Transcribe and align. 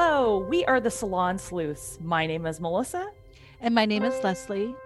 Hello, 0.00 0.38
we 0.38 0.64
are 0.66 0.78
the 0.78 0.92
Salon 0.92 1.38
Sleuths. 1.38 1.98
My 2.00 2.24
name 2.24 2.46
is 2.46 2.60
Melissa, 2.60 3.10
And 3.60 3.74
my 3.74 3.84
name 3.84 4.04
is 4.04 4.22
Leslie. 4.22 4.76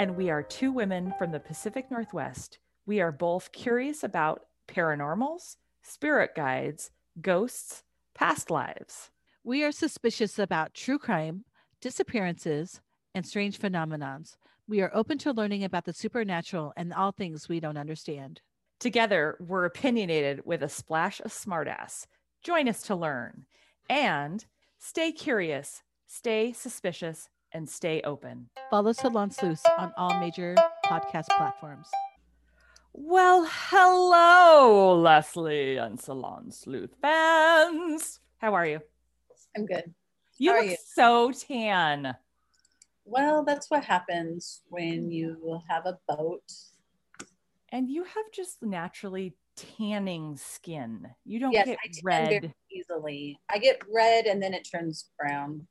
and 0.00 0.16
we 0.16 0.30
are 0.30 0.42
two 0.42 0.72
women 0.72 1.12
from 1.18 1.30
the 1.30 1.40
Pacific 1.40 1.90
Northwest. 1.90 2.58
We 2.86 2.98
are 3.02 3.12
both 3.12 3.52
curious 3.52 4.02
about 4.02 4.46
paranormals, 4.66 5.56
spirit 5.82 6.30
guides, 6.34 6.90
ghosts, 7.20 7.82
past 8.14 8.50
lives. 8.50 9.10
We 9.44 9.62
are 9.62 9.72
suspicious 9.72 10.38
about 10.38 10.72
true 10.72 10.98
crime, 10.98 11.44
disappearances, 11.82 12.80
and 13.14 13.26
strange 13.26 13.60
phenomenons. 13.60 14.38
We 14.66 14.80
are 14.80 14.90
open 14.94 15.18
to 15.18 15.32
learning 15.32 15.64
about 15.64 15.84
the 15.84 15.92
supernatural 15.92 16.72
and 16.78 16.94
all 16.94 17.12
things 17.12 17.46
we 17.46 17.60
don't 17.60 17.76
understand. 17.76 18.40
Together, 18.80 19.36
we're 19.38 19.66
opinionated 19.66 20.46
with 20.46 20.62
a 20.62 20.68
splash 20.70 21.20
of 21.20 21.30
smartass. 21.30 22.06
Join 22.42 22.70
us 22.70 22.80
to 22.84 22.96
learn. 22.96 23.44
And 23.90 24.46
stay 24.82 25.12
curious, 25.12 25.82
stay 26.06 26.52
suspicious, 26.52 27.28
and 27.52 27.68
stay 27.68 28.00
open. 28.02 28.48
Follow 28.68 28.92
Salon 28.92 29.30
Sleuths 29.30 29.62
on 29.78 29.92
all 29.96 30.18
major 30.18 30.56
podcast 30.84 31.28
platforms. 31.36 31.88
Well, 32.92 33.46
hello, 33.48 34.98
Leslie 35.00 35.76
and 35.76 36.00
Salon 36.00 36.50
Sleuth 36.50 36.96
fans. 37.00 38.20
How 38.38 38.54
are 38.54 38.66
you? 38.66 38.80
I'm 39.56 39.66
good. 39.66 39.94
You 40.38 40.50
How 40.52 40.60
look 40.60 40.70
you? 40.70 40.76
so 40.84 41.30
tan. 41.30 42.16
Well, 43.04 43.44
that's 43.44 43.70
what 43.70 43.84
happens 43.84 44.62
when 44.68 45.10
you 45.10 45.60
have 45.68 45.86
a 45.86 45.98
boat. 46.08 46.52
And 47.70 47.88
you 47.88 48.02
have 48.04 48.30
just 48.32 48.62
naturally 48.62 49.34
tanning 49.56 50.36
skin. 50.36 51.06
You 51.24 51.40
don't 51.40 51.52
yes, 51.52 51.66
get 51.66 51.78
red. 52.02 52.28
very 52.28 52.54
easily. 52.70 53.38
I 53.50 53.58
get 53.58 53.80
red 53.92 54.26
and 54.26 54.42
then 54.42 54.54
it 54.54 54.68
turns 54.70 55.10
brown 55.18 55.66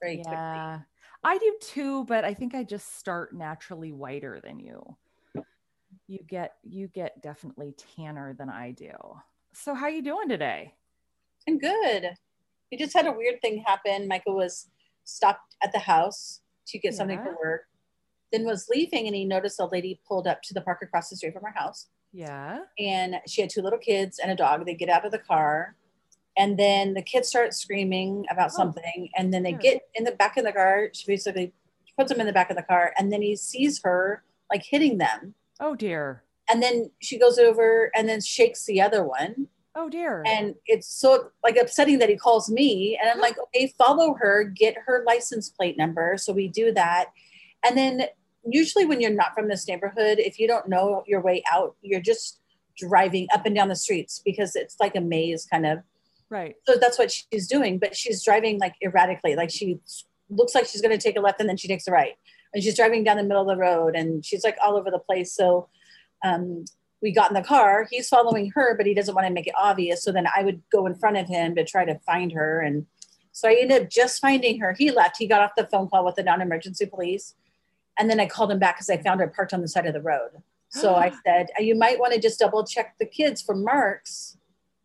very 0.00 0.16
quickly. 0.16 0.32
Yeah. 0.32 0.80
I 1.22 1.38
do 1.38 1.56
too, 1.60 2.04
but 2.04 2.24
I 2.24 2.34
think 2.34 2.54
I 2.54 2.64
just 2.64 2.98
start 2.98 3.34
naturally 3.34 3.92
whiter 3.92 4.40
than 4.42 4.60
you. 4.60 4.96
You 6.06 6.18
get 6.28 6.56
you 6.62 6.88
get 6.88 7.22
definitely 7.22 7.74
tanner 7.96 8.34
than 8.34 8.50
I 8.50 8.72
do. 8.72 8.90
So 9.52 9.74
how 9.74 9.86
are 9.86 9.90
you 9.90 10.02
doing 10.02 10.28
today? 10.28 10.74
I'm 11.48 11.58
good. 11.58 12.10
We 12.70 12.76
just 12.76 12.94
had 12.94 13.06
a 13.06 13.12
weird 13.12 13.40
thing 13.40 13.62
happen. 13.66 14.08
Michael 14.08 14.34
was 14.34 14.68
stopped 15.04 15.56
at 15.62 15.72
the 15.72 15.78
house 15.78 16.40
to 16.66 16.78
get 16.78 16.94
something 16.94 17.22
for 17.22 17.36
work, 17.42 17.62
then 18.32 18.44
was 18.44 18.68
leaving 18.68 19.06
and 19.06 19.14
he 19.14 19.24
noticed 19.24 19.60
a 19.60 19.66
lady 19.66 20.00
pulled 20.06 20.26
up 20.26 20.42
to 20.42 20.54
the 20.54 20.60
park 20.60 20.80
across 20.82 21.08
the 21.08 21.16
street 21.16 21.34
from 21.34 21.44
our 21.44 21.52
house. 21.52 21.88
Yeah. 22.14 22.60
and 22.78 23.16
she 23.26 23.40
had 23.40 23.50
two 23.50 23.60
little 23.60 23.78
kids 23.78 24.18
and 24.20 24.30
a 24.30 24.36
dog. 24.36 24.64
They 24.64 24.74
get 24.74 24.88
out 24.88 25.04
of 25.04 25.10
the 25.12 25.18
car, 25.18 25.74
and 26.36 26.56
then 26.58 26.94
the 26.94 27.02
kids 27.02 27.28
start 27.28 27.52
screaming 27.54 28.24
about 28.30 28.50
Oh. 28.52 28.56
something, 28.56 29.08
and 29.16 29.34
then 29.34 29.42
they 29.42 29.50
Yeah. 29.50 29.58
get 29.58 29.82
in 29.94 30.04
the 30.04 30.12
back 30.12 30.36
of 30.36 30.44
the 30.44 30.52
car. 30.52 30.90
She 30.94 31.06
basically 31.06 31.52
puts 31.98 32.10
them 32.10 32.20
in 32.20 32.26
the 32.26 32.32
back 32.32 32.50
of 32.50 32.56
the 32.56 32.62
car, 32.62 32.94
and 32.96 33.12
then 33.12 33.20
he 33.22 33.34
sees 33.36 33.80
her 33.82 34.22
like 34.50 34.62
hitting 34.62 34.98
them, 34.98 35.34
Oh 35.60 35.74
dear. 35.74 36.22
and 36.48 36.62
then 36.62 36.90
she 37.00 37.18
goes 37.18 37.38
over 37.38 37.90
and 37.96 38.08
then 38.08 38.20
shakes 38.20 38.64
the 38.66 38.80
other 38.80 39.04
one, 39.04 39.48
Oh 39.74 39.88
dear. 39.88 40.22
and 40.26 40.54
it's 40.66 40.86
so 40.86 41.30
like 41.42 41.56
upsetting 41.56 41.98
that 41.98 42.08
he 42.08 42.16
calls 42.16 42.48
me, 42.50 42.96
and 43.00 43.10
I'm 43.10 43.18
like, 43.26 43.36
okay, 43.38 43.72
follow 43.78 44.14
her, 44.14 44.44
get 44.44 44.76
her 44.86 45.02
license 45.04 45.50
plate 45.50 45.76
number. 45.76 46.16
So 46.16 46.32
we 46.32 46.46
do 46.48 46.72
that, 46.72 47.06
and 47.66 47.76
then 47.76 48.06
usually 48.46 48.84
when 48.84 49.00
you're 49.00 49.10
not 49.10 49.34
from 49.34 49.48
this 49.48 49.66
neighborhood, 49.66 50.18
if 50.18 50.38
you 50.38 50.46
don't 50.46 50.68
know 50.68 51.02
your 51.06 51.20
way 51.20 51.42
out, 51.52 51.76
you're 51.82 52.00
just 52.00 52.40
driving 52.76 53.28
up 53.34 53.46
and 53.46 53.54
down 53.54 53.68
the 53.68 53.76
streets 53.76 54.20
because 54.24 54.56
it's 54.56 54.76
like 54.80 54.96
a 54.96 55.00
maze 55.00 55.46
kind 55.50 55.66
of. 55.66 55.78
right. 56.30 56.56
So 56.66 56.76
that's 56.80 56.98
what 56.98 57.12
she's 57.12 57.46
doing, 57.46 57.78
but 57.78 57.96
she's 57.96 58.24
driving 58.24 58.58
like 58.58 58.74
erratically. 58.82 59.36
Like 59.36 59.50
she 59.50 59.78
looks 60.28 60.54
like 60.54 60.66
she's 60.66 60.80
going 60.80 60.96
to 60.96 61.02
take 61.02 61.16
a 61.16 61.20
left 61.20 61.40
and 61.40 61.48
then 61.48 61.56
she 61.56 61.68
takes 61.68 61.86
a 61.86 61.92
right. 61.92 62.14
And 62.52 62.62
she's 62.62 62.76
driving 62.76 63.04
down 63.04 63.16
the 63.16 63.24
middle 63.24 63.48
of 63.48 63.56
the 63.56 63.60
road 63.60 63.96
and 63.96 64.24
she's 64.24 64.44
like 64.44 64.56
all 64.64 64.76
over 64.76 64.90
the 64.90 64.98
place. 64.98 65.32
So 65.32 65.68
um, 66.24 66.64
we 67.02 67.12
got 67.12 67.30
in 67.30 67.34
the 67.34 67.42
car. 67.42 67.86
He's 67.90 68.08
following 68.08 68.50
her, 68.54 68.76
but 68.76 68.86
he 68.86 68.94
doesn't 68.94 69.14
want 69.14 69.26
to 69.26 69.32
make 69.32 69.46
it 69.46 69.54
obvious. 69.58 70.02
So 70.02 70.12
then 70.12 70.26
I 70.34 70.42
would 70.42 70.62
go 70.72 70.86
in 70.86 70.94
front 70.94 71.16
of 71.16 71.28
him 71.28 71.54
to 71.56 71.64
try 71.64 71.84
to 71.84 71.98
find 72.00 72.32
her. 72.32 72.60
And 72.60 72.86
so 73.32 73.48
I 73.48 73.58
ended 73.60 73.82
up 73.82 73.90
just 73.90 74.20
finding 74.20 74.60
her. 74.60 74.72
He 74.72 74.90
left. 74.90 75.16
He 75.18 75.26
got 75.26 75.42
off 75.42 75.50
the 75.56 75.66
phone 75.66 75.88
call 75.88 76.04
with 76.04 76.14
the 76.14 76.22
non 76.22 76.40
emergency 76.40 76.86
police. 76.86 77.34
And 77.98 78.10
then 78.10 78.20
I 78.20 78.26
called 78.26 78.50
him 78.50 78.58
back 78.58 78.76
because 78.76 78.90
I 78.90 78.96
found 78.96 79.20
her 79.20 79.28
parked 79.28 79.52
on 79.54 79.60
the 79.60 79.68
side 79.68 79.86
of 79.86 79.94
the 79.94 80.02
road. 80.02 80.30
So 80.68 80.94
I 80.96 81.12
said, 81.24 81.48
you 81.58 81.74
might 81.74 81.98
want 82.00 82.12
to 82.14 82.20
just 82.20 82.38
double 82.38 82.64
check 82.64 82.96
the 82.98 83.06
kids 83.06 83.40
for 83.42 83.54
marks 83.54 84.36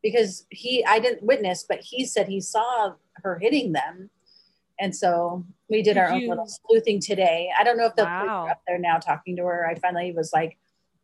because 0.03 0.45
he, 0.49 0.85
I 0.85 0.99
didn't 0.99 1.23
witness, 1.23 1.65
but 1.67 1.79
he 1.81 2.05
said 2.05 2.27
he 2.27 2.39
saw 2.41 2.93
her 3.15 3.39
hitting 3.39 3.73
them. 3.73 4.09
And 4.79 4.95
so 4.95 5.45
we 5.69 5.77
did, 5.81 5.95
Did 5.95 5.97
our 5.99 6.11
own 6.11 6.25
little 6.27 6.47
sleuthing 6.47 7.01
today. 7.01 7.49
I 7.59 7.63
don't 7.63 7.77
know 7.77 7.85
if 7.87 7.95
the 7.95 8.03
Wow. 8.05 8.47
up 8.49 8.61
there 8.65 8.77
now 8.77 8.97
talking 8.97 9.35
to 9.35 9.43
her. 9.45 9.67
I 9.67 9.75
finally 9.75 10.13
was 10.13 10.31
like, 10.31 10.57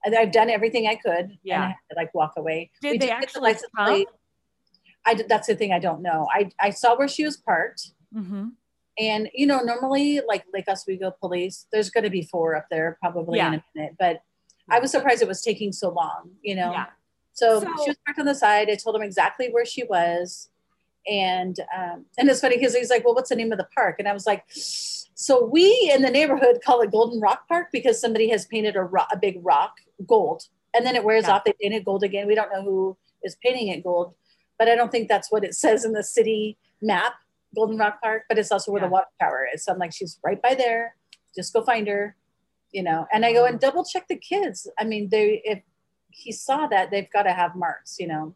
I've 0.05 0.31
done 0.31 0.49
everything 0.49 0.87
I 0.87 0.95
could. 0.95 1.25
And 1.25 1.37
Yeah. 1.43 1.61
I 1.63 1.67
had 1.67 1.75
to 1.91 1.95
like 1.97 2.13
walk 2.13 2.33
away. 2.37 2.69
Did 2.81 2.91
We 2.91 2.97
they 2.99 3.07
the 3.07 3.13
actually 3.13 3.41
license 3.41 3.71
come? 3.75 4.05
I 5.07 5.13
did, 5.15 5.27
that's 5.27 5.47
the 5.47 5.55
thing 5.55 5.73
I 5.73 5.79
don't 5.79 6.01
know. 6.01 6.27
I, 6.31 6.51
I 6.59 6.69
saw 6.69 6.95
where 6.97 7.07
she 7.07 7.25
was 7.25 7.35
parked. 7.37 7.91
Mm-hmm. 8.15 8.49
And 8.97 9.29
you 9.33 9.45
know, 9.45 9.59
normally 9.59 10.21
like 10.27 10.45
Lake 10.53 10.65
Oswego 10.69 11.11
police, 11.19 11.67
there's 11.71 11.89
going 11.89 12.03
to 12.05 12.09
be 12.09 12.21
four 12.23 12.55
up 12.55 12.67
there 12.71 12.97
probably 13.01 13.39
in 13.39 13.45
a 13.55 13.63
minute. 13.75 13.95
But 13.99 14.21
I 14.69 14.79
was 14.79 14.91
surprised 14.91 15.21
it 15.21 15.27
was 15.27 15.41
taking 15.41 15.71
so 15.73 15.89
long. 15.89 16.31
You 16.41 16.55
know, 16.55 16.71
Yeah. 16.71 16.85
so, 17.33 17.59
So- 17.59 17.67
she 17.83 17.89
was 17.91 17.97
parked 18.05 18.19
on 18.19 18.25
the 18.25 18.35
side. 18.35 18.69
I 18.69 18.75
told 18.75 18.95
him 18.95 19.01
exactly 19.01 19.49
where 19.49 19.65
she 19.65 19.83
was, 19.83 20.49
and 21.07 21.57
um, 21.77 22.05
and 22.17 22.29
it's 22.29 22.39
funny 22.41 22.57
because 22.57 22.73
he's 22.75 22.89
like, 22.89 23.03
"Well, 23.05 23.13
what's 23.13 23.29
the 23.29 23.35
name 23.35 23.51
of 23.51 23.57
the 23.57 23.67
park?" 23.75 23.97
And 23.99 24.07
I 24.07 24.13
was 24.13 24.25
like, 24.25 24.43
"So 24.49 25.43
we 25.45 25.91
in 25.93 26.01
the 26.01 26.09
neighborhood 26.09 26.61
call 26.65 26.81
it 26.81 26.91
Golden 26.91 27.19
Rock 27.19 27.47
Park 27.47 27.67
because 27.71 27.99
somebody 27.99 28.29
has 28.29 28.45
painted 28.45 28.75
a, 28.75 28.83
ro- 28.83 29.03
a 29.11 29.17
big 29.17 29.39
rock 29.43 29.73
gold, 30.07 30.43
and 30.73 30.85
then 30.85 30.95
it 30.95 31.03
wears 31.03 31.25
Yeah. 31.25 31.33
off. 31.35 31.43
They 31.43 31.53
paint 31.61 31.73
it 31.73 31.85
gold 31.85 32.03
again. 32.03 32.27
We 32.27 32.35
don't 32.35 32.51
know 32.51 32.63
who 32.63 32.97
is 33.23 33.35
painting 33.43 33.67
it 33.67 33.83
gold, 33.83 34.15
but 34.57 34.67
I 34.67 34.75
don't 34.75 34.91
think 34.91 35.09
that's 35.09 35.31
what 35.31 35.43
it 35.43 35.53
says 35.53 35.83
in 35.85 35.91
the 35.93 36.03
city 36.03 36.57
map. 36.81 37.13
Golden 37.55 37.77
Rock 37.77 38.01
Park, 38.03 38.23
but 38.29 38.37
it's 38.37 38.51
also 38.51 38.71
where 38.71 38.81
Yeah. 38.81 38.87
the 38.87 38.91
water 38.91 39.07
tower 39.19 39.47
is. 39.53 39.63
So 39.63 39.71
I'm 39.71 39.79
like, 39.79 39.93
she's 39.93 40.19
right 40.23 40.41
by 40.41 40.53
there. 40.55 40.95
Just 41.35 41.53
go 41.53 41.63
find 41.63 41.87
her, 41.87 42.15
you 42.71 42.83
know. 42.83 43.07
And 43.13 43.25
I 43.25 43.33
go 43.33 43.45
and 43.45 43.59
double 43.59 43.83
check 43.83 44.07
the 44.07 44.17
kids. 44.17 44.69
I 44.79 44.83
mean, 44.83 45.09
they 45.09 45.41
if 45.43 45.61
he 46.11 46.31
saw 46.31 46.67
that, 46.67 46.91
they've 46.91 47.09
got 47.11 47.23
to 47.23 47.33
have 47.33 47.55
marks, 47.55 47.97
you 47.99 48.07
know. 48.07 48.35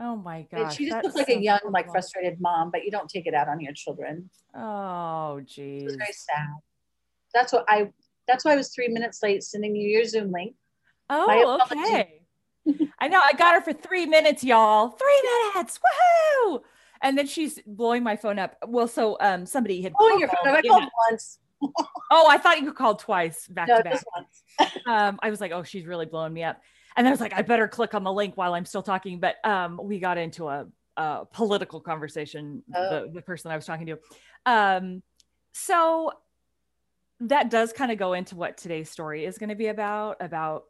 Oh 0.00 0.14
my 0.14 0.42
god! 0.52 0.72
she 0.72 0.88
just 0.88 1.02
looks 1.02 1.16
like 1.16 1.26
so 1.26 1.34
a 1.34 1.40
young, 1.40 1.58
like 1.70 1.90
frustrated 1.90 2.40
mom, 2.40 2.70
but 2.70 2.84
you 2.84 2.90
don't 2.92 3.08
take 3.08 3.26
it 3.26 3.34
out 3.34 3.48
on 3.48 3.60
your 3.60 3.72
children. 3.72 4.30
Oh 4.54 5.38
It 5.38 5.48
geez. 5.48 5.84
was 5.84 5.96
very 5.96 6.12
sad. 6.12 6.46
That's 7.34 7.52
what 7.52 7.64
I. 7.68 7.90
That's 8.28 8.44
why 8.44 8.52
I 8.52 8.56
was 8.56 8.72
three 8.72 8.88
minutes 8.88 9.22
late 9.22 9.42
sending 9.42 9.74
you 9.74 9.88
your 9.88 10.04
Zoom 10.04 10.30
link. 10.30 10.54
Oh, 11.10 11.58
okay. 11.72 12.20
I 13.00 13.08
know. 13.08 13.20
I 13.24 13.32
got 13.32 13.54
her 13.54 13.60
for 13.60 13.72
three 13.72 14.06
minutes, 14.06 14.44
y'all. 14.44 14.90
Three 14.90 15.22
minutes. 15.54 15.80
Woohoo! 15.80 16.60
And 17.02 17.16
then 17.16 17.26
she's 17.26 17.60
blowing 17.66 18.02
my 18.02 18.16
phone 18.16 18.38
up. 18.38 18.56
Well, 18.66 18.88
so 18.88 19.16
um, 19.20 19.46
somebody 19.46 19.82
had. 19.82 19.92
Oh, 19.98 20.18
your 20.18 20.28
phone. 20.28 20.54
I 20.54 20.62
called 20.62 20.88
once. 21.10 21.38
Oh, 22.10 22.26
I 22.30 22.38
thought 22.38 22.60
you 22.62 22.72
called 22.72 23.00
twice 23.00 23.46
back 23.48 23.68
No, 23.68 23.78
to 23.78 23.82
back. 23.82 23.92
just 23.94 24.04
once. 24.16 24.42
um, 24.86 25.18
I 25.22 25.28
was 25.28 25.40
like, 25.40 25.52
oh, 25.52 25.62
she's 25.64 25.86
really 25.86 26.06
blowing 26.06 26.32
me 26.32 26.42
up. 26.44 26.60
And 26.96 27.06
I 27.06 27.10
was 27.10 27.20
like, 27.20 27.34
I 27.34 27.42
better 27.42 27.66
click 27.68 27.94
on 27.94 28.02
the 28.04 28.12
link 28.12 28.36
while 28.36 28.54
I'm 28.54 28.64
still 28.64 28.82
talking. 28.82 29.18
But 29.20 29.44
um, 29.44 29.78
we 29.82 29.98
got 29.98 30.18
into 30.18 30.48
a, 30.48 30.66
a 30.96 31.26
political 31.32 31.80
conversation, 31.80 32.62
Oh. 32.74 33.06
the, 33.06 33.10
the 33.12 33.22
person 33.22 33.50
I 33.50 33.56
was 33.56 33.66
talking 33.66 33.86
to. 33.88 33.98
Um, 34.46 35.02
so 35.52 36.12
that 37.20 37.50
does 37.50 37.72
kind 37.72 37.90
of 37.92 37.98
go 37.98 38.12
into 38.12 38.36
what 38.36 38.56
today's 38.56 38.88
story 38.88 39.24
is 39.24 39.36
going 39.36 39.50
to 39.50 39.56
be 39.56 39.66
about, 39.66 40.16
about 40.20 40.64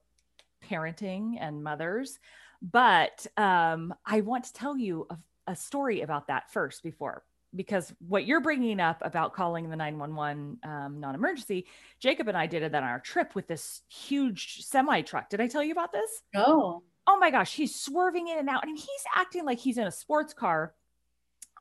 parenting 0.69 1.37
and 1.39 1.63
mothers. 1.63 2.19
But 2.63 3.27
um, 3.37 3.95
I 4.05 4.23
want 4.23 4.45
to 4.45 4.53
tell 4.55 4.77
you 4.77 5.07
a, 5.11 5.19
a 5.49 5.57
story 5.57 6.03
about 6.03 6.29
that 6.29 6.51
first 6.53 6.83
before. 6.83 7.25
Because 7.57 7.93
what 8.07 8.27
you're 8.27 8.43
bringing 8.43 8.79
up 8.79 9.01
about 9.03 9.33
calling 9.33 9.71
the 9.71 9.77
911 9.77 10.59
um, 10.65 11.01
non-emergency 11.01 11.67
jacob 11.99 12.29
and 12.29 12.37
i 12.37 12.47
did 12.47 12.63
it 12.63 12.75
on 12.75 12.85
our 12.85 13.01
trip 13.01 13.35
with 13.35 13.49
this 13.49 13.81
huge 13.89 14.63
semi 14.63 15.01
truck. 15.01 15.31
Did 15.31 15.41
i 15.41 15.47
tell 15.49 15.63
you 15.63 15.73
about 15.73 15.91
this? 15.91 16.23
Oh, 16.37 16.83
oh 17.07 17.19
my 17.19 17.31
gosh 17.31 17.55
he's 17.55 17.75
swerving 17.75 18.29
in 18.29 18.39
and 18.39 18.51
out 18.51 18.65
and 18.67 18.77
he's 18.77 19.05
acting 19.17 19.47
like 19.47 19.59
he's 19.59 19.79
in 19.79 19.87
a 19.87 19.91
sports 19.91 20.35
car 20.35 20.75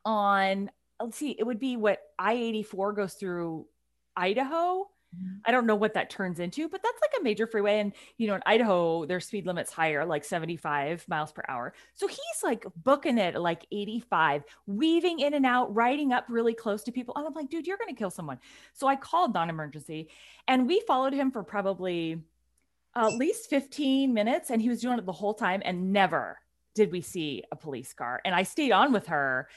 on 0.04 0.70
let's 1.00 1.16
see 1.16 1.34
it 1.38 1.44
would 1.44 1.58
be 1.58 1.76
what 1.76 2.00
i-84 2.18 2.94
goes 2.94 3.14
through 3.14 3.66
idaho 4.14 4.86
i 5.46 5.50
don't 5.50 5.66
know 5.66 5.74
what 5.74 5.94
that 5.94 6.10
turns 6.10 6.38
into 6.38 6.68
but 6.68 6.82
that's 6.82 7.00
like 7.00 7.12
a 7.18 7.22
major 7.22 7.46
freeway 7.46 7.80
and 7.80 7.92
you 8.18 8.26
know 8.26 8.34
in 8.34 8.42
idaho 8.46 9.06
their 9.06 9.20
speed 9.20 9.46
limit's 9.46 9.72
higher 9.72 10.04
like 10.04 10.24
75 10.24 11.06
miles 11.08 11.32
per 11.32 11.42
hour. 11.48 11.72
So 11.94 12.06
he's 12.06 12.18
like 12.42 12.64
booking 12.76 13.18
it 13.18 13.36
like 13.36 13.66
85 13.72 14.44
weaving 14.66 15.20
in 15.20 15.34
and 15.34 15.46
out 15.46 15.74
riding 15.74 16.12
up 16.12 16.26
really 16.28 16.54
close 16.54 16.82
to 16.84 16.92
people 16.92 17.14
and 17.16 17.26
i'm 17.26 17.34
like 17.34 17.48
dude 17.48 17.66
you're 17.66 17.78
going 17.78 17.94
to 17.94 17.98
kill 17.98 18.10
someone. 18.10 18.38
So 18.72 18.86
i 18.86 18.96
called 18.96 19.34
non-emergency 19.34 20.08
and 20.46 20.66
we 20.66 20.80
followed 20.86 21.12
him 21.12 21.30
for 21.30 21.42
probably 21.42 22.22
at 22.96 23.14
least 23.14 23.50
15 23.50 24.12
minutes 24.12 24.50
and 24.50 24.60
he 24.60 24.68
was 24.68 24.80
doing 24.80 24.98
it 24.98 25.06
the 25.06 25.12
whole 25.12 25.34
time 25.34 25.62
and 25.64 25.92
never 25.92 26.38
did 26.74 26.90
we 26.90 27.00
see 27.00 27.44
a 27.52 27.56
police 27.56 27.92
car 27.92 28.20
and 28.24 28.34
i 28.34 28.42
stayed 28.42 28.72
on 28.72 28.92
with 28.92 29.06
her 29.06 29.48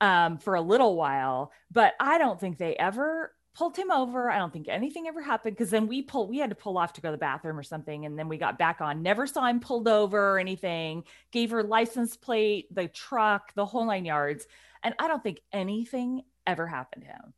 um, 0.00 0.38
for 0.38 0.54
a 0.54 0.60
little 0.60 0.96
while 0.96 1.50
but 1.70 1.94
i 1.98 2.18
don't 2.18 2.38
think 2.38 2.58
they 2.58 2.76
ever 2.76 3.32
pulled 3.54 3.76
him 3.76 3.90
over 3.90 4.30
i 4.30 4.38
don't 4.38 4.52
think 4.52 4.68
anything 4.68 5.06
ever 5.06 5.22
happened 5.22 5.54
because 5.56 5.70
then 5.70 5.86
we 5.86 6.02
pulled 6.02 6.28
we 6.28 6.38
had 6.38 6.50
to 6.50 6.56
pull 6.56 6.76
off 6.76 6.92
to 6.92 7.00
go 7.00 7.08
to 7.08 7.12
the 7.12 7.18
bathroom 7.18 7.58
or 7.58 7.62
something 7.62 8.04
and 8.04 8.18
then 8.18 8.28
we 8.28 8.36
got 8.36 8.58
back 8.58 8.80
on 8.80 9.02
never 9.02 9.26
saw 9.26 9.46
him 9.46 9.60
pulled 9.60 9.88
over 9.88 10.34
or 10.34 10.38
anything 10.38 11.04
gave 11.30 11.50
her 11.50 11.62
license 11.62 12.16
plate 12.16 12.72
the 12.74 12.88
truck 12.88 13.54
the 13.54 13.64
whole 13.64 13.84
nine 13.86 14.04
yards 14.04 14.46
and 14.82 14.94
i 14.98 15.06
don't 15.08 15.22
think 15.22 15.40
anything 15.52 16.22
ever 16.46 16.66
happened 16.66 17.02
to 17.02 17.08
him 17.08 17.32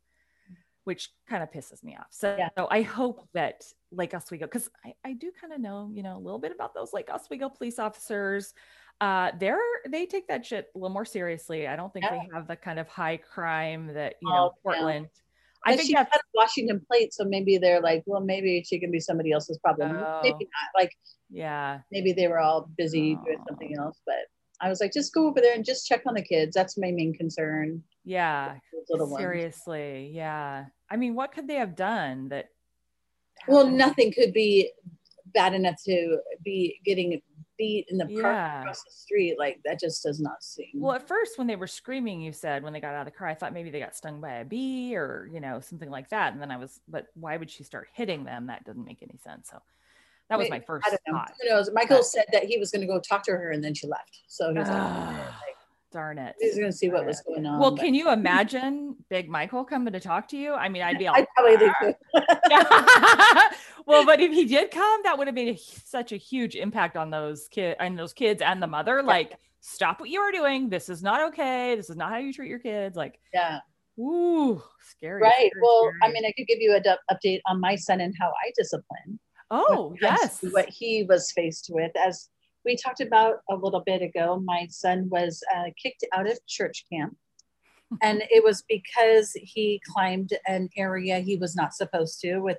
which 0.85 1.09
kind 1.27 1.43
of 1.43 1.51
pisses 1.51 1.83
me 1.83 1.97
off. 1.99 2.07
So, 2.11 2.33
Yeah. 2.39 2.47
I 2.71 2.81
hope 2.81 3.27
that 3.33 3.65
Lake 3.91 4.13
Oswego, 4.13 4.45
because 4.45 4.69
I, 4.85 4.93
I 5.03 5.13
do 5.15 5.33
kind 5.41 5.51
of 5.51 5.59
know, 5.59 5.91
you 5.93 6.01
know, 6.01 6.15
a 6.15 6.17
little 6.17 6.39
bit 6.39 6.53
about 6.53 6.73
those 6.73 6.93
Lake 6.93 7.09
Oswego 7.13 7.49
police 7.49 7.77
officers. 7.77 8.53
Uh, 9.01 9.31
they're 9.37 9.59
they 9.89 10.05
take 10.05 10.29
that 10.29 10.45
shit 10.45 10.69
a 10.73 10.77
little 10.77 10.93
more 10.93 11.03
seriously. 11.03 11.67
I 11.67 11.75
don't 11.75 11.91
think 11.91 12.05
they 12.09 12.21
have 12.33 12.47
the 12.47 12.55
kind 12.55 12.79
of 12.79 12.87
high 12.87 13.17
crime 13.17 13.87
that 13.95 14.15
you 14.21 14.29
know 14.29 14.53
Oh. 14.53 14.57
Portland. 14.63 15.09
I 15.67 15.71
and 15.71 15.79
think 15.79 15.87
she 15.87 15.93
that's 15.93 16.09
had 16.11 16.19
a 16.19 16.31
Washington 16.33 16.81
plate, 16.89 17.13
so 17.13 17.25
maybe 17.25 17.57
they're 17.57 17.81
like, 17.81 18.03
well, 18.05 18.21
maybe 18.21 18.63
she 18.65 18.79
can 18.79 18.89
be 18.89 19.01
somebody 19.01 19.33
else's 19.33 19.57
problem. 19.57 19.97
Oh. 19.97 20.21
Maybe 20.23 20.45
not. 20.45 20.69
Oh. 20.73 20.79
Like 20.79 20.91
yeah, 21.29 21.79
maybe 21.91 22.13
they 22.13 22.27
were 22.27 22.39
all 22.39 22.69
busy 22.77 23.15
doing 23.25 23.37
oh. 23.41 23.45
something 23.49 23.75
else. 23.77 23.99
But 24.05 24.15
I 24.61 24.69
was 24.69 24.79
like, 24.79 24.93
just 24.93 25.13
go 25.13 25.27
over 25.27 25.41
there 25.41 25.53
and 25.53 25.65
just 25.65 25.85
check 25.85 26.03
on 26.07 26.13
the 26.13 26.21
kids. 26.21 26.55
That's 26.55 26.77
my 26.77 26.91
main 26.91 27.13
concern. 27.13 27.83
yeah. 28.05 28.55
Little 28.89 29.09
ones. 29.09 29.21
Seriously, 29.21 30.11
yeah. 30.13 30.65
I 30.89 30.95
mean, 30.95 31.13
what 31.13 31.33
could 31.33 31.49
they 31.49 31.55
have 31.55 31.75
done 31.75 32.29
that? 32.29 32.45
Well, 33.45 33.67
nothing 33.67 34.13
could 34.13 34.31
be 34.31 34.71
bad 35.33 35.53
enough 35.53 35.75
to 35.85 36.19
be 36.43 36.79
getting 36.85 37.21
beat 37.57 37.87
in 37.89 37.97
the 37.97 38.05
park 38.05 38.17
Yeah. 38.23 38.61
across 38.61 38.83
the 38.83 38.91
street. 38.91 39.37
Like 39.39 39.59
that 39.65 39.79
just 39.79 40.03
does 40.03 40.19
not 40.19 40.43
seem. 40.43 40.67
Well, 40.75 40.93
at 40.93 41.07
first, 41.07 41.37
when 41.37 41.47
they 41.47 41.55
were 41.55 41.67
screaming, 41.67 42.21
you 42.21 42.31
said 42.31 42.63
when 42.63 42.73
they 42.73 42.79
got 42.79 42.93
out 42.93 43.07
of 43.07 43.11
the 43.13 43.17
car, 43.17 43.27
I 43.27 43.33
thought 43.35 43.53
maybe 43.53 43.69
they 43.69 43.79
got 43.79 43.95
stung 43.95 44.21
by 44.21 44.33
a 44.33 44.45
bee 44.45 44.95
or, 44.95 45.29
you 45.31 45.39
know, 45.39 45.59
something 45.59 45.89
like 45.89 46.09
that. 46.09 46.33
And 46.33 46.41
then 46.41 46.51
I 46.51 46.57
was, 46.57 46.79
but 46.87 47.07
why 47.15 47.37
would 47.37 47.49
she 47.49 47.63
start 47.63 47.87
hitting 47.93 48.23
them? 48.23 48.47
That 48.47 48.63
doesn't 48.65 48.85
make 48.85 49.01
any 49.01 49.17
sense. 49.23 49.49
So 49.49 49.61
that 50.29 50.37
was 50.37 50.45
Wait, 50.45 50.51
my 50.51 50.59
first 50.59 50.85
I 50.85 50.89
don't 50.91 50.99
know. 51.07 51.13
thought. 51.19 51.31
Who 51.41 51.49
knows? 51.49 51.69
Michael 51.73 51.97
But- 51.97 52.05
said 52.05 52.25
that 52.33 52.43
he 52.43 52.57
was 52.57 52.69
going 52.71 52.81
to 52.81 52.87
go 52.87 52.99
talk 52.99 53.23
to 53.23 53.31
her, 53.31 53.51
and 53.51 53.63
then 53.63 53.73
she 53.73 53.87
left. 53.87 54.19
So 54.27 54.51
he 54.51 54.59
was 54.59 54.67
like, 54.67 54.77
Ah, 54.77 55.35
Darn 55.91 56.17
it. 56.17 56.35
he 56.39 56.47
was 56.47 56.57
going 56.57 56.71
to 56.71 56.77
see 56.77 56.89
what 56.89 57.05
was 57.05 57.21
going 57.21 57.45
on. 57.45 57.59
Well, 57.59 57.71
but 57.71 57.79
can 57.79 57.93
you 57.93 58.11
imagine 58.11 58.95
Big 59.09 59.29
Michael 59.29 59.63
coming 59.63 59.93
to 59.93 60.01
talk 60.01 60.27
to 60.29 60.37
you? 60.37 60.53
I 60.53 60.67
mean, 60.67 60.81
I'd 60.81 60.99
be 60.99 61.07
all, 61.07 61.15
I'd 61.15 61.27
probably 61.33 61.55
leave 61.57 61.95
well, 63.85 64.05
but 64.05 64.19
if 64.19 64.31
he 64.33 64.43
did 64.45 64.69
come, 64.69 65.01
that 65.03 65.17
would 65.17 65.27
have 65.27 65.35
made 65.35 65.55
a, 65.55 65.57
such 65.57 66.11
a 66.11 66.17
huge 66.17 66.55
impact 66.55 66.97
on 66.97 67.09
those 67.09 67.47
kids 67.47 67.77
and 67.79 67.97
those 67.97 68.11
kids 68.11 68.41
and 68.41 68.61
the 68.61 68.67
mother. 68.67 69.01
Like, 69.01 69.37
stop 69.61 70.01
what 70.01 70.09
you 70.09 70.19
are 70.19 70.31
doing. 70.31 70.67
This 70.67 70.89
is 70.89 71.01
not 71.01 71.21
okay. 71.29 71.75
This 71.75 71.89
is 71.89 71.95
not 71.95 72.09
how 72.09 72.17
you 72.17 72.33
treat 72.33 72.49
your 72.49 72.59
kids. 72.59 72.97
Like, 72.97 73.19
yeah. 73.33 73.59
ooh, 73.97 74.61
scary. 74.81 75.21
Right. 75.21 75.33
scary, 75.33 75.51
Well, 75.61 75.91
I 76.03 76.11
mean, 76.11 76.25
I 76.25 76.33
could 76.37 76.47
give 76.47 76.59
you 76.59 76.75
a 76.75 77.13
update 77.13 77.39
on 77.45 77.61
my 77.61 77.75
son 77.75 78.01
and 78.01 78.13
how 78.19 78.27
I 78.27 78.51
discipline. 78.57 79.19
oh 79.51 79.87
when 79.87 79.95
it 79.95 80.17
comes 80.17 80.39
yes, 80.43 80.53
What 80.53 80.69
he 80.69 81.03
was 81.03 81.31
faced 81.31 81.69
with. 81.71 81.91
As 81.95 82.27
we 82.67 82.75
talked 82.75 82.99
about 82.99 83.37
a 83.49 83.55
little 83.55 83.81
bit 83.83 84.01
ago, 84.03 84.39
my 84.43 84.67
son 84.69 85.07
was 85.09 85.41
uh, 85.55 85.69
kicked 85.81 86.03
out 86.13 86.29
of 86.29 86.37
church 86.45 86.85
camp. 86.91 87.15
And 88.03 88.21
it 88.29 88.43
was 88.43 88.65
because 88.67 89.31
he 89.35 89.81
climbed 89.93 90.31
an 90.45 90.67
area 90.75 91.19
he 91.19 91.37
was 91.37 91.55
not 91.55 91.73
supposed 91.73 92.19
to 92.19 92.39
with 92.39 92.57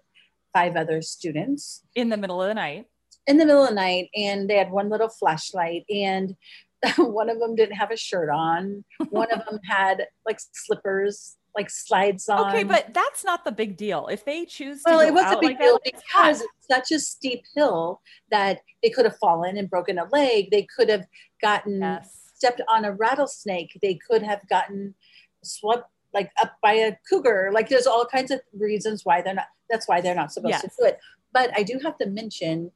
five 0.54 0.75
other 0.75 1.02
students 1.02 1.82
in 1.94 2.09
the 2.09 2.16
middle 2.16 2.40
of 2.40 2.49
the 2.49 2.54
night. 2.54 2.87
in 3.26 3.37
the 3.37 3.44
middle 3.44 3.62
of 3.62 3.68
the 3.68 3.75
night. 3.75 4.09
And 4.16 4.49
they 4.49 4.56
had 4.56 4.71
one 4.71 4.88
little 4.88 5.11
flashlight, 5.11 5.85
and 5.90 6.35
one 6.97 7.28
of 7.28 7.40
them 7.40 7.54
didn't 7.56 7.76
have 7.76 7.90
a 7.90 7.97
shirt 7.99 8.30
on. 8.30 8.87
One 9.11 9.30
of 9.30 9.44
them 9.44 9.61
had 9.68 10.06
like 10.25 10.38
slippers, 10.40 11.37
like 11.58 11.70
slides 11.70 12.28
on. 12.28 12.48
Okay, 12.48 12.62
but 12.62 12.94
that's 12.94 13.24
not 13.24 13.44
the 13.44 13.50
big 13.50 13.76
deal. 13.76 14.06
If 14.06 14.24
they 14.24 14.44
choose 14.44 14.84
to 14.84 14.90
Well, 14.90 15.00
go 15.00 15.06
it 15.08 15.12
was 15.12 15.32
a 15.32 15.40
big 15.40 15.50
like 15.50 15.60
deal 15.60 15.78
that, 15.84 15.92
because 15.92 16.40
it's 16.40 16.66
such 16.70 16.92
a 16.92 17.00
steep 17.00 17.42
hill 17.54 18.00
that 18.30 18.60
they 18.80 18.90
could 18.90 19.04
have 19.04 19.18
fallen 19.18 19.58
and 19.58 19.68
broken 19.68 19.98
a 19.98 20.04
leg. 20.12 20.52
They 20.52 20.62
could 20.74 20.88
have 20.88 21.04
gotten 21.42 21.80
yes, 21.80 22.30
stepped 22.32 22.62
on 22.68 22.84
a 22.84 22.92
rattlesnake. 22.92 23.76
They 23.82 23.94
could 23.94 24.22
have 24.22 24.48
gotten 24.48 24.94
swept 25.42 25.90
like 26.14 26.30
up 26.40 26.54
by 26.62 26.74
a 26.74 26.96
cougar. 27.10 27.50
Like 27.52 27.68
there's 27.68 27.88
all 27.88 28.06
kinds 28.06 28.30
of 28.30 28.40
reasons 28.56 29.04
why 29.04 29.20
they're 29.20 29.34
not. 29.34 29.48
That's 29.68 29.88
why 29.88 30.00
they're 30.00 30.14
not 30.14 30.32
supposed 30.32 30.60
to 30.60 30.70
do 30.78 30.86
it. 30.86 31.00
But 31.32 31.50
I 31.58 31.64
do 31.64 31.80
have 31.82 31.98
to 31.98 32.06
mention 32.06 32.70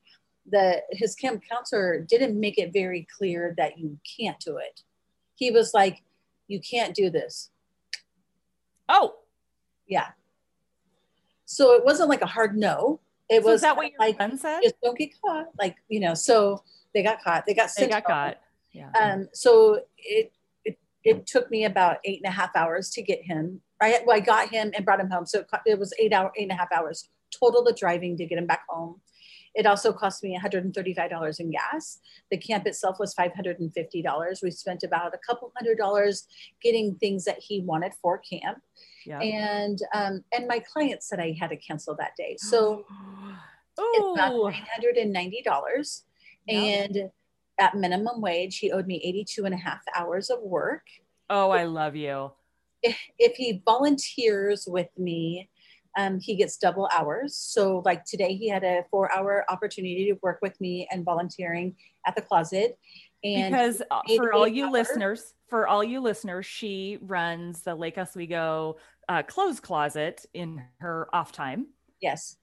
that 0.50 0.82
his 0.90 1.14
camp 1.14 1.44
counselor 1.48 2.00
didn't 2.00 2.38
make 2.38 2.58
it 2.58 2.72
very 2.72 3.06
clear 3.16 3.54
that 3.58 3.78
you 3.78 3.96
can't 4.18 4.40
do 4.40 4.56
it. 4.56 4.82
He 5.36 5.52
was 5.52 5.72
like, 5.72 6.02
"You 6.48 6.60
can't 6.60 6.96
do 6.96 7.10
this." 7.10 7.51
Oh, 8.92 9.14
Yeah. 9.86 10.08
So 11.44 11.72
it 11.74 11.84
wasn't 11.84 12.08
like 12.08 12.22
a 12.22 12.26
hard 12.26 12.56
no. 12.56 13.00
It 13.28 13.42
so 13.42 13.50
was 13.50 13.60
that 13.62 13.76
what 13.76 13.90
your 13.90 13.98
like 13.98 14.16
son 14.18 14.38
said? 14.38 14.60
just 14.62 14.80
don't 14.82 14.96
get 14.96 15.10
caught. 15.20 15.46
Like, 15.58 15.76
you 15.88 16.00
know, 16.00 16.14
so 16.14 16.62
they 16.94 17.02
got 17.02 17.22
caught. 17.22 17.44
They 17.46 17.54
got 17.54 17.70
sick. 17.70 17.88
They 17.88 17.90
got 17.90 18.04
caught. 18.04 18.38
Yeah. 18.72 18.90
Um, 18.98 19.28
so 19.32 19.80
it, 19.98 20.32
it 20.64 20.78
it 21.04 21.26
took 21.26 21.50
me 21.50 21.64
about 21.64 21.98
eight 22.04 22.20
and 22.22 22.30
a 22.30 22.34
half 22.34 22.54
hours 22.56 22.90
to 22.90 23.02
get 23.02 23.22
him. 23.22 23.60
I 23.80 24.00
well, 24.06 24.16
I 24.16 24.20
got 24.20 24.50
him 24.50 24.72
and 24.74 24.84
brought 24.84 25.00
him 25.00 25.10
home. 25.10 25.26
So 25.26 25.40
it, 25.40 25.46
it 25.66 25.78
was 25.78 25.92
eight 25.98 26.12
hour, 26.12 26.32
eight 26.36 26.44
and 26.44 26.52
a 26.52 26.56
half 26.56 26.72
hours 26.72 27.08
total 27.32 27.64
the 27.64 27.72
driving 27.72 28.16
to 28.18 28.26
get 28.26 28.38
him 28.38 28.46
back 28.46 28.64
home. 28.68 29.00
It 29.54 29.66
also 29.66 29.92
cost 29.92 30.22
me 30.22 30.38
$135 30.38 31.40
in 31.40 31.50
gas. 31.50 31.98
The 32.30 32.38
camp 32.38 32.66
itself 32.66 32.98
was 32.98 33.14
$550. 33.14 34.42
We 34.42 34.50
spent 34.50 34.82
about 34.82 35.14
a 35.14 35.18
couple 35.26 35.52
hundred 35.56 35.76
dollars 35.76 36.26
getting 36.62 36.94
things 36.96 37.24
that 37.24 37.38
he 37.38 37.60
wanted 37.60 37.92
for 38.00 38.18
camp. 38.18 38.62
yeah. 39.04 39.20
And 39.20 39.78
um, 39.94 40.24
and 40.32 40.46
my 40.46 40.60
client 40.60 41.02
said 41.02 41.20
I 41.20 41.36
had 41.38 41.50
to 41.50 41.56
cancel 41.56 41.94
that 41.96 42.12
day. 42.16 42.36
So 42.38 42.86
it's 43.78 44.18
about 44.18 44.32
oh, 44.32 44.52
$990 44.82 46.02
and 46.48 47.10
at 47.60 47.76
minimum 47.76 48.20
wage 48.20 48.58
he 48.58 48.72
owed 48.72 48.86
me 48.86 49.00
82 49.04 49.44
and 49.44 49.54
a 49.54 49.58
half 49.58 49.80
hours 49.94 50.30
of 50.30 50.40
work 50.40 50.82
oh, 51.32 51.50
I 51.50 51.64
love 51.64 51.96
you. 51.96 52.30
if, 52.82 52.98
if 53.18 53.36
he 53.36 53.62
volunteers 53.64 54.66
with 54.68 54.88
me, 54.98 55.48
um, 55.96 56.18
he 56.20 56.36
gets 56.36 56.56
double 56.56 56.88
hours. 56.92 57.36
So, 57.36 57.82
like 57.84 58.04
today, 58.04 58.34
he 58.34 58.48
had 58.48 58.64
a 58.64 58.84
four 58.90 59.12
hour 59.12 59.44
opportunity 59.48 60.06
to 60.10 60.18
work 60.22 60.38
with 60.42 60.60
me 60.60 60.88
and 60.90 61.04
volunteering 61.04 61.76
at 62.06 62.14
the 62.14 62.22
closet. 62.22 62.78
And 63.24 63.52
because 63.52 63.82
uh, 63.90 64.00
for 64.16 64.32
all 64.32 64.48
you 64.48 64.64
hours. 64.64 64.72
listeners, 64.72 65.34
for 65.48 65.68
all 65.68 65.84
you 65.84 66.00
listeners, 66.00 66.46
she 66.46 66.98
runs 67.02 67.62
the 67.62 67.74
Lake 67.74 67.98
Oswego 67.98 68.76
uh, 69.08 69.22
clothes 69.22 69.60
closet 69.60 70.24
in 70.34 70.62
her 70.80 71.08
off 71.12 71.32
time. 71.32 71.66
Yes. 72.00 72.36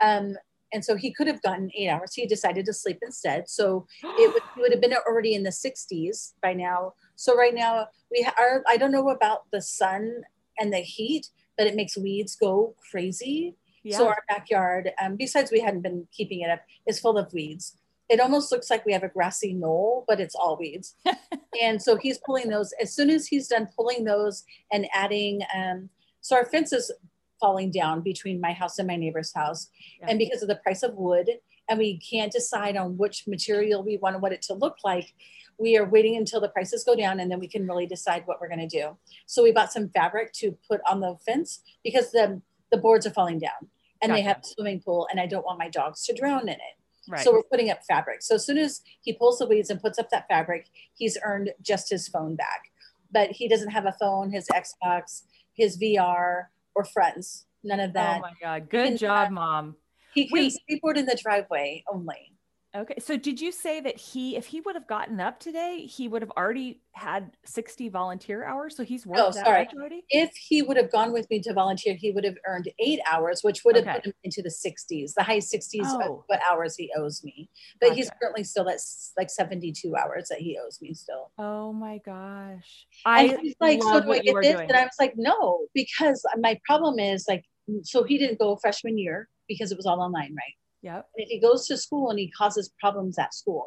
Um, 0.00 0.36
and 0.72 0.84
so 0.84 0.96
he 0.96 1.12
could 1.12 1.28
have 1.28 1.40
gotten 1.42 1.70
eight 1.76 1.88
hours. 1.88 2.14
He 2.14 2.26
decided 2.26 2.66
to 2.66 2.72
sleep 2.72 2.98
instead. 3.02 3.48
So 3.48 3.86
it 4.02 4.32
would, 4.32 4.42
he 4.54 4.60
would 4.60 4.72
have 4.72 4.80
been 4.80 4.94
already 5.06 5.34
in 5.34 5.44
the 5.44 5.50
60s 5.50 6.32
by 6.42 6.52
now. 6.52 6.94
So 7.14 7.36
right 7.36 7.54
now 7.54 7.86
we 8.10 8.26
are, 8.38 8.64
I 8.68 8.76
don't 8.76 8.92
know 8.92 9.10
about 9.10 9.42
the 9.52 9.62
sun 9.62 10.22
and 10.58 10.72
the 10.72 10.78
heat, 10.78 11.28
but 11.56 11.66
it 11.66 11.74
makes 11.76 11.96
weeds 11.96 12.36
go 12.36 12.74
crazy. 12.90 13.54
yeah. 13.82 13.96
So 13.98 14.08
our 14.08 14.22
backyard, 14.28 14.90
um, 15.02 15.16
besides 15.16 15.50
we 15.50 15.60
hadn't 15.60 15.82
been 15.82 16.06
keeping 16.12 16.40
it 16.40 16.50
up, 16.50 16.60
is 16.86 17.00
full 17.00 17.18
of 17.18 17.32
weeds. 17.32 17.76
It 18.08 18.20
almost 18.20 18.52
looks 18.52 18.68
like 18.70 18.84
we 18.84 18.92
have 18.92 19.02
a 19.02 19.08
grassy 19.08 19.54
knoll, 19.54 20.04
but 20.06 20.20
it's 20.20 20.34
all 20.34 20.58
weeds. 20.58 20.94
and 21.62 21.80
so 21.80 21.96
he's 21.96 22.18
pulling 22.18 22.48
those. 22.50 22.72
As 22.80 22.94
soon 22.94 23.08
as 23.10 23.26
he's 23.26 23.48
done 23.48 23.68
pulling 23.76 24.04
those 24.04 24.44
and 24.72 24.86
adding, 24.92 25.40
um, 25.54 25.88
so 26.20 26.36
our 26.36 26.44
fence 26.44 26.72
is 26.72 26.92
falling 27.40 27.70
down 27.70 28.00
between 28.02 28.40
my 28.40 28.52
house 28.52 28.78
and 28.78 28.86
my 28.86 28.96
neighbor's 28.96 29.32
house, 29.34 29.70
Yeah. 30.00 30.06
and 30.10 30.18
because 30.18 30.42
of 30.42 30.48
the 30.48 30.56
price 30.56 30.82
of 30.82 30.94
wood, 30.94 31.28
and 31.68 31.78
we 31.78 31.98
can't 31.98 32.30
decide 32.32 32.76
on 32.76 32.98
which 32.98 33.26
material 33.26 33.82
we 33.82 33.96
want 33.96 34.20
what 34.20 34.32
it 34.32 34.42
to 34.42 34.54
look 34.54 34.76
like. 34.84 35.14
We 35.58 35.76
are 35.76 35.84
waiting 35.84 36.16
until 36.16 36.40
the 36.40 36.48
prices 36.48 36.84
go 36.84 36.96
down, 36.96 37.20
and 37.20 37.30
then 37.30 37.38
we 37.38 37.48
can 37.48 37.66
really 37.66 37.86
decide 37.86 38.22
what 38.26 38.40
we're 38.40 38.48
going 38.48 38.68
to 38.68 38.80
do. 38.80 38.96
So 39.26 39.42
we 39.42 39.52
bought 39.52 39.72
some 39.72 39.88
fabric 39.88 40.32
to 40.34 40.56
put 40.68 40.80
on 40.86 41.00
the 41.00 41.16
fence 41.24 41.62
because 41.82 42.10
the 42.10 42.40
the 42.70 42.80
boards 42.80 43.06
are 43.06 43.10
falling 43.10 43.38
down 43.38 43.68
and 44.02 44.12
they 44.12 44.22
have 44.22 44.38
a 44.38 44.46
swimming 44.46 44.80
pool 44.80 45.06
and 45.10 45.20
I 45.20 45.26
don't 45.26 45.44
want 45.44 45.58
my 45.58 45.68
dogs 45.68 46.04
to 46.06 46.14
drown 46.14 46.42
in 46.42 46.48
it. 46.54 46.60
right. 47.08 47.20
So 47.22 47.32
we're 47.32 47.42
putting 47.44 47.70
up 47.70 47.84
fabric. 47.84 48.22
So 48.22 48.34
as 48.34 48.44
soon 48.44 48.58
as 48.58 48.82
he 49.00 49.12
pulls 49.12 49.38
the 49.38 49.46
weeds 49.46 49.70
and 49.70 49.80
puts 49.80 49.98
up 49.98 50.10
that 50.10 50.26
fabric, 50.28 50.66
he's 50.94 51.16
earned 51.24 51.52
just 51.62 51.90
his 51.90 52.08
phone 52.08 52.34
back. 52.34 52.70
But 53.12 53.30
he 53.30 53.48
doesn't 53.48 53.70
have 53.70 53.86
a 53.86 53.92
phone, 53.92 54.30
his 54.30 54.48
Xbox, 54.48 55.22
his 55.52 55.78
VR, 55.78 56.46
or 56.74 56.84
friends. 56.84 57.46
None 57.62 57.80
of 57.80 57.90
oh 57.90 57.92
that. 57.94 58.18
oh 58.18 58.20
my 58.20 58.32
God. 58.40 58.68
Good 58.68 58.98
job, 58.98 59.30
mom. 59.30 59.76
he 60.14 60.26
can 60.26 60.34
wait. 60.34 60.52
skateboard 60.52 60.96
in 60.96 61.06
the 61.06 61.18
driveway 61.20 61.84
only. 61.90 62.33
Okay. 62.74 62.96
So 62.98 63.16
did 63.16 63.40
you 63.40 63.52
say 63.52 63.80
that 63.80 63.96
he, 63.96 64.36
if 64.36 64.46
he 64.46 64.60
would 64.60 64.74
have 64.74 64.88
gotten 64.88 65.20
up 65.20 65.38
today, 65.38 65.86
he 65.86 66.08
would 66.08 66.22
have 66.22 66.32
already 66.32 66.82
had 66.92 67.36
60 67.44 67.88
volunteer 67.88 68.44
hours? 68.44 68.76
So 68.76 68.82
he's 68.84 69.06
worked 69.06 69.20
Oh, 69.26 69.30
sorry. 69.30 69.68
already? 69.76 70.02
If 70.10 70.30
he 70.36 70.60
would 70.62 70.76
have 70.76 70.90
gone 70.90 71.12
with 71.12 71.28
me 71.30 71.40
to 71.42 71.52
volunteer, 71.54 71.94
he 71.94 72.10
would 72.10 72.24
have 72.24 72.36
earned 72.46 72.68
eight 72.80 73.00
hours, 73.10 73.40
which 73.42 73.64
would 73.64 73.76
have 73.76 73.84
Okay. 73.84 73.94
put 73.94 74.06
him 74.06 74.12
into 74.24 74.42
the 74.42 74.50
60s, 74.50 75.14
the 75.14 75.22
high 75.22 75.38
60s 75.40 75.94
of 76.04 76.10
Oh. 76.10 76.24
what 76.26 76.40
hours 76.50 76.76
he 76.76 76.90
owes 76.96 77.22
me. 77.24 77.48
But 77.80 77.92
he's 77.94 78.10
currently 78.20 78.44
still 78.44 78.68
at 78.68 78.80
like 79.16 79.30
72 79.30 79.94
hours 79.96 80.28
that 80.28 80.40
he 80.40 80.58
owes 80.58 80.80
me 80.82 80.94
still. 80.94 81.30
Oh 81.38 81.72
my 81.72 81.98
gosh. 81.98 82.86
I 83.04 83.36
he's 83.40 83.54
like, 83.60 83.82
so 83.82 84.00
do 84.00 84.12
I 84.12 84.18
get 84.20 84.40
this? 84.40 84.56
doing. 84.56 84.68
And 84.68 84.76
I 84.78 84.84
was 84.84 84.94
like, 85.00 85.14
no, 85.16 85.66
because 85.74 86.24
my 86.38 86.58
problem 86.64 86.98
is 86.98 87.24
like, 87.28 87.44
so 87.82 88.02
he 88.04 88.18
didn't 88.18 88.38
go 88.38 88.56
freshman 88.56 88.98
year 88.98 89.28
because 89.48 89.72
it 89.72 89.76
was 89.76 89.86
all 89.86 90.00
online, 90.00 90.34
right? 90.34 90.54
Yep. 90.84 91.08
And 91.16 91.24
if 91.24 91.28
he 91.30 91.40
goes 91.40 91.66
to 91.68 91.76
school 91.76 92.10
and 92.10 92.18
he 92.18 92.30
causes 92.30 92.70
problems 92.78 93.18
at 93.18 93.34
school, 93.34 93.66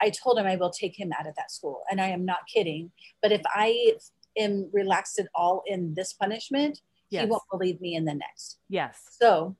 I 0.00 0.10
told 0.10 0.38
him 0.38 0.46
I 0.46 0.56
will 0.56 0.70
take 0.70 0.98
him 0.98 1.10
out 1.18 1.26
of 1.26 1.34
that 1.36 1.50
school. 1.50 1.82
And 1.90 2.00
I 2.00 2.08
am 2.08 2.24
not 2.24 2.38
kidding. 2.52 2.92
But 3.20 3.32
if 3.32 3.42
I 3.46 3.94
am 4.38 4.70
relaxed 4.72 5.18
at 5.18 5.26
all 5.34 5.62
in 5.66 5.94
this 5.94 6.12
punishment, 6.12 6.80
Yes. 7.10 7.24
he 7.24 7.30
won't 7.30 7.42
believe 7.50 7.80
me 7.80 7.94
in 7.96 8.04
the 8.04 8.14
next. 8.14 8.58
Yes. 8.68 9.00
So 9.20 9.56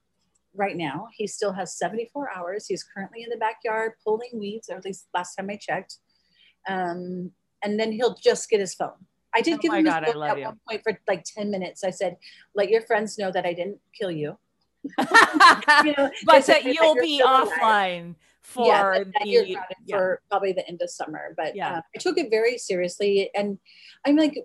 right 0.55 0.77
now, 0.77 1.09
he 1.17 1.27
still 1.27 1.53
has 1.55 1.77
74 1.79 2.31
hours. 2.37 2.67
He's 2.69 2.85
currently 2.85 3.23
in 3.23 3.31
the 3.31 3.39
backyard 3.39 3.93
pulling 4.05 4.31
weeds, 4.39 4.69
or 4.69 4.77
at 4.77 4.85
least 4.85 5.09
last 5.15 5.35
time 5.35 5.49
I 5.51 5.57
checked. 5.57 5.97
Um, 6.69 7.33
and 7.65 7.81
then 7.81 7.91
he'll 7.93 8.15
just 8.15 8.49
get 8.51 8.61
his 8.61 8.75
phone. 8.75 9.07
I 9.35 9.41
did 9.41 9.55
Oh 9.55 9.59
give 9.59 9.73
him 9.73 9.85
God, 9.85 10.05
I 10.05 10.13
phone 10.13 10.17
love 10.21 10.31
at 10.33 10.39
you. 10.39 10.45
one 10.45 10.61
point 10.69 10.83
for 10.85 10.99
like 11.09 11.25
10 11.25 11.51
minutes. 11.51 11.83
I 11.85 11.91
said, 11.91 12.17
let 12.55 12.69
your 12.69 12.83
friends 12.83 13.19
know 13.19 13.33
that 13.33 13.45
I 13.47 13.53
didn't 13.55 13.79
kill 13.99 14.11
you. 14.11 14.39
You 15.85 15.95
know, 15.97 16.11
but 16.27 16.47
that 16.47 16.65
"That 16.65 16.65
you'll 16.65 16.95
you're 16.95 17.03
be 17.03 17.17
still 17.19 17.29
alive." 17.29 17.49
offline 17.61 18.15
for 18.43 18.67
yeah, 18.67 18.83
that, 18.99 19.07
that 19.13 19.25
the 19.25 19.57
yeah. 19.85 19.97
for 19.97 20.23
probably 20.31 20.53
the 20.53 20.67
end 20.67 20.81
of 20.83 20.91
summer. 20.91 21.35
But 21.37 21.55
Yeah. 21.55 21.79
uh, 21.79 21.81
I 21.95 21.99
took 21.99 22.17
it 22.19 22.31
very 22.31 22.57
seriously, 22.59 23.31
and 23.35 23.59
I'm 24.07 24.17
like, 24.17 24.39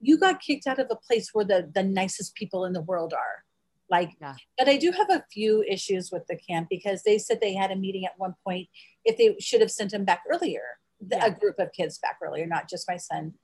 you 0.00 0.18
got 0.18 0.40
kicked 0.40 0.66
out 0.66 0.78
of 0.78 0.86
a 0.90 0.96
place 0.96 1.30
where 1.32 1.44
the 1.44 1.70
the 1.74 1.82
nicest 1.82 2.34
people 2.34 2.64
in 2.64 2.72
the 2.72 2.80
world 2.82 3.12
are. 3.12 3.44
Like, 3.90 4.12
Yeah. 4.20 4.36
but 4.56 4.68
I 4.68 4.76
do 4.76 4.92
have 4.92 5.10
a 5.10 5.24
few 5.32 5.62
issues 5.64 6.10
with 6.12 6.26
the 6.28 6.36
camp 6.36 6.68
because 6.70 7.02
they 7.02 7.18
said 7.18 7.40
they 7.40 7.54
had 7.54 7.70
a 7.72 7.76
meeting 7.76 8.04
at 8.06 8.18
one 8.18 8.34
point 8.46 8.68
if 9.04 9.16
they 9.18 9.36
should 9.40 9.60
have 9.60 9.70
sent 9.70 9.92
him 9.92 10.04
back 10.04 10.22
earlier, 10.32 10.62
the, 11.00 11.16
Yeah. 11.16 11.26
a 11.26 11.30
group 11.32 11.58
of 11.58 11.72
kids 11.72 11.98
back 11.98 12.18
earlier, 12.22 12.46
not 12.46 12.68
just 12.68 12.88
my 12.88 12.96
son. 12.96 13.34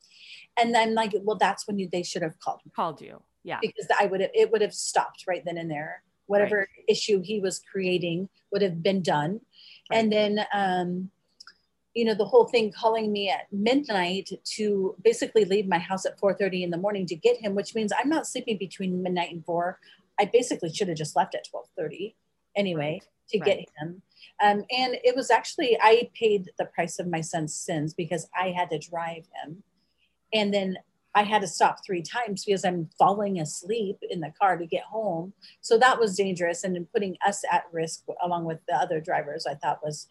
And 0.57 0.77
I'm 0.77 0.95
like, 0.95 1.13
well, 1.23 1.37
that's 1.37 1.67
when 1.67 1.79
you, 1.79 1.89
they 1.91 2.03
should 2.05 2.23
have 2.23 2.39
called 2.39 2.61
me 2.65 2.71
called 2.75 3.01
you. 3.01 3.23
Yeah. 3.43 3.59
because 3.61 3.87
I 4.01 4.07
would 4.07 4.21
have 4.21 4.31
it 4.35 4.51
would 4.51 4.63
have 4.63 4.73
stopped 4.75 5.25
right 5.29 5.45
then 5.45 5.59
and 5.59 5.71
there. 5.71 6.03
Whatever 6.27 6.69
issue 6.89 7.23
he 7.23 7.41
was 7.41 7.61
creating 7.71 8.29
would 8.53 8.63
have 8.63 8.83
been 8.83 9.03
done. 9.03 9.41
And 9.93 10.13
then 10.13 10.41
um, 10.53 11.11
you 11.97 12.05
know, 12.05 12.15
the 12.15 12.27
whole 12.27 12.45
thing 12.45 12.71
calling 12.71 13.11
me 13.11 13.31
at 13.31 13.51
midnight 13.51 14.29
to 14.45 14.95
basically 15.03 15.47
leave 15.47 15.67
my 15.67 15.79
house 15.79 16.05
at 16.05 16.21
4:30 16.21 16.63
in 16.63 16.71
the 16.71 16.77
morning 16.77 17.07
to 17.07 17.17
get 17.17 17.39
him, 17.39 17.55
which 17.55 17.75
means 17.75 17.91
I'm 17.99 18.11
not 18.11 18.27
sleeping 18.27 18.59
between 18.59 19.03
midnight 19.03 19.33
and 19.33 19.43
four. 19.45 19.81
I 20.21 20.27
basically 20.27 20.73
should 20.73 20.89
have 20.89 20.99
just 20.99 21.17
left 21.17 21.35
at 21.35 21.49
12:30 21.49 22.15
anyway 22.55 23.01
to 23.31 23.39
get 23.39 23.61
him. 23.79 24.03
Um, 24.43 24.65
and 24.71 24.99
it 25.05 25.17
was 25.17 25.31
actually 25.31 25.79
I 25.81 26.11
paid 26.15 26.51
the 26.59 26.67
price 26.67 26.99
of 26.99 27.09
my 27.09 27.23
son's 27.23 27.55
sins 27.55 27.95
because 27.95 28.29
I 28.39 28.51
had 28.51 28.69
to 28.71 28.79
drive 28.79 29.25
him. 29.43 29.63
And 30.35 30.53
then 30.53 30.77
I 31.17 31.23
had 31.23 31.41
to 31.41 31.49
stop 31.49 31.79
three 31.85 32.03
times 32.03 32.45
because 32.45 32.63
I'm 32.63 32.91
falling 32.99 33.41
asleep 33.41 33.97
in 34.11 34.21
the 34.21 34.33
car 34.39 34.59
to 34.59 34.67
get 34.67 34.85
home. 34.85 35.33
So 35.63 35.79
that 35.79 35.99
was 35.99 36.15
dangerous 36.15 36.63
and 36.63 36.87
putting 36.93 37.17
us 37.27 37.43
at 37.51 37.65
risk 37.73 38.05
along 38.23 38.45
with 38.45 38.59
the 38.69 38.75
other 38.75 39.01
drivers, 39.01 39.47
I 39.47 39.55
thought 39.55 39.81
was, 39.83 40.09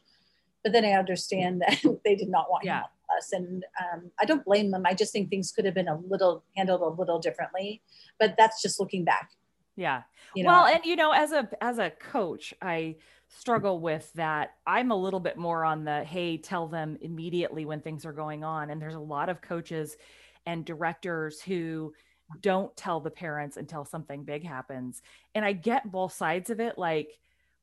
but 0.63 0.74
then 0.74 0.83
I 0.83 0.93
understand 0.93 1.62
that 1.62 1.77
they 2.03 2.15
did 2.15 2.29
not 2.29 2.50
want 2.50 2.65
Yeah. 2.65 2.85
us. 3.15 3.31
And 3.33 3.63
um, 3.79 4.09
I 4.19 4.25
don't 4.25 4.43
blame 4.43 4.71
them. 4.71 4.83
I 4.88 4.95
just 4.95 5.13
think 5.13 5.29
things 5.29 5.51
could 5.51 5.65
have 5.65 5.75
been 5.75 5.88
a 5.88 6.00
little 6.00 6.43
handled 6.57 6.81
a 6.81 6.88
little 7.00 7.19
differently, 7.19 7.83
but 8.19 8.33
that's 8.35 8.63
just 8.63 8.79
looking 8.79 9.05
back. 9.05 9.29
Yeah. 9.75 10.03
You 10.33 10.43
know, 10.43 10.50
well, 10.50 10.65
and 10.65 10.83
you 10.85 10.95
know, 10.95 11.12
as 11.12 11.33
a 11.33 11.47
as 11.62 11.77
a 11.77 11.91
coach, 11.91 12.53
I 12.62 12.95
struggle 13.27 13.79
with 13.79 14.12
that. 14.13 14.55
I'm 14.65 14.89
a 14.89 14.95
little 14.95 15.19
bit 15.19 15.38
more 15.38 15.65
on 15.65 15.83
the 15.83 16.03
hey, 16.03 16.38
tell 16.38 16.67
them 16.67 16.97
immediately 17.01 17.65
when 17.65 17.81
things 17.81 18.05
are 18.05 18.13
going 18.13 18.43
on. 18.43 18.69
And 18.71 18.81
there's 18.81 18.95
a 18.95 19.00
lot 19.00 19.29
of 19.29 19.41
coaches 19.41 19.97
and 20.45 20.65
directors 20.65 21.41
who 21.41 21.93
don't 22.41 22.75
tell 22.75 22.99
the 22.99 23.11
parents 23.11 23.57
until 23.57 23.85
something 23.85 24.23
big 24.23 24.43
happens. 24.43 25.01
And 25.33 25.45
I 25.45 25.53
get 25.53 25.91
both 25.91 26.13
sides 26.13 26.49
of 26.49 26.59
it 26.59 26.77
like 26.77 27.09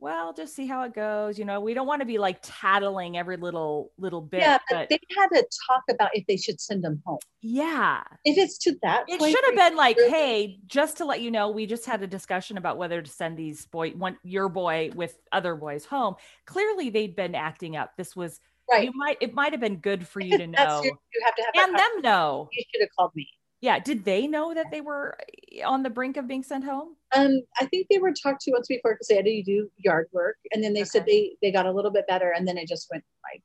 well, 0.03 0.33
just 0.33 0.57
see 0.57 0.67
how 0.67 0.83
it 0.83 0.95
goes. 0.95 1.39
You 1.39 1.45
know, 1.45 1.61
we 1.61 1.75
don't 1.75 1.87
want 1.87 2.01
to 2.01 2.07
be 2.07 2.19
like 2.19 2.39
tattling 2.43 3.17
every 3.17 3.37
little 3.37 3.93
little 3.99 4.21
bit. 4.21 4.41
yeah, 4.41 4.59
but 4.69 4.89
but 4.89 4.91
they 4.91 4.99
had 5.17 5.29
to 5.29 5.47
talk 5.69 5.83
about 5.89 6.11
if 6.13 6.27
they 6.27 6.37
should 6.37 6.61
send 6.61 6.83
them 6.83 7.01
home. 7.07 7.21
yeah. 7.41 8.03
If 8.25 8.37
it's 8.37 8.59
to 8.59 8.77
that 8.83 9.05
It 9.07 9.21
should 9.21 9.45
have 9.45 9.55
been 9.55 9.77
like, 9.77 9.97
hey, 9.97 10.59
just 10.67 10.97
to 10.97 11.05
let 11.05 11.21
you 11.21 11.31
know, 11.31 11.51
we 11.51 11.67
just 11.67 11.87
had 11.87 12.03
a 12.03 12.09
discussion 12.09 12.57
about 12.59 12.79
whether 12.79 13.01
to 13.01 13.09
send 13.09 13.37
these 13.37 13.65
boy, 13.67 13.91
one 13.91 14.19
your 14.25 14.49
boy 14.49 14.91
with 14.97 15.17
other 15.31 15.55
boys 15.55 15.85
home. 15.85 16.17
Clearly, 16.47 16.91
they'd 16.91 17.15
been 17.15 17.37
acting 17.37 17.77
up. 17.77 17.93
This 17.97 18.17
was 18.17 18.41
right. 18.71 18.85
you 18.85 18.93
might 18.95 19.17
it 19.21 19.35
might 19.35 19.53
have 19.53 19.61
been 19.61 19.77
good 19.77 20.07
for 20.07 20.21
you 20.21 20.39
to 20.39 20.47
know 20.59 20.83
your- 20.83 20.99
you 21.15 21.23
have 21.25 21.35
to 21.37 21.43
have 21.55 21.69
and 21.69 21.79
them 21.79 22.03
know. 22.03 22.49
You 22.53 22.65
should 22.73 22.81
have 22.83 22.91
called 22.97 23.13
me. 23.15 23.29
Yeah, 23.61 23.79
did 23.79 24.05
they 24.05 24.27
know 24.27 24.53
that 24.55 24.73
they 24.73 24.81
were 24.81 25.17
eh, 25.53 25.63
on 25.63 25.85
the 25.85 25.91
brink 25.91 26.17
of 26.17 26.27
being 26.27 26.43
sent 26.43 26.65
home? 26.65 26.97
Um, 27.15 27.43
I 27.61 27.67
think 27.67 27.87
they 27.89 27.99
were 27.99 28.13
talked 28.13 28.41
to 28.43 28.51
once 28.51 28.67
before 28.67 28.95
because 28.95 29.07
they 29.07 29.15
had 29.15 29.25
to 29.25 29.43
do 29.45 29.71
yard 29.79 30.09
work, 30.13 30.37
and 30.53 30.65
then 30.65 30.73
they 30.75 30.83
said 30.85 31.07
they 31.07 31.37
they 31.41 31.53
got 31.53 31.67
a 31.67 31.71
little 31.73 31.93
bit 31.93 32.07
better, 32.09 32.33
and 32.37 32.47
then 32.47 32.59
it 32.59 32.67
just 32.67 32.89
went 32.91 33.05
like, 33.33 33.41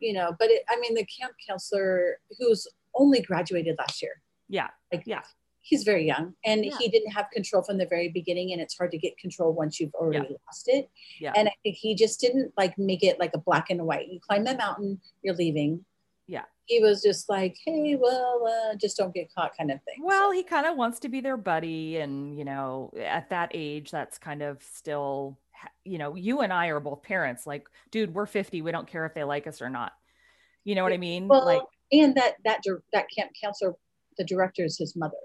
you 0.00 0.12
know. 0.12 0.34
But 0.38 0.50
it, 0.50 0.64
I 0.68 0.80
mean, 0.80 0.94
the 0.94 1.06
camp 1.06 1.34
counselor 1.48 2.18
who's 2.38 2.66
only 2.96 3.20
graduated 3.20 3.76
last 3.78 4.02
year, 4.02 4.20
Yeah, 4.48 4.68
like 4.92 5.04
Yeah. 5.06 5.22
He's 5.66 5.82
very 5.82 6.06
young, 6.06 6.32
and 6.44 6.64
Yeah. 6.64 6.76
he 6.78 6.88
didn't 6.88 7.10
have 7.10 7.28
control 7.32 7.62
from 7.62 7.76
the 7.76 7.86
very 7.86 8.08
beginning, 8.08 8.52
and 8.52 8.60
it's 8.62 8.76
hard 8.78 8.92
to 8.92 8.98
get 8.98 9.18
control 9.18 9.52
once 9.52 9.80
you've 9.80 9.94
already 9.94 10.36
lost 10.46 10.68
it. 10.68 10.88
Yeah. 11.18 11.32
And 11.36 11.48
I 11.48 11.54
think 11.62 11.74
he 11.76 11.94
just 11.96 12.20
didn't 12.20 12.52
like 12.56 12.78
make 12.78 13.02
it 13.02 13.18
like 13.18 13.32
a 13.34 13.38
black 13.38 13.70
and 13.70 13.84
white. 13.84 14.08
You 14.08 14.20
climb 14.20 14.44
the 14.44 14.56
mountain, 14.56 15.00
you're 15.22 15.34
leaving. 15.34 15.84
Yeah. 16.28 16.44
He 16.66 16.80
was 16.80 17.02
just 17.02 17.28
like, 17.28 17.56
hey, 17.64 17.96
well, 17.96 18.46
uh, 18.46 18.76
just 18.76 18.96
don't 18.96 19.12
get 19.14 19.32
caught, 19.34 19.56
kind 19.56 19.70
of 19.72 19.80
thing. 19.82 19.96
Well, 20.02 20.28
So- 20.30 20.32
he 20.32 20.42
kind 20.44 20.66
of 20.66 20.76
wants 20.76 21.00
to 21.00 21.08
be 21.08 21.20
their 21.20 21.36
buddy, 21.36 21.96
and 21.98 22.38
you 22.38 22.44
know, 22.44 22.92
at 22.96 23.30
that 23.30 23.50
age, 23.54 23.90
that's 23.90 24.18
kind 24.18 24.42
of 24.42 24.62
still, 24.62 25.36
you 25.84 25.98
know, 25.98 26.14
you 26.14 26.40
and 26.42 26.52
I 26.52 26.68
are 26.68 26.80
both 26.80 27.02
parents. 27.02 27.44
Like, 27.46 27.68
dude, 27.90 28.14
we're 28.14 28.26
fifty. 28.26 28.62
We 28.62 28.70
don't 28.70 28.86
care 28.86 29.04
if 29.04 29.14
they 29.14 29.24
like 29.24 29.46
us 29.48 29.60
or 29.60 29.68
not. 29.68 29.92
You 30.64 30.74
know 30.76 30.84
what 30.84 30.92
I 30.92 30.96
mean? 30.98 31.26
Well, 31.28 31.44
like, 31.44 31.62
and 31.92 32.14
that 32.16 32.34
that 32.44 32.62
that 32.92 33.06
camp 33.16 33.30
counselor, 33.40 33.74
the 34.18 34.24
director 34.24 34.64
is 34.64 34.76
his 34.78 34.94
mother. 34.96 35.16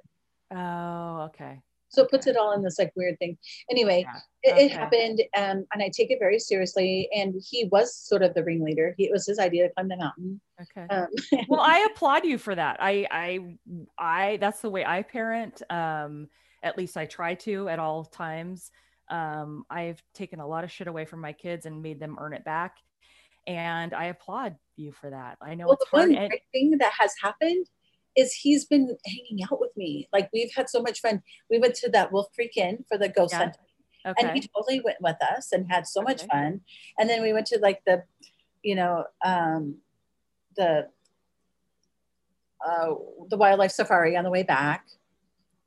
Oh, 0.53 1.29
okay. 1.29 1.62
So 1.89 2.03
it 2.03 2.10
puts 2.10 2.25
it 2.25 2.38
all 2.38 2.53
in 2.53 2.63
this 2.63 2.79
like 2.79 2.93
weird 2.96 3.20
thing. 3.20 3.38
Anyway, 3.70 4.05
Yeah. 4.43 4.55
it, 4.55 4.72
it 4.72 4.72
happened, 4.72 5.22
um, 5.36 5.65
and 5.74 5.84
I 5.84 5.89
take 5.93 6.10
it 6.10 6.20
very 6.20 6.39
seriously. 6.39 7.10
And 7.13 7.36
he 7.46 7.65
was 7.65 7.96
sort 7.96 8.22
of 8.24 8.34
the 8.34 8.43
ringleader. 8.43 8.96
He, 8.98 9.05
it 9.05 9.12
was 9.12 9.25
his 9.25 9.39
idea 9.39 9.67
to 9.67 9.74
climb 9.74 9.89
the 9.89 9.98
mountain. 9.98 10.39
Okay. 10.62 10.86
Um, 10.89 11.08
well 11.48 11.62
i 11.62 11.88
applaud 11.91 12.25
you 12.25 12.38
for 12.38 12.53
that 12.53 12.77
i 12.79 13.08
i 13.10 13.58
i 13.98 14.38
that's 14.38 14.62
the 14.62 14.70
way 14.70 14.86
i 14.86 15.01
parent 15.01 15.62
um 15.70 16.27
at 16.63 16.77
least 16.77 16.98
i 16.98 17.05
try 17.05 17.34
to 17.34 17.67
at 17.67 17.79
all 17.79 18.05
times 18.05 18.72
um 19.10 19.65
i've 19.70 20.01
taken 20.13 20.39
a 20.39 20.48
lot 20.48 20.63
of 20.63 20.72
shit 20.72 20.88
away 20.88 21.05
from 21.05 21.20
my 21.20 21.34
kids 21.34 21.65
and 21.65 21.81
made 21.81 22.00
them 22.00 22.15
earn 22.20 22.34
it 22.34 22.46
back 22.46 22.77
and 23.48 23.93
i 23.93 24.05
applaud 24.05 24.55
you 24.75 24.91
for 24.91 25.10
that 25.10 25.38
i 25.41 25.55
know 25.55 25.65
well, 25.65 25.74
it's 25.74 25.89
the 25.89 25.98
one 25.98 26.15
and, 26.15 26.29
great 26.29 26.41
thing 26.51 26.77
that 26.77 26.91
has 26.98 27.12
happened 27.22 27.65
is 28.15 28.34
he's 28.34 28.65
been 28.65 28.98
hanging 29.06 29.44
out 29.51 29.60
with 29.60 29.75
me. 29.77 30.08
Like 30.12 30.30
we've 30.34 30.53
had 30.53 30.70
so 30.70 30.82
much 30.82 31.00
fun. 31.01 31.22
We 31.50 31.60
went 31.60 31.75
to 31.75 31.89
that 31.91 32.12
Wolf 32.12 32.27
Creek 32.36 32.58
Inn 32.58 32.84
for 32.88 32.98
the 32.98 33.10
ghost 33.10 33.34
Yeah. 33.34 33.38
hunt, 33.39 33.58
okay 34.06 34.27
and 34.27 34.38
he 34.38 34.48
totally 34.53 34.82
went 34.82 34.98
with 35.01 35.18
us 35.22 35.51
and 35.51 35.72
had 35.72 35.88
so 35.88 36.01
much 36.01 36.24
fun. 36.25 36.62
And 37.00 37.10
then 37.10 37.22
we 37.22 37.32
went 37.34 37.48
to 37.48 37.60
like 37.60 37.84
the, 37.86 38.03
you 38.63 38.75
know, 38.75 39.06
um, 39.24 39.77
the 40.58 40.89
uh, 42.65 42.94
the 43.30 43.38
wildlife 43.38 43.72
safari 43.72 44.15
on 44.15 44.24
the 44.24 44.30
way 44.30 44.44
back. 44.44 44.86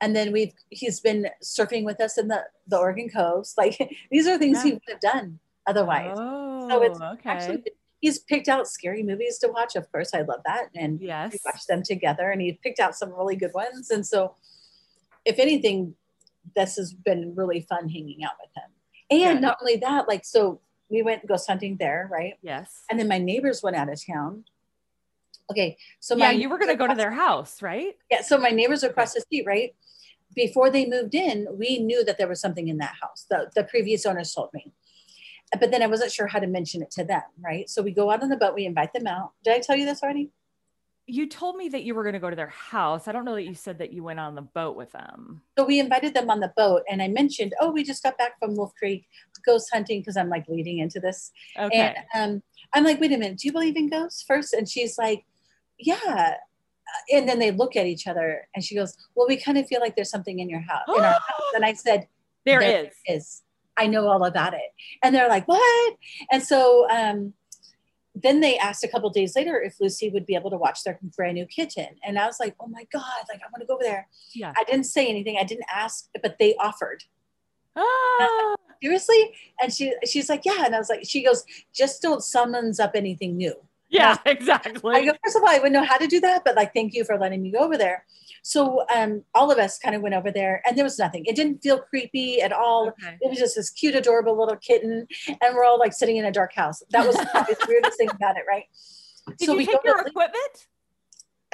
And 0.01 0.15
then 0.15 0.33
we've 0.33 0.53
he's 0.71 1.01
been 1.01 1.29
surfing 1.43 1.85
with 1.85 2.01
us 2.01 2.19
in 2.19 2.29
the 2.29 2.45
the 2.69 2.79
Oregon 2.79 3.09
coast. 3.09 3.57
Like 3.59 3.79
these 4.11 4.27
are 4.27 4.39
things 4.39 4.63
he 4.63 4.73
would 4.73 4.83
have 4.89 5.01
done 5.01 5.39
otherwise. 5.67 6.15
oh 6.17 6.83
it's 6.83 7.01
okay 7.01 7.31
Actually, 7.31 7.63
he's 8.05 8.19
picked 8.19 8.49
out 8.49 8.69
scary 8.69 9.03
movies 9.03 9.39
to 9.39 9.49
watch. 9.49 9.77
Of 9.77 9.91
course, 9.91 10.13
I 10.13 10.21
love 10.21 10.41
that, 10.45 10.65
and 10.77 11.01
we 11.01 11.07
yes 11.07 11.39
watched 11.43 11.69
them 11.69 11.83
together. 11.83 12.31
And 12.31 12.41
he 12.43 12.53
picked 12.63 12.79
out 12.79 12.95
some 12.95 13.11
really 13.15 13.35
good 13.35 13.55
ones. 13.55 13.91
And 13.91 14.07
so, 14.07 14.35
if 15.25 15.39
anything, 15.39 15.95
this 16.55 16.77
has 16.77 16.93
been 16.93 17.35
really 17.35 17.63
fun 17.63 17.89
hanging 17.89 18.23
out 18.23 18.37
with 18.43 18.51
him. 18.55 18.71
And 19.11 19.37
Good. 19.37 19.43
not 19.43 19.57
only 19.63 19.77
that, 19.77 20.07
like 20.07 20.27
so, 20.27 20.61
we 20.91 21.01
went 21.01 21.27
ghost 21.27 21.49
hunting 21.49 21.79
there, 21.79 22.09
right? 22.13 22.35
yes 22.43 22.83
And 22.91 23.01
then 23.01 23.09
my 23.09 23.19
neighbors 23.19 23.63
went 23.63 23.75
out 23.75 23.91
of 23.91 23.99
town. 24.07 24.45
Okay, 25.51 25.77
so 26.01 26.15
yeah 26.17 26.31
you 26.31 26.49
were 26.51 26.59
going 26.59 26.71
to 26.71 26.77
go 26.77 26.87
to 26.87 26.95
their 26.95 27.11
house 27.11 27.61
right 27.61 27.97
Yeah, 28.11 28.23
so 28.23 28.39
my 28.39 28.51
neighbors 28.51 28.83
across 28.83 29.15
the 29.15 29.23
street, 29.23 29.45
right? 29.47 29.75
Before 30.35 30.69
they 30.71 30.85
moved 30.87 31.15
in, 31.15 31.47
we 31.63 31.79
knew 31.79 32.05
that 32.05 32.19
there 32.19 32.29
was 32.29 32.41
something 32.41 32.69
in 32.69 32.79
that 32.79 32.95
house. 33.01 33.27
The, 33.31 33.51
the 33.55 33.65
previous 33.65 34.05
owners 34.05 34.33
told 34.35 34.51
me. 34.53 34.73
But 35.61 35.71
then 35.71 35.83
I 35.83 35.87
wasn't 35.87 36.13
sure 36.13 36.27
how 36.27 36.39
to 36.39 36.47
mention 36.47 36.83
it 36.83 36.91
to 36.93 37.05
them, 37.05 37.23
right? 37.41 37.69
So 37.69 37.83
we 37.83 37.93
go 37.93 38.11
out 38.11 38.23
on 38.23 38.29
the 38.29 38.37
boat, 38.37 38.55
we 38.55 38.67
invite 38.67 38.93
them 38.93 39.07
out. 39.07 39.33
Did 39.43 39.55
I 39.55 39.61
tell 39.61 39.77
you 39.77 39.87
this 39.87 40.03
already? 40.03 40.31
you 41.07 41.29
told 41.29 41.57
me 41.57 41.69
that 41.69 41.83
you 41.85 41.95
were 41.95 42.03
going 42.03 42.15
to 42.15 42.19
go 42.19 42.31
to 42.31 42.37
their 42.37 42.49
house 42.49 43.09
i 43.09 43.13
don't 43.13 43.27
know 43.27 43.35
that 43.35 43.43
you 43.45 43.55
said 43.55 43.79
that 43.79 43.93
you 43.93 44.03
went 44.03 44.19
on 44.19 44.35
the 44.35 44.41
boat 44.43 44.75
with 44.75 44.91
them 44.93 45.43
So 45.59 45.65
we 45.65 45.79
invited 45.79 46.15
them 46.15 46.31
on 46.31 46.41
the 46.41 46.53
boat, 46.57 46.83
and 46.91 47.03
I 47.03 47.09
mentioned, 47.09 47.53
oh, 47.61 47.71
we 47.71 47.85
just 47.85 48.03
got 48.03 48.17
back 48.17 48.39
from 48.39 48.57
Wolf 48.57 48.73
Creek 48.79 49.07
ghost 49.45 49.69
hunting 49.73 50.01
because 50.01 50.17
I'm 50.17 50.31
like 50.31 50.49
leading 50.49 50.79
into 50.79 51.01
this. 51.01 51.31
okay 51.59 51.95
And 52.15 52.37
um, 52.37 52.43
I'm 52.73 52.85
like, 52.85 53.01
wait 53.01 53.13
a 53.13 53.19
minute, 53.19 53.39
do 53.39 53.47
you 53.49 53.53
believe 53.53 53.77
in 53.77 53.91
ghosts 53.91 54.25
first? 54.27 54.55
And 54.55 54.69
she's 54.69 54.97
like, 54.97 55.25
yeah. 55.79 56.37
And 57.13 57.29
then 57.29 57.39
they 57.39 57.51
look 57.51 57.77
at 57.77 57.87
each 57.87 58.07
other, 58.07 58.49
and 58.55 58.65
she 58.65 58.75
goes, 58.75 58.97
well, 59.15 59.27
we 59.29 59.37
kind 59.37 59.59
of 59.59 59.67
feel 59.67 59.81
like 59.81 59.97
there's 59.97 60.11
something 60.11 60.39
in 60.39 60.49
your 60.49 60.61
house. 60.61 60.89
In 60.89 61.03
our 61.03 61.13
house. 61.13 61.43
And 61.55 61.65
I 61.65 61.75
said, 61.75 62.09
there 62.45 62.61
There 62.61 62.85
is 62.87 62.93
is. 63.07 63.43
I 63.77 63.87
know 63.87 64.07
all 64.09 64.25
about 64.25 64.55
it. 64.55 64.73
And 65.03 65.15
they're 65.15 65.29
like, 65.29 65.47
what? 65.49 65.97
And 66.31 66.43
so 66.43 66.89
um, 66.91 67.35
then 68.15 68.41
they 68.41 68.57
asked 68.59 68.85
a 68.85 68.89
couple 68.89 69.11
days 69.11 69.35
later 69.35 69.61
if 69.61 69.81
Lucy 69.81 70.09
would 70.11 70.27
be 70.27 70.35
able 70.35 70.51
to 70.51 70.57
watch 70.57 70.85
their 70.85 70.99
brand 71.17 71.35
new 71.35 71.47
kitten. 71.47 71.89
And 72.05 72.19
I 72.19 72.27
was 72.27 72.39
like, 72.39 72.55
oh 72.61 72.69
my 72.69 72.87
God, 72.93 73.03
like 73.29 73.41
I 73.41 73.47
want 73.53 73.61
to 73.61 73.67
go 73.67 73.75
over 73.75 73.83
there. 73.83 74.09
yeah 74.33 74.53
I 74.57 74.65
didn't 74.65 74.85
say 74.85 75.07
anything. 75.07 75.37
I 75.39 75.45
didn't 75.45 75.67
ask, 75.73 76.09
but 76.23 76.39
they 76.39 76.55
offered. 76.57 77.05
Ah, 77.77 78.55
Seriously? 78.83 79.33
And 79.61 79.73
she 79.73 79.95
she's 80.07 80.29
like, 80.29 80.43
yeah. 80.45 80.65
And 80.65 80.75
I 80.75 80.79
was 80.79 80.89
like, 80.91 81.05
she 81.05 81.25
goes, 81.25 81.45
just 81.73 82.03
don't 82.03 82.23
summons 82.23 82.79
up 82.79 82.93
anything 82.95 83.37
new. 83.37 83.55
yeah 83.89 84.17
exactly 84.27 84.95
I 84.95 85.05
go, 85.05 85.13
first 85.25 85.37
of 85.37 85.43
all, 85.43 85.49
I 85.49 85.57
wouldn't 85.57 85.73
know 85.73 85.85
how 85.85 85.97
to 85.97 86.07
do 86.07 86.21
that, 86.21 86.45
but 86.45 86.55
like, 86.55 86.73
thank 86.75 86.95
you 86.95 87.05
for 87.05 87.19
letting 87.19 87.43
me 87.43 87.51
go 87.51 87.61
over 87.61 87.77
there. 87.77 88.05
So 88.47 88.85
um, 88.95 89.25
all 89.35 89.51
of 89.51 89.57
us 89.57 89.79
kind 89.79 89.95
of 89.95 90.03
went 90.03 90.15
over 90.15 90.31
there 90.31 90.61
and 90.67 90.77
there 90.77 90.85
was 90.85 90.99
nothing. 90.99 91.25
It 91.25 91.35
didn't 91.35 91.63
feel 91.63 91.79
creepy 91.79 92.43
at 92.43 92.53
all. 92.53 92.89
okay 92.89 93.17
it 93.21 93.31
was 93.31 93.39
just 93.39 93.57
this 93.57 93.71
cute, 93.71 93.95
adorable 93.95 94.39
little 94.39 94.57
kitten, 94.57 95.07
and 95.29 95.55
we're 95.55 95.65
all 95.65 95.79
like 95.79 95.95
sitting 95.95 96.19
in 96.19 96.27
a 96.27 96.31
dark 96.31 96.55
house. 96.55 96.83
That 96.91 97.07
was 97.07 97.17
the 97.17 97.67
weirdest 97.67 97.97
thing 97.97 98.11
about 98.11 98.37
it, 98.37 98.45
right? 98.47 98.65
did 99.39 99.49
you 99.49 99.57
we 99.57 99.65
take 99.65 99.83
your 99.85 100.07
equipment 100.07 100.67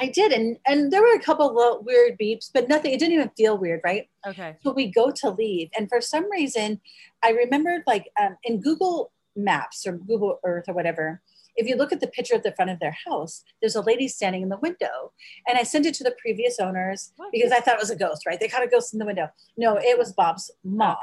I 0.00 0.09
did, 0.09 0.33
and 0.33 0.57
and 0.66 0.90
there 0.90 1.03
were 1.03 1.14
a 1.14 1.20
couple 1.20 1.55
little 1.55 1.83
weird 1.83 2.18
beeps, 2.18 2.50
but 2.53 2.68
nothing. 2.68 2.92
It 2.92 2.98
didn't 2.98 3.14
even 3.14 3.31
feel 3.37 3.59
weird, 3.59 3.83
right? 3.85 4.09
okay 4.26 4.57
So 4.62 4.72
we 4.72 4.90
go 4.90 5.11
to 5.11 5.31
leave, 5.31 5.68
and 5.76 5.88
for 5.88 6.00
some 6.00 6.31
reason, 6.31 6.81
I 7.22 7.31
remembered 7.31 7.83
like 7.87 8.11
um, 8.20 8.37
in 8.42 8.61
Google 8.61 9.12
Maps 9.37 9.87
or 9.87 9.92
Google 9.92 10.40
Earth 10.42 10.64
or 10.68 10.74
whatever. 10.74 11.20
If 11.61 11.66
you 11.66 11.77
look 11.77 11.92
at 11.92 12.01
the 12.01 12.07
picture 12.07 12.35
at 12.35 12.42
the 12.42 12.53
front 12.53 12.70
of 12.70 12.81
their 12.81 12.96
house, 13.07 13.44
there's 13.61 13.77
a 13.77 13.83
lady 13.83 14.09
standing 14.09 14.40
in 14.40 14.49
the 14.49 14.57
window. 14.57 15.12
And 15.46 15.59
I 15.59 15.62
sent 15.62 15.85
it 15.85 15.92
to 15.96 16.05
the 16.05 16.14
previous 16.18 16.59
owners 16.59 17.12
What? 17.16 17.31
because 17.33 17.53
I 17.53 17.61
thought 17.61 17.75
it 17.75 17.81
was 17.81 17.90
a 17.90 17.96
ghost, 17.96 18.25
right? 18.27 18.40
They 18.40 18.49
caught 18.49 18.62
a 18.64 18.66
ghost 18.66 18.94
in 18.94 18.99
the 18.99 19.05
window. 19.05 19.29
No, 19.59 19.77
it 19.77 19.99
was 19.99 20.14
Bob's 20.14 20.51
mom. 20.64 20.96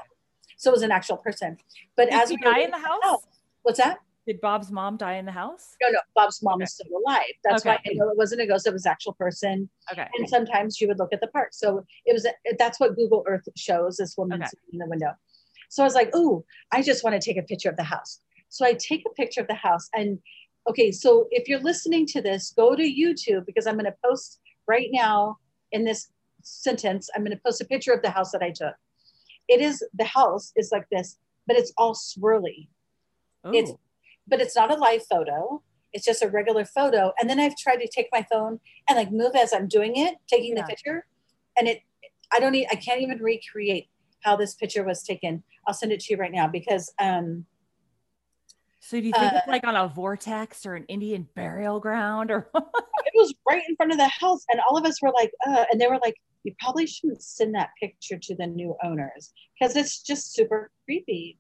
So 0.58 0.72
it 0.72 0.74
was 0.74 0.82
an 0.82 0.92
actual 0.92 1.18
person. 1.18 1.58
But 1.96 2.06
Did 2.10 2.20
as 2.20 2.30
we 2.32 2.38
die 2.38 2.62
in 2.62 2.72
the 2.72 2.78
leaving 2.78 2.90
house? 2.90 3.02
Oh, 3.04 3.20
what's 3.62 3.78
that? 3.78 4.00
Did 4.26 4.42
Bob's 4.42 4.72
mom 4.72 4.98
die 4.98 5.18
in 5.18 5.26
the 5.28 5.32
house? 5.32 5.76
No, 5.80 5.90
no, 5.90 6.00
Bob's 6.16 6.42
mom 6.42 6.56
Okay. 6.56 6.64
is 6.64 6.74
still 6.74 6.88
alive. 7.06 7.22
That's 7.44 7.64
why 7.64 7.74
I 7.74 7.94
know 7.94 8.10
it 8.10 8.18
wasn't 8.18 8.42
a 8.42 8.48
ghost, 8.48 8.66
it 8.66 8.74
was 8.74 8.88
an 8.88 8.92
actual 8.92 9.14
person. 9.14 9.70
Okay. 9.92 10.08
And 10.18 10.28
sometimes 10.28 10.76
she 10.76 10.88
would 10.88 10.98
look 10.98 11.14
at 11.14 11.22
the 11.22 11.28
park. 11.28 11.50
So 11.52 11.86
it 12.08 12.14
was 12.14 12.26
that's 12.58 12.80
what 12.80 12.96
Google 12.96 13.24
Earth 13.28 13.48
shows 13.56 13.98
this 13.98 14.18
woman 14.18 14.42
Okay. 14.42 14.50
sitting 14.50 14.70
in 14.74 14.80
the 14.80 14.88
window. 14.88 15.12
So 15.70 15.84
I 15.84 15.86
was 15.86 15.94
like, 15.94 16.16
ooh, 16.16 16.44
I 16.72 16.82
just 16.82 17.04
want 17.04 17.14
to 17.14 17.24
take 17.24 17.38
a 17.38 17.44
picture 17.44 17.70
of 17.70 17.78
the 17.78 17.84
house. 17.84 18.22
So 18.50 18.66
I 18.66 18.74
take 18.74 19.04
a 19.06 19.10
picture 19.14 19.42
of 19.42 19.48
the 19.48 19.54
house. 19.54 19.90
And 19.94 20.20
okay, 20.70 20.92
so 20.92 21.28
if 21.32 21.48
you're 21.48 21.60
listening 21.60 22.06
to 22.08 22.22
this, 22.22 22.54
go 22.56 22.76
to 22.76 22.84
YouTube 22.84 23.46
because 23.46 23.68
I'm 23.68 23.76
going 23.76 23.86
to 23.86 23.96
post 24.04 24.40
right 24.68 24.90
now 24.92 25.38
in 25.72 25.86
this 25.86 26.10
sentence, 26.44 27.10
I'm 27.16 27.24
going 27.24 27.36
to 27.36 27.42
post 27.46 27.62
a 27.62 27.66
picture 27.66 27.94
of 27.94 28.02
the 28.02 28.10
house 28.10 28.32
that 28.32 28.42
I 28.42 28.52
took. 28.52 28.76
It 29.48 29.62
is 29.62 29.84
the 29.98 30.06
house 30.06 30.52
is 30.56 30.70
like 30.72 30.88
this, 30.92 31.18
but 31.46 31.56
it's 31.56 31.74
all 31.78 31.94
swirly. 31.94 32.68
It's 33.54 33.72
but 34.28 34.42
it's 34.42 34.56
not 34.58 34.72
a 34.72 34.76
live 34.76 35.04
photo. 35.10 35.62
It's 35.94 36.04
just 36.04 36.22
a 36.22 36.28
regular 36.28 36.66
photo. 36.66 37.14
And 37.18 37.30
then 37.30 37.40
I've 37.40 37.56
tried 37.56 37.78
to 37.78 37.88
take 37.88 38.10
my 38.12 38.26
phone 38.30 38.60
and 38.90 38.98
like 38.98 39.12
move 39.12 39.36
as 39.36 39.54
I'm 39.54 39.70
doing 39.70 39.96
it, 39.96 40.16
taking 40.28 40.56
Yeah. 40.56 40.64
the 40.64 40.68
picture. 40.68 41.06
And 41.58 41.68
it, 41.70 41.82
I 42.34 42.42
don't 42.42 42.52
need, 42.52 42.68
I 42.70 42.76
can't 42.76 43.02
even 43.02 43.20
recreate 43.20 43.88
how 44.22 44.36
this 44.36 44.54
picture 44.54 44.84
was 44.84 45.02
taken. 45.02 45.44
I'll 45.66 45.74
send 45.74 45.94
it 45.94 46.02
to 46.02 46.14
you 46.14 46.20
right 46.20 46.32
now 46.32 46.48
because 46.48 46.94
um, 47.00 47.46
So 48.88 49.02
do 49.02 49.08
you 49.08 49.12
think 49.12 49.34
it's 49.34 49.46
uh, 49.46 49.52
like 49.52 49.68
on 49.68 49.76
a 49.76 49.90
vortex 49.90 50.66
or 50.66 50.76
an 50.76 50.86
Indian 50.86 51.28
burial 51.36 51.78
ground 51.82 52.32
or 52.32 52.50
it 52.56 53.14
was 53.16 53.34
right 53.46 53.62
in 53.68 53.76
front 53.76 53.92
of 53.92 53.98
the 53.98 54.08
house. 54.08 54.46
And 54.50 54.62
all 54.62 54.78
of 54.78 54.86
us 54.86 55.02
were 55.02 55.12
like, 55.12 55.30
uh, 55.46 55.66
and 55.70 55.82
they 55.82 55.88
were 55.88 56.00
like, 56.02 56.16
you 56.46 56.56
probably 56.58 56.88
shouldn't 56.88 57.22
send 57.22 57.54
that 57.56 57.72
picture 57.82 58.18
to 58.18 58.36
the 58.36 58.48
new 58.48 58.78
owners 58.86 59.34
because 59.60 59.76
it's 59.76 60.02
just 60.02 60.34
super 60.34 60.72
creepy. 60.86 61.38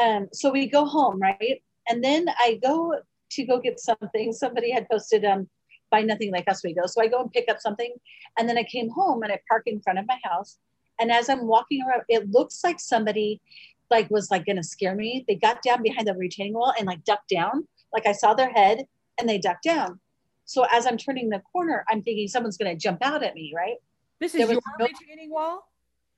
Um, 0.00 0.28
so 0.32 0.52
we 0.52 0.68
go 0.68 0.84
home, 0.84 1.20
right? 1.20 1.60
And 1.88 2.04
then 2.04 2.26
I 2.38 2.60
go 2.62 2.94
to 3.30 3.44
go 3.44 3.58
get 3.58 3.80
something. 3.80 4.32
Somebody 4.32 4.70
had 4.70 4.88
posted 4.88 5.24
um 5.24 5.48
buy 5.90 6.02
nothing 6.02 6.30
like 6.30 6.48
us 6.48 6.62
we 6.62 6.74
go. 6.74 6.86
So 6.86 7.02
I 7.02 7.08
go 7.08 7.22
and 7.22 7.32
pick 7.32 7.50
up 7.50 7.58
something. 7.58 7.92
And 8.38 8.48
then 8.48 8.56
I 8.56 8.62
came 8.62 8.88
home 8.88 9.24
and 9.24 9.32
I 9.32 9.40
park 9.48 9.64
in 9.66 9.80
front 9.80 9.98
of 9.98 10.06
my 10.06 10.20
house. 10.22 10.58
And 11.00 11.10
as 11.10 11.28
I'm 11.28 11.48
walking 11.48 11.82
around, 11.82 12.02
it 12.08 12.30
looks 12.30 12.62
like 12.62 12.78
somebody 12.78 13.40
like 13.90 14.10
was 14.10 14.30
like 14.30 14.46
gonna 14.46 14.62
scare 14.62 14.94
me. 14.94 15.24
They 15.28 15.34
got 15.34 15.62
down 15.62 15.82
behind 15.82 16.06
the 16.06 16.14
retaining 16.14 16.54
wall 16.54 16.72
and 16.78 16.86
like 16.86 17.04
ducked 17.04 17.28
down. 17.28 17.66
Like 17.92 18.06
I 18.06 18.12
saw 18.12 18.34
their 18.34 18.50
head 18.50 18.86
and 19.18 19.28
they 19.28 19.38
ducked 19.38 19.64
down. 19.64 20.00
So 20.44 20.66
as 20.72 20.86
I'm 20.86 20.96
turning 20.96 21.28
the 21.30 21.42
corner, 21.52 21.84
I'm 21.88 22.02
thinking 22.02 22.28
someone's 22.28 22.56
gonna 22.56 22.76
jump 22.76 22.98
out 23.02 23.22
at 23.22 23.34
me, 23.34 23.52
right? 23.54 23.76
this 24.20 24.34
is 24.34 24.40
your 24.50 24.60
no- 24.80 24.86
retaining 24.86 25.30
wall? 25.30 25.70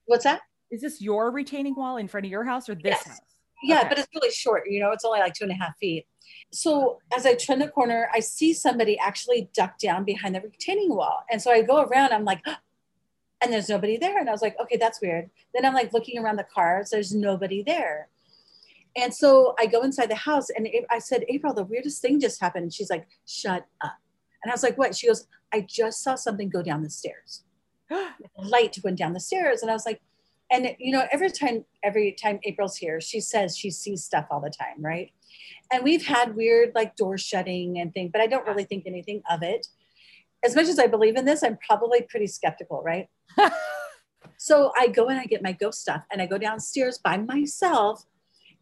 What's 0.07 0.25
that? 0.25 0.41
Is 0.71 0.81
this 0.81 1.03
your 1.03 1.31
retaining 1.31 1.75
wall 1.75 1.99
in 1.99 2.09
front 2.09 2.25
of 2.25 2.31
your 2.33 2.45
house 2.45 2.67
or 2.69 2.75
this 2.75 2.85
Yes. 2.97 3.07
house? 3.07 3.21
Yeah, 3.63 3.81
Okay. 3.81 3.89
but 3.91 3.99
it's 3.99 4.09
really 4.15 4.31
short, 4.31 4.63
you 4.71 4.81
know, 4.81 4.91
it's 4.93 5.05
only 5.05 5.21
like 5.21 5.35
two 5.35 5.45
and 5.45 5.53
a 5.53 5.57
half 5.57 5.77
feet. 5.77 6.07
So 6.51 7.01
as 7.15 7.27
I 7.27 7.35
turn 7.35 7.59
the 7.59 7.69
corner, 7.69 8.09
I 8.15 8.21
see 8.21 8.55
somebody 8.55 8.99
actually 8.99 9.51
duck 9.53 9.77
down 9.79 10.05
behind 10.05 10.35
the 10.35 10.41
retaining 10.41 10.95
wall. 10.95 11.25
And 11.31 11.43
so 11.43 11.51
I 11.51 11.61
go 11.61 11.83
around, 11.83 12.13
I'm 12.13 12.25
like, 12.25 12.43
and 13.43 13.53
there's 13.53 13.69
nobody 13.69 13.97
there. 13.97 14.19
And 14.19 14.29
I 14.29 14.33
was 14.33 14.43
like, 14.43 14.57
okay, 14.61 14.77
that's 14.77 15.01
weird. 15.01 15.31
Then 15.55 15.65
I'm 15.65 15.75
like 15.75 15.93
looking 15.93 16.19
around 16.19 16.37
the 16.37 16.47
cars, 16.53 16.91
there's 16.91 17.15
nobody 17.15 17.63
there. 17.63 18.09
And 18.97 19.15
so 19.15 19.55
I 19.59 19.67
go 19.67 19.83
inside 19.83 20.11
the 20.11 20.17
house 20.17 20.49
and 20.51 20.69
I 20.91 20.99
said, 20.99 21.25
April, 21.29 21.55
the 21.55 21.65
weirdest 21.65 22.03
thing 22.03 22.21
just 22.21 22.41
happened. 22.41 22.65
And 22.65 22.75
she's 22.75 22.91
like, 22.91 23.07
shut 23.27 23.67
up. 23.81 23.97
And 24.43 24.51
I 24.51 24.55
was 24.55 24.63
like, 24.63 24.77
what? 24.77 24.97
She 24.97 25.07
goes, 25.07 25.27
I 25.53 25.61
just 25.61 26.03
saw 26.03 26.17
something 26.17 26.49
go 26.49 26.63
down 26.63 26.83
the 26.83 26.91
stairs. 26.91 27.45
light 28.39 28.79
went 28.83 28.99
down 28.99 29.13
the 29.13 29.21
stairs 29.21 29.63
and 29.63 29.71
i 29.71 29.75
was 29.75 29.87
like 29.87 30.01
and 30.51 30.75
you 30.79 30.93
know 30.93 31.07
every 31.13 31.31
time 31.31 31.65
every 31.83 32.13
time 32.13 32.39
april's 32.45 32.77
here 32.77 33.01
she 33.01 33.21
says 33.21 33.57
she 33.57 33.71
sees 33.71 34.05
stuff 34.05 34.27
all 34.31 34.41
the 34.41 34.51
time 34.51 34.81
right 34.81 35.13
and 35.73 35.83
we've 35.83 36.07
had 36.07 36.35
weird 36.35 36.73
like 36.75 36.97
door 36.97 37.19
shutting 37.19 37.79
and 37.79 37.93
things 37.93 38.11
but 38.13 38.21
i 38.21 38.27
don't 38.27 38.47
really 38.47 38.65
think 38.65 38.85
anything 38.87 39.23
of 39.31 39.43
it 39.43 39.67
as 40.45 40.55
much 40.55 40.67
as 40.67 40.79
i 40.79 40.87
believe 40.87 41.17
in 41.17 41.25
this 41.25 41.43
i'm 41.43 41.59
probably 41.67 42.03
pretty 42.03 42.27
skeptical 42.27 42.83
right 42.83 43.09
So 44.43 44.73
I 44.75 44.89
go 44.89 45.09
and 45.09 45.21
I 45.21 45.27
get 45.27 45.43
my 45.43 45.53
ghost 45.53 45.83
stuff 45.83 46.03
and 46.11 46.23
I 46.23 46.27
go 46.27 46.39
downstairs 46.39 46.97
by 46.97 47.19
myself. 47.19 48.07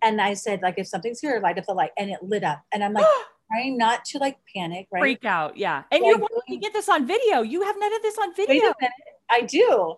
And 0.03 0.21
I 0.21 0.35
said, 0.35 0.61
like, 0.61 0.75
if 0.77 0.89
something's 0.89 1.21
here, 1.21 1.39
light 1.41 1.57
up 1.57 1.67
the 1.67 1.73
light. 1.73 1.93
And 1.97 2.11
it 2.11 2.21
lit 2.21 2.43
up. 2.43 2.65
And 2.73 2.83
I'm 2.83 2.93
like, 2.93 3.07
trying 3.53 3.79
not 3.79 4.05
to 4.07 4.19
like 4.19 4.39
panic, 4.53 4.89
right? 4.91 5.01
Freak 5.01 5.25
out. 5.25 5.57
Yeah. 5.57 5.85
And 5.93 6.01
So 6.01 6.07
you're 6.09 6.17
I 6.17 6.21
wanting 6.21 6.57
to 6.57 6.57
get 6.57 6.73
this 6.73 6.89
on 6.89 7.07
video. 7.07 7.43
You 7.43 7.63
have 7.63 7.77
none 7.79 7.95
of 7.95 8.03
this 8.03 8.19
on 8.19 8.31
Wait 8.37 8.49
video. 8.49 8.65
a 8.71 8.75
minute. 8.81 8.93
I 9.31 9.43
do. 9.43 9.95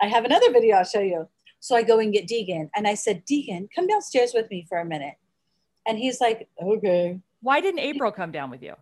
I 0.00 0.06
have 0.06 0.24
another 0.24 0.52
video 0.52 0.76
I'll 0.76 0.84
show 0.84 1.00
you. 1.00 1.28
So 1.58 1.74
I 1.74 1.82
go 1.82 1.98
and 1.98 2.12
get 2.12 2.28
Deegan. 2.28 2.70
And 2.76 2.86
I 2.86 2.94
said, 2.94 3.26
Deegan, 3.26 3.68
come 3.74 3.88
downstairs 3.88 4.30
with 4.34 4.48
me 4.52 4.66
for 4.68 4.78
a 4.78 4.84
minute. 4.84 5.14
And 5.84 5.98
he's 5.98 6.20
like, 6.20 6.48
okay. 6.62 7.18
Why 7.40 7.60
didn't 7.60 7.80
April 7.80 8.12
come 8.12 8.30
down 8.30 8.50
with 8.50 8.62
you? 8.62 8.74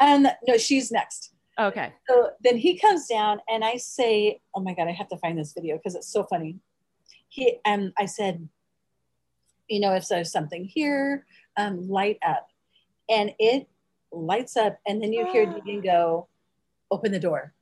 And 0.00 0.32
no, 0.48 0.56
she's 0.56 0.90
next. 0.90 1.33
Okay. 1.58 1.92
So 2.08 2.30
then 2.42 2.56
he 2.56 2.78
comes 2.78 3.06
down 3.06 3.40
and 3.48 3.64
I 3.64 3.76
say, 3.76 4.40
Oh 4.54 4.60
my 4.60 4.74
God, 4.74 4.88
I 4.88 4.92
have 4.92 5.08
to 5.08 5.16
find 5.18 5.38
this 5.38 5.52
video 5.52 5.76
because 5.76 5.94
it's 5.94 6.12
so 6.12 6.24
funny. 6.24 6.58
He 7.28 7.58
and 7.64 7.92
I 7.98 8.06
said, 8.06 8.48
you 9.68 9.80
know, 9.80 9.94
if 9.94 10.08
there's 10.08 10.30
something 10.30 10.64
here, 10.64 11.26
um, 11.56 11.88
light 11.88 12.18
up. 12.26 12.48
And 13.08 13.32
it 13.38 13.68
lights 14.12 14.56
up, 14.56 14.78
and 14.86 15.02
then 15.02 15.12
you 15.12 15.26
hear 15.30 15.46
Deegan 15.66 15.82
go, 15.82 16.28
open 16.90 17.12
the 17.12 17.18
door. 17.18 17.52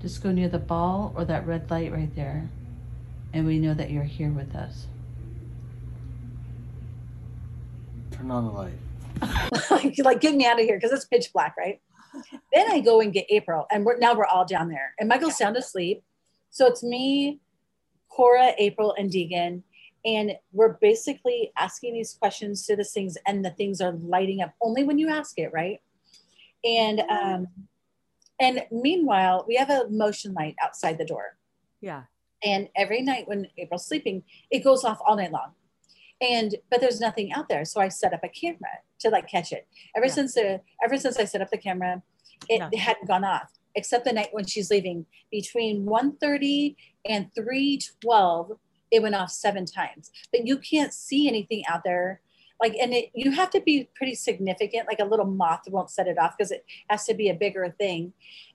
Just 0.00 0.22
go 0.22 0.30
near 0.32 0.48
the 0.48 0.58
ball 0.58 1.14
or 1.16 1.24
that 1.24 1.46
red 1.46 1.70
light 1.70 1.92
right 1.92 2.14
there, 2.14 2.48
and 3.32 3.46
we 3.46 3.58
know 3.58 3.74
that 3.74 3.90
you're 3.90 4.04
here 4.04 4.30
with 4.30 4.54
us. 4.54 4.86
Turn 8.10 8.30
on 8.30 8.44
the 8.44 8.50
light. 8.50 9.70
like, 9.70 9.94
like, 9.98 10.20
get 10.20 10.34
me 10.34 10.44
out 10.44 10.60
of 10.60 10.66
here 10.66 10.76
because 10.76 10.92
it's 10.92 11.06
pitch 11.06 11.32
black, 11.32 11.54
right? 11.56 11.80
Then 12.54 12.70
I 12.70 12.80
go 12.80 13.00
and 13.00 13.12
get 13.12 13.26
April, 13.30 13.66
and 13.70 13.84
we're 13.84 13.98
now 13.98 14.14
we're 14.14 14.26
all 14.26 14.44
down 14.44 14.68
there. 14.68 14.94
And 14.98 15.08
Michael's 15.08 15.36
sound 15.36 15.56
asleep. 15.56 16.02
So 16.50 16.66
it's 16.66 16.82
me, 16.82 17.40
Cora, 18.08 18.52
April, 18.58 18.94
and 18.96 19.10
Deegan. 19.10 19.62
And 20.04 20.32
we're 20.52 20.74
basically 20.80 21.50
asking 21.56 21.94
these 21.94 22.14
questions 22.14 22.66
to 22.66 22.76
the 22.76 22.84
things, 22.84 23.16
and 23.26 23.44
the 23.44 23.50
things 23.50 23.80
are 23.80 23.92
lighting 23.92 24.40
up 24.42 24.52
only 24.60 24.84
when 24.84 24.98
you 24.98 25.08
ask 25.08 25.38
it, 25.38 25.50
right? 25.52 25.80
And 26.64 27.00
um, 27.10 27.48
and 28.40 28.64
meanwhile, 28.70 29.44
we 29.48 29.56
have 29.56 29.70
a 29.70 29.88
motion 29.88 30.34
light 30.34 30.56
outside 30.62 30.98
the 30.98 31.04
door. 31.04 31.36
Yeah. 31.80 32.04
And 32.42 32.68
every 32.76 33.00
night 33.00 33.26
when 33.26 33.48
April's 33.56 33.86
sleeping, 33.86 34.22
it 34.50 34.62
goes 34.62 34.84
off 34.84 34.98
all 35.06 35.16
night 35.16 35.32
long. 35.32 35.52
And 36.20 36.54
but 36.70 36.80
there's 36.80 37.00
nothing 37.00 37.32
out 37.32 37.48
there. 37.48 37.64
So 37.64 37.80
I 37.80 37.88
set 37.88 38.12
up 38.12 38.20
a 38.22 38.28
camera 38.28 38.80
to 39.00 39.08
like 39.10 39.28
catch 39.28 39.52
it. 39.52 39.66
Ever 39.96 40.06
Yeah. 40.06 40.12
since 40.12 40.34
the 40.34 40.60
ever 40.84 40.96
since 40.98 41.16
I 41.18 41.24
set 41.24 41.40
up 41.40 41.50
the 41.50 41.58
camera, 41.58 42.02
it 42.48 42.62
Yeah. 42.72 42.78
hadn't 42.80 43.06
gone 43.06 43.24
off. 43.24 43.52
Except 43.74 44.04
the 44.04 44.12
night 44.12 44.28
when 44.32 44.46
she's 44.46 44.70
leaving. 44.70 45.06
Between 45.30 45.84
1:30 45.86 46.76
and 47.08 47.32
3:12, 47.34 48.58
it 48.90 49.02
went 49.02 49.14
off 49.14 49.30
seven 49.30 49.66
times. 49.66 50.10
But 50.32 50.46
you 50.46 50.58
can't 50.58 50.92
see 50.94 51.28
anything 51.28 51.64
out 51.66 51.82
there. 51.84 52.20
Like, 52.62 52.74
and 52.80 52.94
it 52.94 53.10
you 53.14 53.32
have 53.32 53.50
to 53.50 53.60
be 53.60 53.88
pretty 53.96 54.14
significant, 54.14 54.86
like 54.88 55.00
a 55.00 55.04
little 55.04 55.26
moth 55.26 55.68
won't 55.68 55.90
set 55.90 56.06
it 56.06 56.18
off 56.18 56.36
because 56.38 56.52
it 56.52 56.64
has 56.88 57.04
to 57.06 57.14
be 57.14 57.28
a 57.28 57.34
bigger 57.34 57.68
thing. 57.78 58.12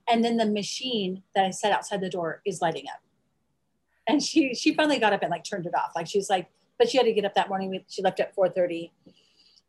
And 0.09 0.23
then 0.23 0.37
the 0.37 0.45
machine 0.45 1.23
that 1.35 1.45
I 1.45 1.49
set 1.51 1.71
outside 1.73 2.01
the 2.01 2.09
door 2.09 2.41
is 2.45 2.61
lighting 2.61 2.85
up 2.87 3.01
and 4.07 4.23
she 4.23 4.53
she 4.55 4.73
finally 4.73 4.99
got 4.99 5.13
up 5.13 5.21
and 5.21 5.31
like 5.31 5.43
turned 5.43 5.65
it 5.65 5.75
off 5.75 5.91
like 5.95 6.07
she's 6.07 6.29
like 6.29 6.47
but 6.77 6.89
she 6.89 6.97
had 6.97 7.05
to 7.05 7.13
get 7.13 7.25
up 7.25 7.35
that 7.35 7.49
morning 7.49 7.83
she 7.87 8.01
left 8.01 8.19
at 8.19 8.35
4.30 8.35 8.91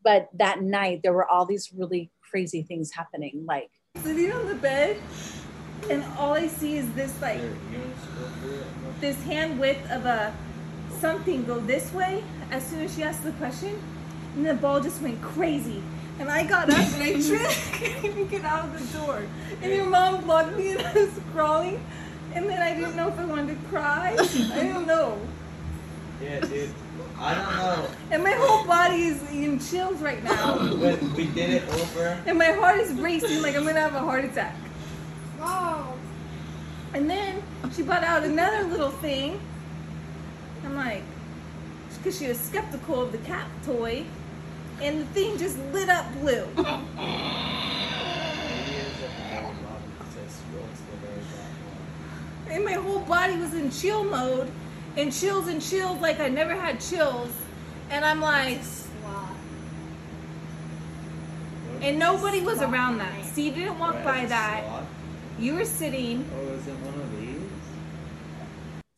but 0.02 0.28
that 0.34 0.62
night 0.62 1.02
there 1.02 1.12
were 1.12 1.28
all 1.28 1.44
these 1.44 1.72
really 1.74 2.10
crazy 2.22 2.62
things 2.62 2.92
happening 2.92 3.44
like 3.46 3.70
sitting 4.02 4.32
on 4.32 4.46
the 4.48 4.54
bed 4.54 4.96
and 5.88 6.04
all 6.18 6.32
I 6.32 6.46
see 6.46 6.76
is 6.76 6.90
this 6.94 7.20
like 7.20 7.40
this 9.00 9.22
hand 9.22 9.58
width 9.58 9.90
of 9.90 10.04
a 10.04 10.34
something 10.98 11.44
go 11.44 11.58
this 11.60 11.92
way. 11.92 12.22
As 12.50 12.66
soon 12.66 12.80
as 12.80 12.94
she 12.94 13.02
asked 13.02 13.22
the 13.22 13.32
question 13.32 13.80
and 14.36 14.46
the 14.46 14.54
ball 14.54 14.80
just 14.80 15.00
went 15.00 15.20
crazy. 15.22 15.82
And 16.18 16.28
I 16.28 16.44
got 16.44 16.68
up 16.68 16.78
and 16.78 17.02
I 17.02 17.12
tried 17.28 18.14
to 18.14 18.26
get 18.26 18.44
out 18.44 18.66
of 18.66 18.92
the 18.92 18.98
door. 18.98 19.22
And 19.62 19.72
your 19.72 19.86
mom 19.86 20.22
blocked 20.24 20.56
me 20.56 20.72
and 20.72 20.82
I 20.82 20.92
was 20.92 21.20
crawling. 21.32 21.82
And 22.34 22.48
then 22.48 22.60
I 22.60 22.74
didn't 22.74 22.96
know 22.96 23.08
if 23.08 23.18
I 23.18 23.24
wanted 23.24 23.48
to 23.48 23.68
cry. 23.68 24.16
I 24.18 24.64
don't 24.64 24.86
know. 24.86 25.18
Yeah, 26.20 26.40
dude. 26.40 26.74
I 27.22 27.34
don't 27.34 27.56
know. 27.56 27.86
and 28.10 28.24
my 28.24 28.32
whole 28.32 28.64
body 28.66 29.02
is 29.02 29.22
in 29.30 29.58
chills 29.60 30.00
right 30.00 30.24
now 30.24 30.56
When 30.76 31.12
we 31.14 31.26
did 31.26 31.50
it 31.50 31.68
over, 31.68 32.18
and 32.26 32.38
my 32.38 32.52
heart 32.52 32.78
is 32.80 32.92
racing 32.94 33.42
like 33.42 33.54
I'm 33.54 33.64
gonna 33.64 33.78
have 33.80 33.94
a 33.94 33.98
heart 34.00 34.24
attack. 34.24 34.56
And 36.94 37.08
then 37.08 37.42
she 37.74 37.82
brought 37.82 38.02
out 38.04 38.24
another 38.24 38.64
little 38.64 38.90
thing. 38.90 39.38
I'm 40.64 40.74
like, 40.74 41.02
because 41.98 42.18
she 42.18 42.26
was 42.26 42.40
skeptical 42.40 43.02
of 43.02 43.12
the 43.12 43.18
cat 43.18 43.46
toy, 43.64 44.04
and 44.80 45.00
the 45.00 45.04
thing 45.06 45.36
just 45.38 45.58
lit 45.72 45.88
up 45.90 46.10
blue. 46.20 46.46
And 52.48 52.64
my 52.64 52.72
whole 52.72 53.00
body 53.00 53.36
was 53.36 53.54
in 53.54 53.70
chill 53.70 54.02
mode, 54.04 54.50
and 54.96 55.12
chills 55.12 55.48
and 55.48 55.62
chills 55.62 56.00
like 56.00 56.20
I 56.20 56.28
never 56.28 56.54
had 56.54 56.80
chills. 56.80 57.30
And 57.90 58.04
I'm 58.04 58.20
like, 58.20 58.60
and 61.80 61.98
nobody 61.98 62.40
was 62.42 62.60
around 62.60 62.98
that. 62.98 63.24
Steve 63.24 63.54
didn't 63.54 63.78
walk 63.78 64.02
by 64.04 64.26
that. 64.26 64.64
You 65.38 65.54
were 65.54 65.64
sitting. 65.64 66.28
Oh, 66.34 66.52
is 66.52 66.66
it 66.68 66.74
one 66.74 67.00
of 67.00 67.18
these? 67.18 67.40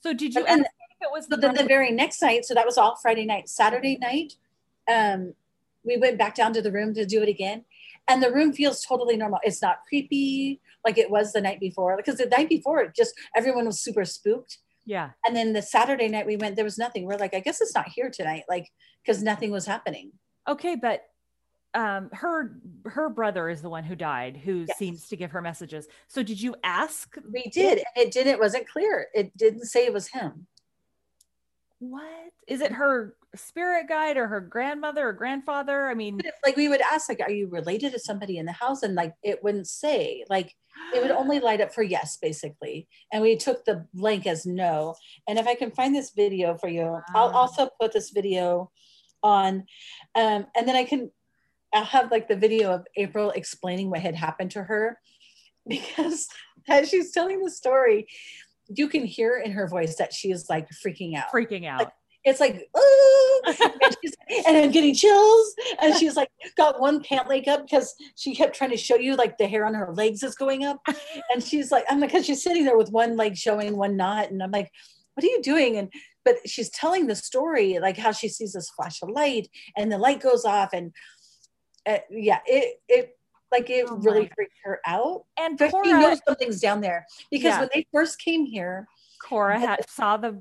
So 0.00 0.12
did 0.12 0.34
you 0.34 0.40
But 0.40 0.48
then- 0.48 0.60
ask 0.60 0.70
if 0.90 1.06
it 1.06 1.12
was 1.12 1.26
the 1.28 1.36
but 1.36 1.40
then 1.42 1.54
the 1.54 1.64
very 1.64 1.90
next 1.92 2.20
night 2.22 2.44
so 2.44 2.54
that 2.54 2.64
was 2.64 2.78
all 2.78 2.94
friday 2.94 3.24
night 3.24 3.48
saturday 3.48 3.98
night 3.98 4.34
um 4.88 5.34
we 5.84 5.96
went 5.96 6.16
back 6.16 6.32
down 6.36 6.52
to 6.52 6.62
the 6.62 6.70
room 6.70 6.94
to 6.94 7.04
do 7.04 7.20
it 7.22 7.28
again 7.28 7.64
and 8.06 8.22
the 8.22 8.30
room 8.30 8.52
feels 8.52 8.84
totally 8.84 9.16
normal 9.16 9.40
it's 9.42 9.60
not 9.60 9.78
creepy 9.88 10.60
like 10.84 10.98
it 10.98 11.10
was 11.10 11.32
the 11.32 11.40
night 11.40 11.58
before 11.58 11.96
because 11.96 12.18
the 12.18 12.26
night 12.26 12.48
before 12.48 12.80
it 12.82 12.94
just 12.94 13.14
everyone 13.34 13.66
was 13.66 13.80
super 13.80 14.04
spooked 14.04 14.58
Yeah. 14.84 15.10
and 15.26 15.34
then 15.36 15.52
the 15.52 15.62
saturday 15.62 16.08
night 16.08 16.26
we 16.26 16.36
went 16.36 16.56
there 16.56 16.64
was 16.64 16.78
nothing 16.78 17.04
we're 17.04 17.16
like 17.16 17.34
i 17.34 17.40
guess 17.40 17.60
it's 17.60 17.74
not 17.74 17.88
here 17.88 18.10
tonight 18.10 18.44
like 18.48 18.68
because 19.04 19.22
nothing 19.22 19.50
was 19.50 19.66
happening 19.66 20.12
Okay, 20.48 20.74
but 20.74 21.02
um 21.74 22.10
her 22.12 22.60
her 22.86 23.08
brother 23.08 23.48
is 23.48 23.62
the 23.62 23.70
one 23.70 23.84
who 23.84 23.94
died 23.94 24.36
who 24.36 24.64
Yes. 24.68 24.76
seems 24.76 25.08
to 25.08 25.16
give 25.16 25.30
her 25.30 25.40
messages. 25.40 25.86
So 26.08 26.22
did 26.22 26.40
you 26.40 26.54
ask 26.64 27.16
we 27.32 27.44
did 27.44 27.78
and 27.78 28.06
it 28.06 28.12
didn't 28.12 28.34
it 28.34 28.40
wasn't 28.40 28.68
clear 28.68 29.06
it 29.14 29.34
didn't 29.36 29.64
say 29.66 29.86
it 29.86 29.92
was 29.92 30.08
him 30.08 30.46
what? 31.78 32.32
Is 32.46 32.60
it 32.60 32.72
her 32.72 33.14
spirit 33.36 33.88
guide 33.88 34.16
or 34.16 34.26
her 34.26 34.40
grandmother 34.40 35.08
or 35.08 35.12
grandfather? 35.12 35.88
I 35.88 35.94
mean, 35.94 36.20
like 36.44 36.56
we 36.56 36.68
would 36.68 36.80
ask 36.80 37.08
like 37.08 37.20
are 37.20 37.30
you 37.30 37.48
related 37.48 37.92
to 37.92 37.98
somebody 37.98 38.38
in 38.38 38.46
the 38.46 38.52
house 38.52 38.82
and 38.82 38.94
like 38.94 39.14
it 39.22 39.42
wouldn't 39.42 39.68
say 39.68 40.24
like 40.28 40.54
it 40.94 41.02
would 41.02 41.10
only 41.10 41.40
light 41.40 41.60
up 41.60 41.72
for 41.72 41.82
yes 41.82 42.18
basically 42.20 42.88
and 43.12 43.22
we 43.22 43.36
took 43.36 43.64
the 43.64 43.86
blank 43.94 44.26
as 44.26 44.46
no 44.46 44.94
and 45.28 45.38
if 45.38 45.46
i 45.46 45.54
can 45.54 45.70
find 45.70 45.94
this 45.94 46.10
video 46.10 46.56
for 46.56 46.68
you 46.68 46.98
i'll 47.14 47.28
also 47.28 47.68
put 47.80 47.92
this 47.92 48.10
video 48.10 48.70
on 49.22 49.64
um, 50.14 50.46
and 50.56 50.66
then 50.66 50.76
i 50.76 50.84
can 50.84 51.10
i'll 51.74 51.84
have 51.84 52.10
like 52.10 52.28
the 52.28 52.36
video 52.36 52.72
of 52.72 52.86
april 52.96 53.30
explaining 53.30 53.90
what 53.90 54.00
had 54.00 54.14
happened 54.14 54.50
to 54.50 54.62
her 54.62 54.98
because 55.68 56.28
as 56.68 56.88
she's 56.88 57.12
telling 57.12 57.42
the 57.42 57.50
story 57.50 58.06
you 58.68 58.88
can 58.88 59.04
hear 59.04 59.38
in 59.38 59.52
her 59.52 59.68
voice 59.68 59.96
that 59.96 60.12
she 60.12 60.30
is 60.30 60.48
like 60.48 60.68
freaking 60.84 61.16
out 61.16 61.30
freaking 61.32 61.66
out. 61.66 61.92
It's 62.24 62.40
like, 62.40 62.68
and, 63.46 64.46
and 64.46 64.56
I'm 64.56 64.70
getting 64.70 64.94
chills. 64.94 65.54
And 65.80 65.94
she's 65.96 66.16
like, 66.16 66.30
got 66.56 66.80
one 66.80 67.02
pant 67.02 67.28
leg 67.28 67.48
up 67.48 67.64
because 67.66 67.94
she 68.16 68.34
kept 68.34 68.54
trying 68.54 68.70
to 68.70 68.76
show 68.76 68.96
you 68.96 69.16
like 69.16 69.38
the 69.38 69.46
hair 69.46 69.64
on 69.64 69.74
her 69.74 69.92
legs 69.92 70.22
is 70.22 70.34
going 70.34 70.64
up. 70.64 70.80
And 71.32 71.42
she's 71.42 71.72
like, 71.72 71.84
I'm 71.88 72.00
like, 72.00 72.10
because 72.10 72.26
she's 72.26 72.42
sitting 72.42 72.64
there 72.64 72.76
with 72.76 72.90
one 72.90 73.16
leg 73.16 73.36
showing, 73.36 73.76
one 73.76 73.96
not. 73.96 74.30
And 74.30 74.42
I'm 74.42 74.50
like, 74.50 74.70
what 75.14 75.24
are 75.24 75.28
you 75.28 75.42
doing? 75.42 75.76
And 75.76 75.92
but 76.24 76.36
she's 76.46 76.70
telling 76.70 77.08
the 77.08 77.16
story 77.16 77.78
like 77.80 77.96
how 77.96 78.12
she 78.12 78.28
sees 78.28 78.52
this 78.52 78.70
flash 78.70 79.02
of 79.02 79.10
light 79.10 79.48
and 79.76 79.90
the 79.90 79.98
light 79.98 80.20
goes 80.20 80.44
off. 80.44 80.70
And 80.72 80.92
uh, 81.86 81.98
yeah, 82.10 82.38
it, 82.46 82.80
it, 82.88 83.16
like 83.50 83.68
it 83.68 83.86
Oh 83.88 83.96
really 83.96 84.30
freaked 84.34 84.54
her 84.64 84.80
out. 84.86 85.24
And 85.38 85.58
But 85.58 85.74
she 85.84 85.92
knows 85.92 86.20
something's 86.26 86.60
down 86.60 86.80
there 86.80 87.04
because 87.30 87.54
Yeah. 87.54 87.60
when 87.60 87.68
they 87.74 87.86
first 87.92 88.18
came 88.20 88.46
here, 88.46 88.86
Cora 89.22 89.58
had, 89.58 89.88
saw 89.88 90.16
the 90.16 90.38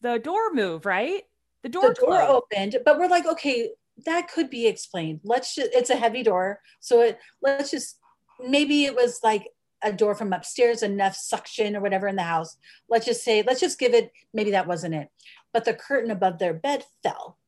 the 0.00 0.18
door 0.18 0.52
move, 0.52 0.86
right? 0.86 1.22
The 1.62 1.68
door, 1.68 1.88
the 1.88 1.94
door 1.94 2.08
closed. 2.08 2.30
opened 2.30 2.76
but 2.84 2.98
we're 2.98 3.08
like 3.08 3.26
okay 3.26 3.70
that 4.06 4.30
could 4.32 4.50
be 4.50 4.66
explained. 4.66 5.20
Let's 5.22 5.54
just 5.54 5.70
it's 5.72 5.90
a 5.90 5.96
heavy 5.96 6.22
door 6.22 6.60
so 6.80 7.02
it 7.02 7.18
let's 7.42 7.70
just 7.70 7.98
maybe 8.44 8.84
it 8.84 8.94
was 8.94 9.20
like 9.22 9.48
a 9.82 9.92
door 9.92 10.14
from 10.14 10.32
upstairs 10.32 10.82
enough 10.82 11.16
suction 11.16 11.76
or 11.76 11.80
whatever 11.80 12.08
in 12.08 12.16
the 12.16 12.22
house. 12.22 12.56
Let's 12.88 13.06
just 13.06 13.22
say 13.22 13.42
let's 13.46 13.60
just 13.60 13.78
give 13.78 13.94
it 13.94 14.12
maybe 14.32 14.52
that 14.52 14.66
wasn't 14.66 14.94
it. 14.94 15.08
But 15.52 15.64
the 15.64 15.74
curtain 15.74 16.10
above 16.10 16.38
their 16.38 16.54
bed 16.54 16.84
fell. 17.02 17.38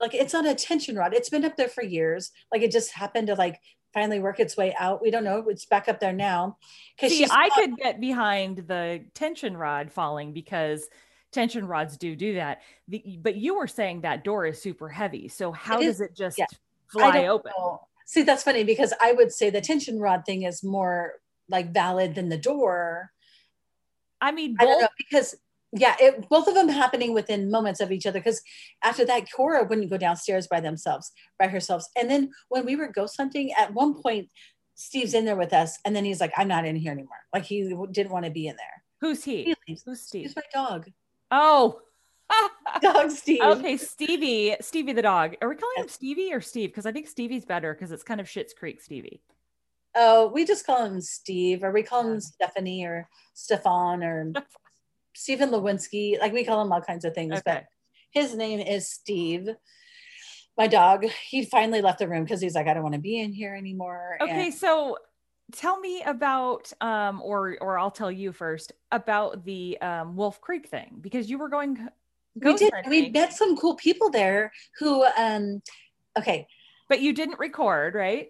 Like 0.00 0.14
it's 0.14 0.34
on 0.34 0.46
a 0.46 0.54
tension 0.54 0.96
rod. 0.96 1.14
It's 1.14 1.30
been 1.30 1.44
up 1.44 1.56
there 1.56 1.68
for 1.68 1.82
years. 1.82 2.30
Like 2.52 2.62
it 2.62 2.70
just 2.70 2.92
happened 2.92 3.28
to 3.28 3.34
like 3.34 3.60
finally 3.96 4.20
work 4.20 4.40
its 4.40 4.58
way 4.58 4.74
out 4.78 5.00
we 5.00 5.10
don't 5.10 5.24
know 5.24 5.42
it's 5.48 5.64
back 5.64 5.88
up 5.88 5.98
there 6.00 6.12
now 6.12 6.58
because 6.94 7.16
See, 7.16 7.26
I 7.30 7.48
could 7.54 7.76
get 7.78 7.98
behind 7.98 8.58
the 8.68 9.02
tension 9.14 9.56
rod 9.56 9.90
falling 9.90 10.34
because 10.34 10.86
tension 11.32 11.66
rods 11.66 11.96
do 11.96 12.16
do 12.16 12.34
that. 12.34 12.62
The, 12.88 13.18
but 13.22 13.36
you 13.36 13.56
were 13.56 13.66
saying 13.66 14.00
that 14.00 14.24
door 14.24 14.46
is 14.46 14.60
super 14.60 14.88
heavy. 14.88 15.28
So 15.28 15.52
how 15.52 15.80
It 15.80 15.84
does 15.84 16.00
it 16.00 16.16
just 16.16 16.38
yeah. 16.38 16.46
Fly 16.88 17.26
open? 17.26 17.52
know. 17.56 17.80
See, 18.06 18.22
that's 18.22 18.42
funny 18.42 18.64
because 18.64 18.92
I 19.02 19.12
would 19.12 19.32
say 19.32 19.50
the 19.50 19.60
tension 19.60 19.98
rod 19.98 20.24
thing 20.24 20.42
is 20.42 20.62
more 20.62 21.14
like 21.48 21.72
valid 21.72 22.14
than 22.14 22.28
the 22.28 22.38
door. 22.38 23.12
I 24.20 24.32
mean, 24.32 24.56
I 24.58 24.64
don't 24.64 24.80
know 24.80 24.88
because 24.96 25.34
yeah, 25.72 25.96
it, 26.00 26.28
both 26.28 26.48
of 26.48 26.54
them 26.54 26.68
happening 26.68 27.12
within 27.12 27.50
moments 27.50 27.80
of 27.80 27.92
each 27.92 28.06
other. 28.06 28.20
Because 28.20 28.40
after 28.82 29.04
that, 29.04 29.30
Cora 29.34 29.64
wouldn't 29.64 29.90
go 29.90 29.98
downstairs 29.98 30.46
by 30.46 30.60
themselves, 30.60 31.12
by 31.38 31.48
herself. 31.48 31.84
And 31.98 32.10
then 32.10 32.30
when 32.48 32.64
we 32.64 32.76
were 32.76 32.88
ghost 32.88 33.16
hunting, 33.16 33.52
at 33.58 33.74
one 33.74 34.00
point, 34.00 34.28
Steve's 34.74 35.14
in 35.14 35.24
there 35.24 35.36
with 35.36 35.52
us, 35.52 35.78
and 35.84 35.96
then 35.96 36.04
he's 36.04 36.20
like, 36.20 36.32
"I'm 36.36 36.48
not 36.48 36.66
in 36.66 36.76
here 36.76 36.92
anymore." 36.92 37.16
Like 37.32 37.44
he 37.44 37.74
didn't 37.90 38.12
want 38.12 38.26
to 38.26 38.30
be 38.30 38.46
in 38.46 38.56
there. 38.56 38.82
who's 39.00 39.24
he? 39.24 39.44
He 39.44 39.54
leaves. 39.66 39.82
Who's 39.84 40.02
Steve? 40.02 40.22
He's 40.22 40.36
my 40.36 40.42
dog. 40.52 40.90
Oh. 41.30 41.80
Dog 42.82 43.10
Steve. 43.12 43.40
okay, 43.40 43.76
Stevie, 43.76 44.56
Stevie 44.60 44.92
the 44.92 45.00
dog. 45.02 45.36
Are 45.40 45.48
we 45.48 45.54
calling 45.54 45.76
him 45.76 45.88
Stevie 45.88 46.32
or 46.32 46.40
Steve? 46.40 46.70
Because 46.70 46.84
I 46.84 46.90
think 46.90 47.06
Stevie's 47.06 47.44
better 47.44 47.72
because 47.72 47.92
it's 47.92 48.02
kind 48.02 48.20
of 48.20 48.26
Schitt's 48.26 48.52
Creek 48.52 48.82
Stevie. 48.82 49.22
Oh, 49.94 50.26
we 50.34 50.44
just 50.44 50.66
call 50.66 50.84
him 50.84 51.00
Steve, 51.00 51.62
or 51.62 51.70
we 51.70 51.84
call 51.84 52.06
him 52.06 52.20
Stephanie, 52.20 52.84
or 52.84 53.08
Stefan, 53.32 54.02
or 54.02 54.32
Stephen 55.16 55.50
Lewinsky. 55.50 56.20
Like 56.20 56.32
we 56.32 56.44
call 56.44 56.62
him 56.62 56.72
all 56.72 56.80
kinds 56.80 57.04
of 57.04 57.14
things, 57.14 57.40
but 57.44 57.64
his 58.10 58.34
name 58.34 58.60
is 58.60 58.88
Steve. 58.88 59.48
My 60.56 60.66
dog. 60.66 61.06
He 61.28 61.44
finally 61.44 61.82
left 61.82 61.98
the 61.98 62.08
room 62.08 62.24
because 62.24 62.40
he's 62.40 62.54
like, 62.54 62.66
I 62.66 62.74
don't 62.74 62.82
want 62.82 62.94
to 62.94 63.00
be 63.00 63.20
in 63.20 63.32
here 63.32 63.54
anymore. 63.54 64.18
Okay, 64.20 64.46
And 64.46 64.54
so 64.54 64.98
tell 65.52 65.78
me 65.78 66.02
about 66.02 66.72
um 66.80 67.22
or 67.22 67.56
or 67.60 67.78
I'll 67.78 67.90
tell 67.90 68.10
you 68.10 68.32
first 68.32 68.72
about 68.90 69.44
the 69.44 69.78
um 69.80 70.16
Wolf 70.16 70.40
Creek 70.40 70.68
thing 70.68 70.98
because 71.00 71.30
you 71.30 71.38
were 71.38 71.48
going 71.48 71.88
we 72.40 72.54
did. 72.54 72.72
We 72.86 73.10
met 73.10 73.32
some 73.32 73.56
cool 73.56 73.74
people 73.76 74.10
there 74.10 74.52
who, 74.78 75.04
um, 75.16 75.62
okay, 76.18 76.46
but 76.88 77.00
you 77.00 77.12
didn't 77.12 77.38
record, 77.38 77.94
right? 77.94 78.28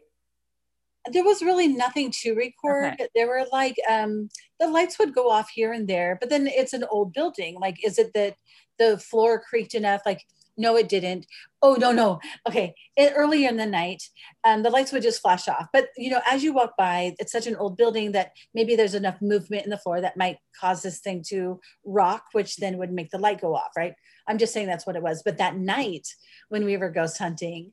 There 1.12 1.24
was 1.24 1.42
really 1.42 1.68
nothing 1.68 2.10
to 2.22 2.34
record. 2.34 2.96
There 3.14 3.28
were 3.28 3.46
like 3.52 3.76
um 3.88 4.28
the 4.60 4.68
lights 4.68 4.98
would 4.98 5.14
go 5.14 5.30
off 5.30 5.50
here 5.50 5.72
and 5.72 5.88
there, 5.88 6.16
but 6.20 6.30
then 6.30 6.46
it's 6.46 6.72
an 6.72 6.84
old 6.90 7.12
building. 7.12 7.58
Like, 7.60 7.84
is 7.84 7.98
it 7.98 8.12
that 8.14 8.36
the 8.78 8.98
floor 8.98 9.40
creaked 9.40 9.74
enough? 9.74 10.02
Like, 10.06 10.22
no, 10.58 10.76
it 10.76 10.88
didn't. 10.88 11.26
Oh 11.60 11.74
no, 11.74 11.92
no. 11.92 12.18
Okay. 12.48 12.74
It, 12.96 13.12
earlier 13.14 13.48
in 13.48 13.56
the 13.56 13.66
night, 13.66 14.02
um, 14.44 14.62
the 14.62 14.70
lights 14.70 14.92
would 14.92 15.02
just 15.02 15.20
flash 15.20 15.48
off. 15.48 15.66
But 15.72 15.88
you 15.96 16.10
know, 16.10 16.20
as 16.26 16.42
you 16.42 16.52
walk 16.52 16.74
by, 16.78 17.14
it's 17.18 17.32
such 17.32 17.46
an 17.46 17.56
old 17.56 17.76
building 17.76 18.12
that 18.12 18.32
maybe 18.54 18.74
there's 18.74 18.94
enough 18.94 19.20
movement 19.20 19.64
in 19.64 19.70
the 19.70 19.78
floor 19.78 20.00
that 20.00 20.16
might 20.16 20.38
cause 20.58 20.82
this 20.82 21.00
thing 21.00 21.22
to 21.28 21.60
rock, 21.84 22.24
which 22.32 22.56
then 22.56 22.78
would 22.78 22.92
make 22.92 23.10
the 23.10 23.18
light 23.18 23.40
go 23.40 23.54
off, 23.54 23.72
right? 23.76 23.94
I'm 24.26 24.38
just 24.38 24.52
saying 24.54 24.66
that's 24.66 24.86
what 24.86 24.96
it 24.96 25.02
was. 25.02 25.22
But 25.22 25.38
that 25.38 25.56
night 25.56 26.08
when 26.48 26.64
we 26.64 26.76
were 26.76 26.90
ghost 26.90 27.18
hunting, 27.18 27.72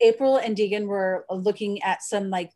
April 0.00 0.36
and 0.36 0.56
Deegan 0.56 0.86
were 0.86 1.24
looking 1.30 1.82
at 1.82 2.02
some 2.02 2.30
like 2.30 2.50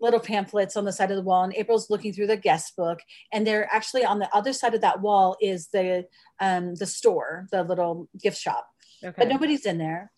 little 0.00 0.20
pamphlets 0.20 0.76
on 0.76 0.84
the 0.84 0.92
side 0.92 1.10
of 1.10 1.16
the 1.16 1.22
wall 1.22 1.42
and 1.44 1.54
april's 1.54 1.90
looking 1.90 2.12
through 2.12 2.26
the 2.26 2.36
guest 2.36 2.76
book 2.76 3.00
and 3.32 3.46
they're 3.46 3.72
actually 3.72 4.04
on 4.04 4.18
the 4.18 4.28
other 4.34 4.52
side 4.52 4.74
of 4.74 4.80
that 4.80 5.00
wall 5.00 5.36
is 5.40 5.68
the 5.68 6.06
um 6.40 6.74
the 6.76 6.86
store 6.86 7.46
the 7.50 7.62
little 7.64 8.08
gift 8.20 8.38
shop. 8.38 8.68
Okay. 9.04 9.14
but 9.16 9.28
nobody's 9.28 9.66
in 9.66 9.78
there. 9.78 10.10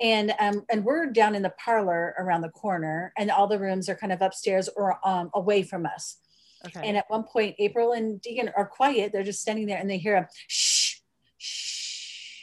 And 0.00 0.34
um 0.40 0.64
and 0.70 0.84
we're 0.84 1.06
down 1.06 1.34
in 1.34 1.42
the 1.42 1.54
parlor 1.64 2.14
around 2.18 2.40
the 2.40 2.48
corner 2.48 3.12
and 3.16 3.30
all 3.30 3.46
the 3.46 3.58
rooms 3.58 3.88
are 3.88 3.94
kind 3.94 4.12
of 4.12 4.22
upstairs 4.22 4.68
or 4.76 4.98
um 5.06 5.30
away 5.34 5.62
from 5.62 5.86
us. 5.86 6.18
Okay. 6.66 6.80
and 6.88 6.96
at 6.96 7.04
one 7.08 7.24
point 7.24 7.54
april 7.58 7.92
and 7.92 8.20
deegan 8.20 8.52
are 8.56 8.66
quiet. 8.66 9.12
They're 9.12 9.22
just 9.22 9.40
standing 9.40 9.66
there 9.66 9.78
and 9.78 9.90
they 9.90 9.98
hear 9.98 10.16
a 10.16 10.28
shh 10.48 11.00
shh. 11.38 12.40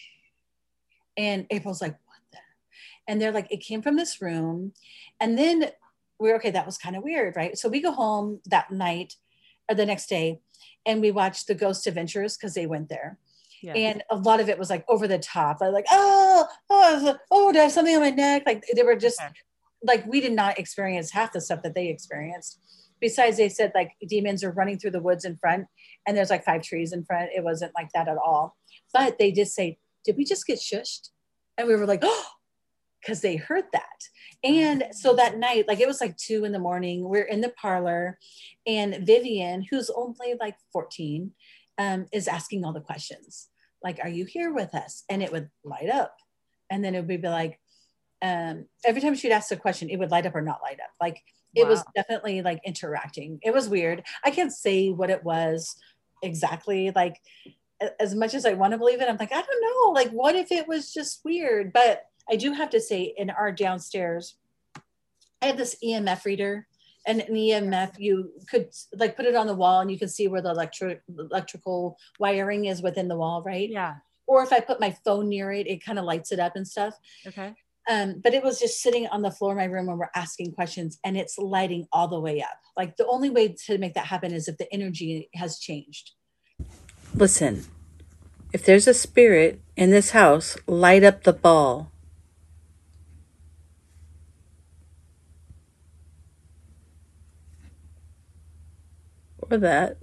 And 1.18 1.46
april's 1.50 1.82
like 1.82 1.98
what 2.06 2.20
the? 2.32 2.38
And 3.08 3.22
they're 3.22 3.32
like 3.32 3.52
it 3.52 3.58
came 3.58 3.82
from 3.82 3.96
this 3.96 4.22
room. 4.22 4.74
And 5.20 5.38
then 5.38 5.72
we're 6.22 6.36
okay 6.36 6.52
that 6.52 6.66
was 6.66 6.78
kind 6.78 6.96
of 6.96 7.04
weird 7.04 7.36
right? 7.36 7.58
So 7.58 7.68
we 7.68 7.82
go 7.82 7.92
home 7.92 8.40
that 8.46 8.72
night 8.72 9.16
or 9.68 9.76
the 9.76 9.86
next 9.86 10.08
day 10.08 10.40
and 10.86 11.02
we 11.02 11.12
watch 11.12 11.46
the 11.46 11.56
ghost 11.56 11.88
adventures 11.88 12.38
because 12.38 12.54
they 12.54 12.68
went 12.68 12.90
there. 12.90 13.18
Yeah. 13.64 13.74
and 13.74 14.04
a 14.10 14.16
lot 14.16 14.40
of 14.40 14.50
it 14.50 14.58
was 14.58 14.72
like 14.72 14.84
over 14.88 15.08
the 15.08 15.20
top. 15.20 15.58
I 15.62 15.68
like 15.68 15.86
oh 15.92 16.48
oh 16.70 16.84
I 16.84 16.94
was 16.96 17.04
like, 17.04 17.18
oh 17.30 17.52
do 17.52 17.60
I 17.60 17.64
have 17.64 17.72
something 17.72 17.96
on 17.96 18.02
my 18.02 18.10
neck? 18.10 18.44
Like 18.46 18.64
they 18.76 18.84
were 18.84 18.96
just 18.96 19.22
like 19.84 20.06
we 20.06 20.22
did 20.22 20.34
not 20.34 20.58
experience 20.58 21.12
half 21.12 21.34
the 21.34 21.42
stuff 21.42 21.62
that 21.64 21.76
they 21.76 21.90
experienced. 21.90 22.60
Besides 23.00 23.38
they 23.38 23.50
said 23.50 23.72
like 23.76 23.92
demons 24.08 24.44
are 24.44 24.52
running 24.52 24.80
through 24.80 24.92
the 24.92 25.02
woods 25.02 25.26
in 25.26 25.38
front 25.38 25.66
and 26.08 26.18
there's 26.18 26.30
like 26.30 26.46
five 26.46 26.64
trees 26.64 26.94
in 26.94 27.04
front. 27.04 27.30
It 27.36 27.44
wasn't 27.44 27.74
like 27.76 27.90
that 27.94 28.08
at 28.08 28.18
all. 28.18 28.58
But 28.94 29.18
they 29.20 29.32
did 29.32 29.48
say 29.48 29.78
did 30.06 30.18
we 30.18 30.26
just 30.26 30.48
get 30.48 30.60
shushed? 30.60 31.10
And 31.58 31.68
we 31.68 31.76
were 31.76 31.86
like 31.86 32.02
oh 32.04 32.26
because 33.02 33.22
they 33.22 33.36
heard 33.36 33.66
that. 33.74 33.84
And 34.44 34.86
so 34.92 35.16
that 35.16 35.38
night 35.38 35.68
like 35.68 35.80
it 35.80 35.88
was 35.88 36.02
like 36.02 36.18
two 36.18 36.46
in 36.46 36.52
the 36.52 36.60
morning 36.60 37.08
we're 37.08 37.24
in 37.24 37.42
the 37.42 37.54
parlor 37.62 38.18
and 38.66 39.06
vivian 39.06 39.66
who's 39.70 39.90
only 39.90 40.36
like 40.40 40.56
14 40.74 41.32
um, 41.78 42.06
is 42.12 42.28
asking 42.28 42.64
all 42.64 42.74
the 42.74 42.82
questions. 42.82 43.50
Like 43.84 44.00
are 44.04 44.10
you 44.10 44.26
here 44.26 44.54
with 44.54 44.74
us? 44.74 45.04
And 45.10 45.22
it 45.22 45.32
would 45.32 45.50
light 45.64 45.90
up. 45.90 46.16
And 46.70 46.84
then 46.84 46.96
it 46.96 47.06
would 47.06 47.22
be 47.22 47.28
like 47.28 47.60
um, 48.24 48.66
every 48.86 49.02
time 49.02 49.16
she'd 49.16 49.32
ask 49.32 49.52
a 49.52 49.58
question 49.58 49.90
it 49.90 49.98
would 49.98 50.12
light 50.12 50.26
up 50.26 50.36
or 50.36 50.42
not 50.42 50.62
light 50.62 50.80
up. 50.80 50.92
Like 51.00 51.22
it 51.54 51.68
was 51.68 51.84
definitely 51.96 52.42
like 52.42 52.62
interacting. 52.66 53.40
It 53.42 53.54
was 53.54 53.68
weird. 53.68 54.04
I 54.24 54.32
can't 54.32 54.54
say 54.54 54.90
what 54.90 55.10
it 55.10 55.24
was 55.24 55.76
exactly. 56.22 56.92
Like 56.96 57.18
as 58.00 58.14
much 58.14 58.36
as 58.36 58.46
i 58.46 58.54
want 58.54 58.72
to 58.72 58.78
believe 58.78 59.02
it 59.02 59.10
i'm 59.10 59.18
like 59.18 59.32
i 59.32 59.42
don't 59.42 59.62
know. 59.62 59.92
Like 59.92 60.12
what 60.12 60.36
if 60.36 60.52
it 60.52 60.68
was 60.68 60.94
just 60.94 61.22
weird? 61.26 61.74
But 61.74 62.04
i 62.32 62.36
do 62.36 62.54
have 62.54 62.70
to 62.70 62.80
say 62.80 63.14
in 63.18 63.30
our 63.30 63.52
downstairs 63.52 64.36
i 65.42 65.46
have 65.48 65.58
this 65.58 65.76
emf 65.84 66.26
reader 66.26 66.68
and 67.08 67.22
an 67.22 67.36
emf 67.36 67.98
you 67.98 68.32
could 68.50 68.70
like 68.96 69.16
put 69.16 69.26
it 69.26 69.36
on 69.36 69.48
the 69.48 69.54
wall 69.56 69.82
and 69.82 69.92
you 69.92 69.98
can 70.00 70.08
see 70.10 70.28
where 70.28 70.42
the 70.42 70.50
electric 70.50 71.02
electrical 71.18 71.98
wiring 72.20 72.66
is 72.66 72.82
within 72.82 73.08
the 73.08 73.16
wall 73.18 73.42
right 73.44 73.70
yeah. 73.70 73.96
or 74.28 74.44
if 74.44 74.54
i 74.54 74.60
put 74.60 74.80
my 74.80 74.96
phone 75.04 75.28
near 75.30 75.52
it 75.52 75.68
it 75.68 75.84
kind 75.84 76.00
of 76.00 76.06
lights 76.06 76.32
it 76.32 76.40
up 76.40 76.56
and 76.56 76.68
stuff 76.68 76.94
Okay. 77.28 77.54
um, 77.90 78.22
but 78.24 78.34
it 78.34 78.44
was 78.44 78.60
just 78.60 78.82
sitting 78.82 79.08
on 79.08 79.22
the 79.22 79.32
floor 79.32 79.52
of 79.52 79.58
my 79.58 79.66
room 79.66 79.88
when 79.88 79.98
we're 79.98 80.10
asking 80.16 80.52
questions 80.54 81.00
and 81.04 81.18
it's 81.18 81.38
lighting 81.38 81.88
all 81.92 82.08
the 82.08 82.20
way 82.20 82.42
up. 82.42 82.60
Like 82.78 82.96
the 82.98 83.08
only 83.08 83.30
way 83.30 83.56
to 83.66 83.78
make 83.78 83.96
that 83.96 84.06
happen 84.06 84.34
is 84.34 84.48
if 84.48 84.58
the 84.58 84.72
energy 84.72 85.30
has 85.34 85.60
changed. 85.60 86.12
Listen, 87.14 87.66
if 88.54 88.64
there's 88.66 88.88
a 88.88 88.94
spirit 88.94 89.62
in 89.76 89.90
this 89.92 90.12
house, 90.12 90.58
light 90.68 91.04
up 91.04 91.24
the 91.24 91.34
ball. 91.34 91.91
Or 99.52 99.58
that. 99.58 99.98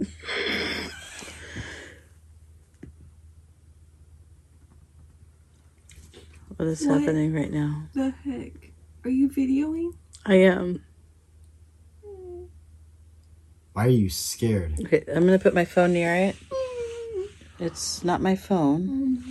What 6.57 6.69
is 6.69 6.87
What? 6.87 7.01
happening 7.01 7.35
right 7.35 7.53
now? 7.53 7.85
The 7.95 8.11
heck? 8.25 8.53
Are 9.05 9.11
you 9.11 9.29
videoing? 9.29 9.93
I 10.27 10.37
am. 10.37 10.85
Why 13.73 13.87
are 13.87 13.91
you 13.91 14.11
scared? 14.11 14.75
Okay, 14.81 15.05
I'm 15.15 15.25
gonna 15.25 15.39
put 15.39 15.55
my 15.55 15.65
phone 15.65 15.93
near 15.93 16.15
it. 16.15 16.37
It's 17.61 18.03
not 18.03 18.21
my 18.21 18.35
phone. 18.35 19.23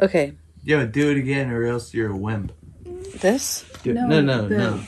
Okay, 0.00 0.34
Yo, 0.64 0.86
do 0.86 1.10
it 1.10 1.16
again 1.16 1.50
or 1.50 1.64
else 1.64 1.92
you're 1.94 2.10
a 2.10 2.16
wimp. 2.16 2.52
this. 3.20 3.64
Do 3.82 3.92
No, 3.94 4.06
no, 4.06 4.20
no, 4.20 4.48
the- 4.48 4.56
no. 4.58 4.82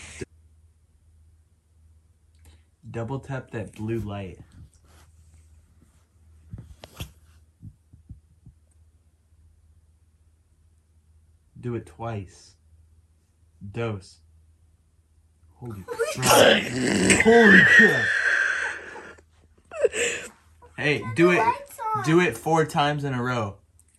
Double 2.93 3.19
tap 3.21 3.51
that 3.53 3.73
blue 3.73 4.01
light. 4.01 4.39
Do 11.59 11.75
it 11.75 11.87
twice. 11.87 12.55
Dose. 13.71 14.19
Holy 15.55 15.83
crap. 16.15 16.63
Holy 17.23 17.61
crap. 17.63 18.07
Hey, 20.77 21.03
do 21.17 21.31
it. 21.31 21.43
Do 22.05 22.21
it 22.21 22.37
four 22.37 22.67
times 22.67 23.05
in 23.05 23.15
a 23.15 23.23
row. 23.23 23.57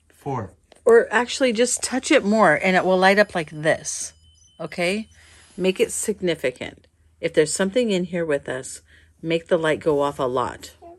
Four. 0.09 0.53
Or 0.85 1.07
actually, 1.11 1.51
just 1.51 1.81
touch 1.81 2.11
it 2.11 2.23
more 2.23 2.59
and 2.61 2.75
it 2.75 2.85
will 2.85 2.97
light 2.99 3.17
up 3.17 3.33
like 3.33 3.49
this. 3.49 4.13
Okay? 4.59 5.09
Make 5.57 5.79
it 5.79 5.91
significant. 5.91 6.85
If 7.23 7.33
there's 7.33 7.53
something 7.53 7.89
in 7.89 8.03
here 8.03 8.25
with 8.25 8.49
us, 8.49 8.81
make 9.21 9.47
the 9.47 9.57
light 9.57 9.79
go 9.79 10.01
off 10.01 10.19
a 10.19 10.23
lot. 10.23 10.75
Oh 10.83 10.97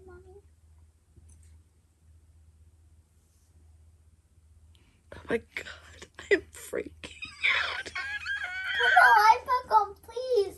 my 5.29 5.43
god, 5.55 6.07
I'm 6.33 6.43
freaking 6.51 7.13
out. 7.69 7.93
On, 9.71 9.95
please. 10.03 10.57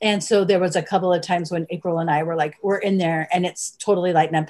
And 0.00 0.22
so 0.22 0.44
there 0.44 0.60
was 0.60 0.76
a 0.76 0.82
couple 0.82 1.12
of 1.12 1.20
times 1.20 1.50
when 1.50 1.66
April 1.70 1.98
and 1.98 2.08
I 2.08 2.22
were 2.22 2.36
like, 2.36 2.54
we're 2.62 2.78
in 2.78 2.98
there 2.98 3.28
and 3.32 3.44
it's 3.44 3.72
totally 3.72 4.12
lighting 4.12 4.36
up. 4.36 4.48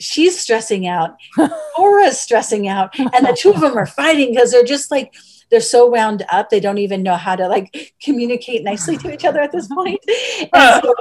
she's 0.00 0.40
stressing 0.40 0.86
out, 0.86 1.16
Laura's 1.78 2.18
stressing 2.18 2.66
out, 2.66 2.98
and 2.98 3.26
the 3.26 3.36
two 3.38 3.50
of 3.50 3.60
them 3.60 3.76
are 3.76 3.84
fighting 3.84 4.30
because 4.30 4.52
they're 4.52 4.64
just 4.64 4.90
like 4.90 5.12
they're 5.52 5.60
so 5.60 5.86
wound 5.86 6.24
up 6.32 6.48
they 6.50 6.58
don't 6.58 6.78
even 6.78 7.02
know 7.04 7.14
how 7.14 7.36
to 7.36 7.46
like 7.46 7.94
communicate 8.02 8.64
nicely 8.64 8.96
to 8.96 9.12
each 9.12 9.24
other 9.24 9.40
at 9.40 9.52
this 9.52 9.68
point. 9.68 10.00
And 10.52 10.82
so 10.84 10.94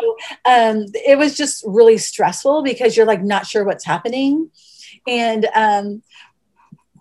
um, 0.46 0.86
it 0.94 1.18
was 1.18 1.36
just 1.36 1.64
really 1.66 1.98
stressful 1.98 2.62
because 2.62 2.96
you're 2.96 3.08
like 3.08 3.24
not 3.24 3.48
sure 3.48 3.64
what's 3.66 3.86
happening, 3.86 4.52
and 5.08 5.48
um, 5.56 6.04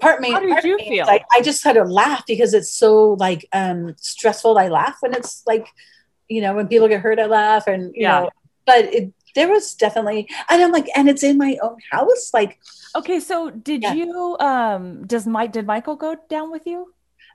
part 0.01 0.21
me. 0.21 0.33
How 0.33 0.41
did 0.41 0.65
you 0.65 0.79
feel? 0.79 1.07
Like 1.07 1.25
I 1.35 1.43
just 1.43 1.63
had 1.65 1.75
to 1.75 1.85
laugh 1.85 2.25
because 2.27 2.55
it's 2.55 2.73
so 2.73 3.15
like 3.15 3.47
um, 3.53 3.95
stressful. 3.99 4.57
I 4.57 4.69
laugh 4.69 4.97
when 5.01 5.13
it's 5.15 5.43
like 5.47 5.67
you 6.29 6.41
know 6.41 6.55
when 6.55 6.69
people 6.69 6.89
get 6.89 7.01
hurt. 7.03 7.19
I 7.19 7.27
laugh 7.27 7.67
and 7.67 7.93
you 7.95 8.03
Yeah. 8.03 8.21
know, 8.21 8.31
but 8.65 8.85
it, 8.87 9.13
there 9.35 9.49
was 9.49 9.75
definitely 9.75 10.29
and 10.49 10.63
I'm 10.63 10.73
like 10.73 10.89
and 10.97 11.09
it's 11.09 11.23
in 11.23 11.39
my 11.39 11.57
own 11.63 11.77
house 11.91 12.31
like 12.33 12.59
Okay, 12.97 13.21
so 13.21 13.51
did 13.51 13.83
Yeah. 13.83 13.95
you 13.95 14.37
um 14.41 15.07
does 15.07 15.27
Mike 15.27 15.53
did 15.53 15.67
Michael 15.67 15.97
go 15.97 16.17
down 16.29 16.51
with 16.51 16.67
you? 16.67 16.93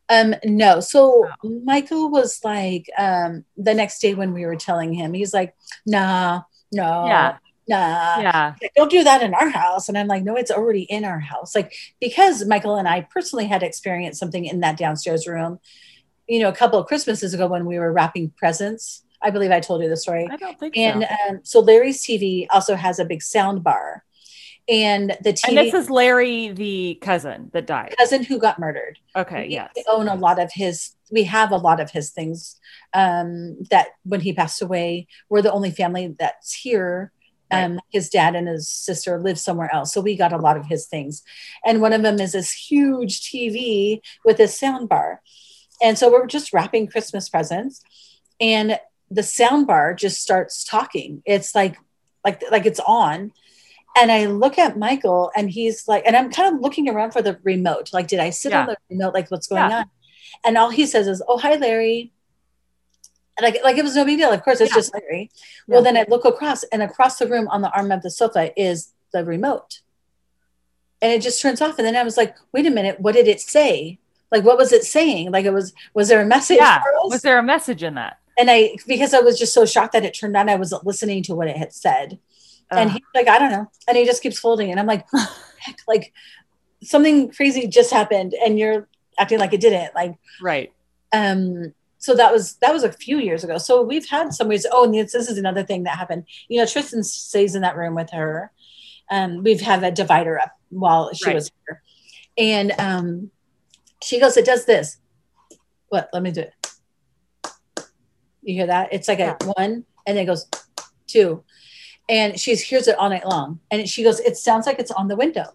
Um, 0.09 0.35
no. 0.43 0.79
So 0.79 1.27
Michael 1.63 2.09
was 2.11 2.39
like, 2.43 2.85
um, 2.97 3.43
the 3.57 3.73
next 3.73 3.99
day 3.99 4.13
when 4.13 4.33
we 4.33 4.45
were 4.45 4.55
telling 4.55 4.93
him, 4.93 5.13
he's 5.13 5.33
like, 5.33 5.55
nah, 5.85 6.41
no, 6.71 7.05
Yeah. 7.07 7.37
nah, 7.67 8.19
Yeah. 8.21 8.53
like, 8.61 8.71
don't 8.75 8.91
do 8.91 9.03
that 9.03 9.23
in 9.23 9.33
our 9.33 9.49
house. 9.49 9.89
And 9.89 9.97
I'm 9.97 10.07
like, 10.07 10.23
no, 10.23 10.35
it's 10.35 10.51
already 10.51 10.83
in 10.83 11.05
our 11.05 11.19
house. 11.19 11.55
Like, 11.55 11.73
because 11.99 12.45
Michael 12.45 12.75
and 12.75 12.87
I 12.87 13.01
personally 13.01 13.47
had 13.47 13.63
experienced 13.63 14.19
something 14.19 14.45
in 14.45 14.59
that 14.59 14.77
downstairs 14.77 15.25
room, 15.27 15.59
you 16.27 16.39
know, 16.39 16.49
a 16.49 16.53
couple 16.55 16.77
of 16.79 16.85
Christmases 16.87 17.33
ago 17.33 17.47
when 17.47 17.65
we 17.65 17.79
were 17.79 17.91
wrapping 17.91 18.31
presents. 18.37 19.03
I 19.23 19.31
believe 19.31 19.49
I 19.51 19.59
told 19.59 19.81
you 19.81 19.89
the 19.89 19.97
story. 19.97 20.27
I 20.31 20.35
don't 20.37 20.59
think 20.59 20.77
And 20.77 21.01
so. 21.03 21.29
um, 21.33 21.39
so 21.43 21.59
Larry's 21.61 22.03
TV 22.03 22.45
also 22.51 22.75
has 22.75 22.99
a 22.99 23.05
big 23.05 23.23
sound 23.23 23.63
bar. 23.63 24.03
And 24.67 25.15
the 25.21 25.33
TV 25.33 25.49
And 25.49 25.57
this 25.57 25.73
is 25.73 25.89
Larry, 25.91 26.49
the 26.49 26.97
cousin 27.01 27.51
that 27.53 27.67
died. 27.67 27.93
cousin 27.97 28.23
who 28.23 28.39
got 28.39 28.57
murdered. 28.57 28.97
Okay, 29.15 29.47
we 29.47 29.53
yes. 29.53 29.71
own 29.87 30.07
a 30.07 30.15
lot 30.15 30.39
of 30.39 30.51
his 30.51 30.95
we 31.11 31.23
have 31.23 31.51
a 31.51 31.57
lot 31.57 31.79
of 31.79 31.91
his 31.91 32.11
things 32.11 32.59
um 32.93 33.57
that 33.69 33.89
when 34.03 34.21
he 34.21 34.33
passed 34.33 34.61
away 34.61 35.07
we're 35.29 35.41
the 35.41 35.51
only 35.51 35.71
family 35.71 36.15
that's 36.17 36.53
here 36.53 37.11
um 37.51 37.79
his 37.91 38.09
dad 38.09 38.35
and 38.35 38.47
his 38.47 38.67
sister 38.67 39.19
live 39.19 39.39
somewhere 39.39 39.73
else 39.73 39.93
so 39.93 40.01
we 40.01 40.15
got 40.15 40.33
a 40.33 40.37
lot 40.37 40.57
of 40.57 40.65
his 40.65 40.87
things 40.87 41.21
and 41.63 41.81
one 41.81 41.93
of 41.93 42.01
them 42.01 42.19
is 42.19 42.31
this 42.31 42.51
huge 42.51 43.21
tv 43.21 44.01
with 44.23 44.37
this 44.37 44.59
sound 44.59 44.89
bar 44.89 45.21
and 45.81 45.97
so 45.97 46.11
we're 46.11 46.25
just 46.25 46.53
wrapping 46.53 46.87
christmas 46.87 47.29
presents 47.29 47.83
and 48.41 48.79
the 49.11 49.23
sound 49.23 49.67
bar 49.67 49.93
just 49.93 50.21
starts 50.21 50.63
talking 50.63 51.21
it's 51.25 51.53
like 51.53 51.77
like 52.23 52.41
like 52.49 52.65
it's 52.65 52.81
on 52.87 53.31
and 53.97 54.11
I 54.11 54.25
look 54.25 54.57
at 54.59 54.77
Michael 54.77 55.31
and 55.35 55.49
he's 55.49 55.87
like, 55.87 56.03
and 56.05 56.15
I'm 56.15 56.31
kind 56.31 56.53
of 56.55 56.61
looking 56.61 56.89
around 56.89 57.11
for 57.11 57.21
the 57.21 57.39
remote. 57.43 57.91
Like, 57.93 58.07
did 58.07 58.19
I 58.19 58.29
sit 58.29 58.53
on 58.53 58.67
the 58.67 58.77
remote? 58.89 59.13
Like, 59.13 59.29
what's 59.31 59.47
going 59.47 59.69
Yeah. 59.69 59.79
on? 59.79 59.85
And 60.45 60.57
all 60.57 60.69
he 60.69 60.85
says 60.85 61.07
is, 61.07 61.23
Oh, 61.27 61.37
hi, 61.37 61.55
Larry. 61.55 62.11
And 63.37 63.43
like, 63.45 63.63
like 63.63 63.77
it 63.77 63.83
was 63.83 63.95
no 63.95 64.05
big 64.05 64.17
deal. 64.17 64.31
Of 64.31 64.43
course, 64.43 64.61
it's 64.61 64.71
Yeah. 64.71 64.75
just 64.77 64.93
Larry. 64.93 65.31
Well, 65.67 65.81
then 65.81 65.97
I 65.97 66.05
look 66.07 66.25
across, 66.25 66.63
and 66.65 66.81
across 66.81 67.17
the 67.17 67.27
room 67.27 67.47
on 67.47 67.61
the 67.61 67.71
arm 67.71 67.91
of 67.91 68.01
the 68.01 68.11
sofa 68.11 68.51
is 68.61 68.93
the 69.13 69.23
remote. 69.25 69.81
And 71.01 71.11
it 71.11 71.21
just 71.21 71.41
turns 71.41 71.61
off. 71.61 71.77
And 71.77 71.85
then 71.87 71.95
I 71.95 72.03
was 72.03 72.17
like, 72.17 72.35
wait 72.53 72.65
a 72.65 72.69
minute, 72.71 72.99
what 72.99 73.15
did 73.15 73.27
it 73.27 73.41
say? 73.41 73.99
Like, 74.31 74.43
what 74.43 74.57
was 74.57 74.71
it 74.73 74.83
saying? 74.83 75.31
Like, 75.31 75.45
it 75.45 75.53
was, 75.53 75.73
was 75.93 76.07
there 76.09 76.21
a 76.21 76.25
message? 76.25 76.57
Yeah. 76.57 76.81
Was 77.05 77.21
there 77.21 77.37
a 77.39 77.43
message 77.43 77.83
in 77.83 77.95
that? 77.95 78.17
and 78.37 78.51
I, 78.51 78.75
because 78.85 79.13
I 79.13 79.19
was 79.21 79.39
just 79.39 79.53
so 79.53 79.65
shocked 79.65 79.93
that 79.93 80.03
it 80.03 80.13
turned 80.13 80.35
on, 80.35 80.49
I 80.49 80.55
wasn't 80.57 80.85
listening 80.85 81.23
to 81.23 81.35
what 81.35 81.47
it 81.47 81.55
had 81.55 81.71
said 81.71 82.19
and 82.71 82.89
Ugh. 82.89 82.93
he's 82.93 83.01
like, 83.13 83.27
I 83.27 83.39
don't 83.39 83.51
know. 83.51 83.69
And 83.87 83.97
he 83.97 84.05
just 84.05 84.23
keeps 84.23 84.39
folding. 84.39 84.71
And 84.71 84.79
I'm 84.79 84.87
like, 84.87 85.05
heck, 85.59 85.77
like 85.87 86.13
something 86.83 87.31
crazy 87.31 87.67
just 87.67 87.91
happened 87.91 88.33
and 88.33 88.57
you're 88.59 88.87
acting 89.19 89.39
like 89.39 89.53
it 89.53 89.61
didn't. 89.61 89.93
Like, 89.95 90.15
right. 90.41 90.71
um, 91.13 91.73
so 91.97 92.13
that 92.15 92.31
was 92.31 92.55
that 92.57 92.71
was 92.71 92.83
a 92.83 92.91
few 92.91 93.17
years 93.19 93.43
ago. 93.43 93.57
So 93.57 93.81
we've 93.81 94.07
had 94.07 94.33
some 94.33 94.47
ways. 94.47 94.65
Oh, 94.71 94.83
and 94.85 94.93
this, 94.93 95.13
this 95.13 95.29
is 95.29 95.37
another 95.39 95.63
thing 95.63 95.83
that 95.83 95.97
happened. 95.97 96.25
You 96.47 96.59
know, 96.59 96.65
Tristan 96.67 97.03
stays 97.03 97.55
in 97.55 97.61
that 97.63 97.75
room 97.77 97.95
with 97.95 98.11
her. 98.11 98.51
Um, 99.09 99.43
we've 99.43 99.61
had 99.61 99.83
a 99.83 99.91
divider 99.91 100.39
up 100.39 100.51
while 100.69 101.13
she 101.13 101.25
Right. 101.27 101.35
was 101.35 101.51
here. 101.65 101.81
And 102.37 102.73
um 102.79 103.31
she 104.03 104.19
goes, 104.19 104.37
it 104.37 104.45
does 104.45 104.65
this. 104.65 104.97
What? 105.89 106.09
Let 106.13 106.21
me 106.21 106.31
do 106.31 106.41
it. 106.41 106.53
You 108.43 108.53
hear 108.55 108.67
that? 108.67 108.89
It's 108.91 109.07
like 109.07 109.19
a 109.19 109.37
one 109.55 109.85
and 110.05 110.17
then 110.17 110.17
it 110.17 110.25
goes 110.25 110.47
two. 111.07 111.43
And 112.07 112.39
she 112.39 112.55
hears 112.55 112.87
it 112.87 112.97
all 112.97 113.09
night 113.09 113.25
long. 113.25 113.59
And 113.71 113.87
she 113.89 114.03
goes, 114.03 114.19
it 114.19 114.37
sounds 114.37 114.67
like 114.67 114.79
it's 114.79 114.91
on 114.91 115.07
the 115.07 115.15
window. 115.15 115.45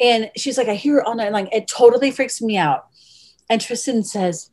And 0.00 0.30
she's 0.36 0.58
like, 0.58 0.68
I 0.68 0.74
hear 0.74 0.98
it 0.98 1.06
all 1.06 1.14
night 1.14 1.32
long. 1.32 1.48
It 1.52 1.66
totally 1.68 2.10
freaks 2.10 2.40
me 2.42 2.56
out. 2.56 2.86
And 3.48 3.60
Tristan 3.60 4.04
says, 4.04 4.50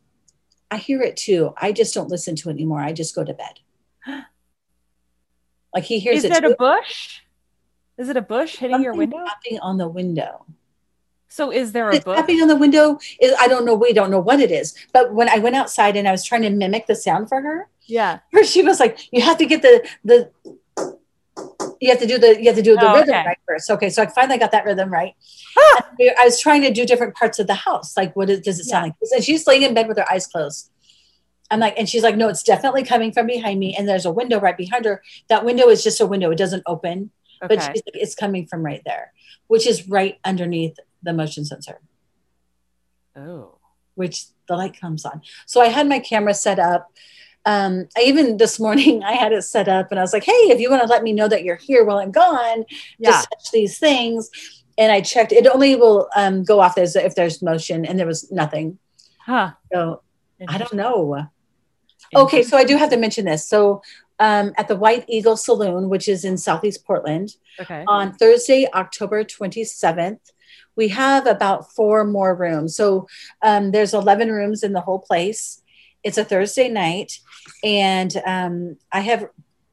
I 0.70 0.78
hear 0.78 1.02
it 1.02 1.16
too. 1.16 1.52
I 1.56 1.72
just 1.72 1.94
don't 1.94 2.08
listen 2.08 2.34
to 2.36 2.48
it 2.48 2.52
anymore. 2.54 2.80
I 2.80 2.92
just 2.92 3.14
go 3.14 3.24
to 3.24 3.34
bed. 3.34 3.60
Like 5.74 5.82
he 5.84 5.98
hears 5.98 6.18
Is 6.18 6.24
it. 6.26 6.44
it 6.44 6.44
a 6.52 6.54
bush? 6.54 7.18
Is 7.98 8.08
it 8.08 8.16
a 8.16 8.22
bush 8.22 8.54
hitting 8.56 8.80
your 8.80 8.94
window? 8.94 9.24
Tapping 9.26 9.58
on 9.58 9.76
the 9.76 9.88
window. 9.88 10.46
So 11.26 11.50
is 11.50 11.72
there 11.72 11.90
a 11.90 11.96
It's 11.96 12.04
bush? 12.04 12.16
tapping 12.16 12.40
on 12.40 12.46
the 12.46 12.54
window 12.54 13.00
is 13.20 13.34
I 13.40 13.48
don't 13.48 13.64
know. 13.64 13.74
We 13.74 13.92
don't 13.92 14.08
know 14.12 14.20
what 14.20 14.38
it 14.38 14.52
is. 14.52 14.72
But 14.92 15.12
when 15.12 15.28
I 15.28 15.38
went 15.38 15.56
outside 15.56 15.96
and 15.96 16.06
I 16.06 16.12
was 16.12 16.22
trying 16.24 16.42
to 16.42 16.50
mimic 16.50 16.86
the 16.86 16.94
sound 16.94 17.28
for 17.28 17.40
her, 17.40 17.68
Yeah. 17.86 18.20
she 18.44 18.62
was 18.62 18.80
like, 18.80 18.98
"You 19.12 19.22
have 19.22 19.38
to 19.38 19.46
get 19.46 19.62
the 19.62 19.86
the." 20.04 20.30
You 21.80 21.90
have 21.90 21.98
to 21.98 22.06
do 22.06 22.18
the 22.18 22.38
you 22.40 22.46
have 22.46 22.56
to 22.56 22.62
do 22.62 22.76
the 22.76 22.88
Oh, 22.88 22.94
rhythm 22.94 23.14
okay. 23.14 23.26
right 23.26 23.38
first. 23.46 23.68
Okay, 23.70 23.90
so 23.90 24.02
I 24.02 24.06
finally 24.06 24.38
got 24.38 24.52
that 24.52 24.64
rhythm 24.64 24.90
right. 24.90 25.14
I 25.58 26.24
was 26.24 26.40
trying 26.40 26.62
to 26.62 26.72
do 26.72 26.86
different 26.86 27.14
parts 27.14 27.38
of 27.38 27.46
the 27.46 27.54
house. 27.54 27.96
Like, 27.96 28.14
what 28.16 28.30
is, 28.30 28.40
does 28.40 28.58
it 28.58 28.64
sound 28.64 28.84
like? 28.86 28.94
And 29.12 29.22
she's 29.22 29.46
laying 29.46 29.62
in 29.62 29.74
bed 29.74 29.86
with 29.88 29.98
her 29.98 30.10
eyes 30.10 30.26
closed. 30.26 30.70
I'm 31.50 31.60
like, 31.60 31.74
and 31.76 31.86
she's 31.88 32.02
like, 32.02 32.16
no, 32.16 32.28
it's 32.28 32.42
definitely 32.42 32.84
coming 32.84 33.12
from 33.12 33.26
behind 33.26 33.60
me. 33.60 33.74
And 33.76 33.86
there's 33.86 34.06
a 34.06 34.10
window 34.12 34.40
right 34.40 34.56
behind 34.56 34.86
her. 34.86 35.02
That 35.28 35.44
window 35.44 35.68
is 35.68 35.84
just 35.84 36.00
a 36.00 36.06
window; 36.06 36.30
it 36.30 36.38
doesn't 36.38 36.62
open. 36.66 37.10
But 37.40 37.60
she's 37.60 37.82
like, 37.86 37.94
it's 37.94 38.14
coming 38.14 38.46
from 38.46 38.64
right 38.64 38.80
there, 38.86 39.12
which 39.48 39.66
is 39.66 39.86
right 39.88 40.18
underneath 40.24 40.78
the 41.02 41.12
motion 41.12 41.44
sensor 41.44 41.80
Oh. 43.16 43.58
which 43.94 44.24
the 44.48 44.56
light 44.56 44.78
comes 44.80 45.04
on. 45.04 45.20
So 45.46 45.60
I 45.60 45.68
had 45.68 45.86
my 45.88 45.98
camera 45.98 46.32
set 46.34 46.58
up. 46.58 46.90
Um, 47.46 47.88
I 47.96 48.02
even 48.02 48.36
this 48.38 48.58
morning 48.58 49.04
I 49.06 49.12
had 49.12 49.32
it 49.32 49.42
set 49.42 49.68
up 49.68 49.90
and 49.90 49.98
I 49.98 50.02
was 50.02 50.12
like, 50.12 50.24
hey, 50.24 50.32
if 50.32 50.60
you 50.60 50.70
want 50.70 50.82
to 50.82 50.88
let 50.88 51.02
me 51.02 51.12
know 51.12 51.28
that 51.28 51.44
you're 51.44 51.56
here 51.56 51.84
while 51.84 51.98
I'm 51.98 52.10
gone, 52.12 52.64
Yeah. 52.98 53.10
just 53.10 53.28
touch 53.30 53.50
these 53.52 53.78
things. 53.78 54.30
And 54.76 54.90
I 54.90 55.00
checked, 55.00 55.32
it 55.32 55.46
only 55.46 55.76
will 55.76 56.08
um, 56.16 56.42
go 56.42 56.58
off 56.60 56.78
as 56.78 56.96
if 56.96 57.14
there's 57.14 57.40
motion, 57.42 57.84
and 57.84 57.96
there 57.96 58.08
was 58.08 58.30
nothing. 58.32 58.78
Huh. 59.24 59.52
So 59.72 60.02
I 60.48 60.58
don't 60.58 60.72
know. 60.74 61.28
Okay, 62.16 62.42
so 62.42 62.56
I 62.56 62.64
do 62.64 62.76
have 62.76 62.90
to 62.90 62.96
mention 62.96 63.24
this. 63.24 63.48
So 63.48 63.82
um, 64.18 64.52
at 64.56 64.66
the 64.66 64.74
White 64.76 65.04
Eagle 65.08 65.36
Saloon, 65.36 65.88
which 65.90 66.08
is 66.08 66.24
in 66.24 66.36
Southeast 66.36 66.84
Portland, 66.84 67.36
Okay. 67.60 67.84
on 67.86 68.12
Thursday, 68.14 68.66
October 68.74 69.22
27th. 69.22 70.18
We 70.76 70.88
have 70.88 71.26
about 71.28 71.72
four 71.72 72.02
more 72.04 72.34
rooms. 72.34 72.74
So 72.74 73.06
um, 73.42 73.70
there's 73.70 73.94
11 73.94 74.28
rooms 74.32 74.64
in 74.64 74.72
the 74.72 74.80
whole 74.80 74.98
place. 74.98 75.62
It's 76.04 76.18
a 76.18 76.24
Thursday 76.24 76.68
night, 76.68 77.18
and 77.64 78.14
um, 78.26 78.76
I 78.92 79.00
have 79.00 79.28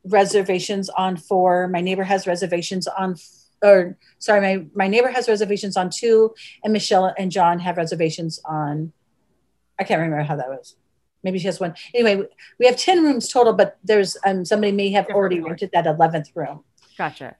reservations 0.06 0.89
on 0.89 1.17
four. 1.17 1.67
My 1.67 1.82
neighbor 1.82 2.04
has 2.04 2.26
reservations 2.26 2.88
on, 2.88 3.17
or 3.62 3.98
sorry, 4.17 4.41
my, 4.41 4.65
my 4.74 4.88
neighbor 4.88 5.10
has 5.10 5.28
reservations 5.28 5.78
on 5.78 5.89
two, 5.89 6.34
and 6.63 6.74
Michelle 6.74 7.13
and 7.17 7.32
John 7.32 7.60
have 7.60 7.78
reservations 7.78 8.39
on, 8.46 8.94
I 9.80 9.84
can't 9.84 10.00
remember 10.00 10.24
how 10.24 10.38
that 10.38 10.50
was. 10.50 10.76
Maybe 11.24 11.38
she 11.38 11.46
has 11.46 11.60
one. 11.60 11.76
Anyway, 11.94 12.28
we 12.60 12.65
have 12.65 12.78
10 12.78 13.04
rooms 13.04 13.28
total, 13.30 13.54
but 13.54 13.78
there's 13.84 14.17
um, 14.25 14.44
somebody 14.44 14.71
may 14.71 14.90
have 14.92 15.08
already 15.08 15.40
rented 15.40 15.69
that 15.73 15.86
11th 15.86 16.36
room. 16.36 16.63
Gotcha. 16.98 17.36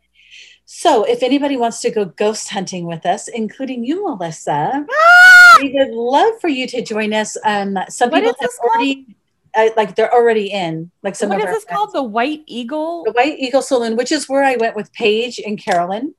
So, 0.66 1.04
if 1.04 1.24
anybody 1.24 1.58
wants 1.58 1.82
to 1.82 1.92
go 1.92 2.06
ghost 2.06 2.50
hunting 2.50 2.86
with 2.86 3.06
us, 3.06 3.28
including 3.28 3.84
you, 3.84 4.06
Melissa, 4.06 4.86
we 5.62 5.74
would 5.74 5.92
love 5.92 6.40
for 6.40 6.48
you 6.48 6.68
to 6.68 6.82
join 6.82 7.14
us. 7.14 7.38
Um, 7.44 7.78
some 7.90 8.10
What 8.10 8.24
people 8.24 8.36
have 8.40 8.50
already, 8.64 9.16
uh, 9.56 9.70
like, 9.76 9.96
they're 9.96 10.14
already 10.14 10.52
in. 10.52 10.92
Like 11.04 11.16
some 11.16 11.30
What 11.30 11.40
is 11.40 11.46
this 11.46 11.66
called? 11.66 11.94
The 11.94 12.04
White 12.04 12.44
Eagle? 12.48 13.04
the 13.04 13.12
White 13.12 13.40
Eagle 13.40 13.62
Saloon, 13.62 13.96
which 13.96 14.12
is 14.12 14.28
where 14.28 14.44
I 14.44 14.56
went 14.56 14.76
with 14.76 14.92
Paige 14.94 15.40
and 15.40 15.58
Carolyn, 15.58 16.16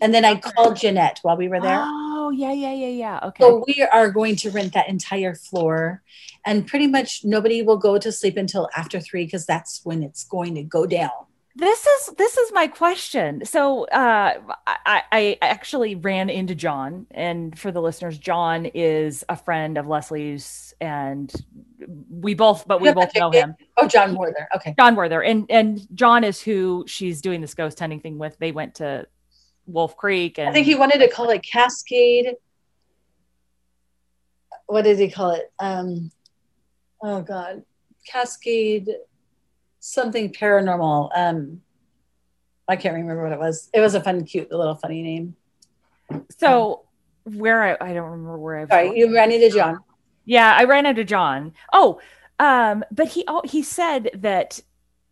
and 0.00 0.12
then 0.14 0.24
I 0.24 0.36
called 0.40 0.76
Jeanette 0.76 1.18
while 1.22 1.36
we 1.36 1.48
were 1.48 1.60
there. 1.60 1.80
Oh, 1.80 2.30
yeah, 2.30 2.52
yeah, 2.52 2.72
yeah, 2.72 2.88
yeah. 2.88 3.20
Okay. 3.24 3.44
So 3.44 3.64
we 3.66 3.82
are 3.82 4.10
going 4.10 4.36
to 4.36 4.50
rent 4.50 4.74
that 4.74 4.88
entire 4.88 5.34
floor, 5.34 6.02
and 6.46 6.66
pretty 6.66 6.86
much 6.86 7.24
nobody 7.24 7.62
will 7.62 7.76
go 7.78 7.98
to 7.98 8.10
sleep 8.10 8.36
until 8.36 8.68
after 8.76 9.00
three 9.00 9.24
because 9.24 9.46
that's 9.46 9.80
when 9.84 10.02
it's 10.02 10.24
going 10.24 10.54
to 10.54 10.62
go 10.62 10.86
down. 10.86 11.10
This 11.54 11.86
is 11.86 12.14
this 12.16 12.38
is 12.38 12.50
my 12.52 12.66
question 12.66 13.44
so 13.44 13.84
uh 13.84 14.34
I, 14.66 15.02
I 15.12 15.38
actually 15.42 15.94
ran 15.94 16.30
into 16.30 16.54
john 16.54 17.06
and 17.10 17.58
for 17.58 17.70
the 17.70 17.82
listeners 17.82 18.16
john 18.16 18.66
is 18.66 19.22
a 19.28 19.36
friend 19.36 19.76
of 19.76 19.86
leslie's 19.86 20.74
and 20.80 21.32
we 22.10 22.34
both, 22.34 22.66
but 22.66 22.80
we 22.80 22.92
both 22.92 23.10
know 23.16 23.30
him. 23.30 23.54
Oh, 23.76 23.88
John 23.88 24.14
Werther. 24.14 24.48
Okay. 24.56 24.74
John 24.78 24.94
Werther. 24.94 25.22
And 25.22 25.46
and 25.50 25.86
John 25.94 26.24
is 26.24 26.40
who 26.40 26.84
she's 26.86 27.20
doing 27.20 27.40
this 27.40 27.54
ghost 27.54 27.78
hunting 27.78 28.00
thing 28.00 28.18
with. 28.18 28.36
They 28.38 28.52
went 28.52 28.76
to 28.76 29.06
Wolf 29.66 29.96
Creek 29.96 30.38
and 30.38 30.48
I 30.48 30.52
think 30.52 30.66
he 30.66 30.74
wanted 30.74 30.98
to 30.98 31.08
call 31.08 31.30
it 31.30 31.42
Cascade. 31.42 32.34
What 34.66 34.82
did 34.82 34.98
he 34.98 35.10
call 35.10 35.32
it? 35.32 35.52
Um, 35.58 36.10
oh 37.02 37.20
God, 37.22 37.62
Cascade, 38.06 38.90
something 39.82 40.32
paranormal. 40.32 41.10
Um, 41.14 41.60
I 42.68 42.76
can't 42.76 42.94
remember 42.94 43.24
what 43.24 43.32
it 43.32 43.38
was. 43.38 43.68
It 43.74 43.80
was 43.80 43.94
a 43.94 44.00
fun, 44.00 44.24
cute, 44.24 44.50
little 44.50 44.76
funny 44.76 45.02
name. 45.02 45.36
so 46.38 46.84
where 47.24 47.62
I, 47.62 47.90
I 47.90 47.92
don't 47.92 48.10
remember 48.10 48.38
where 48.38 48.60
I 48.60 48.66
Sorry, 48.66 48.98
you 48.98 49.12
ran 49.12 49.32
into 49.32 49.50
John. 49.50 49.80
Yeah, 50.24 50.54
I 50.56 50.64
ran 50.64 50.86
into 50.86 51.04
John. 51.04 51.52
Oh, 51.72 52.00
um, 52.38 52.84
but 52.92 53.08
he 53.08 53.24
oh, 53.26 53.42
he 53.44 53.62
said 53.62 54.10
that 54.14 54.60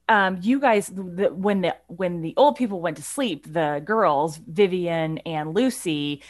um, 0.08 0.38
you 0.40 0.60
guys 0.60 0.86
the, 0.86 1.32
when 1.34 1.62
the 1.62 1.76
when 1.88 2.22
the 2.22 2.34
old 2.36 2.56
people 2.56 2.80
went 2.80 2.96
to 2.98 3.02
sleep, 3.02 3.52
the 3.52 3.82
girls 3.84 4.36
Vivian 4.36 5.18
and 5.18 5.52
Lucy 5.52 6.22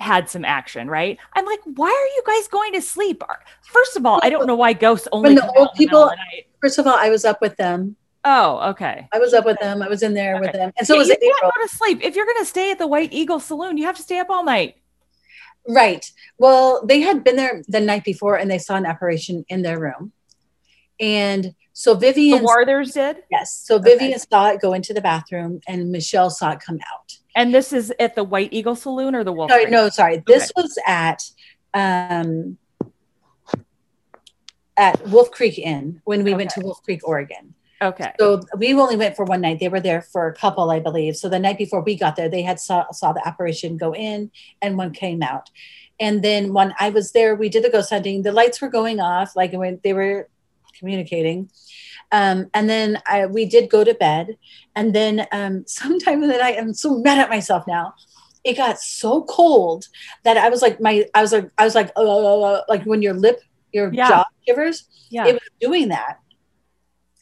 had 0.00 0.30
some 0.30 0.44
action, 0.44 0.88
right? 0.88 1.18
I'm 1.34 1.44
like, 1.44 1.60
why 1.64 1.88
are 1.88 2.14
you 2.16 2.22
guys 2.26 2.48
going 2.48 2.72
to 2.72 2.82
sleep? 2.82 3.22
First 3.62 3.96
of 3.96 4.06
all, 4.06 4.18
I 4.22 4.30
don't 4.30 4.46
know 4.46 4.56
why 4.56 4.72
ghosts 4.72 5.06
only 5.12 5.28
When 5.28 5.36
the 5.36 5.46
old 5.46 5.68
out 5.68 5.80
in 5.80 5.86
the 5.86 5.86
middle 5.86 6.00
people, 6.00 6.00
the 6.08 6.16
night. 6.16 6.46
First 6.62 6.78
of 6.78 6.86
all, 6.86 6.94
I 6.96 7.10
was 7.10 7.24
up 7.24 7.40
with 7.42 7.56
them. 7.56 7.96
Oh, 8.24 8.70
okay. 8.70 9.08
I 9.12 9.18
was 9.18 9.34
up 9.34 9.44
with 9.44 9.58
them. 9.58 9.82
I 9.82 9.88
was 9.88 10.02
in 10.02 10.14
there 10.14 10.40
with 10.40 10.52
them, 10.52 10.72
and 10.78 10.86
so 10.86 10.94
Yeah, 10.94 10.98
was 11.00 11.08
you 11.08 11.16
can't 11.20 11.54
go 11.54 11.62
to 11.62 11.68
sleep 11.68 11.98
if 12.02 12.14
you're 12.14 12.24
going 12.24 12.38
to 12.38 12.44
stay 12.44 12.70
at 12.70 12.78
the 12.78 12.86
White 12.86 13.12
Eagle 13.12 13.40
Saloon. 13.40 13.76
You 13.76 13.84
have 13.86 13.96
to 13.96 14.02
stay 14.02 14.20
up 14.20 14.30
all 14.30 14.44
night. 14.44 14.76
Right. 15.68 16.08
Well, 16.38 16.84
they 16.86 17.00
had 17.00 17.24
been 17.24 17.34
there 17.36 17.62
the 17.66 17.80
night 17.80 18.04
before, 18.04 18.36
and 18.36 18.48
they 18.50 18.58
saw 18.58 18.76
an 18.76 18.86
apparition 18.86 19.44
in 19.48 19.62
their 19.62 19.78
room, 19.80 20.12
and 21.00 21.54
so 21.72 21.94
Vivian 21.96 22.42
The. 22.42 22.48
Werthers 22.48 22.92
did, 22.94 23.24
Yes. 23.30 23.60
So 23.64 23.78
Vivian 23.78 24.18
saw 24.18 24.50
it 24.50 24.60
go 24.60 24.72
into 24.72 24.94
the 24.94 25.00
bathroom, 25.00 25.60
and 25.66 25.90
Michelle 25.90 26.30
saw 26.30 26.52
it 26.52 26.60
come 26.60 26.78
out. 26.92 27.16
and 27.34 27.52
this 27.52 27.72
is 27.72 27.92
at 27.98 28.14
the 28.14 28.22
White 28.22 28.52
Eagle 28.52 28.76
Saloon 28.76 29.14
or 29.16 29.24
the 29.24 29.32
Wolf. 29.32 29.50
Sorry, 29.50 29.66
no, 29.66 29.88
sorry. 29.88 30.22
This 30.26 30.52
was 30.54 30.78
at 30.86 31.22
um 31.74 32.58
at 34.82 35.06
Wolf 35.06 35.30
Creek 35.30 35.58
Inn 35.58 36.02
when 36.04 36.24
we 36.24 36.34
went 36.34 36.50
to 36.50 36.60
Wolf 36.60 36.82
Creek, 36.82 37.06
Oregon. 37.06 37.54
Okay. 37.80 38.12
So 38.18 38.40
we 38.56 38.74
only 38.74 38.96
went 38.96 39.14
for 39.14 39.24
one 39.24 39.40
night. 39.40 39.60
They 39.60 39.68
were 39.68 39.80
there 39.80 40.02
for 40.02 40.26
a 40.26 40.34
couple, 40.34 40.70
I 40.72 40.80
believe. 40.80 41.16
So 41.16 41.28
the 41.28 41.38
night 41.38 41.56
before 41.56 41.82
we 41.82 41.96
got 41.96 42.16
there, 42.16 42.28
they 42.28 42.42
had 42.42 42.58
saw, 42.58 42.90
saw 42.90 43.12
the 43.12 43.26
apparition 43.26 43.76
go 43.76 43.94
in 43.94 44.32
and 44.60 44.76
one 44.76 44.92
came 44.92 45.22
out. 45.22 45.50
And 46.00 46.22
then 46.22 46.52
when 46.52 46.74
I 46.80 46.90
was 46.90 47.12
there, 47.12 47.36
we 47.36 47.48
did 47.48 47.62
the 47.62 47.70
ghost 47.70 47.90
hunting. 47.90 48.22
The 48.22 48.32
lights 48.32 48.60
were 48.60 48.68
going 48.68 48.98
off, 48.98 49.36
like 49.36 49.52
when 49.52 49.78
they 49.84 49.92
were 49.92 50.28
communicating. 50.76 51.48
Um, 52.10 52.50
and 52.52 52.68
then 52.68 53.00
I, 53.06 53.26
we 53.26 53.46
did 53.46 53.70
go 53.70 53.84
to 53.84 53.94
bed. 53.94 54.36
And 54.74 54.92
then 54.92 55.28
um, 55.30 55.64
sometime 55.66 56.24
in 56.24 56.28
the 56.28 56.38
night, 56.38 56.56
I'm 56.58 56.74
so 56.74 56.98
mad 56.98 57.18
at 57.18 57.30
myself 57.30 57.68
now. 57.68 57.94
It 58.42 58.56
got 58.56 58.80
so 58.80 59.22
cold 59.22 59.86
that 60.24 60.36
I 60.36 60.48
was 60.48 60.60
like, 60.60 60.80
my, 60.80 61.04
I 61.14 61.22
was 61.22 61.30
like, 61.30 61.48
I 61.56 61.64
was 61.64 61.76
like, 61.76 61.92
uh, 61.94 62.62
like 62.68 62.82
when 62.82 63.00
your 63.00 63.14
lip, 63.14 63.40
your 63.72 63.92
Yeah. 63.92 64.08
jaw 64.08 64.24
shivers 64.46 64.84
Yeah. 65.10 65.26
it 65.26 65.34
was 65.34 65.42
doing 65.60 65.88
that 65.88 66.18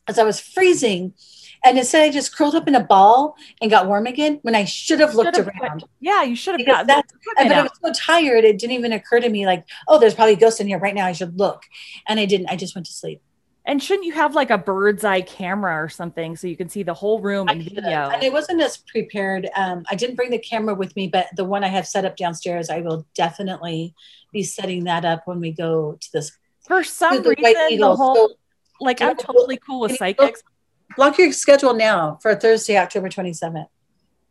as 0.08 0.18
I 0.18 0.24
was 0.24 0.40
freezing. 0.40 1.14
And 1.62 1.76
instead, 1.76 2.02
I 2.02 2.10
just 2.10 2.34
curled 2.34 2.54
up 2.54 2.66
in 2.68 2.74
a 2.74 2.82
ball 2.82 3.36
and 3.60 3.70
got 3.70 3.86
warm 3.86 4.06
again 4.06 4.38
when 4.42 4.54
I 4.54 4.64
should 4.64 4.98
have 5.00 5.14
looked 5.14 5.36
Should've- 5.36 5.50
around. 5.62 5.84
yeah, 6.00 6.22
you 6.22 6.34
should 6.34 6.58
have 6.58 6.66
gotten 6.66 6.86
that's- 6.86 7.12
the 7.12 7.18
but 7.36 7.52
I 7.52 7.62
was 7.62 7.70
so 7.84 7.92
tired, 7.94 8.44
it 8.44 8.58
didn't 8.58 8.72
even 8.72 8.92
occur 8.92 9.20
to 9.20 9.28
me 9.28 9.44
like, 9.44 9.64
oh, 9.86 9.98
there's 9.98 10.14
probably 10.14 10.32
a 10.32 10.38
ghost 10.38 10.60
in 10.62 10.68
here 10.68 10.78
right 10.78 10.94
now. 10.94 11.04
I 11.04 11.12
should 11.12 11.38
look. 11.38 11.64
And 12.08 12.18
I 12.18 12.24
didn't. 12.24 12.48
I 12.48 12.56
just 12.56 12.74
went 12.74 12.86
to 12.86 12.92
sleep. 12.92 13.20
And 13.66 13.80
shouldn't 13.82 14.06
you 14.06 14.14
have 14.14 14.34
like 14.34 14.48
a 14.48 14.56
bird's 14.56 15.04
eye 15.04 15.20
camera 15.20 15.84
or 15.84 15.90
something 15.90 16.34
so 16.34 16.46
you 16.46 16.56
can 16.56 16.70
see 16.70 16.82
the 16.82 16.94
whole 16.94 17.20
room 17.20 17.46
in 17.50 17.62
video? 17.62 18.08
And 18.08 18.24
I 18.24 18.30
wasn't 18.30 18.62
as 18.62 18.78
prepared. 18.78 19.50
Um, 19.54 19.84
I 19.90 19.96
didn't 19.96 20.16
bring 20.16 20.30
the 20.30 20.38
camera 20.38 20.74
with 20.74 20.96
me, 20.96 21.08
but 21.08 21.26
the 21.36 21.44
one 21.44 21.62
I 21.62 21.68
have 21.68 21.86
set 21.86 22.06
up 22.06 22.16
downstairs, 22.16 22.70
I 22.70 22.80
will 22.80 23.06
definitely 23.14 23.94
be 24.32 24.42
setting 24.44 24.84
that 24.84 25.04
up 25.04 25.26
when 25.26 25.40
we 25.40 25.52
go 25.52 25.98
to 26.00 26.08
this. 26.14 26.32
For 26.70 26.84
some 26.84 27.22
the 27.22 27.30
reason, 27.36 27.78
the 27.80 27.96
whole 27.96 28.28
So 28.28 28.34
like 28.80 29.00
I'm 29.02 29.16
totally 29.16 29.58
cool 29.58 29.80
with 29.80 29.98
can 29.98 30.08
you 30.08 30.14
go- 30.14 30.24
psychics. 30.24 30.42
block 30.96 31.18
your 31.18 31.32
schedule 31.32 31.74
now 31.74 32.18
for 32.22 32.34
Thursday, 32.34 32.76
October 32.78 33.08
27th. 33.08 33.66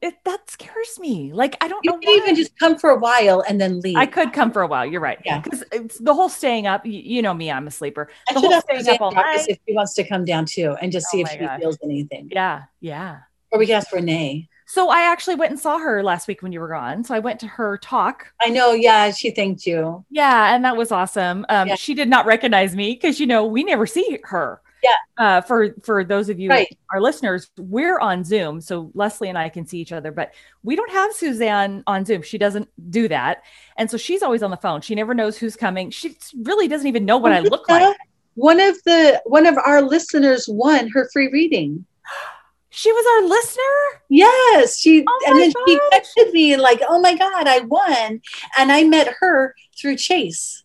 It, 0.02 0.14
that 0.24 0.50
scares 0.50 0.98
me. 0.98 1.34
Like 1.34 1.58
I 1.60 1.68
don't 1.68 1.84
You 1.84 1.92
know. 1.92 2.00
can 2.00 2.10
even 2.22 2.36
just 2.36 2.58
come 2.58 2.78
for 2.80 2.90
a 2.92 2.98
while 2.98 3.42
and 3.48 3.60
then 3.60 3.82
leave. 3.82 3.98
I 3.98 4.06
could 4.06 4.32
come 4.32 4.50
for 4.52 4.62
a 4.62 4.68
while. 4.68 4.86
You're 4.86 5.02
right. 5.02 5.20
Yeah. 5.26 5.42
Because 5.42 5.64
it's 5.74 5.98
the 6.00 6.14
whole 6.14 6.30
staying 6.30 6.68
up. 6.68 6.86
You, 6.86 6.94
you 6.94 7.22
know 7.22 7.34
me. 7.34 7.52
I'm 7.52 7.68
a 7.68 7.72
sleeper. 7.72 8.08
I 8.30 8.34
should 8.34 8.42
whole 8.50 8.62
staying 8.62 8.88
up 8.88 9.02
all 9.02 9.12
night. 9.12 9.46
if 9.50 9.60
she 9.68 9.74
wants 9.76 9.94
to 9.96 10.06
come 10.08 10.24
down 10.24 10.46
too 10.46 10.78
and 10.82 10.90
just 10.94 11.08
Oh 11.10 11.18
see 11.18 11.22
if 11.24 11.38
gosh. 11.38 11.60
feels 11.60 11.78
anything. 11.84 12.30
Yeah. 12.32 12.64
Yeah. 12.80 13.18
Or 13.52 13.60
we 13.60 13.66
can 13.66 13.76
ask 13.76 13.92
Renee. 13.92 14.48
So 14.72 14.90
I 14.90 15.02
actually 15.12 15.34
went 15.34 15.50
and 15.50 15.60
saw 15.60 15.80
her 15.80 16.04
last 16.04 16.28
week 16.28 16.44
when 16.44 16.52
you 16.52 16.60
were 16.60 16.68
gone. 16.68 17.04
So 17.04 17.16
I 17.16 17.20
went 17.20 17.40
to 17.40 17.48
her 17.48 17.80
talk. 17.80 18.32
I 18.40 18.50
know, 18.50 18.74
yeah, 18.74 19.10
she 19.10 19.32
thanked 19.32 19.66
you. 19.66 20.06
Yeah, 20.12 20.54
and 20.54 20.64
that 20.64 20.78
was 20.78 20.92
awesome. 20.92 21.44
Um, 21.50 21.70
Yeah. 21.70 21.74
She 21.76 21.96
did 21.96 22.08
not 22.08 22.28
recognize 22.28 22.76
me 22.76 22.94
because 22.94 23.20
you 23.20 23.26
know 23.26 23.46
we 23.46 23.64
never 23.64 23.88
see 23.88 24.20
her. 24.26 24.62
Yeah. 24.84 24.92
Uh, 25.18 25.42
for 25.42 25.74
for 25.82 26.04
those 26.04 26.30
of 26.30 26.40
you 26.40 26.52
Right. 26.52 26.78
our 26.94 27.02
listeners, 27.02 27.50
we're 27.58 27.98
on 28.00 28.24
Zoom, 28.24 28.62
so 28.62 28.92
Leslie 28.94 29.28
and 29.30 29.40
I 29.40 29.50
can 29.50 29.66
see 29.66 29.80
each 29.80 29.92
other, 29.92 30.12
but 30.12 30.34
we 30.62 30.76
don't 30.76 30.92
have 30.92 31.14
Suzanne 31.14 31.84
on 31.88 32.06
Zoom. 32.06 32.22
She 32.22 32.38
doesn't 32.38 32.70
do 32.92 33.08
that, 33.08 33.42
and 33.76 33.90
so 33.90 33.98
she's 33.98 34.22
always 34.22 34.44
on 34.44 34.52
the 34.52 34.58
phone. 34.58 34.82
She 34.82 34.94
never 34.94 35.16
knows 35.16 35.36
who's 35.36 35.56
coming. 35.56 35.90
She 35.90 36.16
really 36.44 36.68
doesn't 36.68 36.88
even 36.88 37.06
know 37.06 37.18
what 37.18 37.32
I 37.34 37.40
look 37.40 37.68
like. 37.68 37.98
One 38.36 38.60
of 38.60 38.78
the 38.84 39.20
one 39.26 39.48
of 39.48 39.58
our 39.58 39.82
listeners 39.82 40.48
won 40.48 40.88
her 40.90 41.10
free 41.12 41.30
reading. 41.30 41.86
She 42.80 42.94
was 42.94 43.06
our 43.14 43.28
listener. 43.28 44.02
Yes, 44.08 44.80
she 44.80 45.04
Oh 45.06 45.20
and 45.28 45.38
then 45.38 45.52
she 45.68 45.80
texted 45.92 46.32
me 46.32 46.56
like, 46.56 46.82
"Oh 46.88 47.02
my 47.02 47.14
god, 47.14 47.46
I 47.46 47.60
won!" 47.60 48.22
And 48.58 48.72
I 48.72 48.86
met 48.86 49.16
her 49.20 49.54
through 49.78 49.98
Chase. 49.98 50.64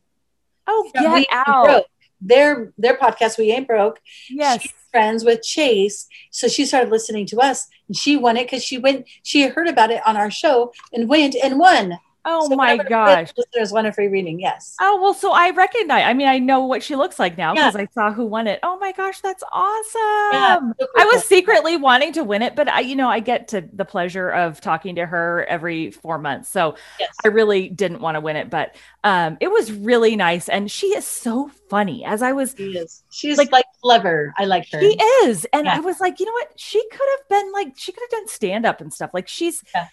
Oh, 0.68 0.88
from 0.94 1.02
get 1.02 1.26
out! 1.32 1.64
Broke. 1.64 1.86
Their 2.20 2.72
their 2.78 2.96
podcast, 2.96 3.36
We 3.36 3.50
Ain't 3.50 3.66
Broke. 3.66 4.00
Yes. 4.30 4.62
She's 4.62 4.72
friends 4.92 5.24
with 5.24 5.42
Chase, 5.42 6.06
so 6.30 6.46
she 6.46 6.66
started 6.66 6.90
listening 6.90 7.26
to 7.26 7.40
us, 7.40 7.66
and 7.88 7.96
she 7.96 8.16
won 8.16 8.36
it 8.36 8.44
because 8.44 8.62
she 8.62 8.78
went. 8.78 9.08
She 9.24 9.48
heard 9.48 9.66
about 9.66 9.90
it 9.90 10.00
on 10.06 10.16
our 10.16 10.30
show 10.30 10.72
and 10.92 11.08
went 11.08 11.34
and 11.34 11.58
won. 11.58 11.98
Oh 12.26 12.48
So 12.48 12.56
my 12.56 12.76
one 12.76 12.86
gosh. 12.88 13.32
won 13.70 13.86
a 13.86 13.92
free 13.92 14.08
reading. 14.08 14.40
Yes. 14.40 14.74
Oh 14.80 14.98
well, 15.02 15.14
so 15.14 15.32
I 15.32 15.50
recognize. 15.50 16.04
I 16.04 16.14
mean, 16.14 16.26
I 16.28 16.38
know 16.38 16.64
what 16.64 16.82
she 16.82 16.96
looks 16.96 17.18
like 17.18 17.36
now 17.36 17.54
Yeah. 17.54 17.70
because 17.70 17.76
I 17.76 17.88
saw 17.92 18.12
who 18.12 18.24
won 18.26 18.46
it. 18.46 18.60
Oh 18.62 18.78
my 18.78 18.92
gosh, 18.92 19.20
that's 19.20 19.42
awesome! 19.52 20.00
Yeah, 20.32 20.58
so 20.80 20.86
I 20.96 21.04
was 21.06 21.24
secretly 21.24 21.76
wanting 21.76 22.12
to 22.14 22.24
win 22.24 22.42
it, 22.42 22.56
but 22.56 22.68
I, 22.68 22.80
you 22.80 22.96
know, 22.96 23.08
I 23.08 23.20
get 23.20 23.48
to 23.48 23.68
the 23.72 23.84
pleasure 23.84 24.30
of 24.30 24.60
talking 24.60 24.94
to 24.96 25.06
her 25.06 25.44
every 25.48 25.90
four 25.90 26.18
months, 26.18 26.48
so 26.48 26.76
Yes. 26.98 27.14
I 27.24 27.28
really 27.28 27.68
didn't 27.68 28.00
want 28.00 28.14
to 28.16 28.20
win 28.20 28.36
it. 28.36 28.50
But 28.50 28.76
um, 29.04 29.36
it 29.40 29.50
was 29.50 29.72
really 29.72 30.16
nice, 30.16 30.48
and 30.48 30.70
she 30.70 30.88
is 30.88 31.06
so 31.06 31.50
funny. 31.68 32.04
As 32.04 32.22
I 32.22 32.32
was, 32.32 32.54
She 32.56 32.76
is. 32.78 33.02
She's 33.10 33.38
Like- 33.38 33.52
like, 33.52 33.64
clever. 33.82 34.32
I 34.38 34.44
like 34.46 34.70
her. 34.72 34.80
she 34.80 34.96
is, 35.26 35.44
and 35.52 35.66
Yeah. 35.66 35.76
I 35.76 35.80
was 35.80 36.00
like, 36.00 36.18
you 36.20 36.26
know 36.26 36.32
what? 36.32 36.52
She 36.56 36.82
could 36.90 37.08
have 37.18 37.28
been 37.28 37.52
like, 37.52 37.74
she 37.76 37.92
could 37.92 38.02
have 38.02 38.10
done 38.10 38.28
stand 38.28 38.64
up 38.66 38.80
and 38.80 38.92
stuff. 38.92 39.10
Like 39.12 39.28
she's, 39.28 39.62
Yeah. 39.74 39.88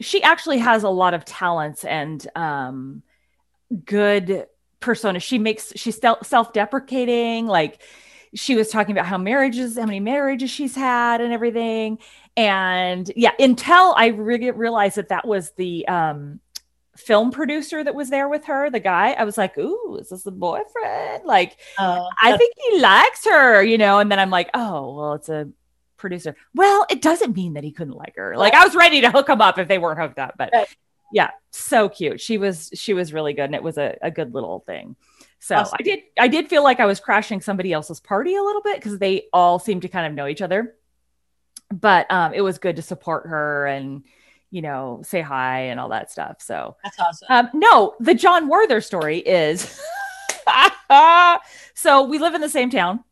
She 0.00 0.22
actually 0.22 0.58
has 0.58 0.82
a 0.82 0.88
lot 0.88 1.14
of 1.14 1.24
talents 1.24 1.84
and 1.84 2.26
um, 2.36 3.02
good 3.84 4.46
persona. 4.80 5.20
She 5.20 5.38
makes 5.38 5.72
she's 5.76 6.00
self 6.22 6.52
deprecating. 6.52 7.46
Like 7.46 7.80
she 8.34 8.54
was 8.54 8.70
talking 8.70 8.92
about 8.92 9.06
how 9.06 9.18
marriages, 9.18 9.76
how 9.76 9.86
many 9.86 10.00
marriages 10.00 10.50
she's 10.50 10.74
had, 10.74 11.20
and 11.20 11.32
everything. 11.32 11.98
And 12.36 13.10
yeah, 13.16 13.32
until 13.38 13.94
I 13.96 14.08
re- 14.08 14.50
realized 14.50 14.96
that 14.96 15.08
that 15.08 15.26
was 15.26 15.50
the 15.52 15.86
um, 15.88 16.40
film 16.96 17.30
producer 17.30 17.82
that 17.82 17.94
was 17.94 18.10
there 18.10 18.28
with 18.28 18.44
her, 18.44 18.70
the 18.70 18.80
guy. 18.80 19.12
I 19.12 19.24
was 19.24 19.36
like, 19.36 19.58
"Ooh, 19.58 19.98
is 20.00 20.10
this 20.10 20.22
the 20.22 20.30
boyfriend?" 20.30 21.24
Like 21.24 21.56
Oh, 21.78 22.08
I 22.22 22.36
think 22.36 22.54
he 22.70 22.80
likes 22.80 23.24
her, 23.24 23.62
you 23.62 23.78
know. 23.78 23.98
And 23.98 24.10
then 24.12 24.18
I'm 24.18 24.30
like, 24.30 24.50
oh, 24.54 24.94
well, 24.94 25.12
it's 25.14 25.28
a 25.28 25.48
producer. 25.98 26.34
Well, 26.54 26.86
it 26.88 27.02
doesn't 27.02 27.36
mean 27.36 27.54
that 27.54 27.64
he 27.64 27.72
couldn't 27.72 27.94
like 27.96 28.16
her. 28.16 28.36
Like 28.36 28.54
I 28.54 28.64
was 28.64 28.74
ready 28.74 29.00
to 29.02 29.10
hook 29.10 29.26
them 29.26 29.40
up 29.40 29.58
if 29.58 29.68
they 29.68 29.78
weren't 29.78 29.98
hooked 30.00 30.18
up, 30.18 30.34
but 30.38 30.50
Right. 30.52 30.68
yeah, 31.12 31.30
so 31.50 31.88
cute. 31.88 32.20
She 32.20 32.38
was 32.38 32.70
she 32.74 32.94
was 32.94 33.12
really 33.12 33.34
good, 33.34 33.44
and 33.44 33.54
it 33.54 33.62
was 33.62 33.76
a, 33.78 33.96
a 34.00 34.10
good 34.10 34.32
little 34.34 34.60
thing. 34.60 34.96
So 35.40 35.56
Awesome. 35.56 35.76
I 35.78 35.82
did 35.82 36.00
I 36.18 36.28
did 36.28 36.48
feel 36.48 36.62
like 36.64 36.80
I 36.80 36.86
was 36.86 37.00
crashing 37.00 37.40
somebody 37.40 37.72
else's 37.72 38.00
party 38.00 38.34
a 38.36 38.42
little 38.42 38.62
bit 38.62 38.76
because 38.76 38.98
they 38.98 39.26
all 39.32 39.58
seemed 39.58 39.82
to 39.82 39.88
kind 39.88 40.06
of 40.06 40.14
know 40.14 40.26
each 40.26 40.42
other. 40.42 40.74
But 41.72 42.10
um, 42.10 42.32
it 42.32 42.40
was 42.40 42.58
good 42.58 42.76
to 42.76 42.82
support 42.82 43.26
her 43.26 43.66
and 43.66 44.02
you 44.50 44.62
know 44.62 45.02
say 45.04 45.20
hi 45.20 45.64
and 45.64 45.78
all 45.78 45.90
that 45.90 46.10
stuff. 46.10 46.40
So 46.40 46.76
that's 46.82 46.98
awesome. 46.98 47.26
um, 47.30 47.50
no, 47.54 47.94
the 48.00 48.14
John 48.14 48.48
Werther 48.48 48.80
story 48.80 49.18
is 49.18 49.78
so 51.74 52.04
we 52.04 52.18
live 52.18 52.34
in 52.34 52.40
the 52.40 52.48
same 52.48 52.70
town. 52.70 53.04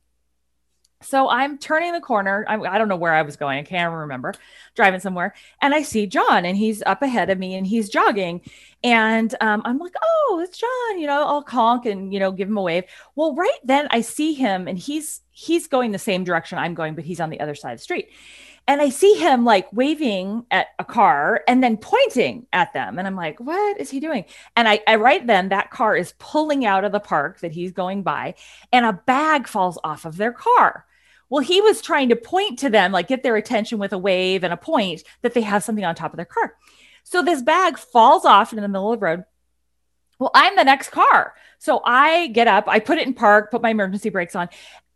So 1.03 1.29
I'm 1.29 1.59
turning 1.59 1.93
the 1.93 2.01
corner. 2.01 2.45
I, 2.49 2.57
I 2.57 2.79
don't 2.79 2.89
know 2.89 2.97
where 2.97 3.13
I 3.13 3.23
was 3.23 3.37
going. 3.37 3.59
I 3.59 3.63
can't 3.63 3.93
remember. 3.93 4.33
Driving 4.75 5.01
somewhere, 5.01 5.35
and 5.61 5.75
I 5.75 5.83
see 5.83 6.07
John, 6.07 6.45
and 6.45 6.57
he's 6.57 6.83
up 6.85 7.03
ahead 7.03 7.29
of 7.31 7.39
me, 7.39 7.55
and 7.55 7.67
he's 7.67 7.89
jogging. 7.89 8.41
And 8.83 9.35
um, 9.41 9.63
I'm 9.65 9.79
like, 9.79 9.95
"Oh, 10.03 10.41
it's 10.43 10.59
John!" 10.59 10.99
You 10.99 11.07
know, 11.07 11.25
I'll 11.25 11.43
conk 11.43 11.87
and 11.87 12.13
you 12.13 12.19
know 12.19 12.33
give 12.33 12.49
him 12.49 12.57
a 12.57 12.63
wave. 12.63 12.85
Well, 13.15 13.35
right 13.35 13.59
then 13.65 13.89
I 13.91 14.01
see 14.01 14.33
him, 14.33 14.67
and 14.69 14.79
he's 14.79 15.21
he's 15.33 15.67
going 15.67 15.93
the 15.93 15.99
same 15.99 16.25
direction 16.25 16.59
I'm 16.59 16.75
going, 16.75 16.95
but 16.95 17.05
he's 17.05 17.21
on 17.21 17.31
the 17.31 17.41
other 17.41 17.55
side 17.55 17.73
of 17.73 17.79
the 17.79 17.85
street. 17.85 18.09
And 18.69 18.81
I 18.81 18.89
see 18.89 19.15
him 19.15 19.45
like 19.45 19.73
waving 19.73 20.45
at 20.51 20.67
a 20.79 20.85
car 20.85 21.45
and 21.47 21.63
then 21.63 21.77
pointing 21.77 22.47
at 22.53 22.73
them. 22.73 22.99
And 22.99 23.07
I'm 23.07 23.15
like, 23.15 23.39
what 23.39 23.81
is 23.81 23.91
he 23.91 24.01
doing? 24.01 24.25
And 24.57 24.67
I, 24.67 24.81
I 24.89 24.97
right 24.97 25.25
then 25.25 25.51
that 25.51 25.71
car 25.71 25.97
is 25.97 26.15
pulling 26.19 26.67
out 26.67 26.85
of 26.85 26.91
the 26.91 26.99
park 26.99 27.41
that 27.41 27.53
he's 27.53 27.71
going 27.71 28.03
by, 28.03 28.35
and 28.73 28.85
a 28.85 28.93
bag 28.93 29.47
falls 29.47 29.79
off 29.85 30.05
of 30.05 30.17
their 30.17 30.33
car. 30.33 30.85
Well, 31.29 31.43
he 31.43 31.61
was 31.61 31.83
trying 31.83 32.09
to 32.11 32.17
point 32.17 32.59
to 32.61 32.71
them, 32.71 32.93
like 32.93 33.09
get 33.09 33.23
their 33.23 33.37
attention 33.37 33.79
with 33.79 33.93
a 33.93 33.99
wave 33.99 34.45
and 34.45 34.53
a 34.53 34.57
point 34.57 35.03
that 35.23 35.35
they 35.35 35.41
have 35.43 35.65
something 35.65 35.85
on 35.85 35.95
top 35.95 36.13
of 36.13 36.17
their 36.17 36.25
car. 36.25 36.55
So 37.05 37.23
this 37.23 37.43
bag 37.43 37.79
falls 37.79 38.25
off 38.25 38.53
in 38.53 38.61
the 38.61 38.69
middle 38.69 38.93
of 38.93 39.01
the 39.01 39.07
road. 39.07 39.25
Well, 40.19 40.31
I'm 40.35 40.57
the 40.57 40.65
next 40.65 40.91
car. 40.91 41.35
So 41.59 41.83
I 41.85 42.29
get 42.29 42.49
up, 42.49 42.65
I 42.69 42.81
put 42.81 42.99
it 42.99 43.07
in 43.07 43.15
park, 43.15 43.51
put 43.51 43.63
my 43.63 43.71
emergency 43.71 44.09
brakes 44.09 44.35
on, 44.35 44.49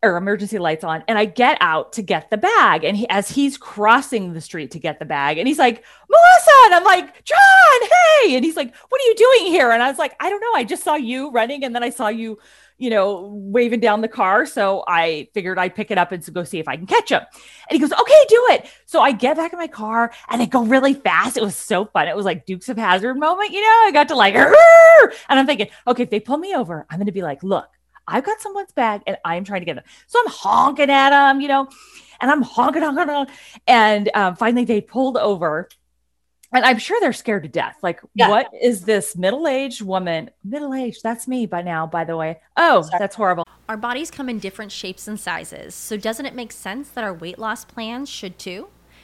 or 0.03 0.16
emergency 0.16 0.59
lights 0.59 0.82
on 0.82 1.05
and 1.09 1.18
I 1.18 1.26
get 1.26 1.59
out 1.61 1.92
to 1.94 2.03
get 2.03 2.30
the 2.30 2.38
bag. 2.38 2.84
And 2.84 2.96
he, 2.96 3.09
as 3.11 3.30
he's 3.30 3.59
crossing 3.59 4.32
the 4.32 4.40
street 4.40 4.70
to 4.72 4.78
get 4.78 4.98
the 4.98 5.05
bag, 5.05 5.38
and 5.38 5.46
he's 5.46 5.59
like, 5.59 5.84
Melissa. 6.09 6.51
And 6.64 6.74
I'm 6.74 6.84
like, 6.84 7.24
John, 7.24 7.38
hey. 8.22 8.36
And 8.36 8.44
he's 8.44 8.57
like, 8.57 8.74
What 8.88 9.01
are 9.01 9.05
you 9.05 9.14
doing 9.14 9.46
here? 9.46 9.70
And 9.70 9.82
I 9.82 9.88
was 9.88 9.98
like, 9.98 10.14
I 10.20 10.30
don't 10.30 10.40
know. 10.40 10.55
I 10.55 10.64
just 10.64 10.82
saw 10.82 10.94
you 10.94 11.30
running 11.30 11.64
and 11.64 11.74
then 11.74 11.82
I 11.82 11.90
saw 11.90 12.09
you, 12.09 12.38
you 12.78 12.88
know, 12.88 13.30
waving 13.34 13.80
down 13.80 14.01
the 14.01 14.09
car. 14.09 14.46
So 14.46 14.84
I 14.88 15.28
figured 15.34 15.59
I'd 15.59 15.74
pick 15.74 15.90
it 15.90 15.98
up 15.98 16.12
and 16.12 16.34
go 16.34 16.44
see 16.44 16.59
if 16.59 16.68
I 16.68 16.76
can 16.76 16.86
catch 16.86 17.11
him. 17.11 17.20
And 17.68 17.72
he 17.72 17.78
goes, 17.78 17.92
Okay, 17.92 18.24
do 18.28 18.46
it. 18.51 18.70
So 18.86 19.01
I 19.03 19.12
get 19.12 19.36
back 19.36 19.53
in 19.53 19.59
my 19.59 19.68
car 19.68 20.12
and 20.30 20.40
I 20.40 20.46
go 20.46 20.64
really 20.64 20.94
fast. 20.94 21.36
It 21.36 21.42
was 21.42 21.57
so 21.57 21.84
fun. 21.84 22.09
It 22.09 22.16
was 22.16 22.24
like 22.24 22.46
Dukes 22.46 22.68
of 22.68 22.78
Hazzard 22.78 23.18
moment, 23.18 23.51
you 23.51 23.61
know, 23.61 23.84
I 23.86 23.90
got 23.92 24.09
to 24.09 24.14
like, 24.14 24.34
and 24.34 25.38
I'm 25.38 25.46
thinking, 25.46 25.68
okay, 25.86 26.05
if 26.05 26.11
they 26.11 26.20
pull 26.20 26.38
me 26.38 26.55
over, 26.55 26.86
I'm 26.88 26.98
going 26.98 27.07
to 27.07 27.12
be 27.12 27.22
like, 27.22 27.42
Look, 27.42 27.68
I've 28.11 28.25
got 28.25 28.41
someone's 28.41 28.73
bag 28.73 29.03
and 29.07 29.17
I'm 29.25 29.45
trying 29.45 29.61
to 29.61 29.65
get 29.65 29.77
them. 29.77 29.85
So 30.07 30.21
I'm 30.21 30.31
honking 30.31 30.91
at 30.91 31.11
them, 31.11 31.41
you 31.41 31.49
know, 31.49 31.69
and 32.21 32.31
I'm 32.31 32.43
honking, 32.43 32.83
honking, 32.83 33.09
honking. 33.09 33.35
And 33.67 34.11
um, 34.15 34.37
finally 34.37 34.65
they 34.65 34.81
pulled 34.81 35.17
over. 35.17 35.69
And 36.53 36.65
I'm 36.65 36.79
sure 36.79 36.99
they're 37.01 37.13
scared 37.13 37.45
to 37.45 37.49
death. 37.49 37.77
Like, 37.81 38.01
yeah. 38.15 38.29
what 38.29 38.49
is 38.61 38.83
this 38.83 39.17
middle 39.17 39.47
aged 39.47 39.83
woman? 39.83 40.31
Middle 40.43 40.75
aged, 40.75 41.01
that's 41.01 41.29
me 41.29 41.47
by 41.47 41.63
now, 41.63 41.87
by 41.87 42.03
the 42.03 42.17
way. 42.17 42.41
Oh, 42.57 42.83
Sorry. 42.83 42.99
that's 42.99 43.15
horrible. 43.15 43.45
Our 43.69 43.77
bodies 43.77 44.11
come 44.11 44.29
in 44.29 44.41
different 44.41 44.73
shapes 44.73 45.07
and 45.07 45.19
sizes. 45.19 45.77
So, 45.77 45.97
doesn't 45.97 46.27
it 46.27 46.35
make 46.35 46.51
sense 46.51 46.89
that 46.91 47.05
our 47.05 47.15
weight 47.15 47.39
loss 47.39 47.65
plans 47.65 48.09
should 48.09 48.37
too? 48.37 48.67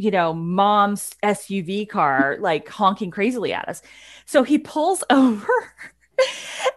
you 0.00 0.10
know, 0.10 0.32
mom's 0.32 1.14
SUV 1.22 1.88
car, 1.88 2.36
like 2.40 2.68
honking 2.68 3.10
crazily 3.10 3.52
at 3.52 3.68
us. 3.68 3.82
So 4.24 4.42
he 4.42 4.58
pulls 4.58 5.04
over 5.10 5.74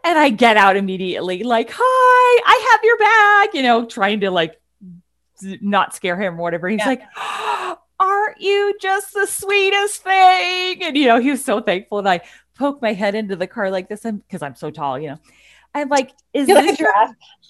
and 0.04 0.18
I 0.18 0.30
get 0.30 0.58
out 0.58 0.76
immediately, 0.78 1.44
like, 1.44 1.70
hi, 1.72 2.42
I 2.46 2.72
have 2.72 2.80
your 2.84 2.98
bag, 2.98 3.50
you 3.54 3.64
know, 3.64 3.86
trying 3.86 4.22
to 4.22 4.32
like 4.32 4.60
not 5.62 5.96
scare 5.96 6.20
him 6.20 6.40
or 6.40 6.44
whatever. 6.44 6.70
He's 6.70 6.80
yeah. 6.80 6.88
like, 6.88 7.02
aren't 8.00 8.42
you 8.42 8.76
just 8.82 9.14
the 9.14 9.26
sweetest 9.26 10.04
thing? 10.04 10.84
And, 10.84 10.98
you 10.98 11.08
know, 11.08 11.20
he 11.20 11.32
was 11.32 11.44
so 11.44 11.62
thankful. 11.62 12.00
And 12.00 12.10
I 12.10 12.22
poke 12.56 12.82
my 12.82 12.94
head 12.94 13.16
into 13.16 13.36
the 13.36 13.48
car 13.48 13.72
like 13.72 13.90
this 13.90 14.06
And 14.06 14.26
because 14.26 14.42
I'm 14.42 14.56
so 14.56 14.70
tall, 14.70 15.00
you 15.00 15.10
know. 15.10 15.20
I'm 15.74 15.90
like, 15.90 16.12
is 16.34 16.48
You're 16.48 16.62
this 16.62 16.72
like 16.72 16.80
your, 16.80 16.94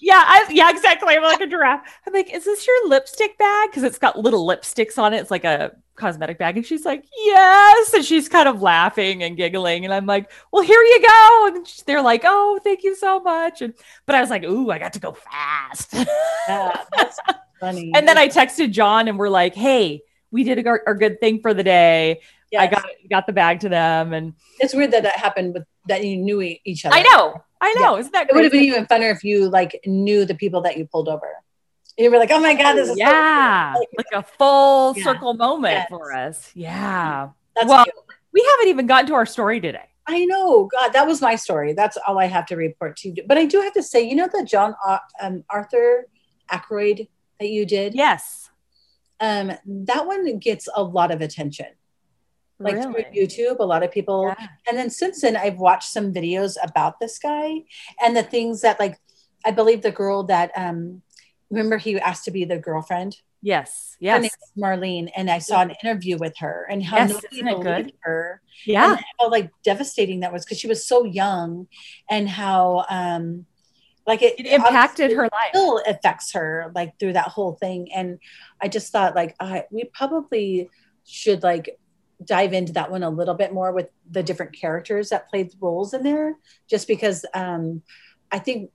yeah, 0.00 0.22
I, 0.26 0.46
yeah, 0.50 0.70
exactly. 0.70 1.14
I'm 1.14 1.22
like 1.22 1.40
a 1.40 1.46
giraffe. 1.46 1.82
I'm 2.06 2.12
like, 2.12 2.32
is 2.32 2.44
this 2.44 2.66
your 2.66 2.88
lipstick 2.88 3.36
bag? 3.36 3.70
Because 3.70 3.82
it's 3.82 3.98
got 3.98 4.18
little 4.18 4.46
lipsticks 4.46 4.98
on 4.98 5.12
it. 5.12 5.18
It's 5.18 5.30
like 5.30 5.44
a 5.44 5.72
cosmetic 5.96 6.38
bag. 6.38 6.56
And 6.56 6.64
she's 6.64 6.84
like, 6.84 7.04
yes. 7.16 7.92
And 7.92 8.04
she's 8.04 8.28
kind 8.28 8.48
of 8.48 8.62
laughing 8.62 9.22
and 9.22 9.36
giggling. 9.36 9.84
And 9.84 9.92
I'm 9.92 10.06
like, 10.06 10.30
well, 10.52 10.62
here 10.62 10.80
you 10.80 11.02
go. 11.02 11.46
And 11.48 11.66
they're 11.86 12.02
like, 12.02 12.22
oh, 12.24 12.58
thank 12.64 12.82
you 12.82 12.96
so 12.96 13.20
much. 13.20 13.60
And 13.62 13.74
but 14.06 14.14
I 14.14 14.20
was 14.20 14.30
like, 14.30 14.44
ooh, 14.44 14.70
I 14.70 14.78
got 14.78 14.94
to 14.94 15.00
go 15.00 15.12
fast. 15.12 15.92
Yeah, 16.48 16.82
that's 16.96 17.18
funny. 17.60 17.92
and 17.94 18.08
then 18.08 18.18
I 18.18 18.28
texted 18.28 18.70
John 18.70 19.08
and 19.08 19.18
we're 19.18 19.28
like, 19.28 19.54
hey, 19.54 20.02
we 20.30 20.44
did 20.44 20.66
a, 20.66 20.90
a 20.90 20.94
good 20.94 21.20
thing 21.20 21.40
for 21.40 21.54
the 21.54 21.62
day. 21.62 22.20
Yes. 22.50 22.62
I 22.62 22.66
got 22.66 22.84
got 23.10 23.26
the 23.26 23.32
bag 23.32 23.60
to 23.60 23.68
them, 23.68 24.12
and 24.12 24.34
it's 24.60 24.74
weird 24.74 24.92
that 24.92 25.02
that 25.02 25.16
happened 25.16 25.54
with 25.54 25.64
that 25.86 26.04
you 26.04 26.16
knew 26.16 26.40
each 26.40 26.84
other. 26.84 26.94
I 26.94 27.02
know, 27.02 27.42
I 27.60 27.74
know. 27.74 27.94
Yeah. 27.94 28.00
Isn't 28.00 28.12
that? 28.12 28.30
It 28.30 28.34
would 28.34 28.44
have 28.44 28.52
been 28.52 28.64
even 28.64 28.86
funner 28.86 29.10
if 29.10 29.24
you 29.24 29.48
like 29.48 29.80
knew 29.86 30.24
the 30.24 30.34
people 30.34 30.60
that 30.62 30.76
you 30.76 30.86
pulled 30.86 31.08
over. 31.08 31.28
You 31.96 32.10
were 32.10 32.18
like, 32.18 32.30
"Oh 32.32 32.40
my 32.40 32.54
god, 32.54 32.74
this 32.74 32.90
is 32.90 32.98
yeah, 32.98 33.74
so 33.74 33.80
like, 33.80 33.88
like, 33.96 34.24
a 34.24 34.26
full 34.36 34.94
yeah. 34.96 35.04
circle 35.04 35.34
moment 35.34 35.74
yes. 35.74 35.88
for 35.88 36.12
us." 36.12 36.50
Yeah. 36.54 37.28
That's 37.54 37.68
well, 37.68 37.84
cute. 37.84 37.94
we 38.32 38.46
haven't 38.50 38.68
even 38.68 38.86
gotten 38.86 39.06
to 39.08 39.14
our 39.14 39.26
story 39.26 39.60
today. 39.60 39.88
I 40.06 40.24
know. 40.26 40.68
God, 40.70 40.88
that 40.90 41.06
was 41.06 41.22
my 41.22 41.36
story. 41.36 41.72
That's 41.72 41.96
all 42.06 42.18
I 42.18 42.26
have 42.26 42.46
to 42.46 42.56
report 42.56 42.96
to 42.98 43.08
you. 43.08 43.24
But 43.26 43.38
I 43.38 43.46
do 43.46 43.60
have 43.60 43.72
to 43.74 43.82
say, 43.82 44.02
you 44.02 44.16
know, 44.16 44.28
the 44.30 44.44
John 44.44 44.74
um, 45.20 45.44
Arthur 45.48 46.08
Ackroyd 46.50 47.08
that 47.40 47.48
you 47.48 47.64
did. 47.64 47.94
Yes. 47.94 48.50
Um, 49.20 49.52
that 49.64 50.06
one 50.06 50.38
gets 50.38 50.68
a 50.74 50.82
lot 50.82 51.10
of 51.10 51.20
attention 51.20 51.68
like 52.58 52.74
really? 52.74 52.92
through 52.92 53.04
YouTube. 53.12 53.58
A 53.58 53.64
lot 53.64 53.82
of 53.82 53.90
people, 53.90 54.34
yeah. 54.38 54.48
and 54.68 54.76
then 54.78 54.90
since 54.90 55.20
then, 55.20 55.36
I've 55.36 55.58
watched 55.58 55.90
some 55.90 56.12
videos 56.12 56.56
about 56.62 57.00
this 57.00 57.18
guy 57.18 57.62
and 58.02 58.16
the 58.16 58.22
things 58.22 58.60
that, 58.62 58.78
like, 58.78 58.98
I 59.44 59.50
believe 59.50 59.82
the 59.82 59.90
girl 59.90 60.22
that, 60.24 60.50
um, 60.56 61.02
remember 61.50 61.76
he 61.76 61.98
asked 62.00 62.24
to 62.24 62.30
be 62.30 62.44
the 62.44 62.58
girlfriend 62.58 63.16
Yes. 63.44 63.94
Yes. 64.00 64.30
Marlene, 64.56 65.10
and 65.14 65.30
I 65.30 65.38
saw 65.38 65.60
an 65.60 65.74
interview 65.82 66.16
with 66.16 66.34
her 66.38 66.66
and 66.70 66.82
how 66.82 66.96
Yes, 66.96 67.10
nobody 67.10 67.42
believed 67.42 67.62
good? 67.62 67.92
her. 68.00 68.40
Yeah. 68.64 68.92
and 68.92 69.04
how 69.20 69.30
like 69.30 69.50
devastating 69.62 70.20
that 70.20 70.32
was 70.32 70.46
because 70.46 70.58
she 70.58 70.66
was 70.66 70.86
so 70.86 71.04
young, 71.04 71.68
and 72.08 72.26
how 72.26 72.86
um 72.88 73.44
like 74.06 74.22
it, 74.22 74.40
It 74.40 74.46
impacted 74.46 75.12
her 75.12 75.24
life. 75.24 75.50
Still 75.50 75.82
affects 75.86 76.32
her 76.32 76.72
like 76.74 76.98
through 76.98 77.12
that 77.12 77.28
whole 77.28 77.52
thing, 77.52 77.92
and 77.92 78.18
I 78.62 78.68
just 78.68 78.90
thought 78.90 79.14
like 79.14 79.36
I 79.38 79.64
we 79.70 79.84
probably 79.92 80.70
should 81.04 81.42
like 81.42 81.78
dive 82.24 82.52
into 82.52 82.72
that 82.74 82.90
one 82.90 83.02
a 83.02 83.10
little 83.10 83.34
bit 83.34 83.52
more 83.52 83.72
with 83.72 83.88
the 84.10 84.22
different 84.22 84.52
characters 84.52 85.10
that 85.10 85.28
played 85.30 85.52
roles 85.60 85.94
in 85.94 86.02
there, 86.02 86.34
just 86.68 86.86
because 86.88 87.24
um 87.34 87.82
I 88.32 88.38
think 88.38 88.70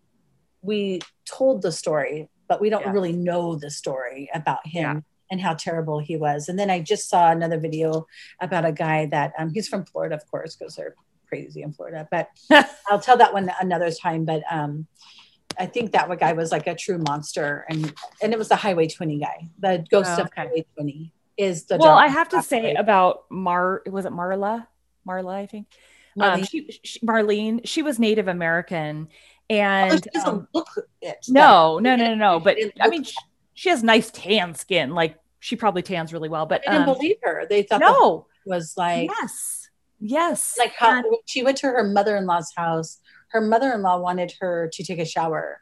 we 0.61 0.99
told 1.25 1.61
the 1.61 1.71
story, 1.71 2.29
but 2.47 2.59
we 2.61 2.69
don't 2.69 2.85
Yes. 2.85 2.93
really 2.93 3.13
know 3.13 3.55
the 3.55 3.69
story 3.71 4.29
about 4.33 4.65
him 4.65 4.81
Yeah. 4.97 5.01
and 5.31 5.41
how 5.41 5.53
terrible 5.53 5.99
he 5.99 6.15
was. 6.17 6.49
And 6.49 6.57
then 6.59 6.69
I 6.69 6.79
just 6.81 7.09
saw 7.09 7.31
another 7.31 7.59
video 7.59 8.05
about 8.41 8.65
a 8.65 8.71
guy 8.71 9.05
that 9.07 9.33
um, 9.37 9.51
he's 9.53 9.67
from 9.67 9.85
Florida, 9.85 10.15
of 10.15 10.29
course, 10.29 10.55
because 10.55 10.75
they're 10.75 10.95
crazy 11.27 11.61
in 11.61 11.71
Florida. 11.73 12.07
But 12.11 12.29
I'll 12.89 12.99
tell 12.99 13.17
that 13.17 13.33
one 13.33 13.49
another 13.61 13.91
time. 13.91 14.25
But 14.25 14.43
um, 14.51 14.87
I 15.57 15.65
think 15.65 15.91
that 15.93 16.09
guy 16.19 16.33
was 16.33 16.51
like 16.51 16.67
a 16.67 16.75
true 16.75 16.97
monster, 16.99 17.65
and 17.69 17.93
and 18.21 18.33
it 18.33 18.39
was 18.39 18.49
the 18.49 18.55
Highway 18.55 18.87
20 18.87 19.19
guy, 19.19 19.49
the 19.59 19.85
ghost 19.89 20.11
Oh, 20.19 20.23
of. 20.23 20.29
Highway 20.35 20.65
20 20.75 21.13
is 21.39 21.63
the. 21.63 21.77
well, 21.77 21.93
I 21.97 22.07
have 22.07 22.29
to 22.29 22.43
say 22.43 22.73
about 22.73 23.23
Mar, 23.31 23.81
was 23.89 24.05
it 24.05 24.11
Marla? 24.11 24.67
Marla, 25.07 25.33
I 25.33 25.45
think. 25.45 25.67
Um, 26.19 26.41
Marlene. 26.41 26.49
she, 26.49 26.79
she, 26.83 26.99
Marlene, 26.99 27.61
she 27.63 27.81
was 27.81 27.97
Native 27.97 28.27
American, 28.27 29.07
Although 29.49 29.63
and 29.63 30.03
she 30.03 30.09
doesn't 30.11 30.29
um, 30.29 30.47
look 30.53 30.67
it. 31.01 31.25
no, 31.29 31.79
no, 31.79 31.95
no, 31.95 32.07
no, 32.07 32.15
no. 32.15 32.39
But 32.39 32.57
I 32.81 32.89
mean, 32.89 33.03
she, 33.03 33.15
she 33.53 33.69
has 33.69 33.81
nice 33.81 34.11
tan 34.11 34.53
skin. 34.53 34.91
Like 34.91 35.15
she 35.39 35.55
probably 35.55 35.81
tans 35.81 36.11
really 36.11 36.29
well. 36.29 36.45
But 36.45 36.67
I 36.67 36.73
didn't 36.73 36.89
um, 36.89 36.95
believe 36.95 37.15
her. 37.23 37.45
They 37.49 37.63
thought 37.63 37.79
no 37.79 38.27
was 38.45 38.73
like 38.75 39.09
yes, 39.09 39.69
yes, 39.99 40.55
like 40.57 40.73
how 40.73 40.97
And- 40.97 41.05
she 41.25 41.41
went 41.43 41.57
to 41.59 41.67
her 41.67 41.83
mother-in-law's 41.83 42.51
house. 42.55 42.99
Her 43.29 43.41
mother-in-law 43.41 43.99
wanted 43.99 44.33
her 44.41 44.69
to 44.73 44.83
take 44.83 44.99
a 44.99 45.05
shower. 45.05 45.61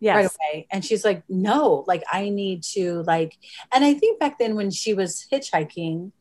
Yes, 0.00 0.14
right 0.16 0.30
away. 0.54 0.66
And 0.70 0.84
she's 0.84 1.04
like, 1.04 1.22
no, 1.28 1.84
like 1.86 2.02
I 2.12 2.28
need 2.28 2.62
to 2.74 3.02
like, 3.02 3.36
and 3.72 3.84
I 3.84 3.94
think 3.94 4.20
back 4.20 4.38
then 4.38 4.54
when 4.54 4.70
she 4.70 4.94
was 4.94 5.26
hitchhiking, 5.30 6.12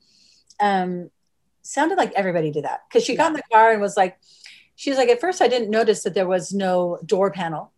um, 0.59 1.09
sounded 1.61 1.97
like 1.97 2.13
everybody 2.13 2.51
did 2.51 2.63
that 2.63 2.82
because 2.88 3.03
she 3.03 3.15
got 3.15 3.28
in 3.28 3.34
the 3.34 3.43
car 3.51 3.71
and 3.71 3.82
was 3.82 3.97
like, 3.97 4.17
she 4.76 4.89
was 4.89 4.97
like, 4.97 5.09
at 5.09 5.21
first 5.21 5.41
I 5.41 5.47
didn't 5.47 5.69
notice 5.69 6.03
that 6.03 6.13
there 6.13 6.28
was 6.28 6.53
no 6.53 6.99
door 7.05 7.32
panel. 7.32 7.71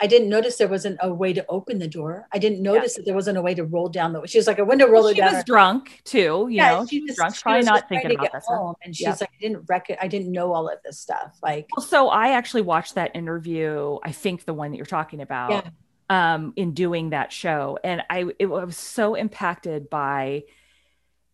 I 0.00 0.08
didn't 0.08 0.28
notice 0.28 0.56
there 0.56 0.66
wasn't 0.68 0.98
a 1.02 1.14
way 1.14 1.32
to 1.32 1.44
open 1.48 1.78
the 1.78 1.86
door. 1.86 2.26
I 2.32 2.38
didn't 2.38 2.60
notice 2.62 2.96
that 2.96 3.04
there 3.04 3.14
wasn't 3.14 3.38
a 3.38 3.42
way 3.42 3.54
to 3.54 3.64
roll 3.64 3.88
down 3.88 4.12
the. 4.12 4.26
She 4.26 4.38
was 4.38 4.46
like 4.48 4.58
a 4.58 4.64
window 4.64 4.86
roller 4.86 5.14
Well, 5.16 5.30
she 5.30 5.36
was 5.36 5.44
drunk 5.44 6.00
too. 6.04 6.48
You 6.50 6.56
Yeah, 6.56 6.70
know, 6.80 6.86
she 6.86 7.00
was 7.00 7.08
just- 7.10 7.16
drunk. 7.18 7.34
she 7.36 7.42
Probably 7.42 7.58
was 7.58 7.66
not 7.66 7.88
thinking 7.88 8.14
about 8.14 8.32
this. 8.32 8.44
home, 8.46 8.74
and 8.82 8.94
she's 8.96 9.06
Yep. 9.06 9.20
like, 9.20 9.30
I 9.30 9.38
didn't 9.40 9.64
rec- 9.68 9.98
I 10.00 10.08
didn't 10.08 10.32
know 10.32 10.52
all 10.52 10.68
of 10.68 10.78
this 10.84 10.98
stuff. 10.98 11.38
Like, 11.42 11.68
Well, 11.76 11.86
so 11.86 12.08
I 12.08 12.30
actually 12.32 12.62
watched 12.62 12.96
that 12.96 13.14
interview. 13.14 13.98
I 14.02 14.10
think 14.10 14.44
the 14.44 14.54
one 14.54 14.72
that 14.72 14.76
you're 14.78 14.86
talking 14.86 15.20
about. 15.20 15.50
Yeah. 15.50 15.70
Um, 16.10 16.52
in 16.56 16.74
doing 16.74 17.10
that 17.10 17.32
show, 17.32 17.78
and 17.82 18.02
I 18.10 18.26
it 18.38 18.44
was 18.46 18.76
so 18.76 19.14
impacted 19.14 19.88
by 19.88 20.42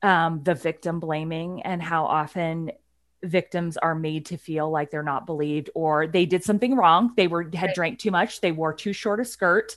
um, 0.02 0.42
the 0.44 0.54
victim 0.54 1.00
blaming 1.00 1.62
and 1.62 1.82
how 1.82 2.04
often 2.06 2.70
victims 3.22 3.76
are 3.76 3.94
made 3.94 4.26
to 4.26 4.36
feel 4.36 4.70
like 4.70 4.90
they're 4.90 5.02
not 5.02 5.26
believed 5.26 5.70
or 5.74 6.06
they 6.06 6.24
did 6.26 6.42
something 6.44 6.74
wrong. 6.76 7.12
They 7.16 7.26
were 7.26 7.42
had 7.54 7.68
Right. 7.68 7.74
drank 7.74 7.98
too 7.98 8.10
much. 8.10 8.40
They 8.40 8.52
wore 8.52 8.72
too 8.72 8.92
short 8.92 9.20
a 9.20 9.24
skirt. 9.24 9.76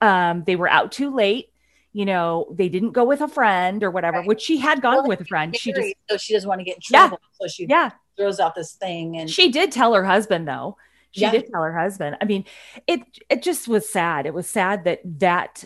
Um, 0.00 0.44
they 0.46 0.56
were 0.56 0.68
out 0.68 0.92
too 0.92 1.14
late. 1.14 1.46
You 1.92 2.04
know, 2.04 2.46
they 2.52 2.68
didn't 2.68 2.92
go 2.92 3.04
with 3.04 3.20
a 3.20 3.28
friend 3.28 3.82
or 3.82 3.90
whatever, 3.90 4.18
Right. 4.18 4.26
which 4.26 4.40
she 4.40 4.58
had 4.58 4.80
gone 4.80 4.94
Well, 4.96 5.08
with 5.08 5.20
a 5.20 5.24
friend. 5.24 5.56
She 5.56 5.72
just 5.72 5.94
so 6.08 6.16
she 6.16 6.32
doesn't 6.34 6.48
want 6.48 6.60
to 6.60 6.64
get 6.64 6.76
in 6.76 6.82
Yeah. 6.90 6.98
trouble, 7.08 7.18
so 7.32 7.46
she 7.48 7.66
yeah 7.68 7.90
throws 8.16 8.38
out 8.40 8.54
this 8.54 8.74
thing, 8.74 9.16
and 9.16 9.28
she 9.30 9.50
did 9.50 9.72
tell 9.72 9.94
her 9.94 10.04
husband 10.04 10.46
though 10.46 10.76
she 11.12 11.22
Yeah. 11.22 11.30
did 11.32 11.46
tell 11.50 11.62
her 11.62 11.76
husband 11.76 12.16
i 12.20 12.24
mean 12.24 12.44
it 12.86 13.00
it 13.28 13.42
just 13.42 13.66
was 13.66 13.88
sad 13.88 14.26
it 14.26 14.34
was 14.34 14.46
sad 14.48 14.84
that 14.84 15.00
that 15.18 15.64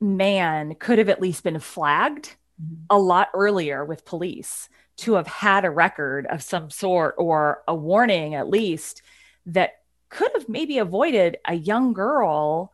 man 0.00 0.74
could 0.76 0.98
have 0.98 1.08
at 1.10 1.20
least 1.20 1.42
been 1.44 1.58
flagged 1.58 2.36
Mhm. 2.62 2.84
a 2.90 2.98
lot 2.98 3.28
earlier 3.34 3.84
with 3.84 4.04
police 4.06 4.68
to 4.98 5.14
have 5.14 5.26
had 5.26 5.64
a 5.64 5.70
record 5.70 6.26
of 6.26 6.42
some 6.42 6.70
sort 6.70 7.14
or 7.18 7.62
a 7.66 7.74
warning 7.74 8.34
at 8.34 8.48
least 8.48 9.02
that 9.46 9.80
could 10.10 10.30
have 10.34 10.48
maybe 10.48 10.78
avoided 10.78 11.36
a 11.46 11.54
young 11.54 11.92
girl 11.92 12.72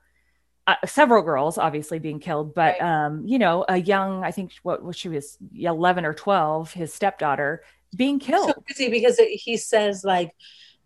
uh, 0.67 0.75
several 0.87 1.23
girls 1.23 1.59
obviously 1.59 1.99
being 1.99 2.19
killed 2.19 2.55
but 2.55 2.77
Right. 2.81 3.05
um 3.05 3.27
you 3.27 3.39
know 3.39 3.65
a 3.69 3.77
young 3.77 4.25
i 4.25 4.31
think 4.31 4.53
what, 4.63 4.83
what 4.83 4.97
she 4.97 5.09
was 5.11 5.37
11 5.55 6.05
or 6.07 6.15
12 6.15 6.73
his 6.73 6.93
stepdaughter 6.95 7.63
being 7.95 8.19
killed 8.19 8.49
so 8.49 8.63
crazy 8.67 8.91
because 8.91 9.19
it, 9.19 9.29
he 9.29 9.57
says 9.59 10.03
like 10.05 10.33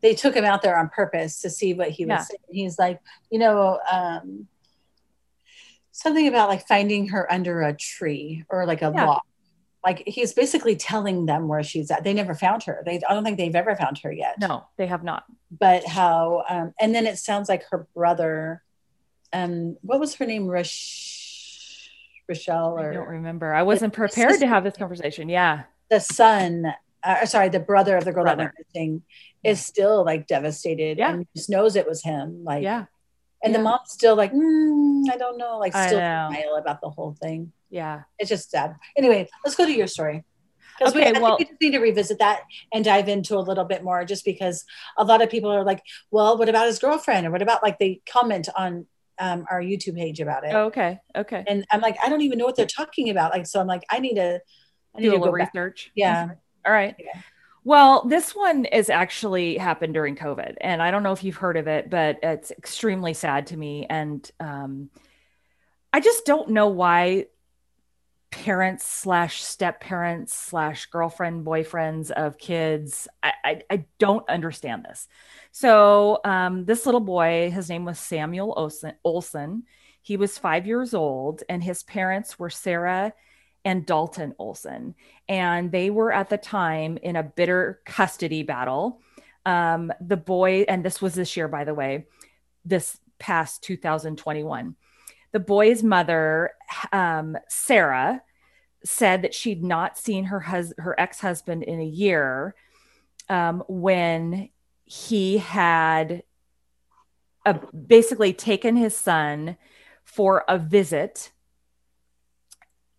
they 0.00 0.14
took 0.14 0.34
him 0.34 0.44
out 0.44 0.62
there 0.62 0.76
on 0.78 0.88
purpose 0.88 1.40
to 1.40 1.50
see 1.50 1.74
what 1.74 1.90
he 1.90 2.04
was 2.04 2.10
Yeah. 2.12 2.22
saying. 2.22 2.38
He's 2.50 2.78
like, 2.78 3.00
you 3.30 3.40
know, 3.40 3.80
um, 3.90 4.46
something 5.90 6.28
about 6.28 6.48
like 6.48 6.68
finding 6.68 7.08
her 7.08 7.30
under 7.32 7.62
a 7.62 7.74
tree 7.74 8.44
or 8.48 8.64
like 8.64 8.82
a 8.82 8.92
Yeah. 8.94 9.06
log. 9.06 9.20
Like 9.84 10.02
he's 10.06 10.32
basically 10.34 10.74
telling 10.76 11.26
them 11.26 11.46
where 11.48 11.62
she's 11.62 11.90
at. 11.90 12.02
They 12.04 12.12
never 12.12 12.34
found 12.34 12.64
her. 12.64 12.82
They 12.84 13.00
I 13.08 13.14
don't 13.14 13.24
think 13.24 13.38
they've 13.38 13.54
ever 13.54 13.76
found 13.76 13.98
her 13.98 14.12
yet. 14.12 14.38
no 14.40 14.64
they 14.76 14.86
have 14.86 15.04
not 15.04 15.24
But 15.50 15.86
how 15.86 16.44
um 16.48 16.74
and 16.80 16.94
then 16.94 17.06
it 17.06 17.18
sounds 17.18 17.48
like 17.48 17.64
her 17.70 17.86
brother, 17.94 18.62
um, 19.32 19.76
what 19.82 20.00
was 20.00 20.14
her 20.16 20.26
name? 20.26 20.46
Rosh 20.46 21.88
Rochelle 22.28 22.78
I 22.78 22.92
don't 22.92 23.08
remember. 23.08 23.54
I 23.54 23.62
wasn't 23.62 23.92
prepared 23.92 24.38
to 24.40 24.46
have 24.46 24.64
this 24.64 24.76
conversation. 24.76 25.28
Yeah. 25.28 25.64
the 25.90 26.00
son, 26.00 26.66
uh, 27.02 27.24
sorry, 27.24 27.48
the 27.48 27.60
brother 27.60 27.96
of 27.96 28.04
the 28.04 28.12
girl 28.12 28.24
that 28.24 28.36
Brother. 28.36 28.52
went 28.56 28.66
missing 28.74 29.02
is 29.44 29.64
still 29.64 30.04
like 30.04 30.26
devastated 30.26 30.98
Yeah. 30.98 31.12
and 31.12 31.26
just 31.34 31.48
knows 31.48 31.76
it 31.76 31.86
was 31.88 32.02
him. 32.02 32.44
Like, 32.44 32.62
Yeah. 32.64 32.86
and 33.42 33.54
the 33.54 33.58
mom's 33.60 33.92
still 33.92 34.16
like, 34.16 34.32
mm, 34.32 35.04
I 35.10 35.16
don't 35.16 35.38
know, 35.38 35.58
like 35.58 35.72
still 35.72 36.00
know. 36.00 36.28
denial 36.30 36.56
about 36.56 36.80
the 36.82 36.90
whole 36.90 37.14
thing. 37.22 37.52
Yeah. 37.70 38.02
It's 38.18 38.28
just 38.30 38.50
sad. 38.50 38.74
Anyway, 38.96 39.28
let's 39.44 39.56
go 39.56 39.64
to 39.66 39.72
your 39.72 39.86
story. 39.86 40.24
we, 40.80 40.86
Okay, 40.86 41.04
think 41.12 41.20
well- 41.20 41.36
we 41.38 41.44
just 41.44 41.60
need 41.60 41.72
to 41.72 41.80
revisit 41.80 42.18
that 42.20 42.42
and 42.72 42.84
dive 42.84 43.08
into 43.08 43.36
a 43.36 43.40
little 43.40 43.64
bit 43.64 43.82
more, 43.82 44.04
just 44.04 44.24
because 44.24 44.64
a 44.96 45.04
lot 45.04 45.20
of 45.22 45.28
people 45.28 45.50
are 45.50 45.64
like, 45.64 45.82
"Well, 46.10 46.38
what 46.38 46.48
about 46.48 46.66
his 46.66 46.78
girlfriend?" 46.78 47.26
or 47.26 47.30
"What 47.32 47.42
about 47.42 47.62
like 47.62 47.78
they 47.78 48.00
comment 48.10 48.48
on 48.56 48.86
um, 49.18 49.44
our 49.50 49.60
YouTube 49.60 49.96
page 49.96 50.20
about 50.20 50.44
it?" 50.44 50.54
Okay. 50.54 51.00
Okay. 51.16 51.42
And 51.48 51.66
I'm 51.72 51.80
like, 51.80 51.96
I 52.04 52.08
don't 52.08 52.20
even 52.20 52.38
know 52.38 52.44
what 52.44 52.54
they're 52.54 52.64
talking 52.66 53.10
about. 53.10 53.32
Like, 53.32 53.46
so 53.46 53.60
I'm 53.60 53.66
like, 53.66 53.82
I 53.90 53.98
need 53.98 54.14
to, 54.14 54.40
I 54.94 55.00
need 55.00 55.06
Do 55.06 55.10
a 55.10 55.18
little 55.18 55.32
go 55.32 55.38
back. 55.38 55.52
research. 55.52 55.90
Yeah. 55.96 56.28
All 56.64 56.72
right. 56.72 56.94
Yeah. 56.98 57.20
Well, 57.64 58.04
this 58.06 58.34
one 58.36 58.64
is 58.64 58.88
actually 58.88 59.58
happened 59.58 59.92
during 59.94 60.14
COVID, 60.16 60.54
and 60.60 60.80
I 60.80 60.90
don't 60.92 61.02
know 61.02 61.12
if 61.12 61.24
you've 61.24 61.36
heard 61.36 61.56
of 61.56 61.66
it, 61.66 61.90
but 61.90 62.18
it's 62.22 62.50
extremely 62.52 63.12
sad 63.14 63.48
to 63.48 63.56
me, 63.56 63.84
and 63.90 64.30
um, 64.38 64.90
I 65.92 65.98
just 66.00 66.24
don't 66.24 66.50
know 66.50 66.68
why 66.68 67.26
parents 68.30 68.86
slash 68.86 69.42
step 69.42 69.80
parents 69.80 70.34
slash 70.34 70.86
girlfriend 70.86 71.46
boyfriends 71.46 72.10
of 72.10 72.36
kids 72.36 73.08
I, 73.22 73.32
I, 73.44 73.62
I 73.70 73.84
don't 73.98 74.28
understand 74.28 74.84
this. 74.84 75.08
So 75.50 76.20
um, 76.24 76.66
this 76.66 76.84
little 76.84 77.00
boy 77.00 77.50
his 77.50 77.70
name 77.70 77.84
was 77.84 77.98
samuel 77.98 78.54
olson, 79.04 79.62
he 80.02 80.16
was 80.16 80.36
five 80.36 80.66
years 80.66 80.92
old 80.92 81.42
and 81.48 81.62
his 81.64 81.82
parents 81.82 82.38
were 82.38 82.50
sarah 82.50 83.14
and 83.64 83.86
dalton 83.86 84.34
olson 84.38 84.94
and 85.28 85.72
they 85.72 85.88
were 85.88 86.12
at 86.12 86.28
the 86.28 86.38
time 86.38 86.98
in 86.98 87.16
a 87.16 87.22
bitter 87.22 87.80
custody 87.86 88.42
battle. 88.42 89.00
Um, 89.46 89.90
the 90.00 90.18
boy 90.18 90.66
and 90.68 90.84
this 90.84 91.00
was 91.00 91.14
this 91.14 91.34
year 91.34 91.48
by 91.48 91.64
the 91.64 91.74
way 91.74 92.06
this 92.64 92.98
past 93.18 93.62
2021 93.62 94.76
the 95.32 95.40
boy's 95.40 95.82
mother, 95.82 96.52
um, 96.92 97.36
Sarah, 97.48 98.22
said 98.84 99.22
that 99.22 99.34
she'd 99.34 99.62
not 99.62 99.98
seen 99.98 100.24
her 100.24 100.40
hus- 100.40 100.74
her 100.78 100.98
ex 100.98 101.20
husband 101.20 101.62
in 101.62 101.80
a 101.80 101.84
year 101.84 102.54
um, 103.28 103.62
when 103.68 104.48
he 104.84 105.38
had 105.38 106.22
uh 107.44 107.58
basically 107.86 108.32
taken 108.32 108.76
his 108.76 108.96
son 108.96 109.56
for 110.04 110.44
a 110.48 110.58
visit, 110.58 111.32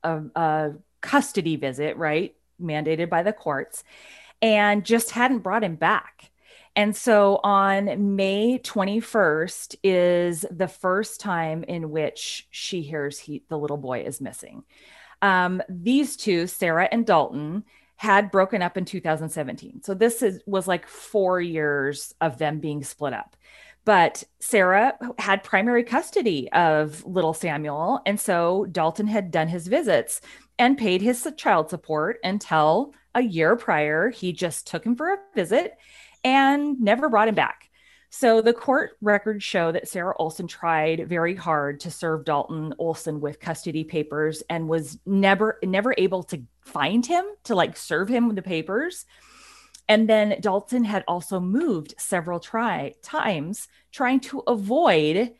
a, 0.04 0.22
a 0.36 0.74
custody 1.02 1.56
visit, 1.56 1.98
right? 1.98 2.36
Mandated 2.62 3.10
by 3.10 3.24
the 3.24 3.34
courts, 3.34 3.84
and 4.42 4.86
just 4.86 5.12
hadn't 5.12 5.40
brought 5.40 5.64
him 5.64 5.76
back. 5.76 6.29
And 6.80 6.96
so 6.96 7.42
on 7.44 8.16
May 8.16 8.58
21st 8.58 9.76
is 9.84 10.46
the 10.50 10.70
first 10.70 11.20
time 11.20 11.66
in 11.66 11.90
which 11.90 12.48
she 12.52 12.84
hears 12.84 13.20
he, 13.20 13.44
the 13.50 13.58
little 13.58 13.76
boy 13.76 14.04
is 14.04 14.22
missing. 14.22 14.64
Um, 15.22 15.62
these 15.68 16.16
two, 16.16 16.48
Sarah 16.48 16.88
and 16.90 17.06
Dalton, 17.06 17.66
had 17.98 18.32
broken 18.32 18.62
up 18.62 18.78
in 18.78 18.86
2017. 18.86 19.84
So 19.84 19.94
this 19.94 20.22
is, 20.22 20.40
was 20.46 20.70
like 20.70 20.88
four 20.88 21.42
years 21.42 22.16
of 22.22 22.38
them 22.38 22.62
being 22.62 22.82
split 22.86 23.12
up. 23.12 23.36
But 23.84 24.24
Sarah 24.40 24.98
had 25.18 25.44
primary 25.44 25.84
custody 25.84 26.50
of 26.54 27.06
little 27.06 27.34
Samuel. 27.34 28.00
And 28.06 28.18
so 28.18 28.68
Dalton 28.72 29.08
had 29.08 29.32
done 29.32 29.50
his 29.50 29.68
visits 29.68 30.22
and 30.58 30.78
paid 30.78 31.02
his 31.02 31.28
child 31.36 31.70
support 31.70 32.20
until 32.24 32.94
a 33.16 33.22
year 33.22 33.58
prior. 33.58 34.12
He 34.12 34.32
just 34.32 34.66
took 34.66 34.86
him 34.86 34.96
for 34.96 35.12
a 35.12 35.18
visit 35.36 35.74
and 36.24 36.80
never 36.80 37.10
brought 37.10 37.28
him 37.28 37.36
back. 37.36 37.70
So 38.12 38.42
the 38.42 38.54
court 38.54 38.98
records 39.02 39.44
show 39.44 39.72
that 39.72 39.88
Sarah 39.88 40.16
Olson 40.18 40.48
tried 40.48 41.08
very 41.08 41.36
hard 41.36 41.80
to 41.82 41.92
serve 41.92 42.26
Dalton 42.26 42.74
Olson 42.80 43.22
with 43.22 43.40
custody 43.40 43.84
papers 43.84 44.42
and 44.50 44.68
was 44.68 44.98
never 45.06 45.60
never 45.64 45.94
able 45.98 46.24
to 46.24 46.42
find 46.62 47.06
him 47.06 47.24
to 47.44 47.54
like 47.54 47.78
serve 47.78 48.10
him 48.10 48.34
the 48.34 48.42
papers. 48.42 49.06
And 49.88 50.10
then 50.10 50.38
Dalton 50.40 50.84
had 50.84 51.04
also 51.08 51.40
moved 51.40 51.96
several 51.98 52.40
try 52.40 52.94
times 53.02 53.68
trying 53.92 54.20
to 54.22 54.40
avoid 54.48 55.34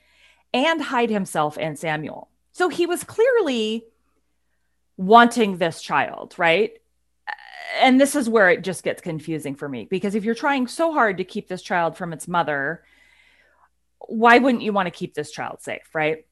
and 0.54 0.82
hide 0.82 1.10
himself 1.10 1.58
and 1.60 1.78
Samuel. 1.78 2.30
So 2.52 2.70
he 2.70 2.86
was 2.86 3.04
clearly 3.04 3.86
wanting 4.98 5.58
this 5.58 5.82
child, 5.82 6.36
right? 6.38 6.79
And 7.80 8.00
this 8.00 8.16
is 8.16 8.30
where 8.30 8.50
it 8.50 8.64
just 8.64 8.84
gets 8.84 9.02
confusing 9.02 9.56
for 9.56 9.70
me 9.70 9.88
because 9.90 10.16
if 10.16 10.24
you're 10.24 10.36
trying 10.36 10.68
so 10.68 10.94
hard 10.94 11.18
to 11.18 11.24
keep 11.24 11.48
this 11.48 11.62
child 11.62 11.98
from 11.98 12.14
its 12.14 12.28
mother, 12.28 12.84
why 14.00 14.38
wouldn't 14.40 14.64
you 14.64 14.74
want 14.74 14.88
to 14.88 14.92
keep 14.92 15.14
this 15.14 15.32
child 15.32 15.62
safe, 15.62 15.90
right? 15.94 16.26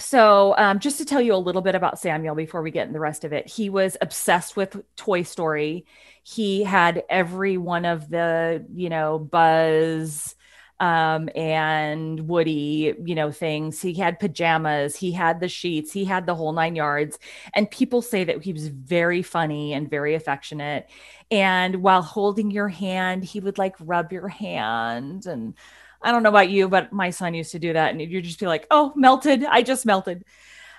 So, 0.00 0.56
um, 0.58 0.80
just 0.80 0.98
to 0.98 1.04
tell 1.04 1.20
you 1.20 1.34
a 1.34 1.36
little 1.36 1.62
bit 1.62 1.76
about 1.76 2.00
Samuel 2.00 2.34
before 2.34 2.62
we 2.62 2.72
get 2.72 2.88
in 2.88 2.92
the 2.92 3.00
rest 3.00 3.24
of 3.24 3.32
it, 3.32 3.46
he 3.46 3.70
was 3.70 3.96
obsessed 4.00 4.56
with 4.56 4.76
Toy 4.96 5.22
Story. 5.22 5.86
He 6.24 6.64
had 6.64 7.04
every 7.08 7.58
one 7.58 7.84
of 7.84 8.08
the, 8.08 8.66
you 8.74 8.88
know, 8.88 9.18
Buzz, 9.20 10.33
um, 10.80 11.28
and 11.34 12.28
Woody, 12.28 12.94
you 13.04 13.14
know, 13.14 13.30
things. 13.30 13.80
He 13.80 13.94
had 13.94 14.18
pajamas, 14.18 14.96
he 14.96 15.12
had 15.12 15.40
the 15.40 15.48
sheets, 15.48 15.92
he 15.92 16.04
had 16.04 16.26
the 16.26 16.34
whole 16.34 16.52
nine 16.52 16.76
yards. 16.76 17.18
And 17.54 17.70
people 17.70 18.02
say 18.02 18.24
that 18.24 18.42
he 18.42 18.52
was 18.52 18.68
very 18.68 19.22
funny 19.22 19.72
and 19.72 19.88
very 19.88 20.14
affectionate. 20.14 20.88
And 21.30 21.76
while 21.76 22.02
holding 22.02 22.50
your 22.50 22.68
hand, 22.68 23.24
he 23.24 23.40
would 23.40 23.58
like 23.58 23.76
rub 23.80 24.12
your 24.12 24.28
hand. 24.28 25.26
And 25.26 25.54
I 26.02 26.12
don't 26.12 26.22
know 26.22 26.28
about 26.28 26.50
you, 26.50 26.68
but 26.68 26.92
my 26.92 27.10
son 27.10 27.34
used 27.34 27.52
to 27.52 27.58
do 27.58 27.72
that. 27.72 27.90
And 27.90 28.00
you'd 28.00 28.24
just 28.24 28.40
be 28.40 28.46
like, 28.46 28.66
oh, 28.70 28.92
melted. 28.96 29.44
I 29.44 29.62
just 29.62 29.86
melted. 29.86 30.24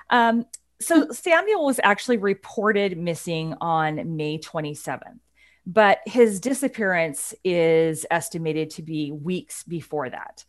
Um, 0.09 0.45
so 0.81 1.09
Samuel 1.11 1.65
was 1.65 1.79
actually 1.81 2.17
reported 2.17 2.97
missing 2.97 3.55
on 3.61 4.17
May 4.17 4.37
27th 4.37 5.19
but 5.65 5.99
his 6.05 6.39
disappearance 6.39 7.33
is 7.43 8.05
estimated 8.11 8.69
to 8.71 8.83
be 8.83 9.11
weeks 9.11 9.63
before 9.63 10.09
that. 10.09 10.45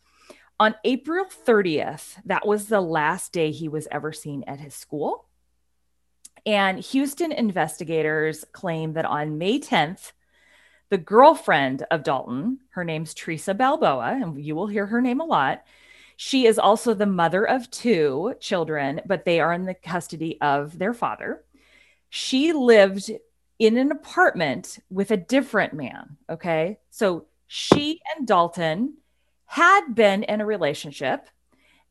On 0.59 0.75
April 0.83 1.25
30th, 1.25 2.15
that 2.25 2.45
was 2.45 2.65
the 2.65 2.81
last 2.81 3.31
day 3.31 3.51
he 3.51 3.69
was 3.69 3.87
ever 3.91 4.11
seen 4.11 4.43
at 4.47 4.59
his 4.59 4.73
school. 4.73 5.25
And 6.45 6.79
Houston 6.79 7.31
investigators 7.31 8.45
claim 8.53 8.93
that 8.93 9.05
on 9.05 9.37
May 9.37 9.59
10th, 9.59 10.13
the 10.89 10.97
girlfriend 10.97 11.85
of 11.91 12.03
Dalton, 12.03 12.59
her 12.69 12.83
name's 12.83 13.13
Theresa 13.13 13.53
Balboa, 13.53 14.17
and 14.21 14.43
you 14.43 14.55
will 14.55 14.67
hear 14.67 14.85
her 14.85 15.01
name 15.01 15.19
a 15.19 15.25
lot. 15.25 15.63
She 16.15 16.47
is 16.47 16.57
also 16.57 16.93
the 16.93 17.05
mother 17.05 17.43
of 17.43 17.69
two 17.69 18.35
children, 18.39 19.01
but 19.05 19.25
they 19.25 19.39
are 19.39 19.53
in 19.53 19.65
the 19.65 19.73
custody 19.73 20.39
of 20.41 20.79
their 20.79 20.93
father. 20.93 21.43
She 22.09 22.53
lived 22.53 23.11
in 23.59 23.77
an 23.77 23.91
apartment 23.91 24.79
with 24.89 25.11
a 25.11 25.17
different 25.17 25.73
man. 25.73 26.17
Okay. 26.29 26.77
So 26.91 27.25
she 27.47 28.01
and 28.15 28.27
Dalton 28.27 28.95
had 29.45 29.95
been 29.95 30.23
in 30.23 30.41
a 30.41 30.45
relationship 30.45 31.27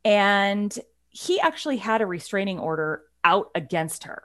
and 0.05 0.79
he 1.09 1.41
actually 1.41 1.79
had 1.79 2.03
a 2.03 2.07
restraining 2.07 2.59
order 2.59 3.03
out 3.25 3.51
against 3.55 4.05
her 4.05 4.23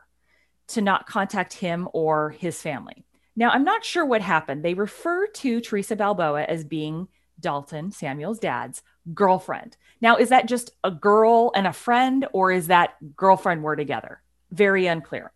to 0.68 0.82
not 0.82 1.08
contact 1.08 1.54
him 1.54 1.88
or 1.94 2.32
his 2.32 2.62
family. 2.62 3.06
Now, 3.36 3.50
I'm 3.50 3.64
not 3.64 3.86
sure 3.86 4.06
what 4.06 4.22
happened. 4.22 4.64
They 4.64 4.74
refer 4.74 5.28
to 5.28 5.62
Theresa 5.62 5.96
Balboa 5.96 6.44
as 6.44 6.64
being 6.64 7.08
Dalton, 7.40 7.92
Samuel's 7.92 8.40
dad's 8.40 8.84
girlfriend. 9.14 9.78
Now, 10.02 10.18
is 10.18 10.30
that 10.30 10.48
just 10.48 10.72
a 10.84 10.92
girl 10.92 11.52
and 11.56 11.66
a 11.66 11.74
friend, 11.74 12.28
or 12.34 12.52
is 12.52 12.68
that 12.68 12.96
girlfriend 13.16 13.64
were 13.64 13.76
together? 13.76 14.22
Very 14.52 14.86
unclear. 14.86 15.32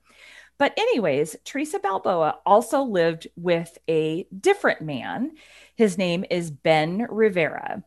But, 0.58 0.74
anyways, 0.78 1.36
Theresa 1.44 1.80
Balboa 1.80 2.40
also 2.46 2.82
lived 2.82 3.28
with 3.36 3.78
a 3.90 4.26
different 4.40 4.82
man. 4.82 5.34
His 5.76 5.98
name 5.98 6.24
is 6.30 6.52
Ben 6.52 7.08
Rivera. 7.10 7.84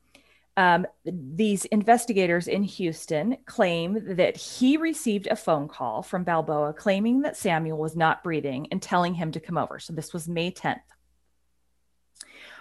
Um, 0.58 0.88
these 1.04 1.66
investigators 1.66 2.48
in 2.48 2.64
Houston 2.64 3.36
claim 3.46 4.16
that 4.16 4.36
he 4.36 4.76
received 4.76 5.28
a 5.28 5.36
phone 5.36 5.68
call 5.68 6.02
from 6.02 6.24
Balboa 6.24 6.72
claiming 6.72 7.20
that 7.20 7.36
Samuel 7.36 7.78
was 7.78 7.94
not 7.94 8.24
breathing 8.24 8.66
and 8.72 8.82
telling 8.82 9.14
him 9.14 9.30
to 9.30 9.40
come 9.40 9.56
over. 9.56 9.78
So 9.78 9.92
this 9.92 10.12
was 10.12 10.26
May 10.26 10.50
10th. 10.50 10.80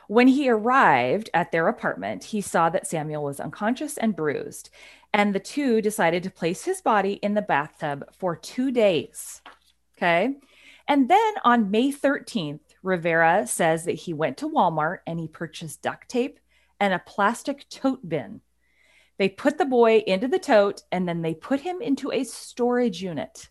When 0.07 0.27
he 0.27 0.47
arrived 0.47 1.31
at 1.33 1.51
their 1.51 1.67
apartment, 1.67 2.25
he 2.25 2.39
saw 2.39 2.69
that 2.69 2.85
Samuel 2.85 3.23
was 3.23 3.39
unconscious 3.39 3.97
and 3.97 4.15
bruised, 4.15 4.69
and 5.11 5.33
the 5.33 5.39
two 5.39 5.81
decided 5.81 6.21
to 6.21 6.29
place 6.29 6.63
his 6.63 6.81
body 6.81 7.13
in 7.13 7.33
the 7.33 7.41
bathtub 7.41 8.05
for 8.17 8.35
two 8.35 8.71
days. 8.71 9.41
Okay. 9.97 10.35
And 10.87 11.09
then 11.09 11.33
on 11.43 11.71
May 11.71 11.91
13th, 11.91 12.59
Rivera 12.83 13.45
says 13.47 13.85
that 13.85 13.93
he 13.93 14.13
went 14.13 14.37
to 14.37 14.49
Walmart 14.49 14.99
and 15.05 15.19
he 15.19 15.27
purchased 15.27 15.81
duct 15.81 16.07
tape 16.07 16.39
and 16.79 16.93
a 16.93 16.99
plastic 16.99 17.67
tote 17.69 18.07
bin. 18.07 18.41
They 19.17 19.29
put 19.29 19.57
the 19.57 19.65
boy 19.65 20.03
into 20.05 20.27
the 20.27 20.39
tote 20.39 20.83
and 20.91 21.07
then 21.07 21.23
they 21.23 21.33
put 21.33 21.61
him 21.61 21.81
into 21.81 22.11
a 22.11 22.23
storage 22.23 23.01
unit. 23.01 23.49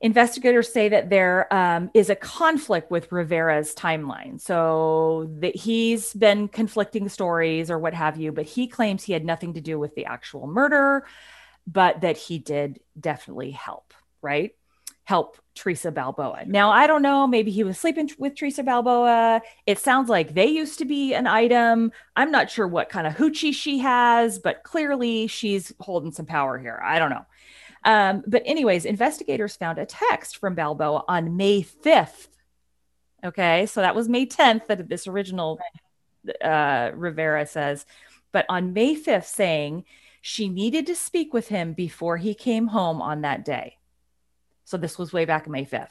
Investigators 0.00 0.72
say 0.72 0.88
that 0.88 1.08
there 1.08 1.52
um, 1.54 1.90
is 1.94 2.10
a 2.10 2.16
conflict 2.16 2.90
with 2.90 3.12
Rivera's 3.12 3.74
timeline. 3.74 4.40
So 4.40 5.30
that 5.40 5.54
he's 5.54 6.12
been 6.14 6.48
conflicting 6.48 7.08
stories 7.08 7.70
or 7.70 7.78
what 7.78 7.94
have 7.94 8.18
you, 8.18 8.32
but 8.32 8.46
he 8.46 8.66
claims 8.66 9.04
he 9.04 9.12
had 9.12 9.24
nothing 9.24 9.54
to 9.54 9.60
do 9.60 9.78
with 9.78 9.94
the 9.94 10.06
actual 10.06 10.46
murder, 10.46 11.06
but 11.66 12.00
that 12.00 12.16
he 12.16 12.38
did 12.38 12.80
definitely 12.98 13.52
help 13.52 13.94
right? 14.24 14.52
Help 15.04 15.36
Theresa 15.54 15.92
Balboa. 15.92 16.44
Now, 16.46 16.70
I 16.70 16.86
don't 16.86 17.02
know, 17.02 17.26
maybe 17.26 17.50
he 17.50 17.62
was 17.62 17.78
sleeping 17.78 18.10
with 18.18 18.34
Theresa 18.34 18.62
Balboa. 18.62 19.42
It 19.66 19.78
sounds 19.78 20.08
like 20.08 20.34
they 20.34 20.46
used 20.46 20.78
to 20.78 20.84
be 20.84 21.14
an 21.14 21.26
item. 21.26 21.92
I'm 22.16 22.30
not 22.30 22.50
sure 22.50 22.66
what 22.66 22.88
kind 22.88 23.06
of 23.06 23.14
hoochie 23.14 23.54
she 23.54 23.78
has, 23.78 24.38
but 24.38 24.62
clearly 24.64 25.26
she's 25.26 25.72
holding 25.78 26.10
some 26.10 26.26
power 26.26 26.58
here. 26.58 26.80
I 26.82 26.98
don't 26.98 27.10
know. 27.10 27.26
Um, 27.84 28.24
but, 28.26 28.42
anyways, 28.46 28.86
investigators 28.86 29.56
found 29.56 29.78
a 29.78 29.86
text 29.86 30.38
from 30.38 30.54
Balboa 30.54 31.04
on 31.06 31.36
May 31.36 31.62
5th. 31.62 32.28
Okay, 33.22 33.66
so 33.66 33.80
that 33.82 33.94
was 33.94 34.08
May 34.08 34.26
10th 34.26 34.66
that 34.66 34.88
this 34.88 35.06
original 35.06 35.58
uh, 36.42 36.90
Rivera 36.94 37.46
says, 37.46 37.86
but 38.32 38.46
on 38.48 38.72
May 38.72 38.96
5th, 38.96 39.26
saying 39.26 39.84
she 40.20 40.48
needed 40.48 40.86
to 40.86 40.94
speak 40.94 41.34
with 41.34 41.48
him 41.48 41.74
before 41.74 42.16
he 42.16 42.34
came 42.34 42.68
home 42.68 43.02
on 43.02 43.20
that 43.20 43.44
day. 43.44 43.76
So 44.64 44.76
this 44.76 44.98
was 44.98 45.12
way 45.12 45.24
back 45.24 45.48
May 45.48 45.64
5th. 45.64 45.88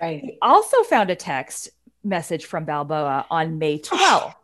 Right. 0.00 0.20
He 0.20 0.38
also 0.40 0.82
found 0.84 1.10
a 1.10 1.16
text 1.16 1.70
message 2.04 2.46
from 2.46 2.64
Balboa 2.64 3.26
on 3.30 3.58
May 3.58 3.78
12th. 3.80 4.34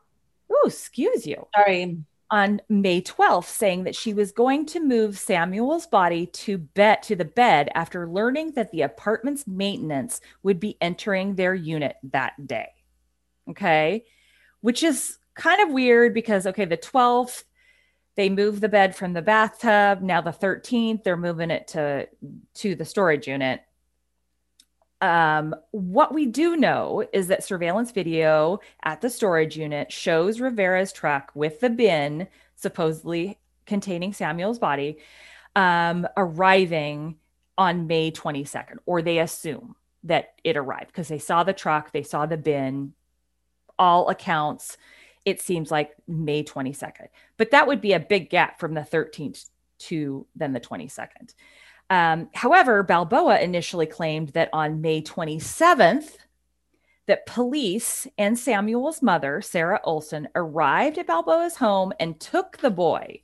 oh, 0.50 0.62
excuse 0.66 1.26
you. 1.26 1.46
Sorry. 1.54 1.98
On 2.30 2.60
May 2.68 3.00
12th, 3.00 3.44
saying 3.44 3.84
that 3.84 3.94
she 3.94 4.12
was 4.12 4.32
going 4.32 4.66
to 4.66 4.80
move 4.80 5.18
Samuel's 5.18 5.86
body 5.86 6.26
to 6.26 6.58
bed 6.58 7.02
to 7.04 7.14
the 7.14 7.24
bed 7.24 7.68
after 7.74 8.08
learning 8.08 8.52
that 8.52 8.72
the 8.72 8.82
apartment's 8.82 9.46
maintenance 9.46 10.20
would 10.42 10.58
be 10.58 10.76
entering 10.80 11.34
their 11.34 11.54
unit 11.54 11.96
that 12.04 12.32
day. 12.44 12.70
Okay. 13.50 14.04
Which 14.62 14.82
is 14.82 15.18
kind 15.34 15.60
of 15.60 15.70
weird 15.70 16.14
because 16.14 16.46
okay, 16.46 16.64
the 16.64 16.76
12th 16.78 17.44
they 18.16 18.28
move 18.28 18.60
the 18.60 18.68
bed 18.68 18.94
from 18.94 19.12
the 19.12 19.22
bathtub 19.22 20.00
now 20.00 20.20
the 20.20 20.30
13th 20.30 21.02
they're 21.02 21.16
moving 21.16 21.50
it 21.50 21.68
to 21.68 22.08
to 22.54 22.74
the 22.74 22.84
storage 22.84 23.26
unit 23.26 23.62
um, 25.00 25.54
what 25.72 26.14
we 26.14 26.24
do 26.24 26.56
know 26.56 27.06
is 27.12 27.26
that 27.26 27.44
surveillance 27.44 27.90
video 27.90 28.60
at 28.82 29.02
the 29.02 29.10
storage 29.10 29.54
unit 29.54 29.92
shows 29.92 30.40
Rivera's 30.40 30.92
truck 30.92 31.30
with 31.34 31.60
the 31.60 31.68
bin 31.68 32.26
supposedly 32.56 33.38
containing 33.66 34.12
Samuel's 34.12 34.58
body 34.58 34.98
um, 35.56 36.06
arriving 36.16 37.16
on 37.56 37.86
May 37.86 38.10
22nd, 38.10 38.78
or 38.86 39.02
they 39.02 39.18
assume 39.18 39.76
that 40.04 40.34
it 40.42 40.56
arrived 40.56 40.88
because 40.88 41.08
they 41.08 41.18
saw 41.18 41.44
the 41.44 41.52
truck, 41.52 41.92
they 41.92 42.02
saw 42.02 42.26
the 42.26 42.36
bin. 42.36 42.94
All 43.76 44.08
accounts 44.08 44.76
it 45.24 45.40
seems 45.40 45.70
like 45.70 45.94
May 46.06 46.44
22nd. 46.44 47.08
But 47.36 47.50
that 47.50 47.66
would 47.66 47.80
be 47.80 47.92
a 47.92 48.00
big 48.00 48.30
gap 48.30 48.60
from 48.60 48.74
the 48.74 48.82
13th 48.82 49.48
to 49.78 50.26
then 50.36 50.52
the 50.52 50.60
22nd. 50.60 51.34
Um, 51.90 52.28
however, 52.34 52.82
Balboa 52.82 53.40
initially 53.40 53.86
claimed 53.86 54.30
that 54.30 54.50
on 54.52 54.80
May 54.80 55.02
27th, 55.02 56.16
that 57.06 57.26
police 57.26 58.06
and 58.16 58.38
Samuel's 58.38 59.02
mother, 59.02 59.42
Sarah 59.42 59.80
Olson, 59.84 60.28
arrived 60.34 60.96
at 60.96 61.06
Balboa's 61.06 61.56
home 61.56 61.92
and 62.00 62.18
took 62.18 62.58
the 62.58 62.70
boy 62.70 63.20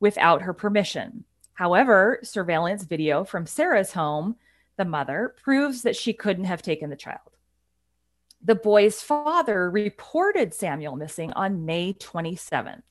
without 0.00 0.42
her 0.42 0.52
permission. 0.52 1.24
However, 1.54 2.18
surveillance 2.22 2.84
video 2.84 3.24
from 3.24 3.46
Sarah's 3.46 3.92
home, 3.92 4.36
the 4.76 4.84
mother, 4.84 5.34
proves 5.42 5.82
that 5.82 5.96
she 5.96 6.12
couldn't 6.12 6.44
have 6.44 6.60
taken 6.60 6.90
the 6.90 6.96
child. 6.96 7.33
The 8.44 8.54
boy's 8.54 9.00
father 9.00 9.70
reported 9.70 10.52
Samuel 10.52 10.96
missing 10.96 11.32
on 11.32 11.64
May 11.64 11.94
27th, 11.94 12.82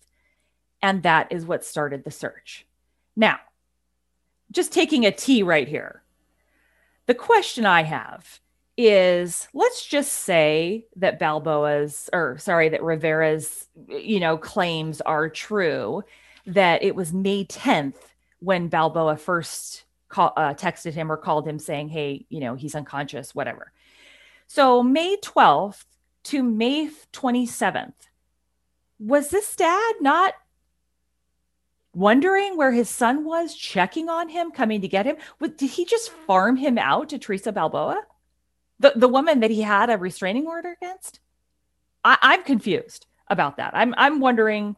and 0.82 1.04
that 1.04 1.32
is 1.32 1.46
what 1.46 1.64
started 1.64 2.04
the 2.04 2.12
search. 2.12 2.66
Now, 3.16 3.40
just 4.52 4.74
taking 4.74 5.06
a 5.06 5.12
T 5.12 5.44
right 5.44 5.68
here. 5.68 6.02
The 7.06 7.14
question 7.14 7.66
I 7.66 7.84
have 7.84 8.40
is 8.78 9.48
let's 9.54 9.86
just 9.86 10.12
say 10.12 10.88
that 10.96 11.20
Balboa's 11.20 12.10
or 12.12 12.38
sorry 12.40 12.70
that 12.70 12.82
Rivera's 12.82 13.68
you 13.88 14.20
know 14.20 14.38
claims 14.38 15.02
are 15.02 15.30
true 15.30 16.04
that 16.48 16.82
it 16.82 16.96
was 16.96 17.14
May 17.14 17.46
10th 17.46 17.96
when 18.40 18.68
Balboa 18.68 19.18
first 19.18 19.84
call, 20.10 20.34
uh, 20.36 20.56
texted 20.56 20.94
him 20.94 21.12
or 21.12 21.18
called 21.18 21.48
him 21.48 21.60
saying 21.60 21.90
hey 21.90 22.26
you 22.30 22.40
know 22.40 22.56
he's 22.56 22.74
unconscious 22.74 23.36
whatever 23.36 23.73
so 24.48 24.84
May 24.84 25.18
12th 25.18 25.86
to 26.24 26.44
May 26.44 26.90
27th 27.12 27.94
was 29.00 29.30
this 29.30 29.56
dad 29.56 29.96
not 30.00 30.34
wondering 31.94 32.58
where 32.58 32.72
his 32.72 32.90
son 32.90 33.24
was 33.26 33.56
checking 33.56 34.10
on 34.10 34.30
him 34.30 34.52
coming 34.52 34.82
to 34.82 34.88
get 34.88 35.06
him 35.06 35.18
did 35.40 35.70
he 35.70 35.86
just 35.86 36.10
farm 36.10 36.56
him 36.56 36.78
out 36.78 37.10
to 37.10 37.20
Theresa 37.20 37.52
Balboa 37.52 38.04
the 38.84 38.94
the 38.96 39.08
woman 39.08 39.40
that 39.40 39.50
he 39.50 39.62
had 39.62 39.90
a 39.90 39.98
restraining 39.98 40.46
order 40.46 40.76
against. 40.80 41.20
I, 42.04 42.18
I'm 42.22 42.44
confused 42.44 43.08
about 43.28 43.58
that. 43.58 43.72
I'm 43.74 43.96
I'm 43.98 44.20
wondering 44.20 44.76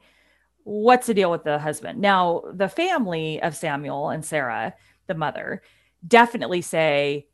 what's 0.64 1.08
the 1.08 1.14
deal 1.14 1.32
with 1.32 1.44
the 1.44 1.60
husband. 1.60 2.00
Now, 2.00 2.44
the 2.54 2.70
family 2.70 3.42
of 3.42 3.56
Samuel 3.56 4.10
and 4.10 4.24
Sarah, 4.24 4.74
the 5.08 5.14
mother, 5.14 5.62
definitely 6.08 6.62
say, 6.62 7.28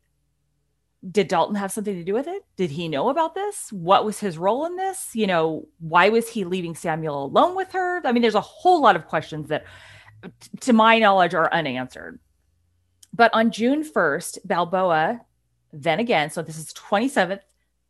did 1.10 1.28
Dalton 1.28 1.56
have 1.56 1.72
something 1.72 1.96
to 1.96 2.04
do 2.04 2.14
with 2.14 2.28
it? 2.28 2.44
Did 2.56 2.70
he 2.70 2.88
know 2.88 3.08
about 3.08 3.34
this? 3.34 3.72
What 3.72 4.04
was 4.04 4.20
his 4.20 4.38
role 4.38 4.66
in 4.66 4.76
this? 4.76 5.10
You 5.14 5.26
know, 5.26 5.66
why 5.78 6.08
was 6.10 6.28
he 6.28 6.44
leaving 6.44 6.74
Samuel 6.74 7.24
alone 7.24 7.56
with 7.56 7.72
her? 7.72 8.00
I 8.04 8.12
mean, 8.12 8.22
there's 8.22 8.34
a 8.34 8.40
whole 8.40 8.80
lot 8.80 8.96
of 8.96 9.08
questions 9.08 9.48
that, 9.48 9.64
to 10.60 10.72
my 10.72 10.98
knowledge, 10.98 11.34
are 11.34 11.52
unanswered. 11.52 12.20
But 13.12 13.34
on 13.34 13.50
June 13.50 13.82
1st, 13.82 14.38
Balboa 14.44 15.22
then 15.72 16.00
again, 16.00 16.30
so 16.30 16.42
this 16.42 16.58
is 16.58 16.72
27th, 16.74 17.40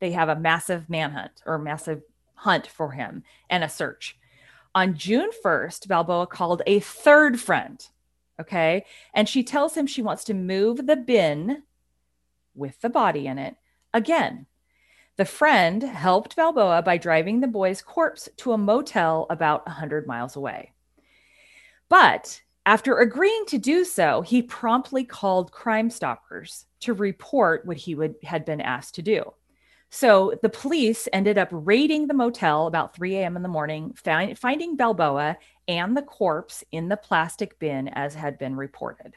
they 0.01 0.13
have 0.13 0.29
a 0.29 0.37
massive 0.37 0.89
manhunt 0.89 1.43
or 1.45 1.59
massive 1.59 2.03
hunt 2.35 2.67
for 2.67 2.93
him 2.93 3.25
and 3.51 3.65
a 3.65 3.69
search. 3.69 4.17
On 4.75 4.95
June 4.95 5.31
1st, 5.45 5.89
Balboa 5.89 6.27
called 6.27 6.63
a 6.67 6.81
third 6.81 7.41
friend. 7.41 7.85
Okay. 8.41 8.85
And 9.15 9.29
she 9.29 9.45
tells 9.45 9.77
him 9.77 9.87
she 9.87 10.03
wants 10.03 10.25
to 10.25 10.35
move 10.35 10.87
the 10.87 10.97
bin 10.97 11.63
with 12.55 12.81
the 12.81 12.91
body 12.91 13.27
in 13.27 13.39
it 13.39 13.57
again. 13.95 14.47
The 15.17 15.25
friend 15.25 15.83
helped 15.83 16.37
Balboa 16.37 16.83
by 16.83 16.97
driving 16.97 17.41
the 17.41 17.47
boy's 17.47 17.83
corpse 17.83 18.29
to 18.39 18.53
a 18.53 18.59
motel 18.59 19.27
about 19.29 19.67
100 19.67 20.07
miles 20.07 20.37
away. 20.37 20.73
But 21.89 22.41
after 22.65 22.99
agreeing 22.99 23.45
to 23.49 23.59
do 23.59 23.85
so, 23.85 24.23
he 24.23 24.41
promptly 24.43 25.05
called 25.05 25.53
Crime 25.53 25.91
Stoppers 25.91 26.67
to 26.81 26.95
report 26.95 27.67
what 27.67 27.77
he 27.77 27.95
would, 27.95 28.15
had 28.23 28.45
been 28.45 28.61
asked 28.61 28.95
to 28.95 29.03
do. 29.03 29.35
So 29.91 30.39
the 30.43 30.49
police 30.49 31.07
ended 31.13 31.37
up 31.37 31.49
raiding 31.51 32.07
the 32.07 32.15
motel 32.15 32.67
about 32.67 32.97
3 32.97 33.17
a.m. 33.17 33.37
in 33.37 33.43
the 33.43 33.49
morning, 33.49 33.93
find, 33.93 34.39
finding 34.39 34.77
Balboa 34.77 35.37
and 35.69 35.95
the 35.95 36.03
corpse 36.03 36.65
in 36.73 36.89
the 36.89 36.97
plastic 36.97 37.59
bin 37.59 37.89
as 37.89 38.15
had 38.15 38.39
been 38.39 38.57
reported. 38.57 39.17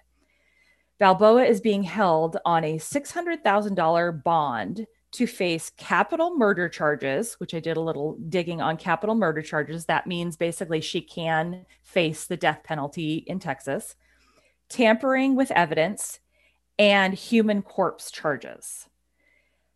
Balboa 0.97 1.43
is 1.43 1.59
being 1.59 1.83
held 1.83 2.37
on 2.45 2.63
a 2.63 2.77
$600,000 2.77 4.23
bond 4.23 4.87
to 5.11 5.27
face 5.27 5.71
capital 5.77 6.35
murder 6.35 6.69
charges, 6.69 7.35
which 7.35 7.53
I 7.53 7.59
did 7.59 7.77
a 7.77 7.81
little 7.81 8.17
digging 8.29 8.61
on 8.61 8.77
capital 8.77 9.15
murder 9.15 9.41
charges. 9.41 9.85
That 9.85 10.07
means 10.07 10.37
basically 10.37 10.81
she 10.81 11.01
can 11.01 11.65
face 11.83 12.27
the 12.27 12.37
death 12.37 12.61
penalty 12.63 13.23
in 13.27 13.39
Texas, 13.39 13.95
tampering 14.69 15.35
with 15.35 15.51
evidence, 15.51 16.19
and 16.77 17.13
human 17.13 17.61
corpse 17.61 18.11
charges. 18.11 18.89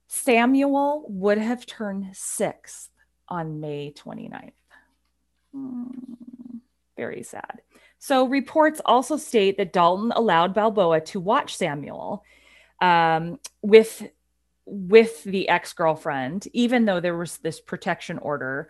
Samuel 0.07 1.05
would 1.07 1.37
have 1.37 1.65
turned 1.65 2.07
six 2.13 2.89
on 3.27 3.59
May 3.59 3.93
29th. 3.93 4.51
Hmm, 5.53 5.89
very 6.97 7.23
sad. 7.23 7.61
So, 7.99 8.25
reports 8.25 8.81
also 8.85 9.17
state 9.17 9.57
that 9.57 9.73
Dalton 9.73 10.11
allowed 10.15 10.53
Balboa 10.53 11.01
to 11.01 11.19
watch 11.19 11.55
Samuel 11.55 12.23
um, 12.81 13.39
with 13.61 14.07
with 14.65 15.23
the 15.23 15.49
ex-girlfriend 15.49 16.47
even 16.53 16.85
though 16.85 16.99
there 16.99 17.17
was 17.17 17.37
this 17.37 17.59
protection 17.59 18.19
order 18.19 18.69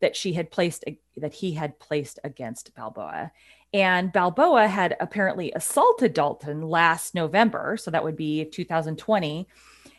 that 0.00 0.14
she 0.14 0.32
had 0.32 0.50
placed 0.50 0.84
that 1.16 1.34
he 1.34 1.52
had 1.52 1.78
placed 1.78 2.18
against 2.24 2.74
Balboa. 2.74 3.32
And 3.72 4.12
Balboa 4.12 4.66
had 4.66 4.96
apparently 5.00 5.52
assaulted 5.52 6.14
Dalton 6.14 6.62
last 6.62 7.14
November 7.14 7.76
so 7.76 7.90
that 7.90 8.02
would 8.02 8.16
be 8.16 8.44
2020 8.46 9.48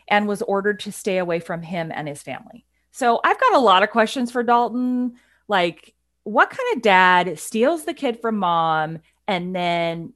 and 0.08 0.26
was 0.26 0.42
ordered 0.42 0.80
to 0.80 0.92
stay 0.92 1.18
away 1.18 1.38
from 1.38 1.62
him 1.62 1.92
and 1.94 2.08
his 2.08 2.22
family. 2.22 2.64
So 2.90 3.20
I've 3.24 3.40
got 3.40 3.54
a 3.54 3.58
lot 3.58 3.82
of 3.82 3.90
questions 3.90 4.30
for 4.30 4.42
Dalton. 4.42 5.14
Like 5.48 5.94
what 6.24 6.50
kind 6.50 6.76
of 6.76 6.82
dad 6.82 7.38
steals 7.38 7.84
the 7.84 7.94
kid 7.94 8.20
from 8.20 8.36
mom 8.36 8.98
and 9.26 9.54
then 9.54 10.12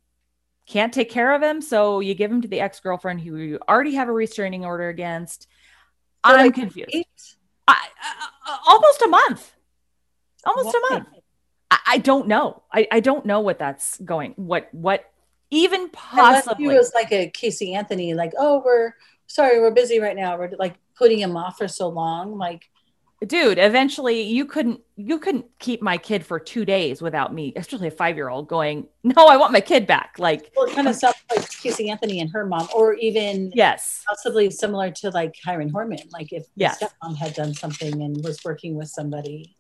can't 0.67 0.93
take 0.93 1.11
care 1.11 1.33
of 1.35 1.43
him, 1.43 1.63
so 1.63 2.01
you 2.01 2.15
give 2.15 2.31
him 2.31 2.43
to 2.43 2.49
the 2.49 2.61
ex 2.61 2.81
girlfriend 2.81 3.21
who 3.21 3.37
you 3.37 3.59
already 3.69 3.95
have 3.95 4.09
a 4.09 4.13
restraining 4.13 4.65
order 4.65 4.89
against. 4.89 5.43
So 5.43 6.33
I'm 6.33 6.47
like 6.47 6.55
confused. 6.55 7.37
I, 7.69 7.87
uh, 8.49 8.57
almost 8.67 9.03
a 9.03 9.09
month. 9.09 9.53
Almost 10.45 10.67
what? 10.67 10.77
a 10.77 10.95
month. 10.95 11.09
I, 11.71 11.79
I, 11.87 11.99
don't 11.99 12.27
know. 12.27 12.63
I, 12.73 12.89
I 12.91 13.01
don't 13.01 13.27
know 13.27 13.41
what 13.41 13.59
that's 13.59 13.99
going. 14.01 14.33
What 14.37 14.69
what 14.73 15.11
even 15.51 15.89
possibly 15.91 16.65
he 16.65 16.69
was 16.69 16.93
like 16.95 17.13
a 17.13 17.31
Casey 17.31 17.75
Anthony, 17.75 18.15
like 18.15 18.33
oh 18.37 18.63
we're 18.65 18.95
sorry 19.29 19.61
we're 19.61 19.71
busy 19.71 20.01
right 20.01 20.17
now. 20.17 20.37
We're 20.37 20.51
like 20.59 20.75
putting 20.97 21.21
him 21.21 21.37
off 21.37 21.59
for 21.59 21.69
so 21.69 21.89
long. 21.89 22.37
Like 22.39 22.69
dude 23.27 23.59
eventually 23.59 24.21
you 24.21 24.45
couldn't 24.45 24.79
you 24.97 25.19
couldn't 25.19 25.47
keep 25.59 25.81
my 25.81 25.97
kid 25.97 26.25
for 26.25 26.39
two 26.39 26.67
days 26.67 27.01
without 27.01 27.33
me 27.33 27.53
especially 27.57 27.89
a 27.89 27.91
five-year-old 27.91 28.47
going 28.47 28.87
no 29.05 29.27
i 29.27 29.39
want 29.39 29.53
my 29.53 29.61
kid 29.61 29.87
back 29.87 30.17
like 30.19 30.53
well 30.55 30.69
kind 30.75 30.87
of 30.87 30.95
stuff 30.97 31.25
like 31.31 31.49
casey 31.49 31.89
anthony 31.89 32.21
and 32.21 32.31
her 32.31 32.45
mom 32.45 32.69
or 32.75 32.93
even 32.95 33.51
yes 33.55 34.05
possibly 34.07 34.51
similar 34.51 34.91
to 34.91 35.09
like 35.11 35.35
kyron 35.45 35.71
horman 35.71 36.03
like 36.13 36.31
if 36.31 36.45
yes. 36.57 36.83
stepmom 36.83 37.17
had 37.17 37.33
done 37.33 37.55
something 37.55 38.03
and 38.03 38.23
was 38.23 38.39
working 38.45 38.75
with 38.75 38.89
somebody 38.89 39.57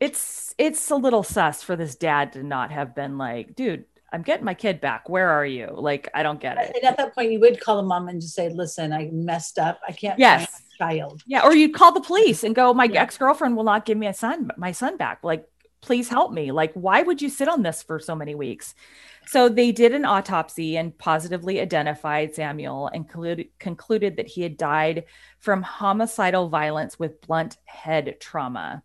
it's 0.00 0.54
it's 0.56 0.90
a 0.90 0.96
little 0.96 1.22
sus 1.22 1.62
for 1.62 1.76
this 1.76 1.94
dad 1.96 2.32
to 2.32 2.42
not 2.42 2.70
have 2.70 2.94
been 2.94 3.18
like 3.18 3.54
dude 3.54 3.84
I'm 4.14 4.22
getting 4.22 4.44
my 4.44 4.54
kid 4.54 4.80
back. 4.80 5.08
Where 5.08 5.28
are 5.28 5.44
you? 5.44 5.70
Like, 5.74 6.08
I 6.14 6.22
don't 6.22 6.38
get 6.38 6.56
it. 6.56 6.70
And 6.76 6.84
at 6.84 6.96
that 6.98 7.16
point, 7.16 7.32
you 7.32 7.40
would 7.40 7.60
call 7.60 7.78
the 7.78 7.82
mom 7.82 8.06
and 8.06 8.20
just 8.20 8.36
say, 8.36 8.48
listen, 8.48 8.92
I 8.92 9.10
messed 9.12 9.58
up. 9.58 9.80
I 9.88 9.90
can't 9.90 10.20
yes. 10.20 10.62
Child. 10.78 11.22
Yeah. 11.26 11.42
Or 11.42 11.54
you'd 11.54 11.74
call 11.74 11.92
the 11.92 12.00
police 12.00 12.44
and 12.44 12.54
go, 12.54 12.72
my 12.74 12.84
yeah. 12.84 13.02
ex-girlfriend 13.02 13.56
will 13.56 13.64
not 13.64 13.84
give 13.84 13.98
me 13.98 14.06
a 14.06 14.14
son, 14.14 14.50
my 14.56 14.72
son 14.72 14.96
back. 14.96 15.20
Like, 15.22 15.46
please 15.80 16.08
help 16.08 16.32
me. 16.32 16.50
Like, 16.50 16.72
why 16.74 17.02
would 17.02 17.20
you 17.20 17.28
sit 17.28 17.48
on 17.48 17.62
this 17.62 17.82
for 17.82 17.98
so 17.98 18.14
many 18.14 18.34
weeks? 18.34 18.74
So 19.26 19.48
they 19.48 19.72
did 19.72 19.94
an 19.94 20.04
autopsy 20.04 20.76
and 20.76 20.96
positively 20.96 21.60
identified 21.60 22.34
Samuel 22.34 22.88
and 22.88 23.08
concluded, 23.08 23.48
concluded 23.58 24.16
that 24.16 24.28
he 24.28 24.42
had 24.42 24.56
died 24.56 25.04
from 25.38 25.62
homicidal 25.62 26.48
violence 26.48 26.98
with 26.98 27.20
blunt 27.22 27.56
head 27.64 28.16
trauma. 28.20 28.82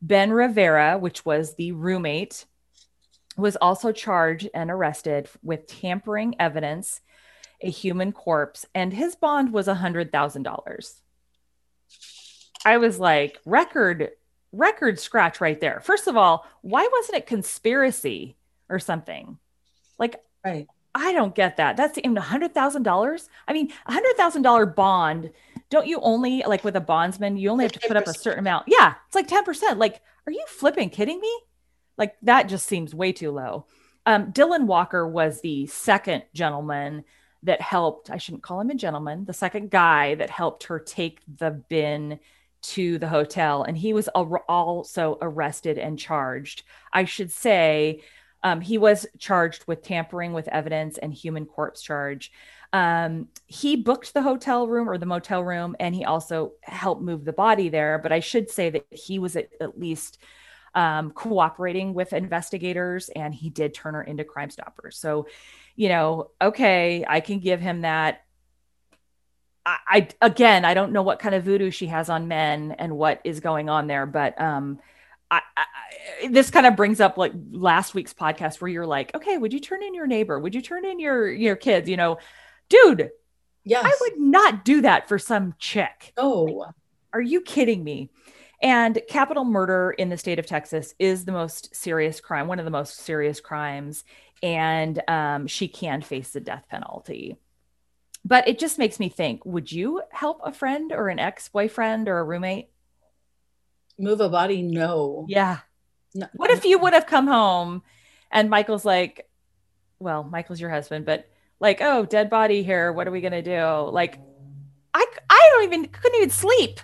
Ben 0.00 0.32
Rivera, 0.32 0.98
which 0.98 1.24
was 1.24 1.54
the 1.54 1.72
roommate 1.72 2.44
was 3.36 3.56
also 3.56 3.90
charged 3.90 4.48
and 4.54 4.70
arrested 4.70 5.28
with 5.42 5.66
tampering 5.66 6.36
evidence, 6.38 7.00
a 7.60 7.70
human 7.70 8.12
corpse, 8.12 8.66
and 8.74 8.92
his 8.92 9.16
bond 9.16 9.52
was 9.52 9.66
a 9.66 9.74
hundred 9.74 10.12
thousand 10.12 10.42
dollars. 10.42 11.00
I 12.64 12.78
was 12.78 12.98
like, 12.98 13.38
record, 13.44 14.10
record 14.52 14.98
scratch 14.98 15.40
right 15.40 15.60
there. 15.60 15.80
First 15.80 16.06
of 16.06 16.16
all, 16.16 16.46
why 16.62 16.88
wasn't 16.92 17.18
it 17.18 17.26
conspiracy 17.26 18.36
or 18.68 18.78
something? 18.78 19.38
Like, 19.98 20.22
right. 20.44 20.66
I 20.94 21.12
don't 21.12 21.34
get 21.34 21.56
that. 21.56 21.76
That's 21.76 21.98
even 21.98 22.16
a 22.16 22.20
hundred 22.22 22.54
thousand 22.54 22.84
dollars. 22.84 23.28
I 23.48 23.52
mean, 23.52 23.72
a 23.86 23.92
hundred 23.92 24.16
thousand 24.16 24.42
dollar 24.42 24.64
bond. 24.64 25.30
Don't 25.68 25.88
you 25.88 25.98
only 26.00 26.44
like 26.46 26.62
with 26.62 26.76
a 26.76 26.80
bondsman? 26.80 27.36
You 27.36 27.50
only 27.50 27.64
have 27.64 27.72
to 27.72 27.80
put 27.80 27.96
up 27.96 28.06
a 28.06 28.14
certain 28.14 28.38
amount. 28.38 28.66
Yeah, 28.68 28.94
it's 29.06 29.14
like 29.16 29.26
ten 29.26 29.44
percent. 29.44 29.78
Like, 29.78 30.00
are 30.26 30.32
you 30.32 30.44
flipping 30.46 30.90
kidding 30.90 31.20
me? 31.20 31.40
Like 31.98 32.14
that 32.22 32.48
just 32.48 32.66
seems 32.66 32.94
way 32.94 33.12
too 33.12 33.32
low. 33.32 33.66
Um, 34.06 34.32
Dylan 34.32 34.66
Walker 34.66 35.06
was 35.08 35.40
the 35.40 35.66
second 35.66 36.24
gentleman 36.32 37.04
that 37.42 37.60
helped, 37.60 38.10
I 38.10 38.18
shouldn't 38.18 38.42
call 38.42 38.60
him 38.60 38.70
a 38.70 38.74
gentleman, 38.74 39.24
the 39.24 39.32
second 39.32 39.70
guy 39.70 40.14
that 40.16 40.30
helped 40.30 40.64
her 40.64 40.78
take 40.78 41.20
the 41.38 41.50
bin 41.50 42.18
to 42.64 42.98
the 42.98 43.08
hotel. 43.08 43.62
And 43.62 43.76
he 43.76 43.92
was 43.92 44.08
al- 44.14 44.44
also 44.48 45.18
arrested 45.20 45.78
and 45.78 45.98
charged. 45.98 46.62
I 46.92 47.04
should 47.04 47.30
say, 47.30 48.02
um, 48.42 48.60
he 48.60 48.76
was 48.76 49.06
charged 49.18 49.64
with 49.66 49.82
tampering 49.82 50.32
with 50.34 50.48
evidence 50.48 50.98
and 50.98 51.12
human 51.14 51.46
corpse 51.46 51.82
charge. 51.82 52.30
Um, 52.74 53.28
he 53.46 53.76
booked 53.76 54.12
the 54.12 54.22
hotel 54.22 54.66
room 54.66 54.88
or 54.88 54.98
the 54.98 55.06
motel 55.06 55.42
room, 55.42 55.76
and 55.80 55.94
he 55.94 56.04
also 56.04 56.52
helped 56.62 57.00
move 57.00 57.24
the 57.24 57.32
body 57.32 57.68
there. 57.68 57.98
But 58.02 58.12
I 58.12 58.20
should 58.20 58.50
say 58.50 58.68
that 58.70 58.86
he 58.90 59.18
was 59.18 59.36
at, 59.36 59.48
at 59.60 59.78
least 59.78 60.18
um, 60.74 61.12
cooperating 61.12 61.94
with 61.94 62.12
investigators, 62.12 63.08
and 63.10 63.32
he 63.32 63.48
did 63.48 63.74
turn 63.74 63.94
her 63.94 64.02
into 64.02 64.24
Crime 64.24 64.50
Stoppers. 64.50 64.98
So, 64.98 65.28
you 65.76 65.88
know, 65.88 66.30
okay, 66.42 67.04
I 67.08 67.20
can 67.20 67.38
give 67.38 67.60
him 67.60 67.82
that. 67.82 68.23
I, 69.66 69.78
I 69.88 70.08
again, 70.20 70.64
I 70.64 70.74
don't 70.74 70.92
know 70.92 71.02
what 71.02 71.18
kind 71.18 71.34
of 71.34 71.44
voodoo 71.44 71.70
she 71.70 71.86
has 71.86 72.08
on 72.08 72.28
men 72.28 72.72
and 72.78 72.96
what 72.96 73.20
is 73.24 73.40
going 73.40 73.68
on 73.68 73.86
there, 73.86 74.06
but 74.06 74.40
um, 74.40 74.78
I, 75.30 75.40
I, 75.56 76.28
this 76.28 76.50
kind 76.50 76.66
of 76.66 76.76
brings 76.76 77.00
up 77.00 77.16
like 77.16 77.32
last 77.50 77.94
week's 77.94 78.14
podcast 78.14 78.60
where 78.60 78.70
you're 78.70 78.86
like, 78.86 79.14
okay, 79.14 79.38
would 79.38 79.52
you 79.52 79.60
turn 79.60 79.82
in 79.82 79.94
your 79.94 80.06
neighbor? 80.06 80.38
Would 80.38 80.54
you 80.54 80.62
turn 80.62 80.84
in 80.84 81.00
your 81.00 81.30
your 81.30 81.56
kids? 81.56 81.88
You 81.88 81.96
know, 81.96 82.18
dude, 82.68 83.10
yeah, 83.64 83.82
I 83.82 83.96
would 84.00 84.18
not 84.18 84.64
do 84.64 84.82
that 84.82 85.08
for 85.08 85.18
some 85.18 85.54
chick. 85.58 86.12
Oh, 86.16 86.66
are 87.12 87.22
you 87.22 87.40
kidding 87.40 87.82
me? 87.82 88.10
And 88.62 89.00
capital 89.08 89.44
murder 89.44 89.90
in 89.90 90.08
the 90.08 90.16
state 90.16 90.38
of 90.38 90.46
Texas 90.46 90.94
is 90.98 91.24
the 91.24 91.32
most 91.32 91.74
serious 91.74 92.20
crime, 92.20 92.48
one 92.48 92.58
of 92.58 92.64
the 92.64 92.70
most 92.70 92.96
serious 92.98 93.40
crimes, 93.40 94.04
and 94.42 95.02
um, 95.08 95.46
she 95.46 95.68
can 95.68 96.02
face 96.02 96.30
the 96.30 96.40
death 96.40 96.66
penalty. 96.70 97.36
But 98.24 98.48
it 98.48 98.58
just 98.58 98.78
makes 98.78 98.98
me 98.98 99.08
think: 99.08 99.44
Would 99.44 99.70
you 99.70 100.02
help 100.10 100.40
a 100.44 100.52
friend 100.52 100.92
or 100.92 101.08
an 101.08 101.18
ex-boyfriend 101.18 102.08
or 102.08 102.18
a 102.18 102.24
roommate? 102.24 102.70
move 103.96 104.20
a 104.20 104.28
body 104.28 104.60
no 104.60 105.24
Yeah. 105.28 105.58
no. 106.16 106.26
What 106.34 106.50
if 106.50 106.64
you 106.64 106.78
would 106.80 106.94
have 106.94 107.06
come 107.06 107.28
home 107.28 107.82
and 108.32 108.50
Michael's 108.50 108.84
like, 108.84 109.28
well, 110.00 110.24
Michael's 110.24 110.60
your 110.60 110.70
husband, 110.70 111.06
but 111.06 111.28
like, 111.60 111.80
oh, 111.80 112.04
dead 112.04 112.28
body 112.28 112.64
here. 112.64 112.92
What 112.92 113.06
are 113.06 113.12
we 113.12 113.20
gonna 113.20 113.40
do? 113.40 113.88
Like, 113.92 114.18
I 114.92 115.06
I 115.30 115.48
don't 115.52 115.64
even 115.64 115.86
couldn't 115.86 116.16
even 116.18 116.30
sleep. 116.30 116.80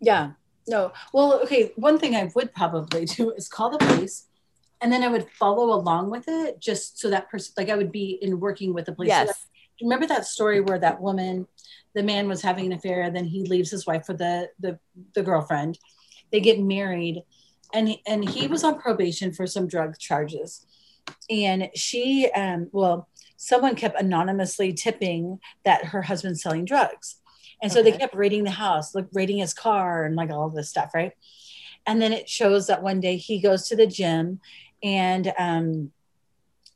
yeah 0.00 0.32
no 0.68 0.92
well 1.12 1.40
okay 1.42 1.72
one 1.76 1.98
thing 1.98 2.14
i 2.16 2.30
would 2.34 2.52
probably 2.54 3.04
do 3.04 3.30
is 3.32 3.48
call 3.48 3.70
the 3.70 3.78
police 3.78 4.26
and 4.80 4.92
then 4.92 5.02
i 5.02 5.08
would 5.08 5.28
follow 5.30 5.72
along 5.74 6.10
with 6.10 6.24
it 6.28 6.58
just 6.60 6.98
so 6.98 7.10
that 7.10 7.28
person 7.30 7.52
like 7.56 7.68
i 7.70 7.76
would 7.76 7.92
be 7.92 8.18
in 8.22 8.40
working 8.40 8.72
with 8.74 8.86
the 8.86 8.92
police 8.92 9.08
Yes. 9.08 9.28
that- 9.28 9.36
remember 9.80 10.06
that 10.06 10.26
story 10.26 10.60
where 10.60 10.78
that 10.78 11.00
woman 11.00 11.46
the 11.94 12.02
man 12.02 12.28
was 12.28 12.42
having 12.42 12.66
an 12.66 12.72
affair 12.72 13.02
and 13.02 13.14
then 13.14 13.24
he 13.24 13.44
leaves 13.44 13.70
his 13.70 13.86
wife 13.86 14.04
for 14.04 14.14
the 14.14 14.48
the, 14.60 14.78
the 15.14 15.22
girlfriend. 15.22 15.78
They 16.32 16.40
get 16.40 16.60
married 16.60 17.22
and 17.72 17.88
he, 17.88 18.02
and 18.06 18.28
he 18.28 18.46
was 18.46 18.64
on 18.64 18.80
probation 18.80 19.32
for 19.32 19.46
some 19.46 19.68
drug 19.68 19.98
charges. 19.98 20.66
And 21.30 21.70
she 21.74 22.30
um 22.34 22.68
well 22.72 23.08
someone 23.36 23.76
kept 23.76 24.00
anonymously 24.00 24.72
tipping 24.72 25.38
that 25.64 25.86
her 25.86 26.02
husband's 26.02 26.42
selling 26.42 26.64
drugs. 26.64 27.16
And 27.62 27.72
so 27.72 27.82
they 27.82 27.92
kept 27.92 28.14
raiding 28.14 28.44
the 28.44 28.50
house 28.50 28.94
like 28.94 29.06
raiding 29.12 29.38
his 29.38 29.54
car 29.54 30.04
and 30.04 30.16
like 30.16 30.30
all 30.30 30.50
this 30.50 30.68
stuff 30.68 30.90
right? 30.94 31.12
And 31.86 32.00
then 32.00 32.12
it 32.12 32.28
shows 32.28 32.66
that 32.66 32.82
one 32.82 33.00
day 33.00 33.16
he 33.16 33.40
goes 33.40 33.68
to 33.68 33.76
the 33.76 33.86
gym 33.86 34.40
and 34.82 35.32
um 35.38 35.92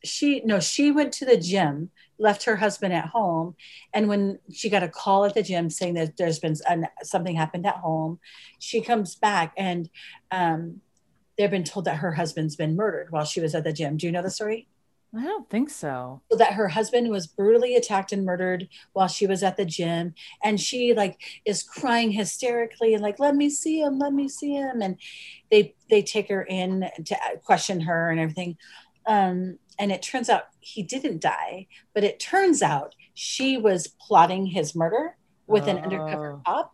she 0.05 0.41
no 0.45 0.61
she 0.61 0.93
went 0.93 1.13
to 1.13 1.25
the 1.25 1.37
gym 1.37 1.91
left 2.19 2.45
her 2.45 2.57
husband 2.57 2.93
at 2.93 3.07
home. 3.07 3.55
And 3.95 4.09
when 4.09 4.39
she 4.53 4.69
got 4.69 4.83
a 4.83 4.89
call 4.89 5.25
at 5.25 5.35
the 5.35 5.43
gym 5.43 5.71
saying 5.71 5.95
that 5.95 6.17
there's 6.17 6.39
been 6.39 6.57
an, 6.69 6.89
something 7.03 7.37
happened 7.37 7.67
at 7.67 7.77
home 7.77 8.19
she 8.59 8.81
comes 8.81 9.15
back 9.15 9.53
and 9.57 9.89
um 10.31 10.81
they've 11.37 11.51
been 11.51 11.65
told 11.65 11.85
that 11.85 11.99
her 11.99 12.13
husband's 12.13 12.57
been 12.57 12.77
murdered 12.77 13.11
while 13.11 13.25
she 13.25 13.41
was 13.41 13.55
at 13.55 13.63
the 13.63 13.73
gym. 13.73 13.97
Do 13.97 14.07
you 14.07 14.13
know 14.13 14.23
the 14.23 14.31
story? 14.31 14.67
I 15.17 15.23
don't 15.23 15.49
think 15.49 15.71
so. 15.71 16.21
so 16.31 16.37
that 16.37 16.53
her 16.53 16.69
husband 16.69 17.09
was 17.09 17.27
brutally 17.27 17.77
attacked 17.77 18.13
and 18.13 18.27
murdered 18.27 18.69
while 18.93 19.09
she 19.09 19.27
was 19.27 19.43
at 19.43 19.57
the 19.57 19.65
gym. 19.65 20.15
And 20.45 20.61
she 20.61 20.93
like 20.93 21.19
is 21.47 21.63
crying 21.63 22.11
hysterically 22.11 22.93
and 22.93 23.03
like 23.03 23.19
let 23.19 23.35
me 23.35 23.49
see 23.49 23.81
him 23.81 23.99
let 23.99 24.13
me 24.13 24.29
see 24.29 24.55
him. 24.55 24.83
And 24.83 24.99
they 25.51 25.75
they 25.89 26.03
take 26.03 26.29
her 26.29 26.43
in 26.43 26.91
to 27.07 27.17
question 27.43 27.81
her 27.83 28.11
and 28.11 28.21
everything 28.21 28.59
um 29.09 29.59
and 29.81 29.91
it 29.91 30.03
turns 30.03 30.29
out 30.29 30.45
he 30.61 30.83
didn't 30.83 31.21
die 31.21 31.67
but 31.95 32.05
it 32.05 32.21
turns 32.21 32.63
out 32.63 32.95
she 33.15 33.57
was 33.57 33.89
plotting 34.07 34.47
his 34.47 34.75
murder 34.77 35.17
with 35.49 35.67
an 35.67 35.79
undercover 35.79 36.35
Oh. 36.39 36.43
cop 36.47 36.73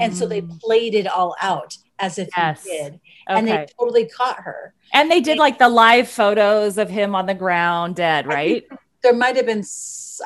and 0.00 0.16
so 0.16 0.26
they 0.26 0.40
Mm. 0.42 0.60
played 0.60 0.94
it 0.94 1.06
all 1.06 1.36
out 1.40 1.76
as 2.00 2.18
if 2.18 2.28
Yes. 2.36 2.64
he 2.64 2.70
did 2.70 3.00
and 3.28 3.46
they 3.46 3.66
totally 3.78 4.06
caught 4.06 4.40
her 4.40 4.74
And 4.92 5.10
they 5.10 5.20
did 5.20 5.38
like 5.38 5.58
the 5.58 5.68
live 5.68 6.08
photos 6.08 6.78
of 6.78 6.88
him 6.90 7.14
on 7.14 7.26
the 7.26 7.34
ground 7.34 7.94
dead, 7.96 8.26
right? 8.26 8.64
there 9.02 9.12
might 9.12 9.36
have 9.36 9.44
been, 9.46 9.62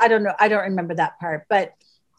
I 0.01 0.07
don't 0.07 0.23
know 0.23 0.35
i 0.39 0.47
don't 0.49 0.63
remember 0.63 0.95
that 0.95 1.19
part 1.19 1.45
but 1.49 1.73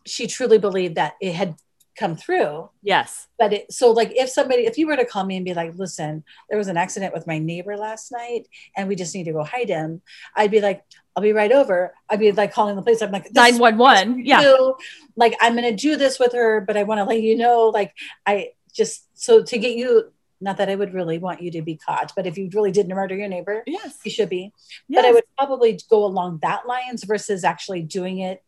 she 0.05 0.27
truly 0.27 0.57
believed 0.57 0.95
that 0.95 1.13
it 1.21 1.33
had 1.33 1.55
come 1.99 2.15
through 2.15 2.69
Yes. 2.81 3.27
but 3.37 3.51
it 3.51 3.73
so 3.73 3.91
like 3.91 4.11
if 4.15 4.29
somebody 4.29 4.61
if 4.65 4.77
you 4.77 4.87
were 4.87 4.95
to 4.95 5.05
call 5.05 5.25
me 5.25 5.35
and 5.35 5.43
be 5.43 5.53
like 5.53 5.75
listen 5.75 6.23
there 6.49 6.57
was 6.57 6.69
an 6.69 6.77
accident 6.77 7.13
with 7.13 7.27
my 7.27 7.37
neighbor 7.37 7.75
last 7.75 8.11
night 8.11 8.47
and 8.77 8.87
we 8.87 8.95
just 8.95 9.13
need 9.13 9.25
to 9.25 9.33
go 9.33 9.43
hide 9.43 9.67
him 9.67 10.01
i'd 10.37 10.49
be 10.49 10.61
like 10.61 10.81
i'll 11.15 11.21
be 11.23 11.33
right 11.33 11.51
over 11.51 11.93
i'd 12.09 12.19
be 12.19 12.31
like 12.31 12.53
calling 12.53 12.77
the 12.77 12.81
police 12.81 13.01
i'm 13.01 13.11
like 13.11 13.29
this 13.29 13.53
is 13.53 13.59
what 13.59 13.75
911. 13.75 14.25
Yeah. 14.25 14.41
do. 14.41 14.75
like 15.17 15.35
i'm 15.41 15.55
gonna 15.55 15.75
do 15.75 15.97
this 15.97 16.17
with 16.19 16.31
her 16.31 16.61
but 16.61 16.77
i 16.77 16.83
want 16.83 16.99
to 16.99 17.03
let 17.03 17.21
you 17.21 17.35
know 17.35 17.67
like 17.67 17.93
i 18.25 18.49
just 18.73 19.05
so 19.13 19.43
to 19.43 19.57
get 19.57 19.75
you 19.75 20.11
not 20.39 20.55
that 20.55 20.69
i 20.69 20.75
would 20.75 20.93
really 20.93 21.17
want 21.17 21.41
you 21.41 21.51
to 21.51 21.61
be 21.61 21.75
caught 21.75 22.13
but 22.15 22.25
if 22.25 22.37
you 22.37 22.49
really 22.53 22.71
did 22.71 22.87
murder 22.87 23.15
your 23.17 23.27
neighbor 23.27 23.61
Yes. 23.67 23.99
you 24.05 24.11
should 24.11 24.29
be 24.29 24.53
but 24.89 25.03
I 25.03 25.11
would 25.11 25.25
probably 25.37 25.77
go 25.89 26.05
along 26.05 26.39
that 26.43 26.65
lines 26.65 27.03
versus 27.03 27.43
actually 27.43 27.81
doing 27.81 28.19
it 28.19 28.41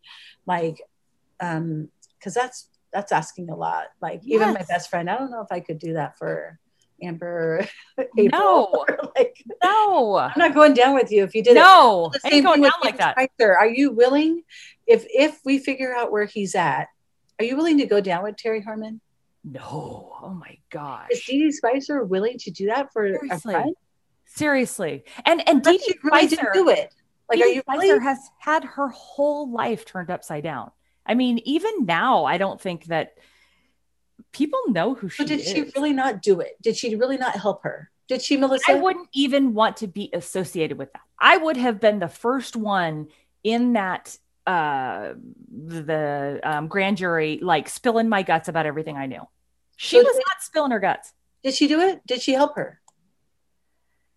like 0.46 0.82
um 1.42 1.90
because 2.18 2.34
that's 2.34 2.68
that's 2.94 3.12
asking 3.12 3.50
a 3.50 3.56
lot 3.56 3.86
like 4.02 4.22
even 4.26 4.54
my 4.54 4.64
best 4.64 4.90
friend 4.90 5.10
I 5.10 5.18
don't 5.18 5.32
know 5.32 5.42
if 5.42 5.52
I 5.52 5.60
could 5.60 5.80
do 5.80 5.94
that 5.94 6.18
for 6.18 6.60
Amber 7.02 7.66
April 8.18 8.30
No. 8.32 8.86
like 9.16 9.44
No. 9.64 10.18
I'm 10.18 10.34
not 10.38 10.54
going 10.54 10.74
down 10.74 10.94
with 10.96 11.12
you 11.12 11.24
if 11.24 11.34
you 11.34 11.44
did 11.44 11.52
it 11.52 11.56
No. 11.60 12.10
the 12.14 12.20
I 12.26 12.30
same 12.30 12.38
ain't 12.38 12.46
going 12.46 12.62
down 12.62 12.72
like 12.84 12.98
that. 12.98 13.16
Spicer. 13.16 13.56
are 13.58 13.70
you 13.70 13.92
willing 13.92 14.44
if 14.88 15.06
if 15.10 15.40
we 15.46 15.58
figure 15.60 15.94
out 15.96 16.12
where 16.12 16.26
he's 16.26 16.54
at 16.56 16.88
are 17.40 17.46
you 17.46 17.56
willing 17.56 17.78
to 17.80 17.86
go 17.86 18.02
down 18.02 18.24
with 18.24 18.36
Terri 18.36 18.64
Horman 18.64 19.00
No. 19.44 20.14
Oh 20.22 20.30
my 20.40 20.58
gosh. 20.70 21.08
is 21.12 21.22
DeDe 21.28 21.52
Spicer 21.52 22.04
willing 22.04 22.38
to 22.40 22.52
do 22.52 22.68
that 22.68 22.92
for 22.94 23.06
a 23.06 23.18
Seriously. 23.20 23.54
friend 23.54 23.76
Seriously. 24.26 25.04
And 25.26 25.48
and 25.50 25.62
Dee 25.64 25.78
Dee 25.78 25.96
really 26.04 26.28
Spicer, 26.28 26.52
do 26.54 26.70
it 26.70 26.94
like 27.30 27.40
Dee 27.40 27.44
are 27.44 27.48
you 27.48 27.62
Spicer 27.62 27.80
really 27.94 28.00
has 28.04 28.20
had 28.40 28.64
her 28.64 28.88
whole 28.90 29.52
life 29.52 29.86
turned 29.86 30.10
upside 30.10 30.44
down. 30.44 30.72
I 31.12 31.14
mean, 31.14 31.40
even 31.44 31.86
now, 31.86 32.24
I 32.24 32.38
don't 32.38 32.60
think 32.60 32.86
that 32.86 33.16
people 34.32 34.60
know 34.70 34.94
who 34.96 35.10
she 35.10 35.24
So 35.24 35.28
did 35.28 35.42
is. 35.42 35.52
she 35.52 35.62
really 35.76 35.92
not 35.92 36.22
do 36.22 36.40
it? 36.40 36.54
Did 36.62 36.78
she 36.78 36.96
really 36.96 37.18
not 37.18 37.36
help 37.36 37.64
her? 37.64 37.90
Did 38.08 38.22
she, 38.22 38.38
Melissa? 38.38 38.72
I 38.72 38.76
wouldn't 38.76 39.10
even 39.14 39.54
want 39.54 39.76
to 39.78 39.88
be 39.88 40.10
associated 40.14 40.78
with 40.78 40.92
that. 40.94 41.02
I 41.20 41.36
would 41.36 41.58
have 41.58 41.82
been 41.82 42.00
the 42.00 42.08
first 42.08 42.56
one 42.56 43.08
in 43.44 43.74
that 43.74 44.18
uh 44.48 45.14
the 45.50 46.40
um, 46.44 46.68
grand 46.68 46.98
jury 46.98 47.40
like 47.42 47.68
spilling 47.70 48.08
my 48.10 48.24
guts 48.24 48.48
about 48.48 48.66
everything 48.66 48.96
I 48.98 49.06
knew. 49.06 49.22
She 49.76 49.98
So 49.98 50.04
was 50.04 50.14
did- 50.16 50.24
not 50.30 50.42
spilling 50.42 50.72
her 50.72 50.80
guts. 50.80 51.12
Did 51.44 51.54
she 51.56 51.68
do 51.68 51.80
it? 51.82 52.02
Did 52.08 52.22
she 52.22 52.32
help 52.34 52.56
her? 52.56 52.80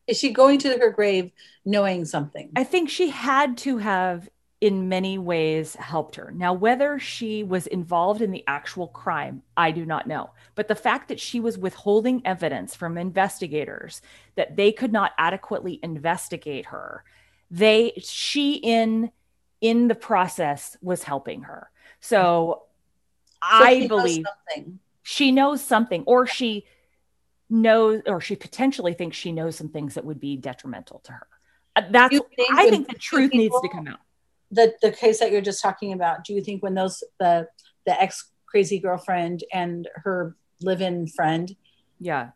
Is 0.06 0.18
she 0.18 0.32
going 0.32 0.58
to 0.60 0.78
her 0.78 0.90
grave 0.90 1.32
knowing 1.64 2.04
something? 2.04 2.50
I 2.56 2.64
think 2.64 2.88
she 2.90 3.08
had 3.10 3.56
to 3.58 3.78
have 3.78 4.28
in 4.64 4.88
many 4.88 5.18
ways 5.18 5.74
helped 5.76 6.16
her. 6.16 6.32
Now 6.34 6.54
whether 6.54 6.98
she 6.98 7.44
was 7.44 7.66
involved 7.66 8.22
in 8.22 8.30
the 8.30 8.42
actual 8.46 8.88
crime, 8.88 9.42
I 9.58 9.72
do 9.72 9.84
not 9.84 10.06
know. 10.06 10.30
But 10.54 10.68
the 10.68 10.74
fact 10.74 11.08
that 11.08 11.20
she 11.20 11.38
was 11.38 11.58
withholding 11.58 12.22
evidence 12.24 12.74
from 12.74 12.96
investigators 12.96 14.00
that 14.36 14.56
they 14.56 14.72
could 14.72 14.90
not 14.90 15.12
adequately 15.18 15.80
investigate 15.82 16.64
her, 16.66 17.04
they 17.50 17.92
she 18.02 18.54
in 18.54 19.10
in 19.60 19.88
the 19.88 19.94
process 19.94 20.78
was 20.80 21.02
helping 21.02 21.42
her. 21.42 21.70
So, 22.00 22.62
So 22.62 22.62
I 23.42 23.86
believe 23.86 24.24
something. 24.26 24.78
she 25.02 25.30
knows 25.30 25.60
something 25.62 26.04
or 26.06 26.26
she 26.26 26.64
knows 27.50 28.00
or 28.06 28.22
she 28.22 28.34
potentially 28.34 28.94
thinks 28.94 29.18
she 29.18 29.30
knows 29.30 29.56
some 29.56 29.68
things 29.68 29.94
that 29.94 30.06
would 30.06 30.20
be 30.20 30.38
detrimental 30.38 31.00
to 31.00 31.12
her. 31.12 31.26
Uh, 31.76 31.82
That's 31.90 32.18
think 32.18 32.48
I 32.56 32.70
think 32.70 32.88
the 32.88 32.98
truth 32.98 33.34
needs 33.34 33.60
to 33.60 33.68
come 33.68 33.88
out. 33.88 34.00
The 34.54 34.74
the 34.82 34.90
case 34.92 35.18
that 35.20 35.30
you're 35.32 35.40
just 35.50 35.62
talking 35.62 35.92
about. 35.92 36.24
Do 36.24 36.32
you 36.34 36.42
think 36.42 36.62
when 36.62 36.74
those 36.74 37.02
the 37.18 37.48
the 37.86 38.00
ex 38.00 38.30
crazy 38.46 38.78
girlfriend 38.78 39.42
and 39.52 39.88
her 39.96 40.36
live-in 40.60 41.08
friend, 41.08 41.54
Yeah. 42.00 42.30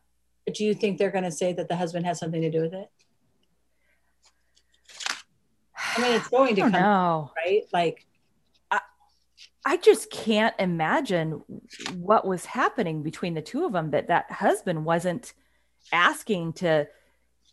do 0.53 0.65
you 0.65 0.75
think 0.75 0.99
they're 0.99 1.13
going 1.13 1.25
to 1.25 1.31
say 1.31 1.53
that 1.53 1.69
the 1.69 1.77
husband 1.77 2.05
has 2.07 2.19
something 2.19 2.43
to 2.43 2.51
do 2.51 2.61
with 2.63 2.75
it? 2.75 2.89
I 5.97 6.01
mean, 6.03 6.13
it's 6.13 6.29
going 6.29 6.55
to 6.57 6.63
come, 6.63 6.73
know. 6.73 7.31
right? 7.37 7.63
Like, 7.73 8.05
I 9.65 9.77
just 9.77 10.11
can't 10.11 10.55
imagine 10.59 11.43
what 11.95 12.27
was 12.27 12.45
happening 12.47 13.03
between 13.03 13.35
the 13.35 13.43
two 13.43 13.65
of 13.67 13.73
them 13.73 13.91
that 13.91 14.09
that 14.09 14.31
husband 14.31 14.85
wasn't 14.85 15.35
asking 15.93 16.55
to 16.55 16.89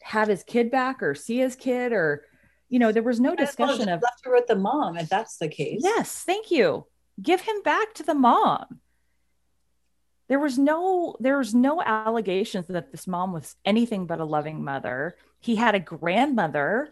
have 0.02 0.28
his 0.28 0.44
kid 0.44 0.72
back 0.72 1.04
or 1.04 1.14
see 1.14 1.38
his 1.40 1.56
kid 1.56 1.92
or 1.92 2.24
you 2.70 2.80
know 2.80 2.92
there 2.92 3.04
was 3.04 3.20
no 3.20 3.30
might 3.30 3.42
as 3.42 3.56
well 3.58 3.68
have 3.68 3.78
discussion 3.78 3.94
of 3.94 4.02
left 4.02 4.26
her 4.26 4.34
with 4.34 4.48
the 4.48 4.56
mom 4.56 4.98
if 4.98 5.10
that's 5.10 5.38
the 5.38 5.48
case. 5.48 5.82
yes 5.84 6.24
thank 6.24 6.52
you. 6.52 6.86
Give 7.22 7.40
him 7.42 7.62
back 7.64 7.94
to 7.96 8.04
the 8.04 8.14
mom. 8.14 8.82
There 10.28 10.40
was 10.40 10.58
no 10.58 11.16
there 11.20 11.38
was 11.38 11.54
no 11.54 11.82
allegations 11.82 12.68
that 12.68 12.92
this 12.92 13.08
mom 13.08 13.32
was 13.32 13.56
anything 13.64 14.06
but 14.06 14.20
a 14.20 14.26
loving 14.26 14.64
mother. 14.64 15.16
He 15.40 15.56
had 15.56 15.76
a 15.76 15.80
grandmother. 15.80 16.90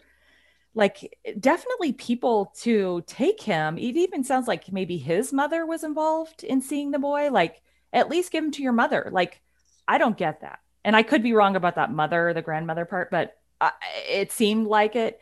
Like 0.76 1.18
definitely 1.40 1.94
people 1.94 2.54
to 2.62 3.04
take 3.06 3.42
him. 3.42 3.78
It 3.78 3.96
even 3.98 4.24
sounds 4.24 4.48
like 4.48 4.72
maybe 4.72 4.98
his 4.98 5.34
mother 5.34 5.66
was 5.66 5.84
involved 5.84 6.44
in 6.44 6.62
seeing 6.62 6.92
the 6.92 7.00
boy. 7.00 7.30
Like 7.32 7.62
at 7.92 8.10
least 8.10 8.32
give 8.32 8.44
him 8.44 8.52
to 8.52 8.64
your 8.64 8.74
mother. 8.74 9.10
Like 9.12 9.42
i 9.88 9.98
don't 9.98 10.18
get 10.18 10.42
that. 10.42 10.60
And 10.86 10.96
i 10.96 11.04
could 11.04 11.24
be 11.24 11.34
wrong 11.34 11.56
about 11.56 11.76
that 11.76 11.92
mother 11.92 12.34
the 12.34 12.42
grandmother 12.42 12.86
part 12.86 13.10
but 13.12 13.36
I, 13.60 13.72
it 14.10 14.32
seemed 14.32 14.68
like 14.68 14.96
it 14.96 15.20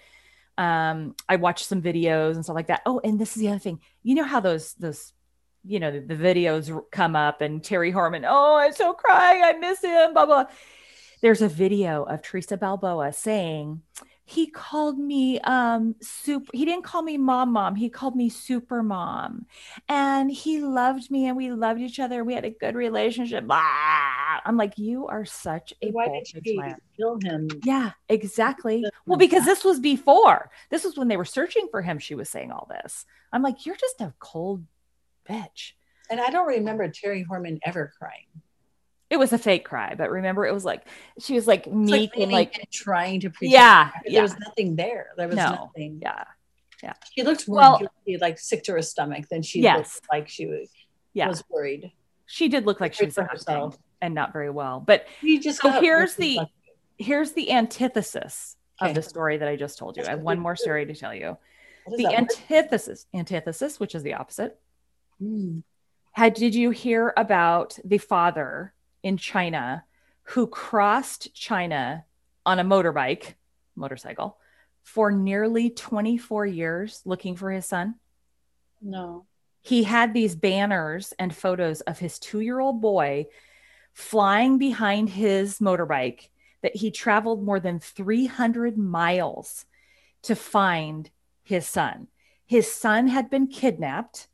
um 0.62 1.16
i 1.28 1.36
watched 1.38 1.66
some 1.66 1.82
videos 1.82 2.36
and 2.36 2.43
stuff 2.43 2.55
like 2.55 2.68
that. 2.68 2.82
Oh 2.86 3.01
and 3.03 3.20
this 3.20 3.36
is 3.36 3.41
the 3.41 3.49
other 3.49 3.59
thing. 3.59 3.80
You 4.03 4.16
know 4.16 4.24
how 4.24 4.39
those 4.39 4.74
those 4.76 5.12
you 5.66 5.80
know 5.80 5.91
the, 5.91 5.99
the 5.99 6.16
videos 6.16 6.66
come 6.91 7.16
up 7.16 7.41
and 7.41 7.62
terri 7.62 7.91
horman 7.93 8.26
oh 8.28 8.57
i'm 8.57 8.74
so 8.74 8.93
crying. 8.93 9.41
I 9.43 9.53
miss 9.53 9.82
him 9.84 10.14
blah 10.14 10.26
blah. 10.26 10.45
There's 11.22 11.41
a 11.41 11.47
video 11.47 12.03
of 12.03 12.22
theresa 12.22 12.57
balboa 12.57 13.12
saying 13.14 13.82
he 14.32 14.47
called 14.49 14.97
me 14.97 15.39
um 15.41 15.93
super 16.01 16.49
he 16.53 16.63
didn't 16.65 16.84
call 16.84 17.01
me 17.01 17.17
mom 17.17 17.51
mom 17.51 17.75
he 17.75 17.89
called 17.89 18.15
me 18.15 18.29
super 18.29 18.82
mom 18.82 19.45
and 19.89 20.32
he 20.32 20.61
loved 20.61 21.11
me 21.11 21.25
and 21.27 21.36
we 21.36 21.51
loved 21.51 21.82
each 21.82 21.99
other 21.99 22.23
we 22.23 22.34
had 22.34 22.45
a 22.45 22.49
good 22.49 22.75
relationship 22.75 23.45
Blah. 23.45 23.59
i'm 24.45 24.55
like 24.55 24.77
you 24.77 25.07
are 25.07 25.25
such 25.25 25.73
a 25.82 25.91
Why 25.91 26.07
did 26.34 26.55
plant. 26.55 26.82
kill 26.97 27.19
him? 27.21 27.49
yeah 27.63 27.91
exactly 28.07 28.86
well 29.05 29.17
because 29.17 29.43
this 29.45 29.63
was 29.65 29.79
before 29.79 30.49
this 30.69 30.84
was 30.86 30.97
when 30.97 31.09
they 31.09 31.17
were 31.17 31.25
searching 31.25 31.67
for 31.69 31.82
him 31.82 31.99
she 31.99 32.15
was 32.15 32.29
saying 32.29 32.51
all 32.51 32.67
this 32.69 33.05
i'm 33.34 33.41
like 33.43 33.65
you're 33.65 33.75
just 33.75 33.99
a 34.01 34.13
cold 34.19 34.63
bitch 35.29 35.73
And 36.09 36.19
I 36.21 36.29
don't 36.29 36.47
remember 36.47 36.88
Terri 36.89 37.23
Horman 37.25 37.59
ever 37.63 37.91
crying. 37.97 38.27
It 39.12 39.18
was 39.20 39.32
a 39.34 39.38
fake 39.38 39.66
cry 39.66 39.93
but 39.95 40.09
remember 40.09 40.45
it 40.45 40.53
was 40.53 40.66
like 40.66 40.82
she 41.20 41.34
was 41.36 41.45
like 41.45 41.68
meek 41.68 42.16
leaning 42.16 42.24
and 42.24 42.32
like 42.32 42.57
and 42.57 42.72
trying 42.72 43.20
to 43.20 43.30
pretend. 43.30 43.51
yeah 43.53 43.91
There 44.09 44.22
was 44.24 44.36
nothing 44.39 44.76
there. 44.76 45.07
There 45.18 45.28
was 45.28 45.36
No. 45.36 45.49
nothing. 45.51 45.99
yeah 46.01 46.24
Yeah. 46.82 46.93
She 47.14 47.22
looked 47.24 47.47
more 47.47 47.57
Well- 47.59 47.78
guilty, 47.80 48.18
like 48.20 48.39
sick 48.39 48.64
to 48.64 48.72
her 48.72 48.82
stomach 48.82 49.28
than 49.30 49.41
she 49.43 49.62
Yes. 49.62 49.95
looked 49.95 50.07
like 50.12 50.28
she 50.30 50.45
was, 50.47 50.70
yeah 51.14 51.28
was 51.28 51.43
worried. 51.49 51.91
she 52.26 52.47
did 52.47 52.66
look 52.66 52.80
like 52.82 52.93
she 52.93 53.05
was 53.05 53.16
herself. 53.18 53.78
and 54.01 54.14
not 54.16 54.34
very 54.34 54.49
well 54.49 54.80
but 54.80 55.05
You 55.22 55.39
just 55.39 55.62
So 55.62 55.70
here's 55.82 56.16
the- 56.16 56.38
lucky. 56.38 56.51
here's 56.97 57.32
the 57.34 57.51
antithesis 57.51 58.57
Okay. 58.82 58.89
of 58.89 58.95
the 58.95 59.03
story 59.03 59.38
that 59.38 59.47
I 59.47 59.55
just 59.57 59.78
told 59.78 59.95
you. 59.95 60.01
That's 60.01 60.09
I 60.09 60.18
have 60.18 60.22
one 60.22 60.39
more 60.39 60.55
do. 60.55 60.64
story 60.64 60.86
to 60.88 60.95
tell 60.95 61.14
you. 61.14 61.38
The 61.86 62.05
word? 62.05 62.14
antithesis, 62.14 63.05
antithesis, 63.14 63.80
which 63.80 63.93
is 63.93 64.01
the 64.01 64.16
opposite. 64.16 64.59
Mm. 65.22 65.62
Had 66.14 66.34
did 66.34 66.55
you 66.55 66.72
hear 66.72 67.14
about 67.16 67.78
the 67.86 67.99
father 67.99 68.74
in 69.04 69.18
China 69.18 69.84
who 70.24 70.47
crossed 70.47 71.34
China 71.34 72.06
on 72.45 72.60
a 72.60 72.64
motorbike, 72.64 73.36
motorcycle, 73.76 74.38
for 74.84 75.12
nearly 75.12 75.70
24 75.70 76.45
years 76.45 77.02
looking 77.06 77.36
for 77.36 77.52
his 77.52 77.66
son? 77.66 77.95
No. 78.82 79.26
he 79.62 79.84
had 79.84 80.14
these 80.14 80.36
banners 80.36 81.14
and 81.20 81.36
photos 81.36 81.82
of 81.82 81.99
his 81.99 82.18
two 82.18 82.39
year 82.39 82.60
old 82.60 82.82
boy 82.82 83.28
flying 83.93 84.58
behind 84.58 85.10
his 85.10 85.60
motorbike 85.60 86.30
that 86.62 86.76
he 86.76 86.91
traveled 86.91 87.43
more 87.43 87.60
than 87.60 87.80
300 87.80 88.78
miles 88.78 89.66
to 90.24 90.36
find 90.36 91.10
his 91.43 91.68
son. 91.68 92.08
His 92.45 92.72
son 92.72 93.08
had 93.08 93.30
been 93.30 93.47
kidnapped 93.47 94.28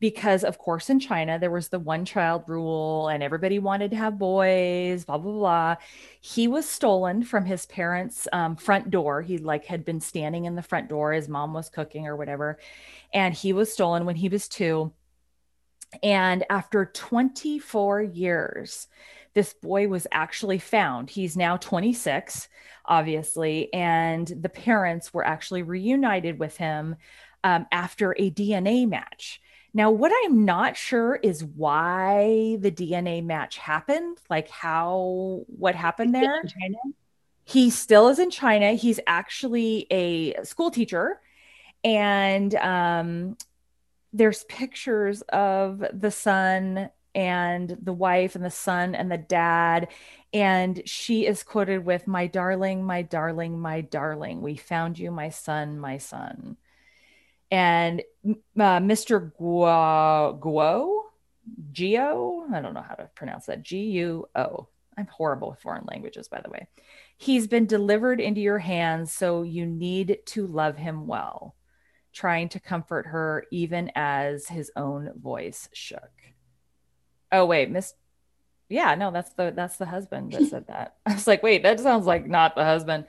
because, 0.00 0.44
of 0.44 0.58
course, 0.58 0.90
in 0.90 1.00
China, 1.00 1.38
there 1.38 1.50
was 1.50 1.68
the 1.68 1.78
one 1.78 2.04
child 2.04 2.44
rule 2.46 3.08
and 3.08 3.22
everybody 3.22 3.58
wanted 3.58 3.90
to 3.90 3.96
have 3.96 4.18
boys, 4.18 5.04
blah, 5.04 5.18
blah, 5.18 5.32
blah. 5.32 5.76
He 6.20 6.46
was 6.46 6.68
stolen 6.68 7.24
from 7.24 7.44
his 7.44 7.66
parents' 7.66 8.28
um, 8.32 8.56
front 8.56 8.90
door. 8.90 9.22
He 9.22 9.38
like 9.38 9.64
had 9.64 9.84
been 9.84 10.00
standing 10.00 10.44
in 10.44 10.54
the 10.54 10.62
front 10.62 10.88
door. 10.88 11.12
His 11.12 11.28
mom 11.28 11.52
was 11.52 11.68
cooking 11.68 12.06
or 12.06 12.16
whatever 12.16 12.58
and 13.12 13.34
he 13.34 13.52
was 13.52 13.72
stolen 13.72 14.04
when 14.04 14.16
he 14.16 14.28
was 14.28 14.48
two. 14.48 14.92
And 16.02 16.44
after 16.50 16.84
24 16.84 18.02
years, 18.02 18.88
this 19.34 19.54
boy 19.54 19.88
was 19.88 20.06
actually 20.12 20.58
found. 20.58 21.08
He's 21.08 21.36
now 21.36 21.56
26, 21.56 22.48
obviously, 22.84 23.72
and 23.72 24.26
the 24.26 24.48
parents 24.48 25.14
were 25.14 25.26
actually 25.26 25.62
reunited 25.62 26.38
with 26.38 26.56
him 26.56 26.96
um, 27.44 27.66
after 27.72 28.14
a 28.18 28.30
DNA 28.30 28.86
match. 28.88 29.40
Now, 29.74 29.90
what 29.90 30.12
I'm 30.24 30.44
not 30.44 30.76
sure 30.76 31.16
is 31.16 31.44
why 31.44 32.56
the 32.60 32.70
DNA 32.70 33.22
match 33.24 33.58
happened, 33.58 34.18
like 34.30 34.48
how, 34.48 35.44
what 35.46 35.74
happened 35.74 36.14
there 36.14 36.40
in 36.40 36.48
China? 36.48 36.78
he 37.48 37.70
still 37.70 38.08
is 38.08 38.18
in 38.18 38.30
China. 38.30 38.72
He's 38.72 39.00
actually 39.06 39.86
a 39.90 40.44
school 40.44 40.70
teacher. 40.70 41.18
And 41.82 42.54
um, 42.56 43.38
there's 44.12 44.44
pictures 44.44 45.22
of 45.30 45.82
the 45.94 46.10
son 46.10 46.90
and 47.14 47.74
the 47.82 47.94
wife 47.94 48.34
and 48.34 48.44
the 48.44 48.50
son 48.50 48.94
and 48.94 49.10
the 49.10 49.16
dad. 49.16 49.88
And 50.34 50.82
she 50.84 51.26
is 51.26 51.42
quoted 51.42 51.86
with, 51.86 52.06
My 52.06 52.26
darling, 52.26 52.84
my 52.84 53.00
darling, 53.00 53.58
my 53.58 53.80
darling, 53.80 54.42
we 54.42 54.56
found 54.56 54.98
you, 54.98 55.10
my 55.10 55.30
son, 55.30 55.78
my 55.78 55.96
son. 55.96 56.58
And 57.50 58.02
uh, 58.26 58.80
Mr. 58.80 59.32
Guo, 59.40 60.38
Guo, 60.38 61.02
I 62.52 62.60
don't 62.60 62.74
know 62.74 62.84
how 62.86 62.94
to 62.94 63.08
pronounce 63.14 63.46
that. 63.46 63.62
G 63.62 63.78
U 63.78 64.28
O. 64.34 64.68
I'm 64.96 65.06
horrible 65.06 65.50
with 65.50 65.60
foreign 65.60 65.86
languages, 65.86 66.28
by 66.28 66.40
the 66.40 66.50
way. 66.50 66.66
He's 67.16 67.46
been 67.46 67.66
delivered 67.66 68.20
into 68.20 68.40
your 68.40 68.58
hands, 68.58 69.12
so 69.12 69.42
you 69.42 69.64
need 69.64 70.18
to 70.26 70.46
love 70.46 70.76
him 70.76 71.06
well, 71.06 71.54
trying 72.12 72.48
to 72.50 72.60
comfort 72.60 73.06
her 73.06 73.46
even 73.52 73.92
as 73.94 74.48
his 74.48 74.72
own 74.76 75.12
voice 75.16 75.68
shook. 75.72 76.10
Oh, 77.30 77.46
wait, 77.46 77.70
Miss. 77.70 77.94
Yeah, 78.68 78.94
no, 78.96 79.10
that's 79.10 79.32
the 79.32 79.52
that's 79.54 79.78
the 79.78 79.86
husband 79.86 80.32
that 80.32 80.46
said 80.46 80.66
that. 80.66 80.96
I 81.06 81.14
was 81.14 81.26
like, 81.26 81.42
wait, 81.42 81.62
that 81.62 81.80
sounds 81.80 82.04
like 82.04 82.26
not 82.26 82.54
the 82.54 82.64
husband. 82.64 83.06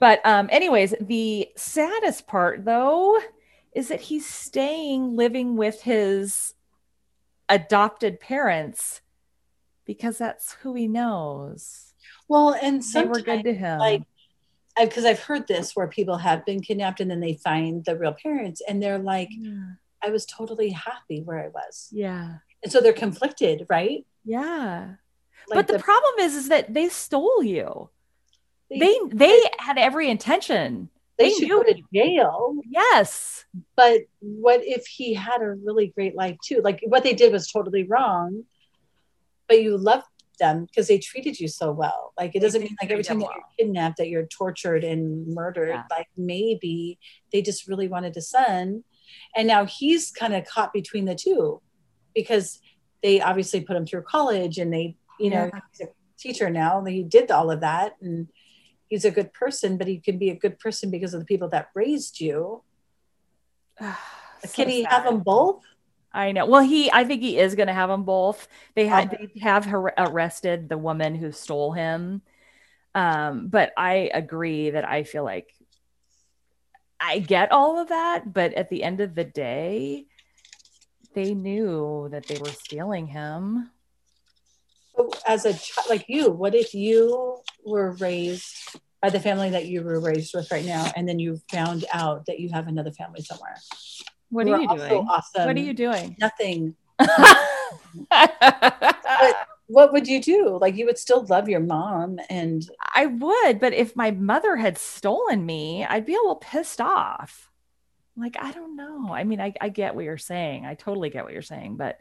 But 0.00 0.24
um, 0.24 0.48
anyways, 0.50 0.94
the 1.00 1.48
saddest 1.56 2.26
part 2.26 2.64
though 2.64 3.20
is 3.74 3.88
that 3.88 4.02
he's 4.02 4.26
staying 4.26 5.16
living 5.16 5.56
with 5.56 5.82
his 5.82 6.54
adopted 7.48 8.20
parents 8.20 9.00
because 9.84 10.18
that's 10.18 10.54
who 10.62 10.74
he 10.74 10.88
knows. 10.88 11.92
Well, 12.28 12.54
and 12.60 12.78
They 12.78 12.86
sometimes, 12.86 13.18
were 13.18 13.24
good 13.24 13.44
to 13.44 13.54
him. 13.54 13.78
like, 13.78 14.02
because 14.80 15.04
I've 15.04 15.20
heard 15.20 15.46
this 15.48 15.76
where 15.76 15.88
people 15.88 16.16
have 16.16 16.46
been 16.46 16.60
kidnapped 16.60 17.00
and 17.00 17.10
then 17.10 17.20
they 17.20 17.34
find 17.34 17.84
the 17.84 17.96
real 17.96 18.14
parents 18.22 18.62
and 18.66 18.82
they're 18.82 18.98
like, 18.98 19.28
yeah. 19.30 19.72
I 20.02 20.10
was 20.10 20.26
totally 20.26 20.70
happy 20.70 21.22
where 21.22 21.38
I 21.44 21.48
was. 21.48 21.88
yeah. 21.92 22.36
And 22.62 22.70
so 22.70 22.80
they're 22.80 22.92
conflicted, 22.92 23.66
right? 23.68 24.06
Yeah. 24.24 24.94
Like 25.48 25.56
but 25.56 25.66
the, 25.66 25.78
problem 25.80 26.14
is 26.20 26.36
is 26.36 26.48
that 26.48 26.72
they 26.72 26.88
stole 26.88 27.42
you. 27.42 27.90
they, 28.70 28.78
They 28.78 28.98
they 29.12 29.50
had 29.58 29.78
every 29.78 30.08
intention. 30.08 30.88
They 31.22 31.28
they 31.28 31.34
should 31.34 31.48
knew- 31.48 31.64
go 31.64 31.72
to 31.72 31.82
jail. 31.94 32.54
Yes. 32.68 33.44
But 33.76 34.02
what 34.20 34.60
if 34.64 34.86
he 34.86 35.14
had 35.14 35.42
a 35.42 35.50
really 35.64 35.88
great 35.88 36.14
life 36.16 36.36
too? 36.44 36.60
Like 36.62 36.80
what 36.86 37.02
they 37.02 37.12
did 37.14 37.32
was 37.32 37.50
totally 37.50 37.84
wrong, 37.84 38.44
but 39.48 39.62
you 39.62 39.76
loved 39.76 40.06
them 40.38 40.64
because 40.64 40.88
they 40.88 40.98
treated 40.98 41.38
you 41.38 41.48
so 41.48 41.70
well. 41.72 42.12
Like 42.18 42.30
it 42.30 42.40
They 42.40 42.46
doesn't 42.46 42.62
mean 42.62 42.76
like 42.80 42.90
every 42.90 43.04
time 43.04 43.18
that 43.18 43.26
well. 43.26 43.34
you're 43.36 43.66
kidnapped 43.66 43.98
that 43.98 44.08
you're 44.08 44.26
tortured 44.26 44.84
and 44.84 45.26
murdered. 45.34 45.68
Yeah. 45.68 45.82
Like 45.90 46.08
maybe 46.16 46.98
they 47.32 47.42
just 47.42 47.68
really 47.68 47.88
wanted 47.88 48.16
a 48.16 48.22
son. 48.22 48.84
And 49.36 49.46
now 49.46 49.66
he's 49.66 50.10
kind 50.10 50.34
of 50.34 50.46
caught 50.46 50.72
between 50.72 51.04
the 51.04 51.14
two 51.14 51.60
because 52.14 52.60
they 53.02 53.20
obviously 53.20 53.60
put 53.60 53.76
him 53.76 53.84
through 53.84 54.02
college 54.02 54.56
and 54.58 54.72
they, 54.72 54.96
you 55.20 55.28
know, 55.30 55.50
Yeah. 55.52 55.60
he's 55.70 55.86
a 55.86 55.90
teacher 56.18 56.48
now. 56.48 56.78
and 56.78 56.88
He 56.88 57.02
did 57.02 57.30
all 57.30 57.50
of 57.50 57.60
that 57.60 57.96
and 58.00 58.28
he's 58.92 59.06
a 59.06 59.10
good 59.10 59.32
person, 59.32 59.78
but 59.78 59.86
he 59.86 59.96
can 59.98 60.18
be 60.18 60.28
a 60.28 60.36
good 60.36 60.58
person 60.58 60.90
because 60.90 61.14
of 61.14 61.20
the 61.20 61.24
people 61.24 61.48
that 61.48 61.70
raised 61.74 62.20
you. 62.20 62.62
So 64.44 64.64
can 64.64 64.68
he 64.68 64.82
have 64.82 65.04
them 65.04 65.20
both? 65.20 65.62
I 66.12 66.32
know. 66.32 66.46
Well, 66.46 66.62
he 66.62 66.90
I 66.90 67.04
think 67.04 67.22
he 67.22 67.38
is 67.38 67.54
going 67.54 67.68
to 67.68 67.72
have 67.72 67.88
them 67.88 68.02
both. 68.02 68.48
They 68.74 68.88
had 68.88 69.12
they 69.12 69.40
have 69.40 69.66
her 69.66 69.94
arrested 69.96 70.68
the 70.68 70.76
woman 70.76 71.14
who 71.14 71.30
stole 71.30 71.70
him. 71.70 72.22
Um, 72.92 73.46
but 73.46 73.70
I 73.76 74.10
agree 74.12 74.70
that 74.70 74.84
I 74.84 75.04
feel 75.04 75.22
like 75.22 75.54
I 76.98 77.20
get 77.20 77.52
all 77.52 77.78
of 77.78 77.90
that, 77.90 78.32
but 78.32 78.52
at 78.54 78.68
the 78.68 78.82
end 78.82 79.00
of 79.00 79.14
the 79.14 79.22
day, 79.22 80.06
they 81.14 81.34
knew 81.34 82.08
that 82.10 82.26
they 82.26 82.38
were 82.38 82.50
stealing 82.50 83.06
him. 83.06 83.70
As 85.24 85.44
a 85.44 85.52
child, 85.52 85.86
like 85.88 86.06
you, 86.08 86.32
what 86.32 86.56
if 86.56 86.74
you 86.74 87.42
were 87.64 87.92
raised 87.92 88.80
by 89.02 89.10
the 89.10 89.20
family 89.20 89.50
that 89.50 89.66
you 89.66 89.82
were 89.82 90.00
raised 90.00 90.32
with 90.32 90.50
right 90.50 90.64
now, 90.64 90.90
and 90.96 91.08
then 91.08 91.18
you 91.18 91.40
found 91.50 91.84
out 91.92 92.24
that 92.26 92.38
you 92.38 92.48
have 92.50 92.68
another 92.68 92.92
family 92.92 93.20
somewhere? 93.20 93.56
What 94.30 94.48
are 94.48 94.60
you 94.60 94.68
doing? 94.68 95.06
Awesome. 95.08 95.46
What 95.46 95.56
are 95.56 95.60
you 95.60 95.74
doing? 95.74 96.16
Nothing. 96.18 96.76
but 96.98 97.40
what 99.66 99.92
would 99.92 100.06
you 100.06 100.20
do? 100.22 100.56
Like 100.60 100.76
you 100.76 100.86
would 100.86 100.98
still 100.98 101.26
love 101.26 101.48
your 101.48 101.60
mom, 101.60 102.18
and 102.30 102.62
I 102.94 103.06
would, 103.06 103.58
but 103.58 103.74
if 103.74 103.96
my 103.96 104.12
mother 104.12 104.56
had 104.56 104.78
stolen 104.78 105.44
me, 105.44 105.84
I'd 105.84 106.06
be 106.06 106.14
a 106.14 106.18
little 106.18 106.36
pissed 106.36 106.80
off. 106.80 107.50
Like, 108.16 108.36
I 108.38 108.52
don't 108.52 108.76
know. 108.76 109.12
I 109.12 109.24
mean, 109.24 109.40
I, 109.40 109.54
I 109.60 109.68
get 109.70 109.94
what 109.94 110.04
you're 110.04 110.18
saying. 110.18 110.66
I 110.66 110.74
totally 110.74 111.10
get 111.10 111.24
what 111.24 111.32
you're 111.32 111.42
saying, 111.42 111.76
but 111.76 111.98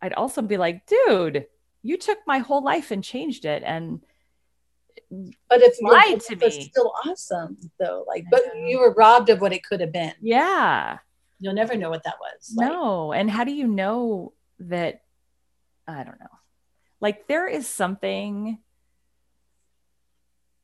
I'd 0.00 0.12
also 0.12 0.40
be 0.40 0.56
like, 0.56 0.86
dude, 0.86 1.46
you 1.82 1.96
took 1.96 2.18
my 2.26 2.38
whole 2.38 2.62
life 2.62 2.90
and 2.90 3.02
changed 3.02 3.44
it. 3.44 3.62
And 3.66 4.00
but 5.10 5.60
it's 5.60 5.80
lied 5.80 6.20
to 6.20 6.36
me. 6.36 6.70
still 6.70 6.92
awesome 7.04 7.56
though. 7.78 8.04
Like, 8.06 8.26
but 8.30 8.42
you 8.56 8.78
were 8.78 8.94
robbed 8.94 9.28
of 9.28 9.40
what 9.40 9.52
it 9.52 9.64
could 9.64 9.80
have 9.80 9.92
been. 9.92 10.14
Yeah. 10.20 10.98
You'll 11.40 11.54
never 11.54 11.76
know 11.76 11.90
what 11.90 12.04
that 12.04 12.16
was. 12.20 12.52
Like, 12.54 12.68
No. 12.68 13.12
And 13.12 13.30
how 13.30 13.44
do 13.44 13.52
you 13.52 13.66
know 13.66 14.34
that? 14.60 15.02
I 15.86 16.04
don't 16.04 16.20
know. 16.20 16.26
Like, 17.00 17.26
there 17.26 17.48
is 17.48 17.66
something 17.66 18.58